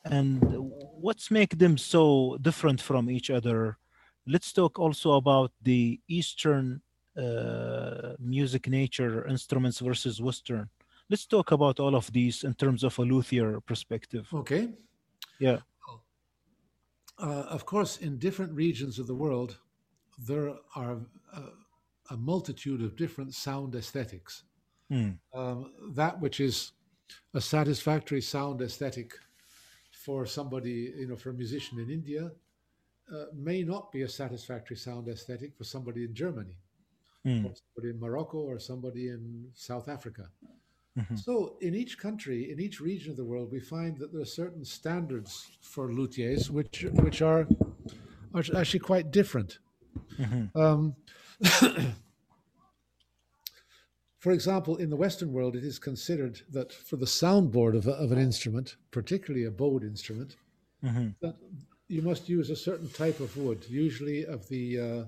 and 0.04 0.40
what's 1.00 1.30
make 1.30 1.58
them 1.58 1.76
so 1.76 2.38
different 2.40 2.80
from 2.80 3.10
each 3.10 3.30
other. 3.30 3.78
Let's 4.26 4.52
talk 4.52 4.78
also 4.78 5.12
about 5.12 5.52
the 5.62 6.00
Eastern 6.08 6.80
uh, 7.16 8.14
music 8.18 8.68
nature 8.68 9.26
instruments 9.26 9.80
versus 9.80 10.20
Western. 10.20 10.68
Let's 11.08 11.26
talk 11.26 11.50
about 11.50 11.80
all 11.80 11.96
of 11.96 12.12
these 12.12 12.44
in 12.44 12.54
terms 12.54 12.84
of 12.84 12.98
a 12.98 13.02
luthier 13.02 13.60
perspective. 13.60 14.28
Okay. 14.32 14.68
Yeah. 15.38 15.58
Uh, 17.18 17.44
of 17.50 17.66
course, 17.66 17.98
in 17.98 18.18
different 18.18 18.52
regions 18.52 18.98
of 18.98 19.06
the 19.06 19.14
world, 19.14 19.58
there 20.18 20.54
are 20.76 20.98
a, 21.34 21.42
a 22.14 22.16
multitude 22.16 22.80
of 22.82 22.96
different 22.96 23.34
sound 23.34 23.74
aesthetics. 23.74 24.44
Hmm. 24.88 25.10
Um, 25.34 25.72
that 25.94 26.18
which 26.20 26.40
is 26.40 26.72
a 27.34 27.40
satisfactory 27.40 28.20
sound 28.20 28.62
aesthetic 28.62 29.12
for 30.10 30.26
somebody, 30.26 30.78
you 31.00 31.06
know, 31.08 31.18
for 31.22 31.30
a 31.30 31.38
musician 31.44 31.78
in 31.78 31.88
India, 31.88 32.24
uh, 33.14 33.26
may 33.48 33.62
not 33.62 33.92
be 33.92 34.02
a 34.02 34.08
satisfactory 34.08 34.76
sound 34.76 35.04
aesthetic 35.08 35.50
for 35.58 35.64
somebody 35.74 36.00
in 36.08 36.12
Germany, 36.22 36.56
Hmm. 37.24 37.46
or 37.46 37.52
somebody 37.62 37.88
in 37.94 37.98
Morocco, 38.06 38.38
or 38.50 38.58
somebody 38.58 39.04
in 39.16 39.22
South 39.54 39.86
Africa. 39.96 40.24
Mhm. 40.98 41.16
So, 41.26 41.32
in 41.66 41.72
each 41.82 41.94
country, 42.06 42.50
in 42.52 42.58
each 42.66 42.76
region 42.80 43.08
of 43.12 43.16
the 43.20 43.28
world, 43.32 43.48
we 43.52 43.60
find 43.60 43.92
that 43.98 44.08
there 44.12 44.22
are 44.26 44.34
certain 44.42 44.64
standards 44.64 45.32
for 45.72 45.84
luthiers, 45.98 46.42
which 46.58 46.76
which 47.04 47.18
are 47.22 47.42
are 48.34 48.44
actually 48.60 48.84
quite 48.92 49.06
different. 49.20 49.50
Mhm. 50.24 50.44
Um, 50.64 50.82
for 54.20 54.32
example, 54.32 54.76
in 54.76 54.90
the 54.90 54.96
Western 54.96 55.32
world, 55.32 55.56
it 55.56 55.64
is 55.64 55.78
considered 55.78 56.42
that 56.50 56.72
for 56.72 56.96
the 56.96 57.06
soundboard 57.06 57.74
of, 57.74 57.86
a, 57.86 57.92
of 57.92 58.12
an 58.12 58.18
instrument, 58.18 58.76
particularly 58.90 59.46
a 59.46 59.50
bowed 59.50 59.82
instrument, 59.82 60.36
Mhm. 60.84 61.14
that 61.20 61.36
you 61.88 62.02
must 62.02 62.28
use 62.28 62.50
a 62.50 62.56
certain 62.56 62.88
type 62.90 63.18
of 63.20 63.34
wood, 63.36 63.64
usually 63.68 64.24
of 64.26 64.46
the 64.48 64.78
uh, 64.78 65.04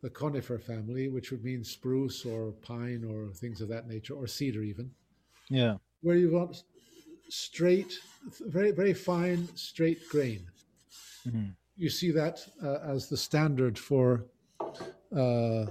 the 0.00 0.10
conifer 0.10 0.58
family, 0.58 1.08
which 1.08 1.30
would 1.30 1.44
mean 1.44 1.62
spruce 1.62 2.24
or 2.24 2.52
pine 2.52 3.04
or 3.04 3.32
things 3.32 3.60
of 3.60 3.68
that 3.68 3.88
nature, 3.88 4.14
or 4.14 4.26
cedar 4.26 4.62
even 4.62 4.90
Yeah. 5.48 5.76
where 6.00 6.16
you 6.16 6.30
want 6.30 6.62
straight, 7.28 7.98
very 8.40 8.70
very 8.70 8.94
fine 8.94 9.48
straight 9.56 10.08
grain. 10.08 10.46
Mhm. 11.26 11.56
You 11.76 11.90
see 11.90 12.12
that 12.12 12.46
uh, 12.62 12.78
as 12.94 13.08
the 13.08 13.16
standard 13.16 13.76
for 13.78 14.24
uh, 15.14 15.66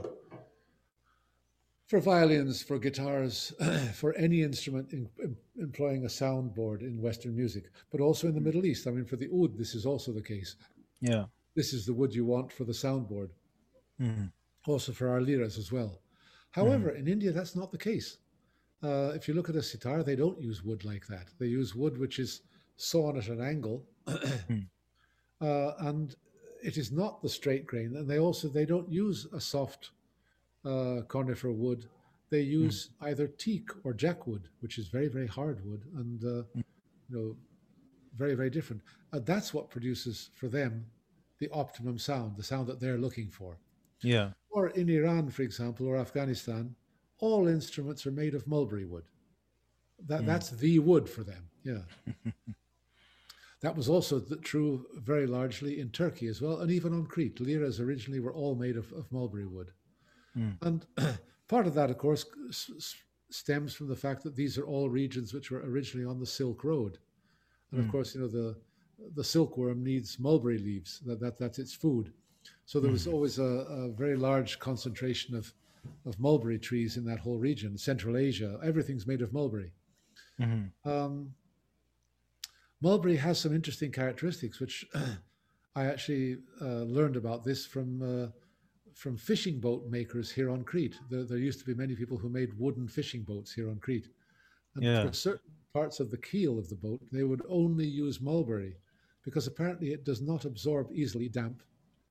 for 1.92 2.00
violins, 2.00 2.64
for 2.64 2.80
guitars, 2.80 3.54
for 3.94 4.14
any 4.16 4.44
instrument 4.44 4.94
in, 4.94 5.10
em- 5.22 5.36
employing 5.60 6.06
a 6.06 6.08
soundboard 6.08 6.80
in 6.80 7.02
Western 7.02 7.36
music, 7.36 7.66
but 7.92 8.00
also 8.00 8.30
in 8.30 8.34
the 8.34 8.40
Middle 8.40 8.66
East. 8.66 8.88
I 8.88 8.92
mean, 8.92 9.04
for 9.04 9.18
the 9.18 9.28
oud, 9.30 9.58
this 9.58 9.76
is 9.76 9.86
also 9.86 10.14
the 10.14 10.22
case. 10.22 10.56
Yeah. 11.02 11.26
This 11.54 11.74
is 11.74 11.86
the 11.86 11.94
wood 11.94 12.16
you 12.16 12.24
want 12.24 12.50
for 12.54 12.64
the 12.64 12.72
soundboard, 12.72 13.32
Mhm. 14.00 14.32
also 14.66 14.94
for 14.94 15.10
our 15.10 15.20
liras 15.20 15.58
as 15.58 15.70
well. 15.70 16.02
However, 16.52 16.92
in 16.92 17.10
India, 17.10 17.34
that's 17.34 17.58
not 17.58 17.74
the 17.74 17.78
case. 17.90 18.20
Uh, 18.82 19.12
if 19.14 19.28
you 19.28 19.34
look 19.34 19.50
at 19.50 19.58
a 19.58 19.62
sitar, 19.62 20.02
they 20.02 20.16
don't 20.16 20.40
use 20.40 20.64
wood 20.64 20.86
like 20.86 21.06
that. 21.08 21.28
They 21.40 21.48
use 21.48 21.76
wood 21.76 21.98
which 21.98 22.20
is 22.20 22.42
sawn 22.78 23.18
at 23.18 23.28
an 23.28 23.42
angle, 23.42 23.86
uh, 24.08 25.74
and 25.90 26.16
it 26.64 26.78
is 26.78 26.90
not 26.90 27.22
the 27.22 27.28
straight 27.30 27.66
grain. 27.66 27.98
And 27.98 28.10
they 28.10 28.20
also 28.20 28.48
they 28.48 28.66
don't 28.66 28.90
use 28.90 29.26
a 29.34 29.42
soft 29.42 29.92
uh, 30.66 31.02
conifer 31.08 31.52
wood. 31.52 31.86
They 32.30 32.42
use 32.42 32.92
either 33.02 33.28
teak 33.28 33.70
or 33.84 33.94
jackwood, 33.94 34.44
which 34.62 34.78
is 34.78 34.88
very 34.88 35.08
very 35.08 35.28
hard 35.28 35.66
wood 35.66 35.84
and 35.96 36.24
uh, 36.24 36.44
you 36.56 36.64
know 37.10 37.36
very 38.18 38.36
very 38.36 38.50
different. 38.50 38.82
And 39.12 39.26
that's 39.26 39.54
what 39.54 39.70
produces 39.70 40.30
for 40.36 40.48
them 40.48 40.86
the 41.40 41.50
optimum 41.52 41.98
sound, 41.98 42.38
the 42.38 42.44
sound 42.44 42.68
that 42.68 42.80
they're 42.80 43.00
looking 43.00 43.28
for. 43.28 43.58
Yeah. 44.04 44.30
Or 44.52 44.68
in 44.70 44.90
Iran, 44.90 45.30
for 45.30 45.42
example, 45.42 45.88
or 45.88 45.98
Afghanistan, 45.98 46.76
all 47.20 47.48
instruments 47.48 48.06
are 48.06 48.12
made 48.12 48.36
of 48.36 48.48
mulberry 48.48 48.86
wood. 48.86 49.06
That, 50.08 50.26
That's 50.26 50.52
the 50.52 50.80
wood 50.80 51.10
for 51.10 51.24
them. 51.24 51.50
Yeah. 51.64 51.82
that 53.62 53.76
was 53.76 53.90
also 53.90 54.20
the, 54.20 54.38
true 54.38 54.86
very 54.96 55.28
largely 55.28 55.80
in 55.80 55.90
Turkey 55.90 56.28
as 56.28 56.42
well, 56.42 56.60
and 56.60 56.72
even 56.72 56.94
on 56.94 57.06
Crete. 57.06 57.40
Liras 57.40 57.80
originally 57.80 58.20
were 58.20 58.34
all 58.34 58.56
made 58.56 58.78
of, 58.78 58.92
of 58.94 59.12
mulberry 59.12 59.46
wood. 59.46 59.72
Mm. 60.38 60.58
And 60.62 60.86
part 61.48 61.68
of 61.68 61.74
that, 61.76 61.90
of 61.90 61.98
course, 61.98 62.26
s- 62.50 62.96
stems 63.30 63.74
from 63.74 63.88
the 63.88 63.96
fact 63.96 64.24
that 64.24 64.36
these 64.36 64.58
are 64.58 64.66
all 64.66 64.90
regions 64.90 65.34
which 65.34 65.52
were 65.52 65.60
originally 65.66 66.06
on 66.06 66.20
the 66.20 66.26
Silk 66.26 66.64
Road. 66.64 66.98
And 67.72 67.80
of 67.80 67.86
Mm. 67.88 67.92
course, 67.92 68.16
you 68.16 68.22
know, 68.22 68.28
the, 68.28 68.56
the 69.16 69.24
silkworm 69.24 69.84
needs 69.84 70.20
mulberry 70.20 70.58
leaves, 70.58 71.00
that, 71.06 71.20
that, 71.20 71.38
that's 71.38 71.60
its 71.60 71.74
food. 71.74 72.14
So 72.66 72.80
there 72.80 72.92
was 72.92 73.08
always 73.08 73.40
a, 73.40 73.44
a 73.44 73.90
very 73.92 74.16
large 74.16 74.60
concentration 74.60 75.36
of, 75.36 75.54
of 76.06 76.20
mulberry 76.20 76.60
trees 76.60 76.98
in 76.98 77.06
that 77.06 77.20
whole 77.20 77.38
region. 77.38 77.78
Central 77.78 78.18
Asia, 78.18 78.60
everything's 78.64 79.08
made 79.08 79.22
of 79.22 79.34
mulberry. 79.34 79.72
Mhm. 80.40 80.70
Um, 80.86 81.34
mulberry 82.82 83.18
has 83.18 83.40
some 83.40 83.54
interesting 83.54 83.92
characteristics, 83.92 84.60
which 84.60 84.86
I 85.76 85.86
actually 85.86 86.38
uh, 86.62 86.84
learned 86.84 87.16
about 87.16 87.44
this 87.44 87.66
from 87.66 88.02
uh, 88.02 88.28
from 88.96 89.18
fishing 89.18 89.60
boat 89.60 89.88
makers 89.90 90.32
here 90.32 90.50
on 90.50 90.64
Crete. 90.64 90.98
There, 91.10 91.24
there 91.24 91.38
used 91.38 91.60
to 91.60 91.66
be 91.66 91.74
many 91.74 91.96
people 91.96 92.18
who 92.18 92.30
made 92.30 92.58
wooden 92.60 92.88
fishing 92.88 93.24
boats 93.24 93.54
here 93.54 93.70
on 93.70 93.78
Crete, 93.80 94.10
and 94.76 94.84
Yeah. 94.84 95.06
for 95.06 95.14
certain 95.14 95.52
parts 95.74 96.00
of 96.00 96.12
the 96.12 96.18
keel 96.18 96.60
of 96.60 96.68
the 96.70 96.76
boat, 96.76 97.02
they 97.12 97.24
would 97.24 97.42
only 97.48 97.86
use 97.88 98.20
mulberry 98.22 98.76
because 99.24 99.48
apparently 99.48 99.92
it 99.94 100.04
does 100.04 100.22
not 100.22 100.46
absorb 100.46 100.92
easily 100.92 101.30
damp, 101.30 101.62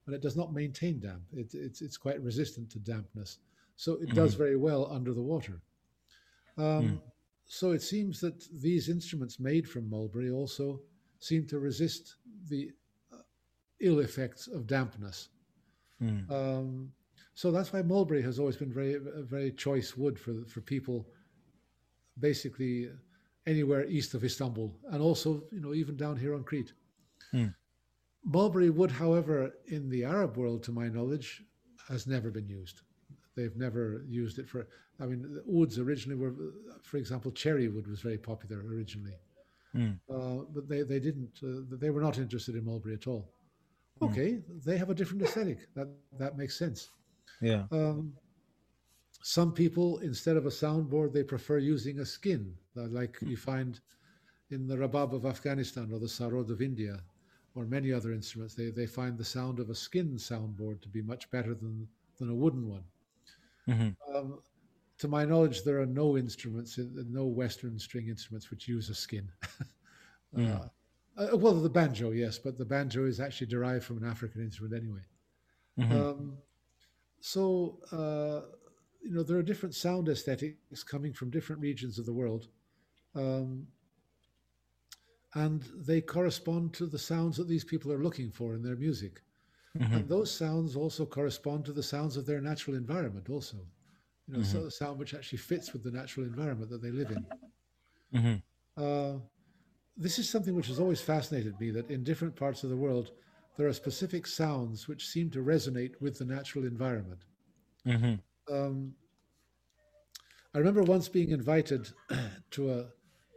and 0.07 0.15
it 0.15 0.23
does 0.23 0.37
not 0.37 0.53
maintain 0.53 1.01
damp. 1.01 1.23
It, 1.33 1.55
it's 1.55 1.83
it's 1.83 1.97
quite 1.97 2.23
resistant 2.23 2.71
to 2.71 2.79
dampness, 2.79 3.39
so 3.77 3.95
it 3.95 4.15
does 4.15 4.35
very 4.35 4.57
well 4.57 4.91
under 4.91 5.13
the 5.13 5.23
water. 5.23 5.61
Um, 6.57 7.01
So 7.53 7.73
it 7.73 7.83
seems 7.83 8.21
that 8.21 8.47
these 8.63 8.89
instruments 8.89 9.41
made 9.41 9.69
from 9.69 9.91
mulberry 9.91 10.31
also 10.31 10.81
seem 11.19 11.47
to 11.49 11.59
resist 11.59 12.15
the 12.49 12.71
uh, 13.13 13.17
ill 13.81 13.99
effects 13.99 14.47
of 14.47 14.69
dampness. 14.69 15.31
Mm. 16.03 16.31
Um, 16.31 16.93
so 17.35 17.51
that's 17.51 17.73
why 17.73 17.83
mulberry 17.83 18.23
has 18.23 18.39
always 18.39 18.57
been 18.57 18.73
very, 18.73 18.95
a 18.95 19.23
very 19.23 19.53
choice 19.53 19.97
wood 19.97 20.19
for 20.19 20.35
for 20.47 20.61
people, 20.61 21.07
basically 22.19 22.89
anywhere 23.47 23.85
east 23.87 24.15
of 24.15 24.25
Istanbul, 24.25 24.75
and 24.91 25.03
also 25.03 25.45
you 25.53 25.61
know 25.61 25.75
even 25.75 25.97
down 25.97 26.17
here 26.17 26.35
on 26.35 26.45
Crete. 26.45 26.73
Hmm. 27.31 27.47
Mulberry 28.25 28.71
wood, 28.71 28.91
however, 28.91 29.55
in 29.69 29.89
the 29.89 30.05
Arab 30.05 30.37
world, 30.37 30.63
to 30.65 30.73
my 30.73 30.89
knowledge, 30.89 31.43
has 31.89 32.07
never 32.07 32.31
been 32.31 32.49
used. 32.49 32.83
they've 33.37 33.57
never 33.57 34.05
used 34.09 34.39
it 34.39 34.49
for. 34.49 34.67
I 35.01 35.07
mean, 35.07 35.23
the 35.23 35.43
woods 35.47 35.79
originally 35.79 36.19
were, 36.21 36.35
for 36.83 36.99
example, 36.99 37.31
cherry 37.33 37.69
wood 37.69 37.87
was 37.87 38.01
very 38.01 38.19
popular 38.19 38.61
originally, 38.67 39.17
Mm. 39.75 39.99
uh, 40.11 40.45
but 40.55 40.69
they 40.69 40.83
they 40.83 41.01
didn't. 41.01 41.35
Uh, 41.43 41.63
they 41.83 41.91
were 41.91 42.03
not 42.03 42.19
interested 42.19 42.55
in 42.57 42.65
mulberry 42.65 42.95
at 42.97 43.07
all. 43.07 43.33
Mm. 44.01 44.07
Okay, 44.11 44.43
they 44.65 44.79
have 44.79 44.91
a 44.91 44.95
different 44.95 45.23
aesthetic. 45.23 45.69
That 45.75 45.89
that 46.19 46.37
makes 46.37 46.57
sense. 46.59 46.91
Yeah. 47.41 47.67
Um, 47.71 48.15
some 49.23 49.53
people, 49.53 49.99
instead 49.99 50.37
of 50.37 50.47
a 50.47 50.51
soundboard, 50.51 51.13
they 51.13 51.23
prefer 51.23 51.59
using 51.59 52.01
a 52.01 52.07
skin, 52.07 52.57
uh, 52.77 52.87
like 52.89 53.19
you 53.21 53.37
find 53.37 53.81
in 54.51 54.67
the 54.67 54.77
rabab 54.77 55.13
of 55.15 55.27
Afghanistan 55.27 55.91
or 55.93 55.99
the 55.99 56.07
sarod 56.07 56.51
of 56.51 56.63
India, 56.63 57.03
or 57.55 57.67
many 57.67 57.93
other 57.93 58.13
instruments. 58.13 58.55
They 58.55 58.71
they 58.71 58.87
find 58.87 59.19
the 59.19 59.25
sound 59.25 59.61
of 59.61 59.71
a 59.71 59.75
skin 59.75 60.17
soundboard 60.17 60.81
to 60.83 60.89
be 60.89 61.03
much 61.03 61.31
better 61.31 61.55
than 61.55 61.89
than 62.19 62.31
a 62.31 62.35
wooden 62.35 62.67
one. 62.69 62.85
Mhm. 63.69 63.97
Um, 64.15 64.43
to 64.99 65.09
my 65.09 65.25
knowledge, 65.25 65.63
there 65.65 65.81
are 65.81 65.87
no 65.87 66.17
instruments, 66.17 66.79
uh, 66.79 66.85
no 67.09 67.27
Western 67.27 67.79
string 67.79 68.09
instruments 68.09 68.51
which 68.51 68.69
use 68.69 68.89
a 68.91 68.95
skin. 68.95 69.31
Mm. 70.37 70.71
Uh, 71.21 71.37
well, 71.37 71.55
the 71.55 71.69
banjo, 71.69 72.11
yes, 72.11 72.39
but 72.39 72.57
the 72.57 72.65
banjo 72.65 73.05
is 73.05 73.21
actually 73.21 73.47
derived 73.47 73.85
from 73.85 73.99
an 73.99 74.05
African 74.05 74.43
instrument 74.43 74.75
anyway. 74.75 75.03
Mhm. 75.79 75.93
Um, 75.93 76.39
so, 77.21 77.79
uh, 77.93 78.43
you 79.03 79.13
know, 79.13 79.23
there 79.23 79.39
are 79.39 79.43
different 79.43 79.75
sound 79.75 80.09
aesthetics 80.09 80.83
coming 80.83 81.13
from 81.13 81.31
different 81.31 81.61
regions 81.61 81.99
of 81.99 82.07
the 82.07 82.13
world. 82.13 82.49
Um, 83.15 83.69
and 85.35 85.63
they 85.77 86.01
correspond 86.01 86.75
to 86.75 86.87
the 86.87 86.99
sounds 86.99 87.37
that 87.37 87.49
these 87.49 87.65
people 87.65 87.93
are 87.93 88.03
looking 88.03 88.31
for 88.31 88.55
in 88.55 88.63
their 88.63 88.77
music. 88.77 89.23
Mhm. 89.77 89.93
And 89.93 90.09
those 90.09 90.33
sounds 90.33 90.75
also 90.75 91.07
correspond 91.07 91.65
to 91.67 91.73
the 91.73 91.83
sounds 91.83 92.17
of 92.17 92.27
their 92.27 92.41
natural 92.41 92.77
environment, 92.77 93.31
also. 93.31 93.57
You 94.27 94.37
know, 94.37 94.43
so 94.43 94.67
a 94.67 94.71
sound 94.71 94.99
which 94.99 95.15
actually 95.15 95.39
fits 95.39 95.73
with 95.73 95.83
the 95.83 95.91
natural 95.91 96.27
environment 96.27 96.71
that 96.71 96.83
they 96.83 96.91
live 96.91 97.11
in. 97.11 97.27
Mhm. 98.13 98.43
Uh, 98.77 99.19
this 100.01 100.19
is 100.19 100.29
something 100.29 100.55
which 100.57 100.69
has 100.69 100.81
always 100.81 101.01
fascinated 101.01 101.61
me 101.61 101.71
that 101.71 101.91
in 101.91 102.03
different 102.03 102.35
parts 102.35 102.65
of 102.65 102.71
the 102.71 102.77
world, 102.77 103.13
there 103.57 103.69
are 103.69 103.73
specific 103.73 104.27
sounds 104.27 104.89
which 104.89 105.07
seem 105.07 105.31
to 105.31 105.45
resonate 105.45 106.01
with 106.01 106.19
the 106.19 106.25
natural 106.25 106.65
environment. 106.65 107.21
Mhm. 107.87 108.19
Um, 108.51 108.95
I 110.55 110.59
remember 110.59 110.83
once 110.83 111.09
being 111.09 111.31
invited 111.31 111.91
to 112.53 112.73
a, 112.73 112.87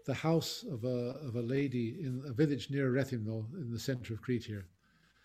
the 0.05 0.13
house 0.13 0.63
of 0.63 0.85
a, 0.85 1.19
of 1.27 1.35
a 1.35 1.41
lady 1.41 1.99
in 2.01 2.23
a 2.25 2.33
village 2.33 2.69
near 2.71 2.91
Rethymno 2.91 3.53
in 3.55 3.71
the 3.71 3.79
center 3.79 4.13
of 4.13 4.21
Crete 4.21 4.45
here. 4.45 4.65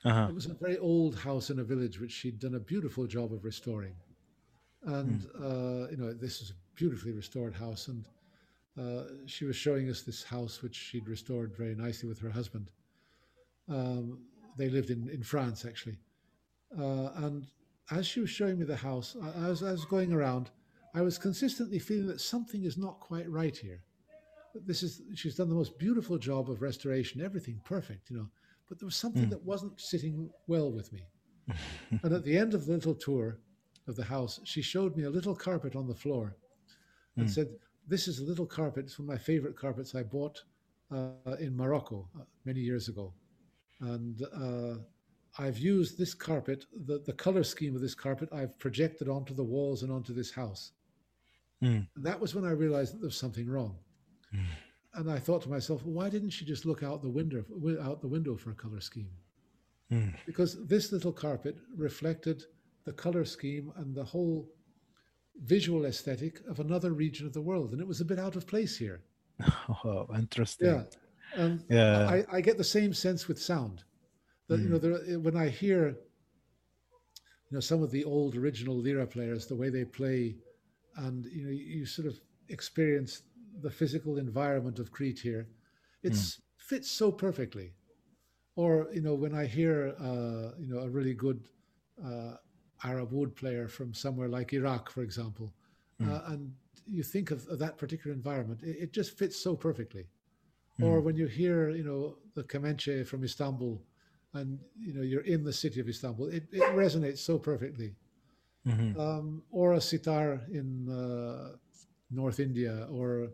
Uh-huh. 0.04 0.26
It 0.28 0.34
was 0.34 0.46
a 0.46 0.54
very 0.54 0.78
old 0.78 1.16
house 1.16 1.50
in 1.50 1.60
a 1.60 1.64
village 1.64 2.00
which 2.00 2.12
she'd 2.12 2.38
done 2.38 2.56
a 2.56 2.60
beautiful 2.60 3.06
job 3.06 3.32
of 3.32 3.44
restoring. 3.44 3.94
And, 4.84 5.26
uh, 5.40 5.88
you 5.90 5.96
know, 5.96 6.12
this 6.12 6.40
is 6.40 6.50
a 6.50 6.54
beautifully 6.74 7.12
restored 7.12 7.54
house. 7.54 7.88
And 7.88 8.04
uh, 8.78 9.04
she 9.26 9.44
was 9.44 9.56
showing 9.56 9.88
us 9.90 10.02
this 10.02 10.22
house 10.22 10.62
which 10.62 10.74
she'd 10.76 11.08
restored 11.08 11.56
very 11.56 11.74
nicely 11.74 12.08
with 12.08 12.18
her 12.20 12.30
husband. 12.30 12.70
Um, 13.68 14.20
they 14.56 14.68
lived 14.68 14.90
in, 14.90 15.08
in 15.08 15.22
France, 15.22 15.64
actually. 15.64 15.98
Uh, 16.78 17.10
and 17.16 17.46
as 17.90 18.06
she 18.06 18.20
was 18.20 18.30
showing 18.30 18.58
me 18.58 18.64
the 18.64 18.76
house, 18.76 19.16
I- 19.20 19.48
as 19.50 19.62
I 19.62 19.72
was 19.72 19.84
going 19.84 20.12
around, 20.12 20.50
I 20.94 21.02
was 21.02 21.18
consistently 21.18 21.78
feeling 21.78 22.06
that 22.08 22.20
something 22.20 22.64
is 22.64 22.76
not 22.76 23.00
quite 23.00 23.28
right 23.30 23.56
here. 23.56 23.82
This 24.54 24.82
is 24.82 25.02
she's 25.14 25.36
done 25.36 25.48
the 25.48 25.54
most 25.54 25.78
beautiful 25.78 26.18
job 26.18 26.50
of 26.50 26.62
restoration, 26.62 27.20
everything 27.20 27.60
perfect, 27.64 28.10
you 28.10 28.16
know. 28.16 28.28
But 28.68 28.78
there 28.78 28.86
was 28.86 28.96
something 28.96 29.26
Mm. 29.26 29.30
that 29.30 29.44
wasn't 29.44 29.80
sitting 29.80 30.30
well 30.46 30.70
with 30.72 30.92
me. 30.92 31.06
and 32.02 32.12
at 32.12 32.24
the 32.24 32.36
end 32.36 32.54
of 32.54 32.66
the 32.66 32.72
little 32.72 32.94
tour 32.94 33.38
of 33.86 33.96
the 33.96 34.04
house, 34.04 34.40
she 34.44 34.62
showed 34.62 34.96
me 34.96 35.04
a 35.04 35.10
little 35.10 35.34
carpet 35.34 35.76
on 35.76 35.86
the 35.86 35.94
floor 35.94 36.36
and 37.16 37.26
Mm. 37.26 37.30
said, 37.30 37.48
"This 37.88 38.08
is 38.08 38.18
a 38.20 38.24
little 38.24 38.46
carpet. 38.46 38.84
It's 38.86 38.98
one 38.98 39.08
of 39.08 39.14
my 39.14 39.18
favorite 39.18 39.56
carpets 39.56 39.94
I 39.94 40.02
bought 40.02 40.42
uh, 40.90 41.36
in 41.40 41.56
Morocco 41.56 42.08
uh, 42.16 42.24
many 42.44 42.60
years 42.60 42.88
ago, 42.88 43.12
and 43.80 44.22
uh, 44.34 44.74
I've 45.38 45.58
used 45.58 45.98
this 45.98 46.14
carpet. 46.14 46.66
The 46.86 47.00
the 47.00 47.12
color 47.12 47.44
scheme 47.44 47.74
of 47.74 47.80
this 47.80 47.94
carpet 47.94 48.28
I've 48.32 48.58
projected 48.58 49.08
onto 49.08 49.34
the 49.34 49.44
walls 49.44 49.82
and 49.82 49.90
onto 49.92 50.14
this 50.14 50.30
house." 50.30 50.72
Mm. 51.62 51.86
And 51.96 52.04
that 52.04 52.20
was 52.20 52.34
when 52.34 52.44
I 52.44 52.50
realized 52.50 52.94
that 52.94 52.98
there 52.98 53.08
was 53.08 53.16
something 53.16 53.48
wrong. 53.48 53.76
Mm. 54.34 54.44
And 54.94 55.10
I 55.10 55.18
thought 55.18 55.42
to 55.42 55.50
myself, 55.50 55.84
why 55.84 56.08
didn't 56.08 56.30
she 56.30 56.44
just 56.44 56.64
look 56.64 56.82
out 56.82 57.02
the 57.02 57.08
window 57.08 57.44
wi- 57.50 57.82
out 57.82 58.00
the 58.00 58.08
window 58.08 58.36
for 58.36 58.50
a 58.50 58.54
color 58.54 58.80
scheme? 58.80 59.10
Mm. 59.92 60.14
Because 60.26 60.66
this 60.66 60.92
little 60.92 61.12
carpet 61.12 61.56
reflected 61.76 62.44
the 62.84 62.92
color 62.92 63.24
scheme 63.24 63.72
and 63.76 63.94
the 63.94 64.04
whole 64.04 64.48
visual 65.44 65.84
aesthetic 65.84 66.40
of 66.48 66.60
another 66.60 66.92
region 66.92 67.26
of 67.26 67.32
the 67.32 67.40
world, 67.40 67.72
and 67.72 67.80
it 67.80 67.86
was 67.86 68.00
a 68.00 68.04
bit 68.04 68.18
out 68.18 68.36
of 68.36 68.46
place 68.46 68.76
here. 68.76 69.00
Oh, 69.84 70.06
interesting. 70.16 70.68
Yeah, 70.68 70.82
and 71.36 71.64
Yeah. 71.68 72.08
I, 72.08 72.24
I 72.38 72.40
get 72.40 72.58
the 72.58 72.64
same 72.64 72.92
sense 72.92 73.28
with 73.28 73.40
sound. 73.40 73.84
That 74.48 74.60
you 74.60 74.68
know, 74.70 74.78
there, 74.78 75.20
when 75.20 75.36
I 75.36 75.48
hear, 75.48 75.88
you 75.88 77.52
know, 77.52 77.60
some 77.60 77.82
of 77.82 77.90
the 77.90 78.04
old 78.04 78.34
original 78.34 78.76
lira 78.76 79.06
players, 79.06 79.46
the 79.46 79.54
way 79.54 79.68
they 79.70 79.84
play, 79.84 80.36
and 80.96 81.26
you 81.26 81.44
know, 81.44 81.50
you 81.50 81.84
sort 81.86 82.08
of 82.08 82.18
experience 82.48 83.22
the 83.60 83.70
physical 83.70 84.18
environment 84.18 84.78
of 84.78 84.90
Crete 84.90 85.18
here. 85.18 85.48
It 86.02 86.16
fits 86.56 86.90
so 86.90 87.12
perfectly. 87.12 87.72
Or 88.56 88.88
you 88.92 89.02
know, 89.02 89.14
when 89.14 89.34
I 89.34 89.46
hear, 89.46 89.94
uh, 90.00 90.56
you 90.58 90.68
know, 90.68 90.80
a 90.80 90.88
really 90.88 91.14
good 91.14 91.40
uh, 92.04 92.34
Arab 92.84 93.12
oud 93.14 93.34
player 93.34 93.68
from 93.68 93.92
somewhere 93.94 94.28
like 94.28 94.52
Iraq, 94.52 94.90
for 94.90 95.02
example, 95.02 95.52
uh, 96.00 96.22
and 96.26 96.52
you 96.86 97.02
think 97.02 97.30
of, 97.30 97.46
of 97.48 97.58
that 97.58 97.76
particular 97.76 98.14
environment, 98.14 98.62
it, 98.62 98.76
it 98.84 98.92
just 98.92 99.18
fits 99.18 99.36
so 99.36 99.56
perfectly. 99.56 100.06
Or 100.80 101.00
when 101.00 101.16
you 101.16 101.26
hear 101.26 101.70
you 101.70 101.82
know 101.82 102.18
the 102.34 102.44
Kemenche 102.44 103.04
from 103.04 103.24
Istanbul 103.24 103.82
and 104.34 104.58
you 104.78 104.92
know 104.94 105.02
you're 105.02 105.22
in 105.22 105.42
the 105.42 105.52
city 105.52 105.80
of 105.80 105.88
Istanbul 105.88 106.28
it, 106.28 106.44
it 106.52 106.62
resonates 106.76 107.18
so 107.18 107.38
perfectly. 107.38 107.94
Mhm. 108.66 108.98
um, 108.98 109.42
or 109.50 109.72
a 109.74 109.80
sitar 109.80 110.42
in 110.52 110.88
uh, 110.90 111.56
North 112.10 112.38
India 112.38 112.86
or 112.90 113.30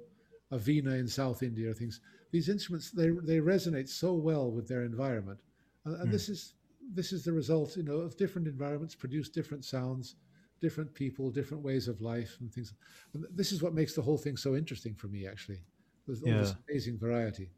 a 0.51 0.59
vina 0.59 0.93
in 0.93 1.09
South 1.09 1.43
India 1.43 1.71
or 1.71 1.75
things 1.75 2.01
these 2.31 2.49
instruments 2.49 2.91
they 2.91 3.11
they 3.31 3.41
resonate 3.41 3.89
so 3.89 4.15
well 4.15 4.51
with 4.51 4.69
their 4.69 4.85
environment. 4.85 5.41
And, 5.85 6.01
and 6.01 6.13
this 6.13 6.29
is 6.29 6.55
this 6.93 7.13
is 7.13 7.25
the 7.25 7.33
result 7.33 7.77
you 7.77 7.83
know 7.83 7.99
of 7.99 8.17
different 8.17 8.47
environments 8.47 8.95
produce 8.95 9.29
different 9.29 9.65
sounds 9.65 10.17
different 10.61 10.95
people 10.95 11.31
different 11.31 11.63
ways 11.63 11.89
of 11.89 12.01
life 12.01 12.37
and 12.41 12.53
things. 12.53 12.73
And 13.13 13.27
this 13.35 13.53
is 13.53 13.63
what 13.63 13.75
makes 13.75 13.95
the 13.95 14.03
whole 14.03 14.17
thing 14.17 14.37
so 14.37 14.55
interesting 14.55 14.95
for 14.95 15.09
me 15.09 15.27
actually. 15.27 15.61
There's 16.07 16.23
all 16.23 16.33
this 16.33 16.55
amazing 16.69 16.99
variety. 16.99 17.51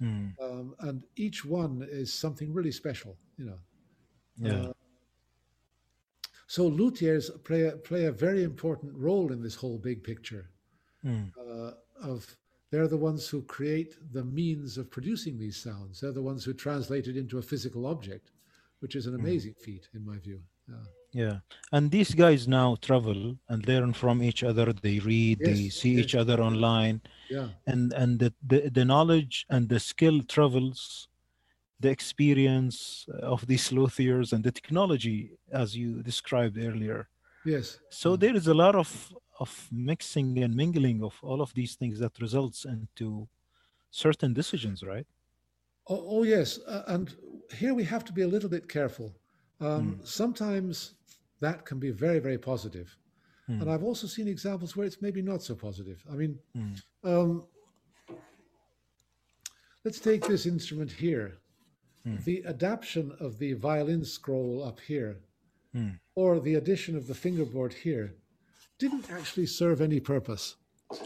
Mm. 0.00 0.32
um, 0.40 0.74
and 0.80 1.02
each 1.16 1.44
one 1.44 1.84
is 1.90 2.14
something 2.14 2.52
really 2.52 2.70
special 2.70 3.16
you 3.36 3.46
know. 3.46 3.58
Yeah. 4.38 4.68
Uh, 4.68 4.72
so 6.46 6.70
luthiers 6.70 7.30
play 7.42 7.62
a, 7.64 7.72
play 7.72 8.04
a 8.04 8.12
very 8.12 8.44
important 8.44 8.92
role 8.94 9.32
in 9.32 9.42
this 9.42 9.56
whole 9.56 9.78
big 9.78 10.02
picture 10.04 10.50
Mm. 11.04 11.30
uh, 11.38 11.74
of 12.02 12.36
they're 12.70 12.88
the 12.88 12.96
ones 12.96 13.28
who 13.28 13.42
create 13.42 13.94
the 14.12 14.24
means 14.24 14.76
of 14.76 14.90
producing 14.90 15.38
these 15.38 15.56
sounds. 15.56 16.00
They're 16.00 16.12
the 16.12 16.22
ones 16.22 16.44
who 16.44 16.52
translate 16.52 17.06
it 17.06 17.16
into 17.16 17.38
a 17.38 17.42
physical 17.42 17.86
object 17.86 18.32
which 18.80 18.94
is 18.94 19.06
an 19.06 19.14
mm-hmm. 19.14 19.26
amazing 19.26 19.54
feat 19.64 19.88
in 19.94 20.04
my 20.04 20.18
view. 20.18 20.40
Yeah. 20.68 20.84
Yeah. 21.12 21.38
And 21.72 21.90
these 21.90 22.14
guys 22.14 22.46
now 22.46 22.76
travel 22.82 23.36
and 23.48 23.66
learn 23.66 23.92
from 23.94 24.22
each 24.22 24.42
other. 24.44 24.72
They 24.72 24.98
read, 24.98 25.38
they 25.38 25.52
Yes, 25.52 25.74
see 25.76 25.94
each 25.98 26.14
other 26.14 26.40
online, 26.40 27.00
yeah. 27.30 27.48
And 27.66 27.92
and 27.94 28.18
the, 28.18 28.32
the 28.46 28.70
the 28.70 28.84
knowledge 28.84 29.46
and 29.48 29.68
the 29.68 29.80
skill 29.80 30.22
travels 30.22 31.08
the 31.80 31.90
experience 31.90 33.06
of 33.22 33.46
these 33.46 33.70
luthiers 33.76 34.32
and 34.32 34.44
the 34.44 34.52
technology 34.52 35.38
as 35.52 35.76
you 35.76 36.02
described 36.02 36.58
earlier. 36.58 37.08
Yes. 37.44 37.78
So 37.88 38.16
mm. 38.16 38.20
there 38.20 38.36
is 38.36 38.46
a 38.48 38.54
lot 38.54 38.74
of 38.74 39.12
of 39.40 39.68
mixing 39.70 40.38
and 40.42 40.54
mingling 40.54 41.02
of 41.02 41.14
all 41.22 41.40
of 41.40 41.54
these 41.54 41.76
things 41.76 41.98
that 42.00 42.20
results 42.20 42.64
into 42.64 43.28
certain 43.90 44.34
decisions 44.34 44.82
right 44.82 45.06
Oh, 45.88 46.04
oh 46.06 46.22
yes, 46.22 46.58
uh, 46.66 46.82
and 46.88 47.14
here 47.54 47.74
we 47.74 47.84
have 47.84 48.04
to 48.04 48.12
be 48.12 48.22
a 48.22 48.28
little 48.28 48.48
bit 48.48 48.68
careful. 48.68 49.14
Um, 49.60 50.00
Sometimes 50.04 50.94
that 51.40 51.64
can 51.64 51.78
be 51.78 51.90
very, 51.90 52.18
very 52.18 52.38
positive, 52.38 52.96
Mm. 53.48 53.62
and 53.62 53.70
I've 53.70 53.82
also 53.82 54.06
seen 54.06 54.28
examples 54.28 54.76
where 54.76 54.86
it's 54.86 55.00
maybe 55.00 55.22
not 55.22 55.42
so 55.42 55.54
positive. 55.54 56.04
I 56.12 56.14
mean, 56.16 56.38
Mm. 56.54 56.82
um, 57.02 57.46
let's 59.84 60.00
take 60.00 60.26
this 60.26 60.44
instrument 60.46 60.92
here. 60.92 61.38
Mm. 62.06 62.22
The 62.24 62.44
adaptation 62.44 63.12
of 63.20 63.38
the 63.38 63.54
violin 63.54 64.04
scroll 64.04 64.62
up 64.62 64.80
here, 64.80 65.16
Mm. 65.74 65.98
or 66.14 66.40
the 66.40 66.54
addition 66.56 66.96
of 66.96 67.06
the 67.06 67.14
fingerboard 67.14 67.72
here, 67.72 68.14
didn't 68.78 69.10
actually 69.10 69.46
serve 69.46 69.80
any 69.80 70.00
purpose. 70.00 70.56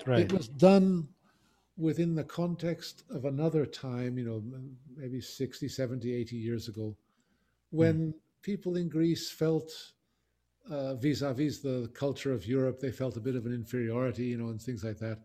right 0.07 0.21
It 0.21 0.33
was 0.33 0.47
done 0.49 1.09
within 1.77 2.15
the 2.15 2.25
context 2.25 3.05
of 3.11 3.25
another 3.25 3.65
time, 3.67 4.19
you 4.19 4.25
know, 4.25 4.43
maybe 4.97 5.21
60, 5.21 5.69
70, 5.69 6.13
80 6.15 6.37
years 6.37 6.69
ago, 6.69 6.97
when 7.71 8.15
people 8.43 8.77
in 8.77 8.89
Greece 8.89 9.31
felt 9.31 9.73
uh, 10.71 10.95
vis-a-vis 10.97 11.61
the 11.61 11.91
culture 11.95 12.33
of 12.33 12.47
Europe, 12.47 12.79
they 12.81 12.93
felt 12.93 13.17
a 13.17 13.21
bit 13.21 13.37
of 13.37 13.47
an 13.47 13.53
inferiority, 13.53 14.27
you 14.27 14.37
know, 14.39 14.49
and 14.49 14.61
things 14.61 14.85
like 14.85 14.99
that. 14.99 15.19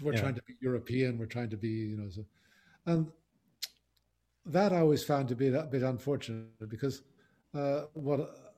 We're 0.00 0.12
Yeah. 0.12 0.20
trying 0.20 0.34
to 0.34 0.42
be 0.46 0.56
European. 0.60 1.18
We're 1.18 1.26
trying 1.26 1.50
to 1.50 1.56
be, 1.56 1.68
you 1.68 1.96
know, 1.96 2.08
so, 2.08 2.24
and 2.86 3.06
that 4.46 4.72
I 4.72 4.80
always 4.80 5.04
found 5.04 5.28
to 5.28 5.36
be 5.36 5.48
a 5.48 5.62
bit 5.64 5.82
unfortunate 5.82 6.68
because 6.68 7.02
uh, 7.54 7.82
what 7.94 8.54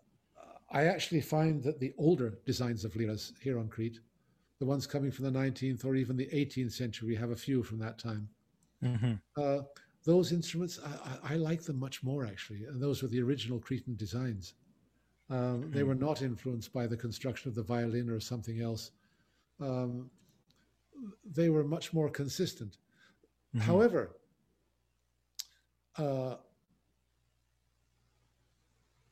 I 0.70 0.84
actually 0.86 1.20
find 1.20 1.62
that 1.64 1.80
the 1.80 1.92
older 1.98 2.38
designs 2.46 2.84
of 2.84 2.96
liras 2.96 3.32
here 3.40 3.58
on 3.58 3.68
Crete, 3.68 4.00
the 4.62 4.66
ones 4.66 4.86
coming 4.86 5.10
from 5.10 5.24
the 5.24 5.38
19th 5.40 5.84
or 5.84 5.96
even 5.96 6.16
the 6.16 6.28
18th 6.32 6.70
century, 6.70 7.08
we 7.08 7.16
have 7.16 7.32
a 7.32 7.36
few 7.36 7.64
from 7.64 7.80
that 7.80 7.98
time. 7.98 8.28
Mhm. 8.80 9.20
Uh, 9.36 9.62
those 10.04 10.30
instruments, 10.30 10.78
I, 10.78 11.30
I, 11.30 11.34
I 11.34 11.36
like 11.36 11.62
them 11.62 11.80
much 11.80 12.04
more 12.04 12.24
actually. 12.24 12.66
And 12.66 12.80
those 12.80 13.02
were 13.02 13.08
the 13.08 13.20
original 13.22 13.58
Cretan 13.58 13.96
designs. 13.96 14.54
Um, 15.30 15.68
they 15.72 15.82
were 15.82 15.96
not 15.96 16.22
influenced 16.22 16.72
by 16.72 16.86
the 16.86 16.96
construction 16.96 17.48
of 17.48 17.56
the 17.56 17.64
violin 17.64 18.08
or 18.08 18.20
something 18.20 18.60
else. 18.60 18.92
Um, 19.58 20.08
they 21.24 21.48
were 21.48 21.64
much 21.64 21.92
more 21.92 22.08
consistent. 22.08 22.76
Mhm. 23.56 23.62
However, 23.62 24.16
uh, 25.96 26.36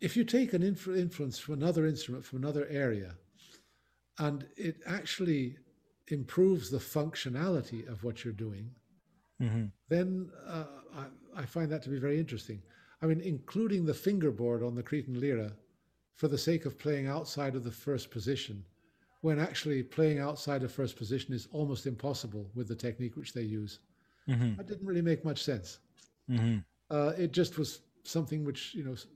if 0.00 0.16
you 0.16 0.22
take 0.22 0.52
an 0.52 0.62
influ- 0.62 0.96
influence 0.96 1.40
from 1.40 1.54
another 1.54 1.86
instrument 1.86 2.24
from 2.24 2.38
another 2.38 2.68
area, 2.68 3.16
and 4.18 4.46
it 4.56 4.76
actually 4.86 5.56
improves 6.08 6.70
the 6.70 6.78
functionality 6.78 7.86
of 7.88 8.02
what 8.04 8.24
you're 8.24 8.32
doing, 8.32 8.70
Mhm. 9.40 9.70
then 9.88 10.30
uh, 10.46 10.66
I, 10.94 11.06
I 11.42 11.46
find 11.46 11.70
that 11.72 11.82
to 11.84 11.88
be 11.90 11.98
very 11.98 12.18
interesting. 12.18 12.62
I 13.00 13.06
mean, 13.06 13.20
including 13.20 13.84
the 13.86 13.94
fingerboard 13.94 14.62
on 14.62 14.74
the 14.74 14.82
Cretan 14.82 15.18
lira 15.18 15.56
for 16.16 16.28
the 16.28 16.36
sake 16.36 16.66
of 16.66 16.78
playing 16.78 17.06
outside 17.06 17.54
of 17.54 17.64
the 17.64 17.70
first 17.70 18.10
position, 18.10 18.64
when 19.22 19.38
actually 19.38 19.82
playing 19.82 20.18
outside 20.18 20.62
of 20.62 20.72
first 20.72 20.96
position 20.96 21.32
is 21.32 21.48
almost 21.52 21.86
impossible 21.86 22.50
with 22.54 22.68
the 22.68 22.76
technique 22.76 23.16
which 23.16 23.32
they 23.32 23.42
use. 23.42 23.78
Mhm. 24.28 24.56
That 24.56 24.66
didn't 24.66 24.86
really 24.86 25.02
make 25.02 25.24
much 25.24 25.42
sense. 25.42 25.78
Mhm. 26.28 26.64
Uh, 26.90 27.14
it 27.16 27.32
just 27.32 27.56
was 27.56 27.80
something 28.04 28.44
which, 28.44 28.74
you 28.74 28.84
know, 28.84 28.92
it 28.92 29.06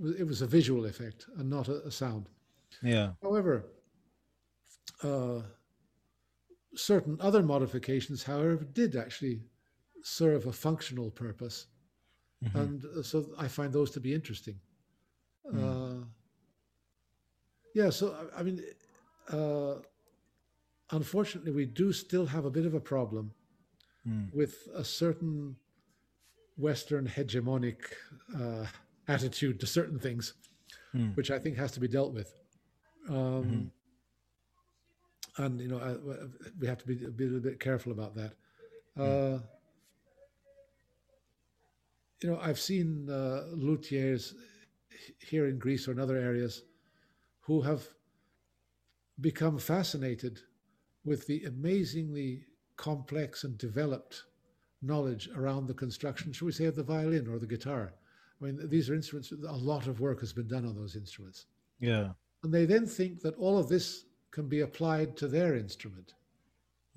was- 0.00 0.14
it 0.20 0.24
was 0.24 0.42
a 0.42 0.46
visual 0.46 0.84
effect 0.86 1.26
and 1.36 1.48
not 1.48 1.68
a, 1.68 1.86
a 1.86 1.90
sound. 1.90 2.28
Yeah. 2.82 3.14
However, 3.22 3.64
uh, 5.02 5.42
certain 6.74 7.16
other 7.20 7.42
modifications, 7.42 8.22
however, 8.22 8.64
did 8.64 8.96
actually 8.96 9.42
serve 10.02 10.46
a 10.46 10.52
functional 10.52 11.10
purpose. 11.10 11.66
Mhm. 12.42 12.54
And 12.54 12.84
uh, 12.84 13.02
so 13.02 13.34
I 13.38 13.48
find 13.48 13.72
those 13.72 13.90
to 13.92 14.00
be 14.00 14.14
interesting. 14.14 14.58
Mm. 15.52 15.58
Uh, 16.02 16.04
yeah, 17.74 17.90
so 17.90 18.12
I- 18.14 18.40
I 18.40 18.42
mean, 18.42 18.62
uh, 19.28 19.76
unfortunately, 20.90 21.52
we 21.52 21.66
do 21.66 21.92
still 21.92 22.26
have 22.26 22.44
a 22.44 22.50
bit 22.50 22.66
of 22.66 22.74
a 22.74 22.80
problem 22.80 23.34
Mm. 24.06 24.32
with 24.32 24.66
a 24.74 24.82
certain 24.84 25.56
Western 26.56 27.06
hegemonic 27.06 27.80
uh, 28.34 28.66
attitude 29.08 29.60
to 29.60 29.66
certain 29.66 29.98
things, 29.98 30.34
Mm. 30.94 31.14
which 31.16 31.30
I 31.30 31.38
think 31.38 31.56
has 31.58 31.72
to 31.72 31.80
be 31.80 31.88
dealt 31.88 32.12
with. 32.14 32.32
Um, 33.08 33.44
Mhm. 33.44 33.70
And, 35.36 35.60
you 35.60 35.68
know, 35.68 35.78
I, 35.78 35.94
we 36.60 36.66
have 36.66 36.78
to 36.78 36.86
be 36.86 37.04
a, 37.04 37.10
bit, 37.10 37.32
a 37.32 37.40
bit 37.40 37.60
careful 37.60 37.92
about 37.92 38.14
that. 38.16 38.32
Uh, 38.98 39.38
you 42.20 42.30
know, 42.30 42.38
I've 42.42 42.60
seen 42.60 43.08
uh, 43.08 43.44
luthiers 43.54 44.34
here 45.18 45.46
in 45.46 45.58
Greece 45.58 45.88
or 45.88 45.92
in 45.92 46.00
other 46.00 46.16
areas 46.16 46.62
who 47.40 47.62
have 47.62 47.86
become 49.20 49.58
fascinated 49.58 50.40
with 51.04 51.26
the 51.26 51.44
amazingly 51.44 52.44
complex 52.76 53.44
and 53.44 53.56
developed 53.56 54.24
knowledge 54.82 55.28
around 55.36 55.66
the 55.66 55.74
construction, 55.74 56.32
shall 56.32 56.46
we 56.46 56.52
say, 56.52 56.64
of 56.64 56.76
the 56.76 56.82
violin 56.82 57.28
or 57.28 57.38
the 57.38 57.46
guitar. 57.46 57.92
I 58.40 58.44
mean, 58.44 58.68
these 58.68 58.90
are 58.90 58.94
instruments, 58.94 59.32
a 59.32 59.52
lot 59.52 59.86
of 59.86 60.00
work 60.00 60.20
has 60.20 60.32
been 60.32 60.48
done 60.48 60.66
on 60.66 60.74
those 60.74 60.96
instruments. 60.96 61.46
Yeah. 61.78 62.10
And 62.42 62.52
they 62.52 62.64
then 62.64 62.86
think 62.86 63.20
that 63.20 63.36
all 63.36 63.58
of 63.58 63.68
this 63.68 64.06
can 64.30 64.48
be 64.48 64.60
applied 64.60 65.16
to 65.16 65.28
their 65.28 65.56
instrument, 65.56 66.14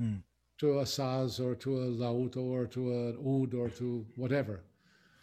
Mm. 0.01 0.23
to 0.57 0.79
a 0.79 0.83
saz 0.83 1.39
or 1.39 1.55
to 1.55 1.83
a 1.83 1.85
laut 1.85 2.35
or 2.37 2.65
to 2.67 2.91
an 2.91 3.17
oud 3.25 3.53
or 3.53 3.69
to 3.69 4.05
whatever. 4.15 4.63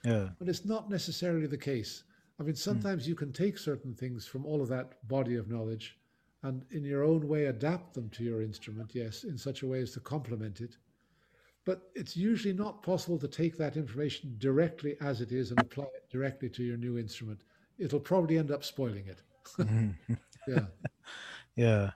Yeah. 0.05 0.31
But 0.39 0.49
it's 0.49 0.65
not 0.65 0.89
necessarily 0.91 1.47
the 1.47 1.59
case. 1.59 2.05
I 2.39 2.43
mean, 2.43 2.55
sometimes 2.57 3.07
you 3.07 3.15
can 3.15 3.33
take 3.33 3.59
certain 3.59 3.95
things 3.95 4.27
from 4.27 4.47
all 4.47 4.63
of 4.63 4.69
that 4.69 5.07
body 5.09 5.37
of 5.37 5.49
knowledge 5.51 5.99
and 6.43 6.65
in 6.71 6.85
your 6.85 7.03
own 7.05 7.29
way 7.29 7.47
adapt 7.47 7.93
them 7.95 8.09
to 8.11 8.25
your 8.25 8.41
instrument, 8.43 8.95
yes, 8.95 9.25
in 9.25 9.37
such 9.37 9.63
a 9.63 9.67
way 9.67 9.81
as 9.83 9.93
to 9.93 10.01
complement 10.01 10.61
it. 10.63 10.79
But 11.67 11.91
it's 11.95 12.17
usually 12.17 12.55
not 12.55 12.83
possible 12.83 13.19
to 13.19 13.29
take 13.29 13.59
that 13.59 13.77
information 13.77 14.35
directly 14.39 14.97
as 15.03 15.21
it 15.21 15.33
is 15.33 15.51
and 15.51 15.61
apply 15.61 15.85
it 15.85 16.09
directly 16.11 16.49
to 16.51 16.63
your 16.63 16.79
new 16.79 16.97
instrument. 16.97 17.45
It'll 17.79 18.01
probably 18.01 18.39
end 18.39 18.51
up 18.51 18.65
spoiling 18.65 19.07
it. 19.07 19.23
Mhm. 19.57 19.95
Yeah. 20.49 20.67
Yeah. 21.57 21.91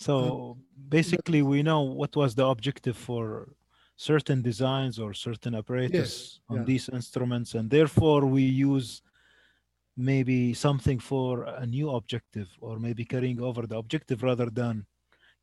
So 0.00 0.56
basically, 0.88 1.42
we 1.42 1.62
know 1.62 1.82
what 1.82 2.16
was 2.16 2.34
the 2.34 2.46
objective 2.46 2.96
for 2.96 3.52
certain 3.96 4.40
designs 4.40 4.98
or 4.98 5.12
certain 5.12 5.54
apparatus 5.54 6.40
on 6.48 6.58
yeah. 6.58 6.64
these 6.64 6.88
instruments, 6.88 7.54
and 7.54 7.68
therefore 7.68 8.24
we 8.24 8.42
use 8.42 9.02
maybe 9.96 10.54
something 10.54 10.98
for 10.98 11.44
a 11.44 11.66
new 11.66 11.90
objective, 11.90 12.48
or 12.60 12.78
maybe 12.78 13.04
carrying 13.04 13.42
over 13.42 13.66
the 13.66 13.76
objective 13.76 14.22
rather 14.22 14.48
than 14.48 14.86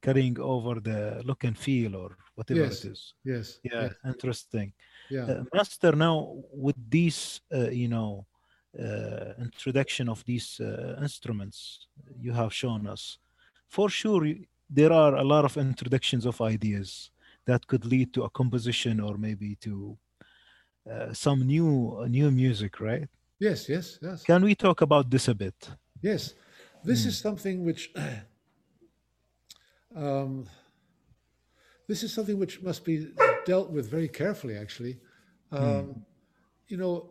carrying 0.02 0.40
over 0.40 0.80
the 0.80 1.22
look 1.24 1.44
and 1.44 1.58
feel 1.58 1.96
or 1.96 2.18
whatever 2.34 2.62
Yes. 2.62 2.84
it 2.86 2.92
is. 2.92 3.14
Yes. 3.24 3.60
Yeah, 3.64 3.84
yes, 3.84 3.94
interesting. 4.06 4.74
Yeah. 5.12 5.26
Uh, 5.26 5.44
Master, 5.54 5.92
now 5.96 6.42
with 6.52 6.78
these, 6.90 7.42
uh, 7.54 7.70
you 7.70 7.90
know, 7.90 8.26
uh, 8.80 9.34
introduction 9.40 10.10
of 10.10 10.24
these 10.26 10.60
uh, 10.60 11.00
instruments 11.02 11.88
you 12.20 12.32
have 12.34 12.52
shown 12.54 12.88
us, 12.88 13.20
for 13.70 13.90
sure 13.90 14.28
there 14.70 14.92
are 14.92 15.16
a 15.16 15.24
lot 15.24 15.46
of 15.46 15.58
introductions 15.58 16.26
of 16.26 16.42
ideas 16.42 17.12
that 17.46 17.68
could 17.68 17.86
lead 17.86 18.14
to 18.14 18.24
a 18.24 18.30
composition 18.30 19.00
or 19.00 19.18
maybe 19.18 19.56
to 19.56 19.98
uh, 20.90 21.14
some 21.14 21.46
new 21.46 22.06
new 22.10 22.32
music, 22.32 22.80
right? 22.80 23.08
Yes. 23.40 23.70
Yes. 23.70 24.00
Yes. 24.02 24.24
Can 24.24 24.44
we 24.44 24.56
talk 24.56 24.82
about 24.82 25.10
this 25.10 25.28
a 25.28 25.36
bit? 25.36 25.56
Yes, 26.02 26.34
this 26.84 27.04
Hmm. 27.04 27.10
is 27.10 27.18
something 27.18 27.66
which 27.66 27.92
um, 29.96 30.48
this 31.88 32.04
is 32.04 32.14
something 32.14 32.38
which 32.40 32.62
must 32.62 32.84
be 32.86 33.12
dealt 33.46 33.70
with 33.72 33.90
very 33.90 34.08
carefully. 34.08 34.58
Actually, 34.58 34.98
um, 35.52 36.06
you 36.68 36.78
know, 36.78 37.10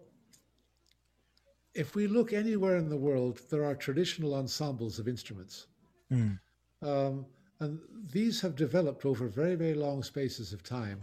if 1.74 1.94
we 1.94 2.06
look 2.06 2.32
anywhere 2.32 2.76
in 2.76 2.88
the 2.88 2.96
world, 2.96 3.40
there 3.50 3.64
are 3.64 3.74
traditional 3.74 4.34
ensembles 4.34 4.98
of 4.98 5.08
instruments, 5.08 5.66
Mm, 6.12 6.38
um, 6.82 7.26
and 7.60 7.78
these 8.12 8.40
have 8.40 8.54
developed 8.54 9.04
over 9.06 9.28
very, 9.28 9.54
very 9.54 9.74
long 9.74 10.02
spaces 10.02 10.52
of 10.52 10.62
time, 10.62 11.00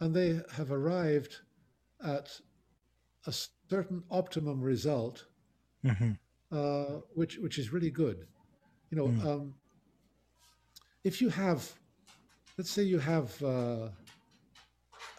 and 0.00 0.14
they 0.14 0.40
have 0.52 0.72
arrived 0.72 1.36
at 2.04 2.30
a 3.26 3.32
certain 3.68 4.02
optimum 4.10 4.60
result 4.60 5.26
mhm, 5.84 6.18
uh, 6.52 7.00
which 7.14 7.38
which 7.38 7.58
is 7.58 7.72
really 7.72 7.90
good. 7.90 8.26
You 8.90 8.96
know, 8.98 9.08
Mm. 9.08 9.24
um, 9.26 9.54
if 11.04 11.20
you 11.22 11.28
have, 11.28 11.72
let's 12.58 12.70
say 12.70 12.82
you 12.82 12.98
have 12.98 13.40
uh, 13.42 13.88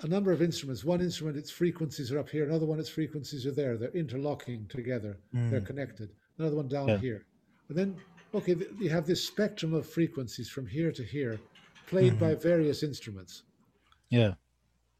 a 0.01 0.07
number 0.07 0.31
of 0.31 0.41
instruments. 0.41 0.83
One 0.83 1.01
instrument, 1.01 1.37
its 1.37 1.51
frequencies 1.51 2.11
are 2.11 2.19
up 2.19 2.29
here. 2.29 2.43
Another 2.45 2.65
one, 2.65 2.79
its 2.79 2.89
frequencies 2.89 3.45
are 3.45 3.51
there. 3.51 3.77
They're 3.77 3.91
interlocking 3.91 4.67
together. 4.67 5.17
They're 5.33 5.61
Mm. 5.61 5.65
connected. 5.65 6.09
Another 6.37 6.55
one 6.57 6.67
down 6.67 6.87
Yeah. 6.89 6.97
here, 6.97 7.25
and 7.69 7.77
then 7.77 7.95
okay, 8.33 8.55
th- 8.55 8.69
you 8.79 8.89
have 8.89 9.05
this 9.05 9.23
spectrum 9.25 9.73
of 9.73 9.85
frequencies 9.87 10.49
from 10.49 10.65
here 10.67 10.91
to 10.91 11.03
here, 11.03 11.39
played 11.87 12.19
by 12.19 12.31
Mm-hmm. 12.33 12.41
various 12.41 12.83
instruments 12.83 13.43
Yeah. 14.09 14.33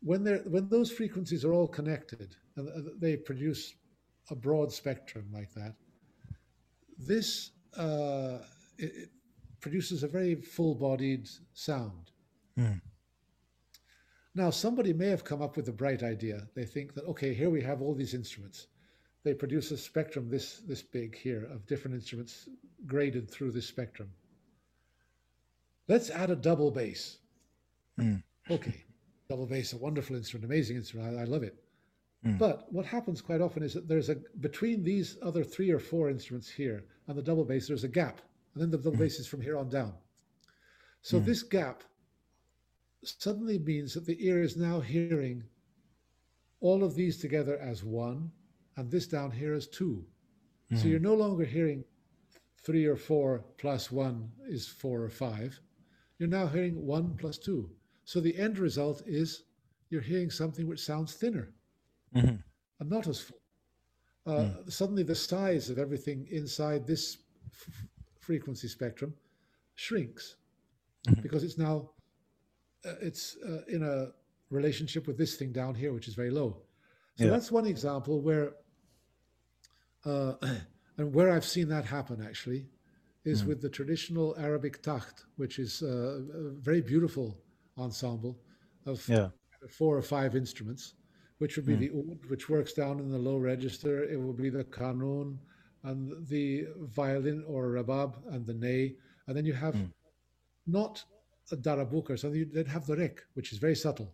when 0.02 0.24
they're 0.24 0.44
when 0.56 0.68
those 0.70 0.92
frequencies 0.92 1.46
are 1.46 1.54
all 1.54 1.68
connected 1.68 2.36
and 2.56 2.68
they 3.00 3.16
produce 3.18 3.76
a 4.30 4.36
broad 4.36 4.72
spectrum 4.72 5.26
like 5.32 5.52
that 5.54 5.76
this 6.98 7.52
uh, 7.78 8.40
it, 8.78 8.92
it 9.04 9.10
produces 9.60 10.04
a 10.04 10.08
very 10.08 10.36
full-bodied 10.36 11.28
sound 11.54 12.12
Mm. 12.58 12.82
now 14.36 14.50
somebody 14.50 14.92
may 14.92 15.08
have 15.08 15.24
come 15.24 15.42
up 15.42 15.56
with 15.56 15.70
a 15.70 15.72
bright 15.84 16.04
idea 16.04 16.48
they 16.56 16.66
think 16.66 16.94
that 16.96 17.06
okay 17.06 17.34
here 17.34 17.50
we 17.50 17.62
have 17.62 17.82
all 17.82 17.96
these 17.96 18.14
instruments 18.14 18.68
they 19.24 19.34
produce 19.34 19.72
a 19.72 19.78
spectrum 19.78 20.28
this 20.30 20.58
this 20.68 20.82
big 20.82 21.16
here 21.16 21.46
of 21.54 21.66
different 21.66 21.96
instruments 21.96 22.50
graded 22.86 23.30
through 23.30 23.52
this 23.52 23.68
spectrum 23.68 24.10
let's 25.88 26.10
add 26.10 26.30
a 26.30 26.36
double 26.36 26.72
bass 26.72 27.18
Mm. 28.00 28.24
okay 28.50 28.86
double 29.30 29.46
bass 29.46 29.74
a 29.74 29.78
wonderful 29.78 30.16
instrument 30.16 30.46
amazing 30.46 30.78
instrument 30.78 31.18
I, 31.18 31.22
I 31.22 31.26
love 31.26 31.44
it 31.44 31.62
Mm. 32.26 32.38
But 32.38 32.72
what 32.72 32.86
happens 32.86 33.22
quite 33.22 33.42
often 33.42 33.64
is 33.64 33.74
that 33.74 33.88
there's 33.88 34.10
a 34.10 34.18
between 34.40 34.84
these 34.84 35.18
other 35.24 35.44
three 35.44 35.72
or 35.72 35.80
four 35.80 36.10
instruments 36.10 36.50
here 36.50 36.84
and 37.08 37.18
the 37.18 37.22
double 37.22 37.44
bass, 37.44 37.68
there's 37.68 37.84
a 37.84 37.90
gap, 37.90 38.22
and 38.54 38.62
then 38.62 38.70
the 38.70 38.78
double 38.78 38.98
mm. 38.98 39.00
bass 39.00 39.20
is 39.20 39.28
from 39.28 39.42
here 39.42 39.58
on 39.58 39.70
down. 39.70 39.94
So 41.02 41.20
mm. 41.20 41.26
this 41.26 41.42
gap 41.42 41.84
suddenly 43.04 43.58
means 43.58 43.96
that 43.96 44.06
the 44.06 44.24
ear 44.24 44.44
is 44.44 44.56
now 44.56 44.80
hearing 44.80 45.44
all 46.60 46.84
of 46.84 46.94
these 46.94 47.18
together 47.18 47.58
as 47.58 47.84
one, 47.84 48.32
and 48.78 48.92
this 48.92 49.08
down 49.08 49.32
here 49.32 49.54
as 49.54 49.66
two. 49.68 50.06
So 50.70 50.76
mm-hmm. 50.78 50.90
you're 50.90 51.00
no 51.00 51.16
longer 51.16 51.44
hearing 51.44 51.84
three 52.64 52.86
or 52.86 52.96
four 52.96 53.46
plus 53.58 53.92
one 53.92 54.30
is 54.48 54.68
four 54.68 55.02
or 55.02 55.10
five. 55.10 55.60
You're 56.20 56.30
now 56.30 56.48
hearing 56.48 56.86
one 56.86 57.16
plus 57.18 57.38
two. 57.38 57.70
So 58.06 58.20
the 58.20 58.38
end 58.38 58.60
result 58.60 59.02
is 59.06 59.44
you're 59.90 60.02
hearing 60.02 60.30
something 60.30 60.68
which 60.68 60.80
sounds 60.80 61.14
thinner 61.14 61.54
mm-hmm. 62.16 62.36
and 62.80 62.90
not 62.90 63.08
as 63.08 63.22
full. 63.22 63.38
Uh, 64.26 64.32
mm. 64.32 64.72
Suddenly, 64.72 65.04
the 65.04 65.16
size 65.16 65.70
of 65.70 65.80
everything 65.80 66.28
inside 66.30 66.86
this 66.86 67.18
f- 67.48 67.88
frequency 68.20 68.68
spectrum 68.68 69.14
shrinks 69.76 70.36
mm-hmm. 71.08 71.22
because 71.22 71.44
it's 71.44 71.58
now 71.58 71.90
uh, 72.86 72.94
it's 73.02 73.38
uh, 73.48 73.62
in 73.68 73.84
a 73.84 74.08
relationship 74.50 75.08
with 75.08 75.18
this 75.18 75.36
thing 75.36 75.52
down 75.52 75.74
here, 75.74 75.94
which 75.94 76.08
is 76.08 76.14
very 76.14 76.30
low. 76.30 76.58
So 77.18 77.26
yeah. 77.26 77.32
that's 77.32 77.52
one 77.52 77.66
example 77.66 78.22
where, 78.22 78.54
uh, 80.06 80.34
and 81.02 81.14
where 81.16 81.32
I've 81.32 81.46
seen 81.46 81.68
that 81.70 81.86
happen 81.86 82.24
actually, 82.24 82.68
is 83.26 83.42
mm. 83.42 83.48
with 83.48 83.62
the 83.62 83.70
traditional 83.70 84.36
Arabic 84.38 84.84
takht, 84.84 85.26
which 85.36 85.58
is 85.58 85.82
uh, 85.82 86.22
a 86.34 86.52
very 86.70 86.82
beautiful 86.82 87.38
ensemble 87.78 88.40
of 88.86 89.08
yeah. 89.10 89.30
four 89.70 89.98
or 89.98 90.02
five 90.04 90.36
instruments, 90.36 90.94
which 91.40 91.56
would 91.56 91.66
be 91.66 91.76
mm. 91.76 91.80
the 91.80 91.90
oud, 91.90 92.20
which 92.30 92.50
works 92.50 92.74
down 92.74 93.00
in 93.00 93.10
the 93.10 93.18
low 93.18 93.38
register. 93.38 94.04
It 94.04 94.20
will 94.22 94.34
be 94.34 94.50
the 94.50 94.64
kanun 94.64 95.38
and 95.84 96.28
the 96.28 96.68
violin 97.00 97.44
or 97.48 97.70
rabab 97.70 98.16
and 98.34 98.46
the 98.46 98.54
ney. 98.54 98.96
And 99.26 99.36
then 99.36 99.46
you 99.46 99.54
have 99.54 99.76
mm. 99.76 99.92
not 100.68 101.04
a 101.52 101.58
darabuk 101.58 102.12
or 102.12 102.18
something, 102.18 102.40
you 102.40 102.46
then 102.46 102.66
have 102.68 102.86
the 102.86 102.96
rek, 102.96 103.18
which 103.34 103.52
is 103.52 103.58
very 103.58 103.76
subtle. 103.76 104.14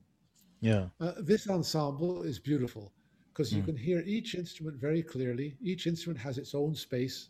Yeah. 0.61 0.85
Uh, 1.01 1.11
this 1.19 1.49
ensemble 1.49 2.23
is 2.23 2.39
beautiful 2.39 2.93
because 3.37 3.53
you 3.53 3.61
mm. 3.61 3.65
can 3.65 3.77
hear 3.77 4.01
each 4.07 4.33
instrument 4.33 4.77
very 4.77 5.03
clearly. 5.03 5.55
Each 5.61 5.85
instrument 5.85 6.19
has 6.19 6.39
its 6.39 6.55
own 6.55 6.73
space 6.73 7.29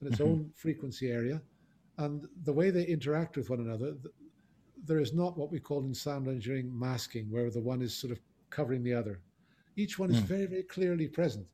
and 0.00 0.10
its 0.10 0.18
mm-hmm. 0.18 0.32
own 0.32 0.50
frequency 0.54 1.10
area. 1.10 1.42
And 1.98 2.26
the 2.44 2.52
way 2.54 2.70
they 2.70 2.86
interact 2.86 3.36
with 3.36 3.50
one 3.50 3.60
another, 3.60 3.92
th- 3.92 4.14
there 4.86 4.98
is 4.98 5.12
not 5.12 5.36
what 5.36 5.52
we 5.52 5.60
call 5.60 5.84
in 5.84 5.92
sound 5.92 6.26
engineering 6.26 6.70
masking, 6.72 7.30
where 7.30 7.50
the 7.50 7.60
one 7.60 7.82
is 7.82 7.94
sort 7.94 8.12
of 8.12 8.20
covering 8.48 8.82
the 8.82 8.94
other. 8.94 9.20
Each 9.76 9.98
one 9.98 10.10
is 10.10 10.20
mm. 10.20 10.24
very, 10.24 10.46
very 10.46 10.62
clearly 10.62 11.06
present. 11.06 11.46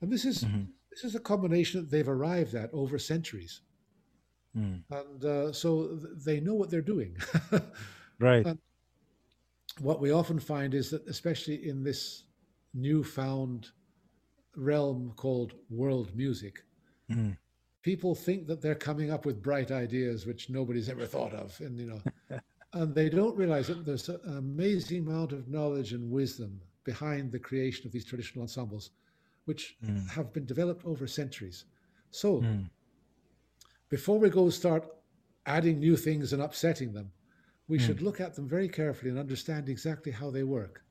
And 0.00 0.10
this 0.10 0.24
is 0.24 0.44
mm-hmm. 0.44 0.62
this 0.90 1.04
is 1.04 1.14
a 1.14 1.20
combination 1.20 1.82
that 1.82 1.90
they've 1.90 2.08
arrived 2.08 2.54
at 2.54 2.70
over 2.72 2.98
centuries. 2.98 3.60
Mm. 4.56 4.82
And 4.90 5.24
uh, 5.24 5.52
so 5.52 5.88
th- 5.88 6.24
they 6.24 6.40
know 6.40 6.54
what 6.54 6.70
they're 6.70 6.80
doing. 6.80 7.18
right. 8.18 8.46
And 8.46 8.58
what 9.78 10.00
we 10.00 10.10
often 10.10 10.38
find 10.38 10.72
is 10.72 10.90
that, 10.90 11.06
especially 11.06 11.68
in 11.68 11.84
this 11.84 12.24
newfound 12.74 13.70
realm 14.56 15.12
called 15.16 15.54
world 15.70 16.14
music, 16.14 16.64
mm. 17.10 17.36
people 17.82 18.14
think 18.14 18.46
that 18.46 18.60
they're 18.60 18.74
coming 18.74 19.10
up 19.10 19.24
with 19.26 19.42
bright 19.42 19.70
ideas 19.70 20.26
which 20.26 20.50
nobody's 20.50 20.88
ever 20.88 21.06
thought 21.06 21.32
of, 21.32 21.58
and 21.60 21.78
you 21.78 21.86
know, 21.86 22.38
and 22.74 22.94
they 22.94 23.08
don't 23.08 23.36
realize 23.36 23.68
that 23.68 23.84
there's 23.84 24.08
an 24.08 24.38
amazing 24.38 25.06
amount 25.06 25.32
of 25.32 25.48
knowledge 25.48 25.92
and 25.92 26.10
wisdom 26.10 26.60
behind 26.84 27.30
the 27.30 27.38
creation 27.38 27.86
of 27.86 27.92
these 27.92 28.04
traditional 28.04 28.42
ensembles, 28.42 28.90
which 29.44 29.76
mm. 29.84 30.08
have 30.08 30.32
been 30.32 30.46
developed 30.46 30.84
over 30.84 31.06
centuries. 31.06 31.64
So, 32.10 32.40
mm. 32.40 32.68
before 33.88 34.18
we 34.18 34.30
go 34.30 34.50
start 34.50 34.86
adding 35.46 35.78
new 35.78 35.96
things 35.96 36.32
and 36.32 36.42
upsetting 36.42 36.92
them, 36.92 37.10
we 37.68 37.78
mm. 37.78 37.86
should 37.86 38.02
look 38.02 38.20
at 38.20 38.34
them 38.34 38.48
very 38.48 38.68
carefully 38.68 39.10
and 39.10 39.18
understand 39.18 39.68
exactly 39.68 40.12
how 40.12 40.30
they 40.30 40.42
work. 40.42 40.84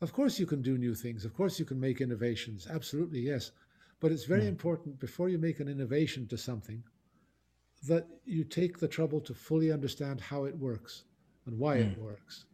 Of 0.00 0.12
course, 0.12 0.38
you 0.38 0.46
can 0.46 0.62
do 0.62 0.78
new 0.78 0.94
things. 0.94 1.24
Of 1.24 1.34
course, 1.34 1.58
you 1.58 1.64
can 1.64 1.80
make 1.80 2.00
innovations. 2.00 2.66
Absolutely, 2.70 3.20
yes. 3.20 3.50
But 4.00 4.12
it's 4.12 4.24
very 4.24 4.42
mm. 4.42 4.48
important 4.48 5.00
before 5.00 5.28
you 5.28 5.38
make 5.38 5.58
an 5.58 5.68
innovation 5.68 6.26
to 6.28 6.38
something 6.38 6.82
that 7.86 8.06
you 8.24 8.44
take 8.44 8.78
the 8.78 8.88
trouble 8.88 9.20
to 9.20 9.34
fully 9.34 9.72
understand 9.72 10.20
how 10.20 10.44
it 10.44 10.56
works 10.56 11.04
and 11.46 11.58
why 11.58 11.78
mm. 11.78 11.92
it 11.92 11.98
works. 11.98 12.44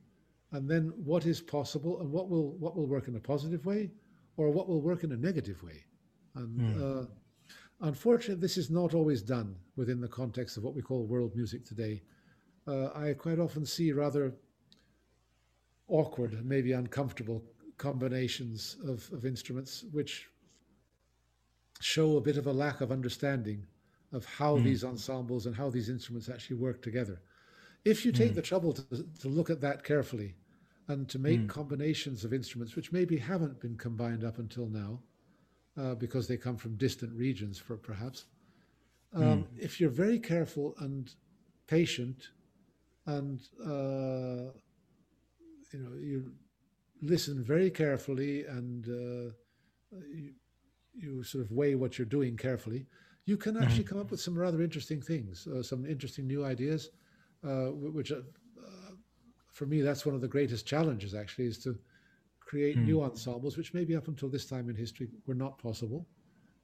And 0.53 0.69
then 0.69 0.93
what 0.97 1.27
is 1.27 1.41
possible 1.41 2.01
and 2.01 2.11
what 2.11 2.31
will 2.31 2.53
what 2.53 2.77
will 2.77 2.87
work 2.87 3.09
in 3.09 3.17
a 3.17 3.21
positive 3.21 3.67
way 3.67 3.91
or 4.37 4.51
what 4.51 4.69
will 4.69 4.81
work 4.81 5.05
in 5.05 5.13
a 5.13 5.17
negative 5.17 5.63
way. 5.63 5.85
And 6.35 6.61
mm. 6.61 7.03
uh, 7.03 7.07
unfortunately, 7.81 8.41
this 8.41 8.57
is 8.57 8.71
not 8.71 8.95
always 8.95 9.21
done 9.23 9.57
within 9.77 10.01
the 10.01 10.09
context 10.09 10.57
of 10.57 10.63
what 10.63 10.75
we 10.75 10.83
call 10.83 11.05
world 11.05 11.35
music 11.35 11.65
today 11.65 12.03
uh, 12.67 12.89
I 12.95 13.15
quite 13.15 13.39
often 13.39 13.67
see 13.67 13.93
rather 13.93 14.35
awkward 15.89 16.33
and 16.33 16.47
maybe 16.47 16.73
uncomfortable 16.73 17.43
combinations 17.77 18.77
of, 18.87 19.11
of 19.13 19.25
instruments 19.25 19.85
which 19.93 20.29
show 21.81 22.17
a 22.17 22.21
bit 22.21 22.37
of 22.37 22.47
a 22.47 22.53
lack 22.53 22.81
of 22.81 22.93
understanding 22.93 23.67
of 24.13 24.25
how 24.25 24.57
mm. 24.57 24.65
these 24.65 24.85
ensembles 24.85 25.47
and 25.47 25.57
how 25.57 25.69
these 25.69 25.89
instruments 25.89 26.29
actually 26.29 26.57
work 26.57 26.81
together. 26.83 27.21
If 27.85 28.05
you 28.05 28.13
take 28.13 28.33
mm. 28.33 28.37
the 28.37 28.43
trouble 28.43 28.73
to, 28.73 29.05
to 29.21 29.29
look 29.29 29.51
at 29.51 29.61
that 29.61 29.85
carefully 29.85 30.35
and 30.89 31.09
to 31.09 31.19
make 31.19 31.41
mm. 31.41 31.49
combinations 31.49 32.25
of 32.25 32.33
instruments 32.33 32.77
which 32.77 32.93
maybe 32.93 33.17
haven't 33.17 33.61
been 33.61 33.77
combined 33.77 34.25
up 34.25 34.39
until 34.39 34.67
now, 34.69 35.01
uh, 35.77 35.95
because 35.95 36.29
they 36.29 36.37
come 36.37 36.57
from 36.57 36.77
distant 36.77 37.13
regions, 37.13 37.59
for 37.59 37.77
perhaps, 37.77 38.27
um, 39.13 39.47
if 39.59 39.81
you're 39.81 39.91
very 39.91 40.19
careful 40.19 40.75
and 40.79 41.15
patient 41.67 42.29
and 43.07 43.41
uh, 43.65 44.53
you 45.75 45.81
know 45.83 45.97
you 46.01 46.33
listen 47.03 47.43
very 47.43 47.71
carefully 47.71 48.45
and 48.45 48.87
uh, 48.89 49.33
you, 49.93 50.31
you, 50.95 51.23
sort 51.23 51.45
of 51.45 51.51
weigh 51.51 51.75
what 51.75 51.99
you're 51.99 52.07
doing 52.07 52.37
carefully, 52.37 52.87
you 53.27 53.37
can 53.37 53.57
actually 53.57 53.83
mm-hmm. 53.83 53.89
come 53.89 54.01
up 54.01 54.11
with 54.11 54.21
some 54.21 54.39
rather 54.39 54.63
interesting 54.63 55.03
things, 55.03 55.47
uh, 55.49 55.63
some 55.63 55.85
interesting 55.85 56.27
new 56.27 56.45
ideas, 56.45 56.91
uh, 57.47 57.67
which 57.73 58.13
uh, 58.13 58.21
for 59.53 59.67
me 59.67 59.81
that's 59.81 60.07
one 60.07 60.15
of 60.15 60.21
the 60.21 60.29
greatest 60.29 60.67
challenges 60.67 61.15
actually 61.15 61.47
is 61.47 61.59
to 61.59 61.77
create 62.41 62.77
mm. 62.79 62.85
new 62.85 63.03
ensembles, 63.03 63.57
which 63.57 63.75
maybe 63.75 63.97
up 63.97 64.09
until 64.09 64.29
this 64.29 64.47
time 64.47 64.71
in 64.71 64.77
history 64.77 65.09
were 65.27 65.35
not 65.35 65.59
possible, 65.59 66.07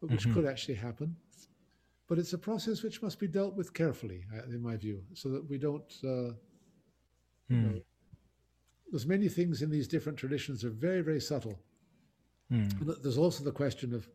but 0.00 0.10
which 0.10 0.22
mm-hmm. 0.22 0.34
could 0.34 0.46
actually 0.46 0.74
happen. 0.74 1.16
But 2.08 2.18
it's 2.18 2.32
a 2.32 2.38
process 2.38 2.82
which 2.82 3.02
must 3.02 3.18
be 3.18 3.28
dealt 3.28 3.54
with 3.56 3.72
carefully, 3.72 4.24
uh, 4.34 4.44
in 4.44 4.62
my 4.62 4.76
view, 4.76 5.02
so 5.14 5.28
that 5.30 5.48
we 5.48 5.58
don't. 5.58 5.92
Uh, 6.04 6.06
mm. 6.06 6.34
you 7.48 7.56
know, 7.56 7.68
hmm. 7.68 7.78
There's 8.90 9.06
many 9.06 9.28
things 9.28 9.62
in 9.62 9.70
these 9.70 9.88
different 9.88 10.18
traditions 10.18 10.64
are 10.64 10.70
very, 10.70 11.00
very 11.00 11.20
subtle. 11.20 11.58
Mm. 12.52 13.02
There's 13.02 13.18
also 13.18 13.44
the 13.44 13.52
question 13.52 13.94
of, 13.94 14.08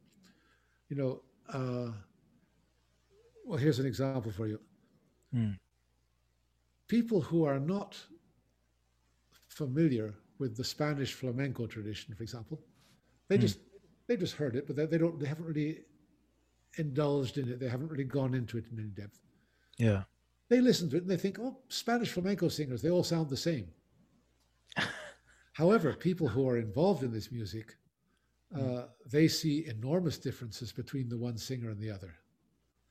you 0.89 0.97
know, 0.97 1.21
uh, 1.53 1.91
well, 3.45 3.57
here's 3.57 3.79
an 3.79 3.85
example 3.85 4.31
for 4.31 4.47
you. 4.47 4.59
Mm. 5.33 5.57
People 6.87 7.21
who 7.21 7.45
are 7.45 7.59
not 7.59 7.97
familiar 9.47 10.13
with 10.39 10.57
the 10.57 10.63
Spanish 10.63 11.13
flamenco 11.13 11.65
tradition, 11.65 12.13
for 12.13 12.23
example, 12.23 12.59
they 13.27 13.37
hmm. 13.37 13.41
just 13.41 13.59
they 14.07 14.17
just 14.17 14.35
heard 14.35 14.55
it, 14.55 14.67
but 14.67 14.75
they, 14.75 14.85
they 14.85 14.97
don't 14.97 15.19
they 15.19 15.25
haven't 15.25 15.45
really 15.45 15.79
indulged 16.77 17.37
in 17.37 17.49
it. 17.49 17.59
They 17.59 17.69
haven't 17.69 17.89
really 17.89 18.03
gone 18.03 18.35
into 18.35 18.57
it 18.57 18.65
in 18.71 18.79
any 18.79 18.89
depth. 18.89 19.19
Yeah. 19.77 20.03
They 20.49 20.61
listen 20.61 20.89
to 20.89 20.97
it 20.97 21.03
and 21.03 21.09
they 21.09 21.17
think, 21.17 21.39
oh, 21.39 21.57
Spanish 21.69 22.11
flamenco 22.11 22.49
singers, 22.49 22.81
they 22.81 22.91
all 22.91 23.03
sound 23.03 23.29
the 23.29 23.37
same. 23.37 23.67
However, 25.55 25.93
people 25.93 26.27
who 26.27 26.49
are 26.49 26.57
involved 26.57 27.01
in 27.01 27.13
this 27.13 27.31
music, 27.31 27.77
uh, 28.53 28.59
mm. 28.59 28.87
they 29.09 29.29
see 29.29 29.65
enormous 29.67 30.17
differences 30.17 30.73
between 30.73 31.07
the 31.07 31.17
one 31.17 31.37
singer 31.37 31.69
and 31.69 31.79
the 31.79 31.89
other. 31.89 32.13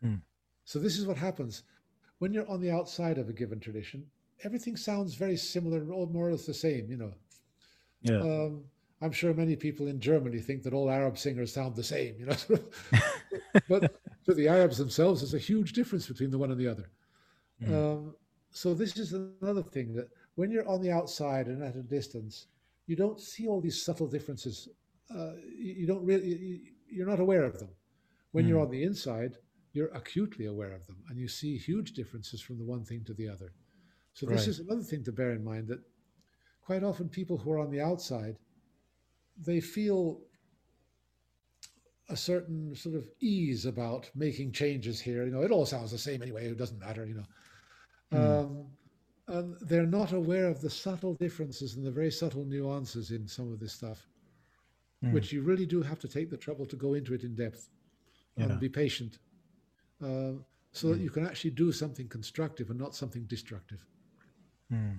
Mm. 0.02 0.22
So 0.64 0.78
this 0.78 0.98
is 0.98 1.06
what 1.06 1.18
happens 1.18 1.64
when 2.20 2.32
you're 2.32 2.48
on 2.50 2.62
the 2.62 2.70
outside 2.70 3.18
of 3.18 3.28
a 3.28 3.34
given 3.34 3.60
tradition. 3.60 4.06
Everything 4.44 4.78
sounds 4.78 5.14
very 5.14 5.36
similar, 5.36 5.92
all 5.92 6.06
more 6.06 6.28
or 6.28 6.30
less 6.30 6.46
the 6.46 6.54
same. 6.54 6.90
You 6.90 6.96
know. 6.96 7.12
Yeah. 8.00 8.20
Um, 8.20 8.64
I'm 9.02 9.12
sure 9.12 9.34
many 9.34 9.56
people 9.56 9.88
in 9.88 10.00
Germany 10.00 10.38
think 10.38 10.62
that 10.62 10.72
all 10.72 10.88
Arab 10.90 11.18
singers 11.18 11.52
sound 11.52 11.76
the 11.76 11.84
same, 11.84 12.16
you 12.18 12.24
know. 12.24 12.36
but 13.68 14.00
for 14.24 14.32
the 14.32 14.48
Arabs 14.48 14.78
themselves, 14.78 15.20
there's 15.20 15.34
a 15.34 15.38
huge 15.52 15.74
difference 15.74 16.06
between 16.06 16.30
the 16.30 16.38
one 16.38 16.50
and 16.50 16.58
the 16.58 16.68
other. 16.68 16.88
Mm. 17.62 17.72
Um, 17.74 18.14
so 18.50 18.72
this 18.72 18.96
is 18.96 19.12
another 19.12 19.62
thing 19.62 19.92
that 19.96 20.08
when 20.36 20.50
you're 20.50 20.66
on 20.66 20.80
the 20.80 20.90
outside 20.90 21.48
and 21.48 21.62
at 21.62 21.76
a 21.76 21.82
distance, 21.82 22.46
you 22.86 22.96
don't 22.96 23.20
see 23.20 23.46
all 23.46 23.60
these 23.60 23.84
subtle 23.84 24.06
differences. 24.06 24.68
Uh, 25.14 25.32
you 25.58 25.86
don't 25.86 26.04
really, 26.04 26.62
you're 26.90 27.08
not 27.08 27.20
aware 27.20 27.44
of 27.44 27.58
them. 27.58 27.70
When 28.32 28.44
mm. 28.44 28.48
you're 28.48 28.60
on 28.60 28.70
the 28.70 28.82
inside, 28.82 29.36
you're 29.72 29.94
acutely 29.94 30.46
aware 30.46 30.72
of 30.72 30.86
them, 30.86 30.96
and 31.08 31.18
you 31.18 31.28
see 31.28 31.56
huge 31.56 31.92
differences 31.92 32.40
from 32.40 32.58
the 32.58 32.64
one 32.64 32.84
thing 32.84 33.04
to 33.04 33.14
the 33.14 33.28
other. 33.28 33.52
So 34.12 34.26
this 34.26 34.40
right. 34.40 34.48
is 34.48 34.60
another 34.60 34.82
thing 34.82 35.02
to 35.04 35.12
bear 35.12 35.32
in 35.32 35.42
mind 35.42 35.68
that 35.68 35.80
quite 36.60 36.84
often 36.84 37.08
people 37.08 37.36
who 37.36 37.50
are 37.52 37.58
on 37.58 37.70
the 37.70 37.80
outside 37.80 38.38
they 39.38 39.60
feel 39.60 40.20
a 42.10 42.16
certain 42.16 42.74
sort 42.74 42.94
of 42.94 43.08
ease 43.20 43.64
about 43.64 44.10
making 44.14 44.52
changes 44.52 45.00
here. 45.00 45.24
You 45.24 45.32
know, 45.32 45.42
it 45.42 45.50
all 45.50 45.66
sounds 45.66 45.90
the 45.90 45.98
same 45.98 46.22
anyway. 46.22 46.46
It 46.46 46.58
doesn't 46.58 46.78
matter. 46.78 47.06
You 47.06 47.14
know, 47.14 47.24
mm. 48.12 48.44
um, 48.44 48.66
and 49.28 49.56
they're 49.62 49.86
not 49.86 50.12
aware 50.12 50.48
of 50.48 50.60
the 50.60 50.70
subtle 50.70 51.14
differences 51.14 51.76
and 51.76 51.84
the 51.84 51.90
very 51.90 52.10
subtle 52.10 52.44
nuances 52.44 53.10
in 53.10 53.26
some 53.26 53.52
of 53.52 53.58
this 53.58 53.72
stuff, 53.72 54.06
mm. 55.04 55.12
which 55.12 55.32
you 55.32 55.42
really 55.42 55.66
do 55.66 55.82
have 55.82 55.98
to 56.00 56.08
take 56.08 56.30
the 56.30 56.36
trouble 56.36 56.66
to 56.66 56.76
go 56.76 56.94
into 56.94 57.14
it 57.14 57.22
in 57.22 57.34
depth 57.34 57.70
and 58.36 58.58
be 58.60 58.68
patient, 58.68 59.18
uh, 60.02 60.32
so 60.72 60.88
mm. 60.88 60.90
that 60.90 60.96
hmm. 60.96 61.04
you 61.04 61.10
can 61.10 61.24
actually 61.24 61.52
do 61.52 61.70
something 61.70 62.08
constructive 62.08 62.68
and 62.70 62.78
not 62.78 62.96
something 62.96 63.22
destructive. 63.26 63.86
Hmm. 64.68 64.94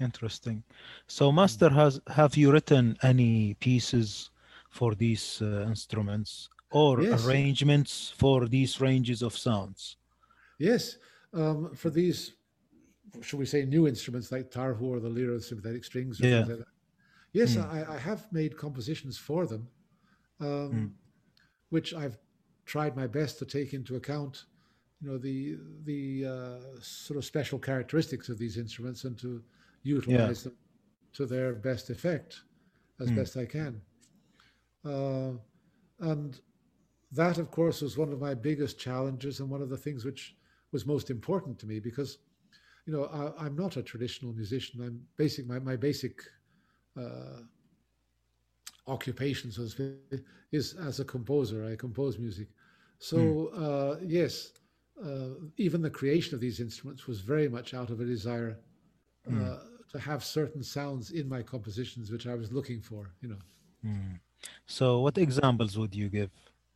Interesting. 0.00 0.62
So, 1.06 1.32
Master, 1.32 1.70
has 1.70 2.00
have 2.06 2.36
you 2.36 2.52
written 2.52 2.96
any 3.02 3.54
pieces 3.54 4.30
for 4.68 4.94
these 4.94 5.40
uh, 5.40 5.64
instruments 5.66 6.48
or 6.70 7.02
yes. 7.02 7.26
arrangements 7.26 8.12
for 8.16 8.46
these 8.46 8.80
ranges 8.80 9.22
of 9.22 9.36
sounds? 9.36 9.96
Yes, 10.58 10.98
um, 11.32 11.74
for 11.74 11.90
these, 11.90 12.34
should 13.22 13.38
we 13.38 13.46
say, 13.46 13.64
new 13.64 13.86
instruments 13.86 14.32
like 14.32 14.50
tarhu 14.50 14.82
or 14.82 15.00
the 15.00 15.08
lira, 15.08 15.40
sympathetic 15.40 15.84
strings. 15.84 16.20
yeah. 16.20 16.44
Like 16.44 16.60
yes, 17.32 17.56
mm. 17.56 17.68
I, 17.70 17.94
I, 17.94 17.98
have 17.98 18.26
made 18.32 18.56
compositions 18.56 19.18
for 19.18 19.46
them, 19.46 19.68
um, 20.40 20.46
mm. 20.48 20.90
which 21.70 21.94
I've 21.94 22.18
tried 22.64 22.96
my 22.96 23.06
best 23.06 23.38
to 23.38 23.44
take 23.44 23.74
into 23.74 23.96
account. 23.96 24.44
You 25.02 25.10
know 25.10 25.18
the 25.18 25.58
the 25.84 26.26
uh, 26.26 26.80
sort 26.80 27.18
of 27.18 27.24
special 27.24 27.58
characteristics 27.58 28.28
of 28.28 28.38
these 28.38 28.56
instruments 28.56 29.04
and 29.04 29.18
to 29.18 29.42
utilize 29.82 30.40
yeah. 30.40 30.50
them 30.50 30.56
to 31.14 31.26
their 31.26 31.54
best 31.54 31.90
effect 31.90 32.42
as 33.00 33.10
mm. 33.10 33.16
best 33.16 33.36
I 33.36 33.46
can. 33.46 33.80
Uh, 34.84 35.32
and 36.00 36.40
that, 37.12 37.38
of 37.38 37.50
course, 37.50 37.82
was 37.82 37.96
one 37.96 38.12
of 38.12 38.20
my 38.20 38.34
biggest 38.34 38.78
challenges 38.78 39.40
and 39.40 39.48
one 39.48 39.62
of 39.62 39.68
the 39.70 39.76
things 39.76 40.04
which 40.04 40.36
was 40.72 40.86
most 40.86 41.10
important 41.10 41.58
to 41.60 41.66
me 41.66 41.80
because, 41.80 42.18
you 42.86 42.92
know, 42.92 43.34
I, 43.38 43.46
am 43.46 43.56
not 43.56 43.76
a 43.76 43.82
traditional 43.82 44.32
musician. 44.32 44.80
I'm 44.80 45.02
basic, 45.16 45.46
my, 45.46 45.58
my 45.58 45.74
basic 45.74 46.22
uh, 46.96 47.42
occupation, 48.86 49.50
so 49.50 49.62
to 49.62 49.68
speak, 49.68 50.24
is 50.52 50.74
as 50.74 51.00
a 51.00 51.04
composer. 51.04 51.66
I 51.66 51.74
compose 51.74 52.16
music. 52.18 52.46
So, 52.98 53.18
mm. 53.18 53.48
uh, 53.54 53.96
yes, 54.06 54.52
uh, 55.04 55.34
even 55.56 55.82
the 55.82 55.90
creation 55.90 56.34
of 56.34 56.40
these 56.40 56.60
instruments 56.60 57.06
was 57.08 57.20
very 57.20 57.48
much 57.48 57.74
out 57.74 57.90
of 57.90 58.00
a 58.00 58.04
desire 58.04 58.56
mm. 59.28 59.60
to 59.90 59.98
have 59.98 60.24
certain 60.24 60.62
sounds 60.62 61.10
in 61.10 61.28
my 61.28 61.42
compositions 61.42 62.10
which 62.10 62.26
I 62.28 62.34
was 62.34 62.52
looking 62.52 62.80
for, 62.80 63.10
you 63.20 63.28
know. 63.30 63.38
Mm. 63.84 64.20
So, 64.66 65.00
what 65.00 65.18
examples 65.18 65.76
would 65.76 65.94
you 65.94 66.08
give 66.08 66.30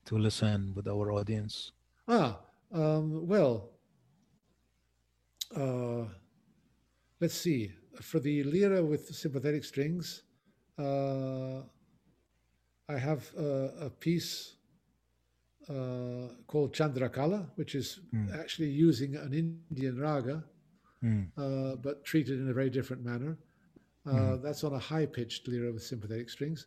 to 0.07 0.19
listen 0.19 0.73
with 0.74 0.89
our 0.89 1.12
audience? 1.12 1.70
Ah, 2.09 2.41
um, 2.73 3.27
well, 3.28 3.70
uh, 5.56 6.05
let's 7.20 7.35
see. 7.35 7.72
For 8.01 8.18
the 8.18 8.44
lira 8.44 8.82
with 8.85 9.14
sympathetic 9.14 9.64
strings, 9.64 10.22
uh, 10.78 11.60
I 12.89 12.97
have 12.98 13.31
uh, 13.39 13.86
a 13.86 13.90
piece 13.90 14.55
uh, 15.68 16.28
called 16.47 16.72
Chandrakala, 16.72 17.47
which 17.56 17.74
is 17.74 18.01
mm. 18.14 18.39
actually 18.39 18.70
using 18.70 19.16
an 19.16 19.32
Indian 19.35 20.01
raga, 20.01 20.44
mm. 21.05 21.82
but 21.82 22.05
treated 22.05 22.40
in 22.40 22.48
a 22.48 22.52
very 22.52 22.70
different 22.70 23.05
manner. 23.05 23.39
Mm. 24.06 24.43
That's 24.43 24.64
on 24.64 24.72
a 24.72 24.78
high 24.78 25.06
pitched 25.06 25.47
lira 25.47 25.72
with 25.72 25.82
sympathetic 25.82 26.31
strings. 26.31 26.66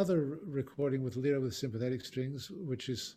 Another 0.00 0.38
recording 0.46 1.04
with 1.04 1.14
lira 1.14 1.38
with 1.38 1.52
sympathetic 1.52 2.02
strings, 2.02 2.50
which 2.50 2.88
is 2.88 3.16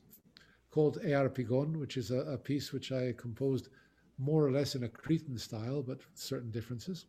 called 0.69 0.99
Earpigon, 1.01 1.79
which 1.79 1.95
is 1.95 2.11
a, 2.11 2.17
a 2.17 2.37
piece 2.37 2.73
which 2.73 2.91
I 2.91 3.13
composed 3.13 3.69
more 4.17 4.45
or 4.45 4.51
less 4.51 4.75
in 4.75 4.83
a 4.83 4.89
Cretan 4.89 5.37
style, 5.37 5.81
but 5.81 6.01
certain 6.13 6.51
differences. 6.51 7.05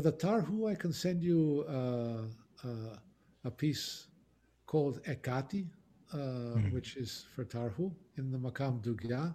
For 0.00 0.10
the 0.10 0.12
tarhu, 0.16 0.66
I 0.66 0.74
can 0.76 0.94
send 0.94 1.22
you 1.22 1.62
uh, 1.68 2.22
uh, 2.66 2.96
a 3.44 3.50
piece 3.50 4.06
called 4.64 5.02
Ekati, 5.04 5.66
uh, 6.14 6.16
Mhm. 6.16 6.72
which 6.72 6.96
is 6.96 7.26
for 7.34 7.44
tarhu 7.44 7.92
in 8.16 8.30
the 8.32 8.38
Makam 8.38 8.80
Dügah. 8.80 9.34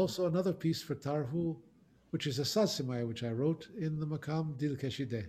Also 0.00 0.26
another 0.26 0.52
piece 0.52 0.82
for 0.82 0.94
Tarhu, 0.94 1.56
which 2.10 2.26
is 2.26 2.38
a 2.38 2.42
Sazimaya, 2.42 3.06
which 3.06 3.22
I 3.22 3.30
wrote 3.30 3.68
in 3.78 4.00
the 4.00 4.06
Makam 4.06 4.56
Dil 4.58 4.74
Keshide. 4.74 5.26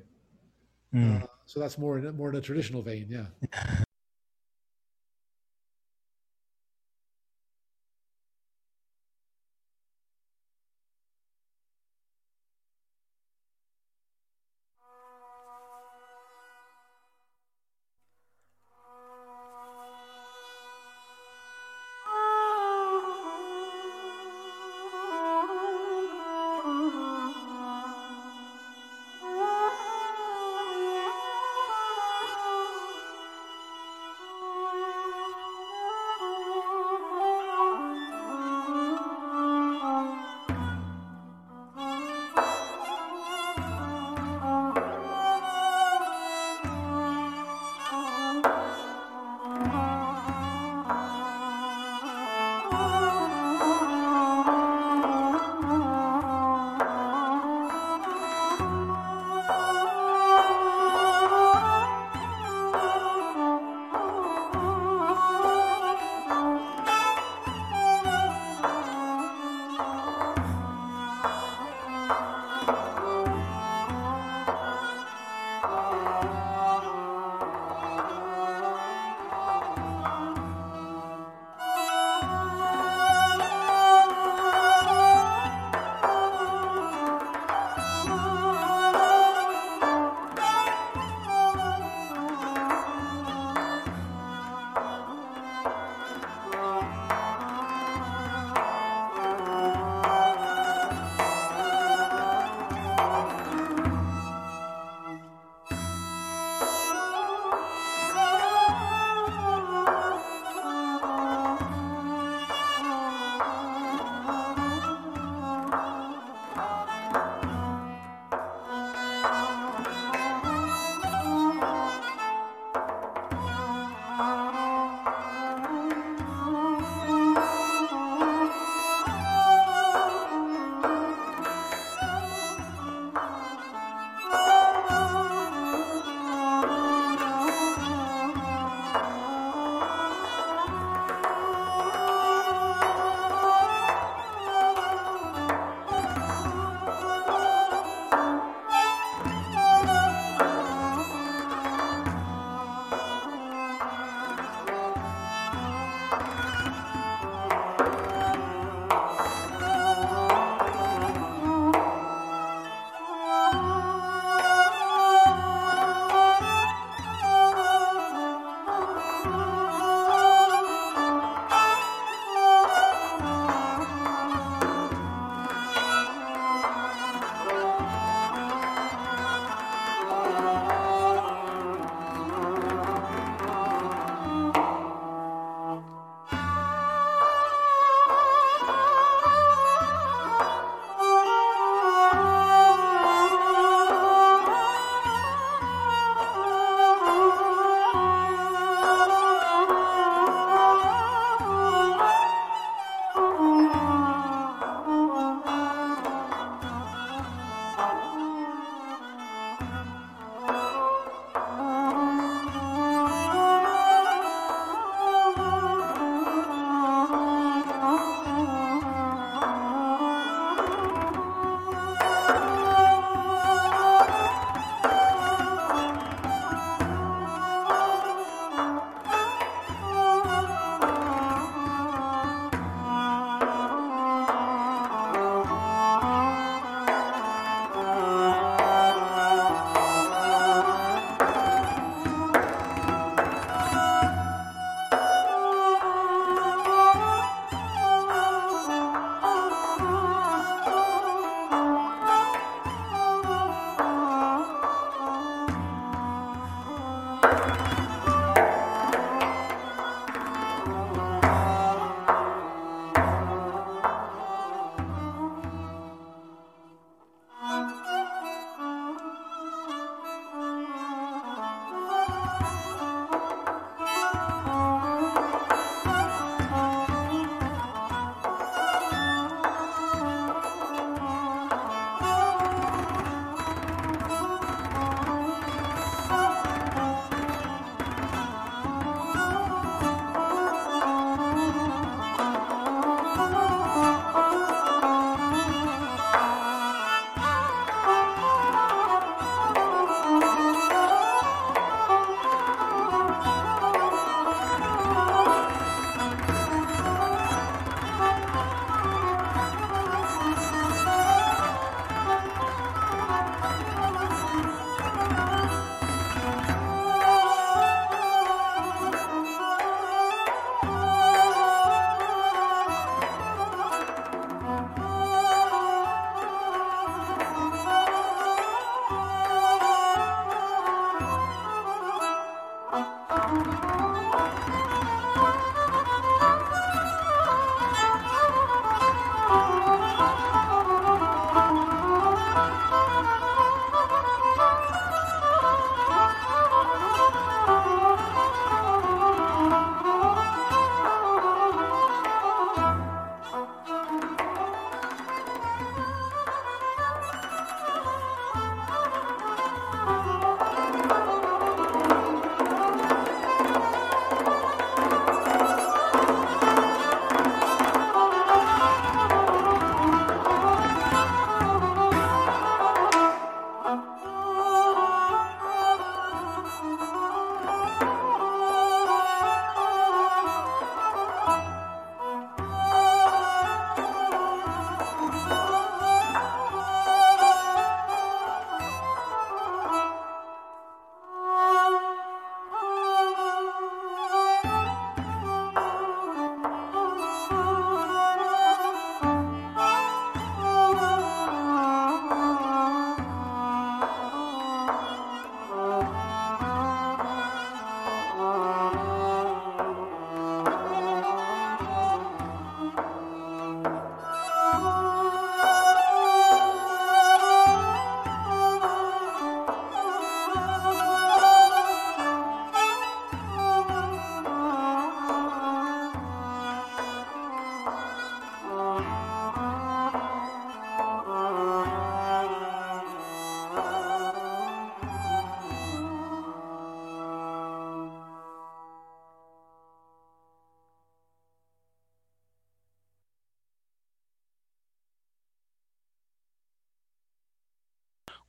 Uh, 0.95 1.25
so 1.45 1.59
that's 1.59 1.77
more 1.77 1.97
in, 1.97 2.15
more 2.15 2.29
in 2.29 2.35
a 2.35 2.41
traditional 2.41 2.81
vein, 2.81 3.07
yeah. 3.09 3.27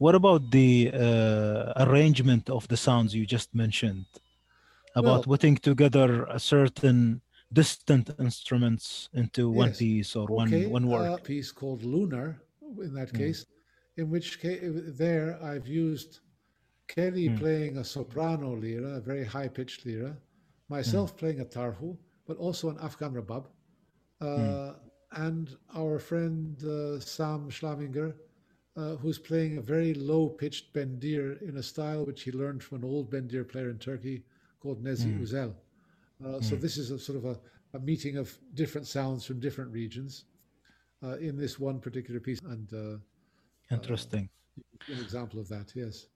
What 0.03 0.17
about 0.17 0.43
the 0.51 0.91
uh, 0.93 1.85
arrangement 1.85 2.51
of 2.51 2.67
the 2.67 2.77
sounds 2.77 3.15
you 3.15 3.25
just 3.37 3.55
mentioned? 3.55 4.07
About 5.01 5.05
Well- 5.21 5.23
putting 5.33 5.57
together 5.71 6.09
a 6.39 6.41
certain 6.55 6.99
distant 7.61 8.05
instruments 8.29 8.85
into 9.23 9.43
one 9.63 9.73
piece 9.85 10.11
or 10.19 10.25
Okay, 10.43 10.67
one 10.67 10.87
one 10.87 10.87
work. 10.95 11.21
a 11.21 11.23
piece 11.33 11.51
called 11.61 11.81
Lunar, 11.95 12.29
in 12.87 12.93
that 12.99 13.11
Mm. 13.13 13.19
case, 13.23 13.41
in 14.01 14.07
which 14.15 14.29
case 14.45 14.61
there 15.05 15.29
I've 15.51 15.69
used 15.87 16.11
Kelly 16.95 17.27
Mm. 17.29 17.39
playing 17.43 17.73
a 17.79 17.85
soprano 17.97 18.51
lira, 18.65 18.91
a 19.01 19.03
very 19.11 19.25
high 19.35 19.51
pitched 19.57 19.81
lira, 19.89 20.13
Mm. 20.13 20.21
myself 20.77 21.09
playing 21.21 21.41
a 21.47 21.49
tarhu, 21.57 21.91
but 22.29 22.37
also 22.45 22.65
an 22.73 22.79
Afghan 22.89 23.13
rabab, 23.19 23.45
uh, 24.21 24.27
Mm. 24.27 24.75
and 25.27 25.45
our 25.81 25.97
friend 26.09 26.43
uh, 26.65 26.99
Sam 27.17 27.41
Schlamminger, 27.57 28.11
uh, 28.77 28.97
who's 28.97 29.19
playing 29.19 29.59
a 29.59 29.61
very 29.63 29.95
low 29.95 30.29
pitched 30.29 30.73
bendir 30.73 31.41
in 31.43 31.57
a 31.59 31.63
style 31.63 32.05
which 32.05 32.23
he 32.23 32.33
learned 32.33 32.63
from 32.63 32.79
an 32.79 32.85
old 32.85 33.11
bendir 33.11 33.47
player 33.47 33.71
in 33.71 33.79
Turkey 33.79 34.23
called 34.61 34.83
Nezih 34.83 35.13
Mm. 35.13 35.21
Uzel. 35.21 35.55
Uh, 36.25 36.41
So 36.41 36.57
this 36.57 36.77
is 36.79 36.91
a 36.91 36.99
sort 36.99 37.19
of 37.19 37.25
a, 37.25 37.41
a 37.75 37.81
meeting 37.81 38.17
of 38.17 38.37
different 38.55 38.87
sounds 38.87 39.25
from 39.25 39.41
different 39.41 39.73
regions 39.73 40.25
uh, 41.03 41.17
in 41.19 41.37
this 41.37 41.59
one 41.59 41.81
particular 41.81 42.21
piece, 42.21 42.41
and 42.45 42.73
uh, 42.73 42.99
Interesting. 43.71 44.29
an 44.89 45.01
example 45.01 45.41
of 45.41 45.49
that, 45.49 45.73
yes. 45.75 46.07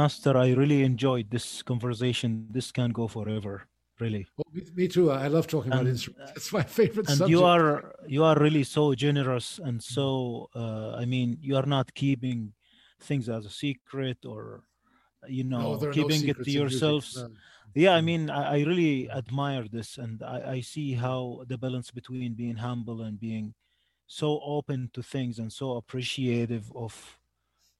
Master, 0.00 0.34
I 0.34 0.48
really 0.52 0.82
enjoyed 0.82 1.30
this 1.30 1.62
conversation. 1.62 2.46
This 2.50 2.72
can 2.72 2.90
go 2.90 3.06
forever, 3.06 3.54
really. 3.98 4.26
Well, 4.36 4.64
me, 4.74 4.88
too. 4.88 5.10
I 5.10 5.28
love 5.36 5.46
talking 5.46 5.72
and, 5.72 5.80
about 5.82 5.90
instruments. 5.90 6.32
It's 6.36 6.52
my 6.58 6.62
favorite 6.62 7.08
and 7.10 7.18
subject. 7.18 7.30
you 7.34 7.44
are 7.44 7.72
you 8.16 8.22
are 8.24 8.38
really 8.46 8.64
so 8.64 8.94
generous 8.94 9.60
and 9.66 9.76
so. 9.96 10.48
Uh, 10.62 10.92
I 11.02 11.04
mean, 11.04 11.28
you 11.42 11.54
are 11.60 11.68
not 11.76 11.92
keeping 11.92 12.38
things 13.08 13.28
as 13.28 13.44
a 13.44 13.54
secret 13.64 14.18
or 14.24 14.62
you 15.28 15.44
know 15.44 15.76
no, 15.76 15.90
keeping 15.98 16.22
no 16.24 16.30
it 16.30 16.38
to 16.44 16.50
yourselves. 16.50 17.08
No. 17.16 17.28
Yeah, 17.74 17.94
I 17.94 18.00
mean, 18.00 18.30
I, 18.30 18.42
I, 18.56 18.58
really 18.70 19.08
admire 19.22 19.66
this, 19.76 19.98
and 19.98 20.22
I, 20.22 20.38
I 20.56 20.60
see 20.60 20.94
how 20.94 21.44
the 21.46 21.58
balance 21.58 21.90
between 21.92 22.34
being 22.42 22.56
humble 22.56 23.02
and 23.02 23.20
being 23.28 23.54
so 24.06 24.40
open 24.56 24.90
to 24.94 25.02
things 25.02 25.38
and 25.38 25.52
so 25.52 25.76
appreciative 25.76 26.72
of 26.74 27.19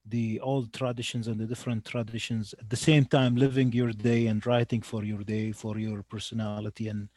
the 0.05 0.39
old 0.39 0.73
traditions 0.73 1.27
and 1.27 1.39
the 1.39 1.45
different 1.45 1.85
traditions 1.85 2.53
at 2.59 2.69
the 2.69 2.75
same 2.75 3.05
time 3.05 3.35
living 3.35 3.71
your 3.71 3.91
day 3.91 4.27
and 4.27 4.45
writing 4.45 4.81
for 4.81 5.03
your 5.03 5.23
day 5.23 5.51
for 5.51 5.77
your 5.77 6.03
personality 6.03 6.87
and 6.87 7.09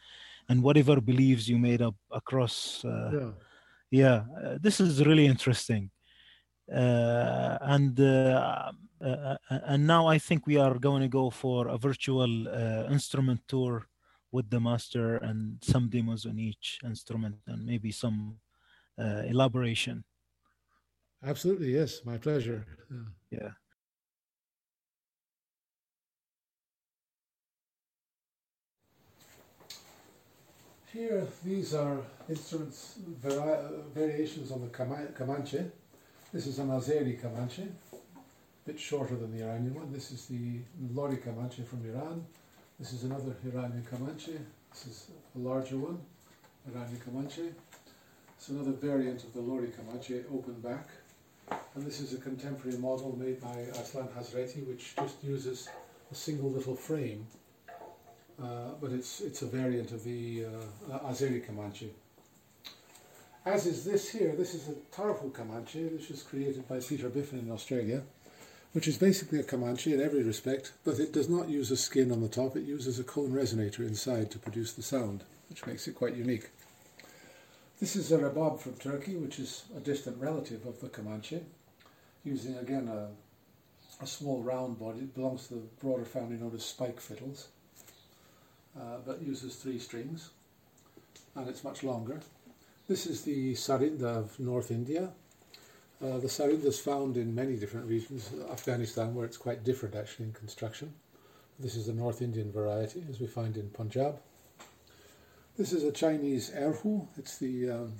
and 0.48 0.62
whatever 0.62 1.00
beliefs 1.00 1.48
you 1.48 1.58
made 1.58 1.80
up 1.80 1.94
across 2.10 2.84
uh, 2.84 3.10
yeah, 3.12 3.30
yeah 3.90 4.24
uh, 4.44 4.58
this 4.60 4.80
is 4.80 5.04
really 5.04 5.26
interesting. 5.26 5.90
Uh, 6.72 7.58
and 7.60 8.00
uh, 8.00 8.72
uh, 9.04 9.04
uh, 9.04 9.36
and 9.66 9.86
now 9.86 10.06
i 10.06 10.16
think 10.16 10.46
we 10.46 10.56
are 10.56 10.78
going 10.78 11.02
to 11.02 11.08
go 11.08 11.28
for 11.28 11.68
a 11.68 11.76
virtual 11.76 12.48
instrument 12.90 13.38
tour 13.46 13.86
with 14.32 14.48
the 14.48 14.58
master 14.58 15.16
and 15.18 15.58
some 15.62 15.90
demos 15.90 16.24
on 16.24 16.38
each 16.38 16.78
instrument 16.82 17.36
and 17.48 17.66
maybe 17.66 17.92
some 17.92 18.38
elaboration 19.28 20.02
Absolutely, 21.26 21.74
yes. 21.74 22.04
My 22.04 22.18
pleasure. 22.18 22.66
Yeah. 22.90 23.38
yeah. 23.38 23.48
Here, 30.92 31.26
these 31.44 31.74
are 31.74 31.96
instruments, 32.28 32.98
vari 33.20 33.58
variations 33.94 34.52
on 34.52 34.60
the 34.60 34.68
Kamanche. 34.68 35.70
This 36.32 36.46
is 36.46 36.58
an 36.58 36.68
Azeri 36.68 37.20
Kamanche, 37.20 37.66
a 37.92 37.98
bit 38.66 38.78
shorter 38.78 39.16
than 39.16 39.36
the 39.36 39.44
Iranian 39.44 39.74
one. 39.74 39.92
This 39.92 40.12
is 40.12 40.26
the 40.26 40.60
Lori 40.92 41.16
Kamanche 41.16 41.66
from 41.66 41.84
Iran. 41.90 42.24
This 42.78 42.92
is 42.92 43.02
another 43.04 43.34
Iranian 43.44 43.84
Kamanche. 43.90 44.38
This 44.70 44.86
is 44.86 45.06
a 45.34 45.38
larger 45.38 45.78
one, 45.78 45.98
Iranian 46.68 47.00
Kamanche. 47.00 47.52
It's 48.36 48.48
another 48.50 48.72
variant 48.72 49.24
of 49.24 49.32
the 49.32 49.40
Lori 49.40 49.68
Kamanche, 49.68 50.24
open 50.32 50.60
back. 50.60 50.86
And 51.50 51.84
this 51.84 52.00
is 52.00 52.14
a 52.14 52.18
contemporary 52.18 52.78
model 52.78 53.16
made 53.18 53.40
by 53.40 53.54
Aslan 53.80 54.08
Hazreti, 54.16 54.60
which 54.62 54.94
just 54.96 55.22
uses 55.24 55.68
a 56.10 56.14
single 56.14 56.50
little 56.50 56.76
frame, 56.76 57.26
uh, 58.42 58.70
but 58.80 58.92
it's, 58.92 59.20
it's 59.20 59.42
a 59.42 59.46
variant 59.46 59.90
of 59.92 60.04
the 60.04 60.44
uh, 60.44 60.98
Azeri 61.10 61.44
Kamanche. 61.44 61.88
As 63.44 63.66
is 63.66 63.84
this 63.84 64.10
here, 64.10 64.34
this 64.34 64.54
is 64.54 64.68
a 64.68 64.96
Tarhu 64.96 65.30
Kamanche, 65.30 65.92
which 65.92 66.08
was 66.08 66.22
created 66.22 66.66
by 66.66 66.80
Peter 66.80 67.08
Biffin 67.08 67.40
in 67.40 67.50
Australia, 67.50 68.02
which 68.72 68.88
is 68.88 68.96
basically 68.96 69.38
a 69.38 69.44
Kamanche 69.44 69.92
in 69.92 70.00
every 70.00 70.22
respect, 70.22 70.72
but 70.84 70.98
it 70.98 71.12
does 71.12 71.28
not 71.28 71.48
use 71.48 71.70
a 71.70 71.76
skin 71.76 72.10
on 72.10 72.22
the 72.22 72.28
top, 72.28 72.56
it 72.56 72.64
uses 72.64 72.98
a 72.98 73.04
cone 73.04 73.30
resonator 73.30 73.80
inside 73.80 74.30
to 74.30 74.38
produce 74.38 74.72
the 74.72 74.82
sound, 74.82 75.24
which 75.50 75.66
makes 75.66 75.86
it 75.86 75.94
quite 75.94 76.16
unique. 76.16 76.50
This 77.80 77.96
is 77.96 78.12
a 78.12 78.18
Rebab 78.18 78.60
from 78.60 78.74
Turkey, 78.74 79.16
which 79.16 79.40
is 79.40 79.64
a 79.76 79.80
distant 79.80 80.16
relative 80.18 80.64
of 80.64 80.80
the 80.80 80.88
Kamanche, 80.88 81.40
using 82.22 82.56
again 82.56 82.86
a, 82.86 83.08
a 84.00 84.06
small 84.06 84.40
round 84.42 84.78
body. 84.78 85.00
It 85.00 85.14
belongs 85.14 85.48
to 85.48 85.54
the 85.54 85.60
broader 85.80 86.04
family 86.04 86.36
known 86.36 86.54
as 86.54 86.64
spike 86.64 87.00
fiddles, 87.00 87.48
uh, 88.78 88.98
but 89.04 89.20
uses 89.20 89.56
three 89.56 89.80
strings, 89.80 90.30
and 91.34 91.48
it's 91.48 91.64
much 91.64 91.82
longer. 91.82 92.20
This 92.86 93.06
is 93.06 93.22
the 93.22 93.54
Sarinda 93.54 94.18
of 94.18 94.38
North 94.38 94.70
India. 94.70 95.10
Uh, 96.00 96.18
the 96.18 96.28
Sarinda 96.28 96.66
is 96.66 96.78
found 96.78 97.16
in 97.16 97.34
many 97.34 97.56
different 97.56 97.88
regions, 97.88 98.30
Afghanistan, 98.52 99.16
where 99.16 99.26
it's 99.26 99.36
quite 99.36 99.64
different 99.64 99.96
actually 99.96 100.26
in 100.26 100.32
construction. 100.32 100.94
This 101.58 101.74
is 101.74 101.86
the 101.86 101.92
North 101.92 102.22
Indian 102.22 102.52
variety, 102.52 103.04
as 103.10 103.18
we 103.18 103.26
find 103.26 103.56
in 103.56 103.68
Punjab. 103.70 104.20
This 105.56 105.72
is 105.72 105.84
a 105.84 105.92
Chinese 105.92 106.50
erhu. 106.50 107.06
It's 107.16 107.38
the 107.38 107.70
um, 107.70 107.92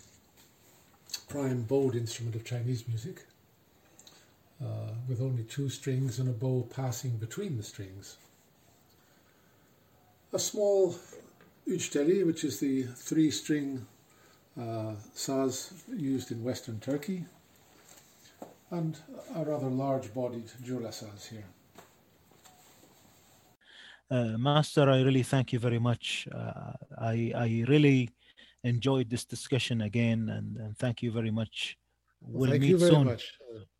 prime 1.28 1.62
bowed 1.62 1.94
instrument 1.94 2.34
of 2.34 2.44
Chinese 2.44 2.88
music, 2.88 3.26
uh, 4.60 4.90
with 5.08 5.20
only 5.20 5.44
two 5.44 5.68
strings 5.68 6.18
and 6.18 6.28
a 6.28 6.32
bow 6.32 6.66
passing 6.74 7.12
between 7.12 7.56
the 7.56 7.62
strings. 7.62 8.16
A 10.32 10.38
small 10.40 10.96
üçtelli, 11.68 12.26
which 12.26 12.42
is 12.42 12.58
the 12.58 12.82
three-string 12.82 13.86
uh, 14.58 14.96
saz 15.14 15.74
used 15.96 16.32
in 16.32 16.42
western 16.42 16.80
Turkey, 16.80 17.24
and 18.72 18.98
a 19.32 19.44
rather 19.44 19.68
large-bodied 19.68 20.50
jura 20.64 20.88
saz 20.88 21.28
here. 21.28 21.44
Uh, 24.14 24.38
Master, 24.38 24.88
I 24.88 25.02
really 25.02 25.24
thank 25.24 25.52
you 25.52 25.58
very 25.58 25.80
much. 25.80 26.28
Uh, 26.32 26.72
I, 26.98 27.32
I 27.34 27.64
really 27.66 28.10
enjoyed 28.62 29.10
this 29.10 29.24
discussion 29.24 29.80
again, 29.80 30.28
and, 30.28 30.56
and 30.56 30.78
thank 30.78 31.02
you 31.02 31.10
very 31.10 31.32
much. 31.32 31.76
We'll 32.20 32.50
thank 32.50 32.62
meet 32.62 32.78
soon. 32.78 33.06
Much. 33.06 33.32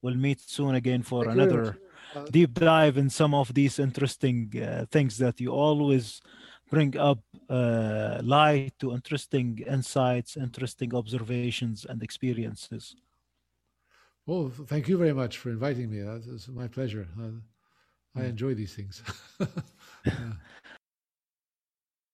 We'll 0.03 0.17
meet 0.17 0.41
soon 0.41 0.75
again 0.75 1.03
for 1.03 1.25
thank 1.25 1.37
another 1.37 1.79
uh, 2.17 2.25
deep 2.33 2.53
dive 2.55 2.97
in 2.99 3.11
some 3.11 3.33
of 3.33 3.55
these 3.55 3.79
interesting 3.79 4.53
uh, 4.57 4.87
things 4.91 5.19
that 5.19 5.41
you 5.41 5.51
always 5.51 6.21
bring 6.69 6.97
up 6.97 7.21
uh, 7.49 8.19
light 8.25 8.73
to 8.81 8.93
interesting 8.93 9.65
insights, 9.69 10.37
interesting 10.37 10.97
observations, 10.97 11.87
and 11.89 12.03
experiences. 12.03 12.97
Well, 14.27 14.51
thank 14.67 14.89
you 14.89 14.99
very 14.99 15.13
much 15.13 15.39
for 15.39 15.51
inviting 15.51 15.93
me. 15.93 15.99
It's 15.99 16.49
my 16.49 16.67
pleasure. 16.67 17.07
I 18.17 18.25
enjoy 18.25 18.55
these 18.55 18.75
things. 18.75 19.03
yeah. 20.07 20.33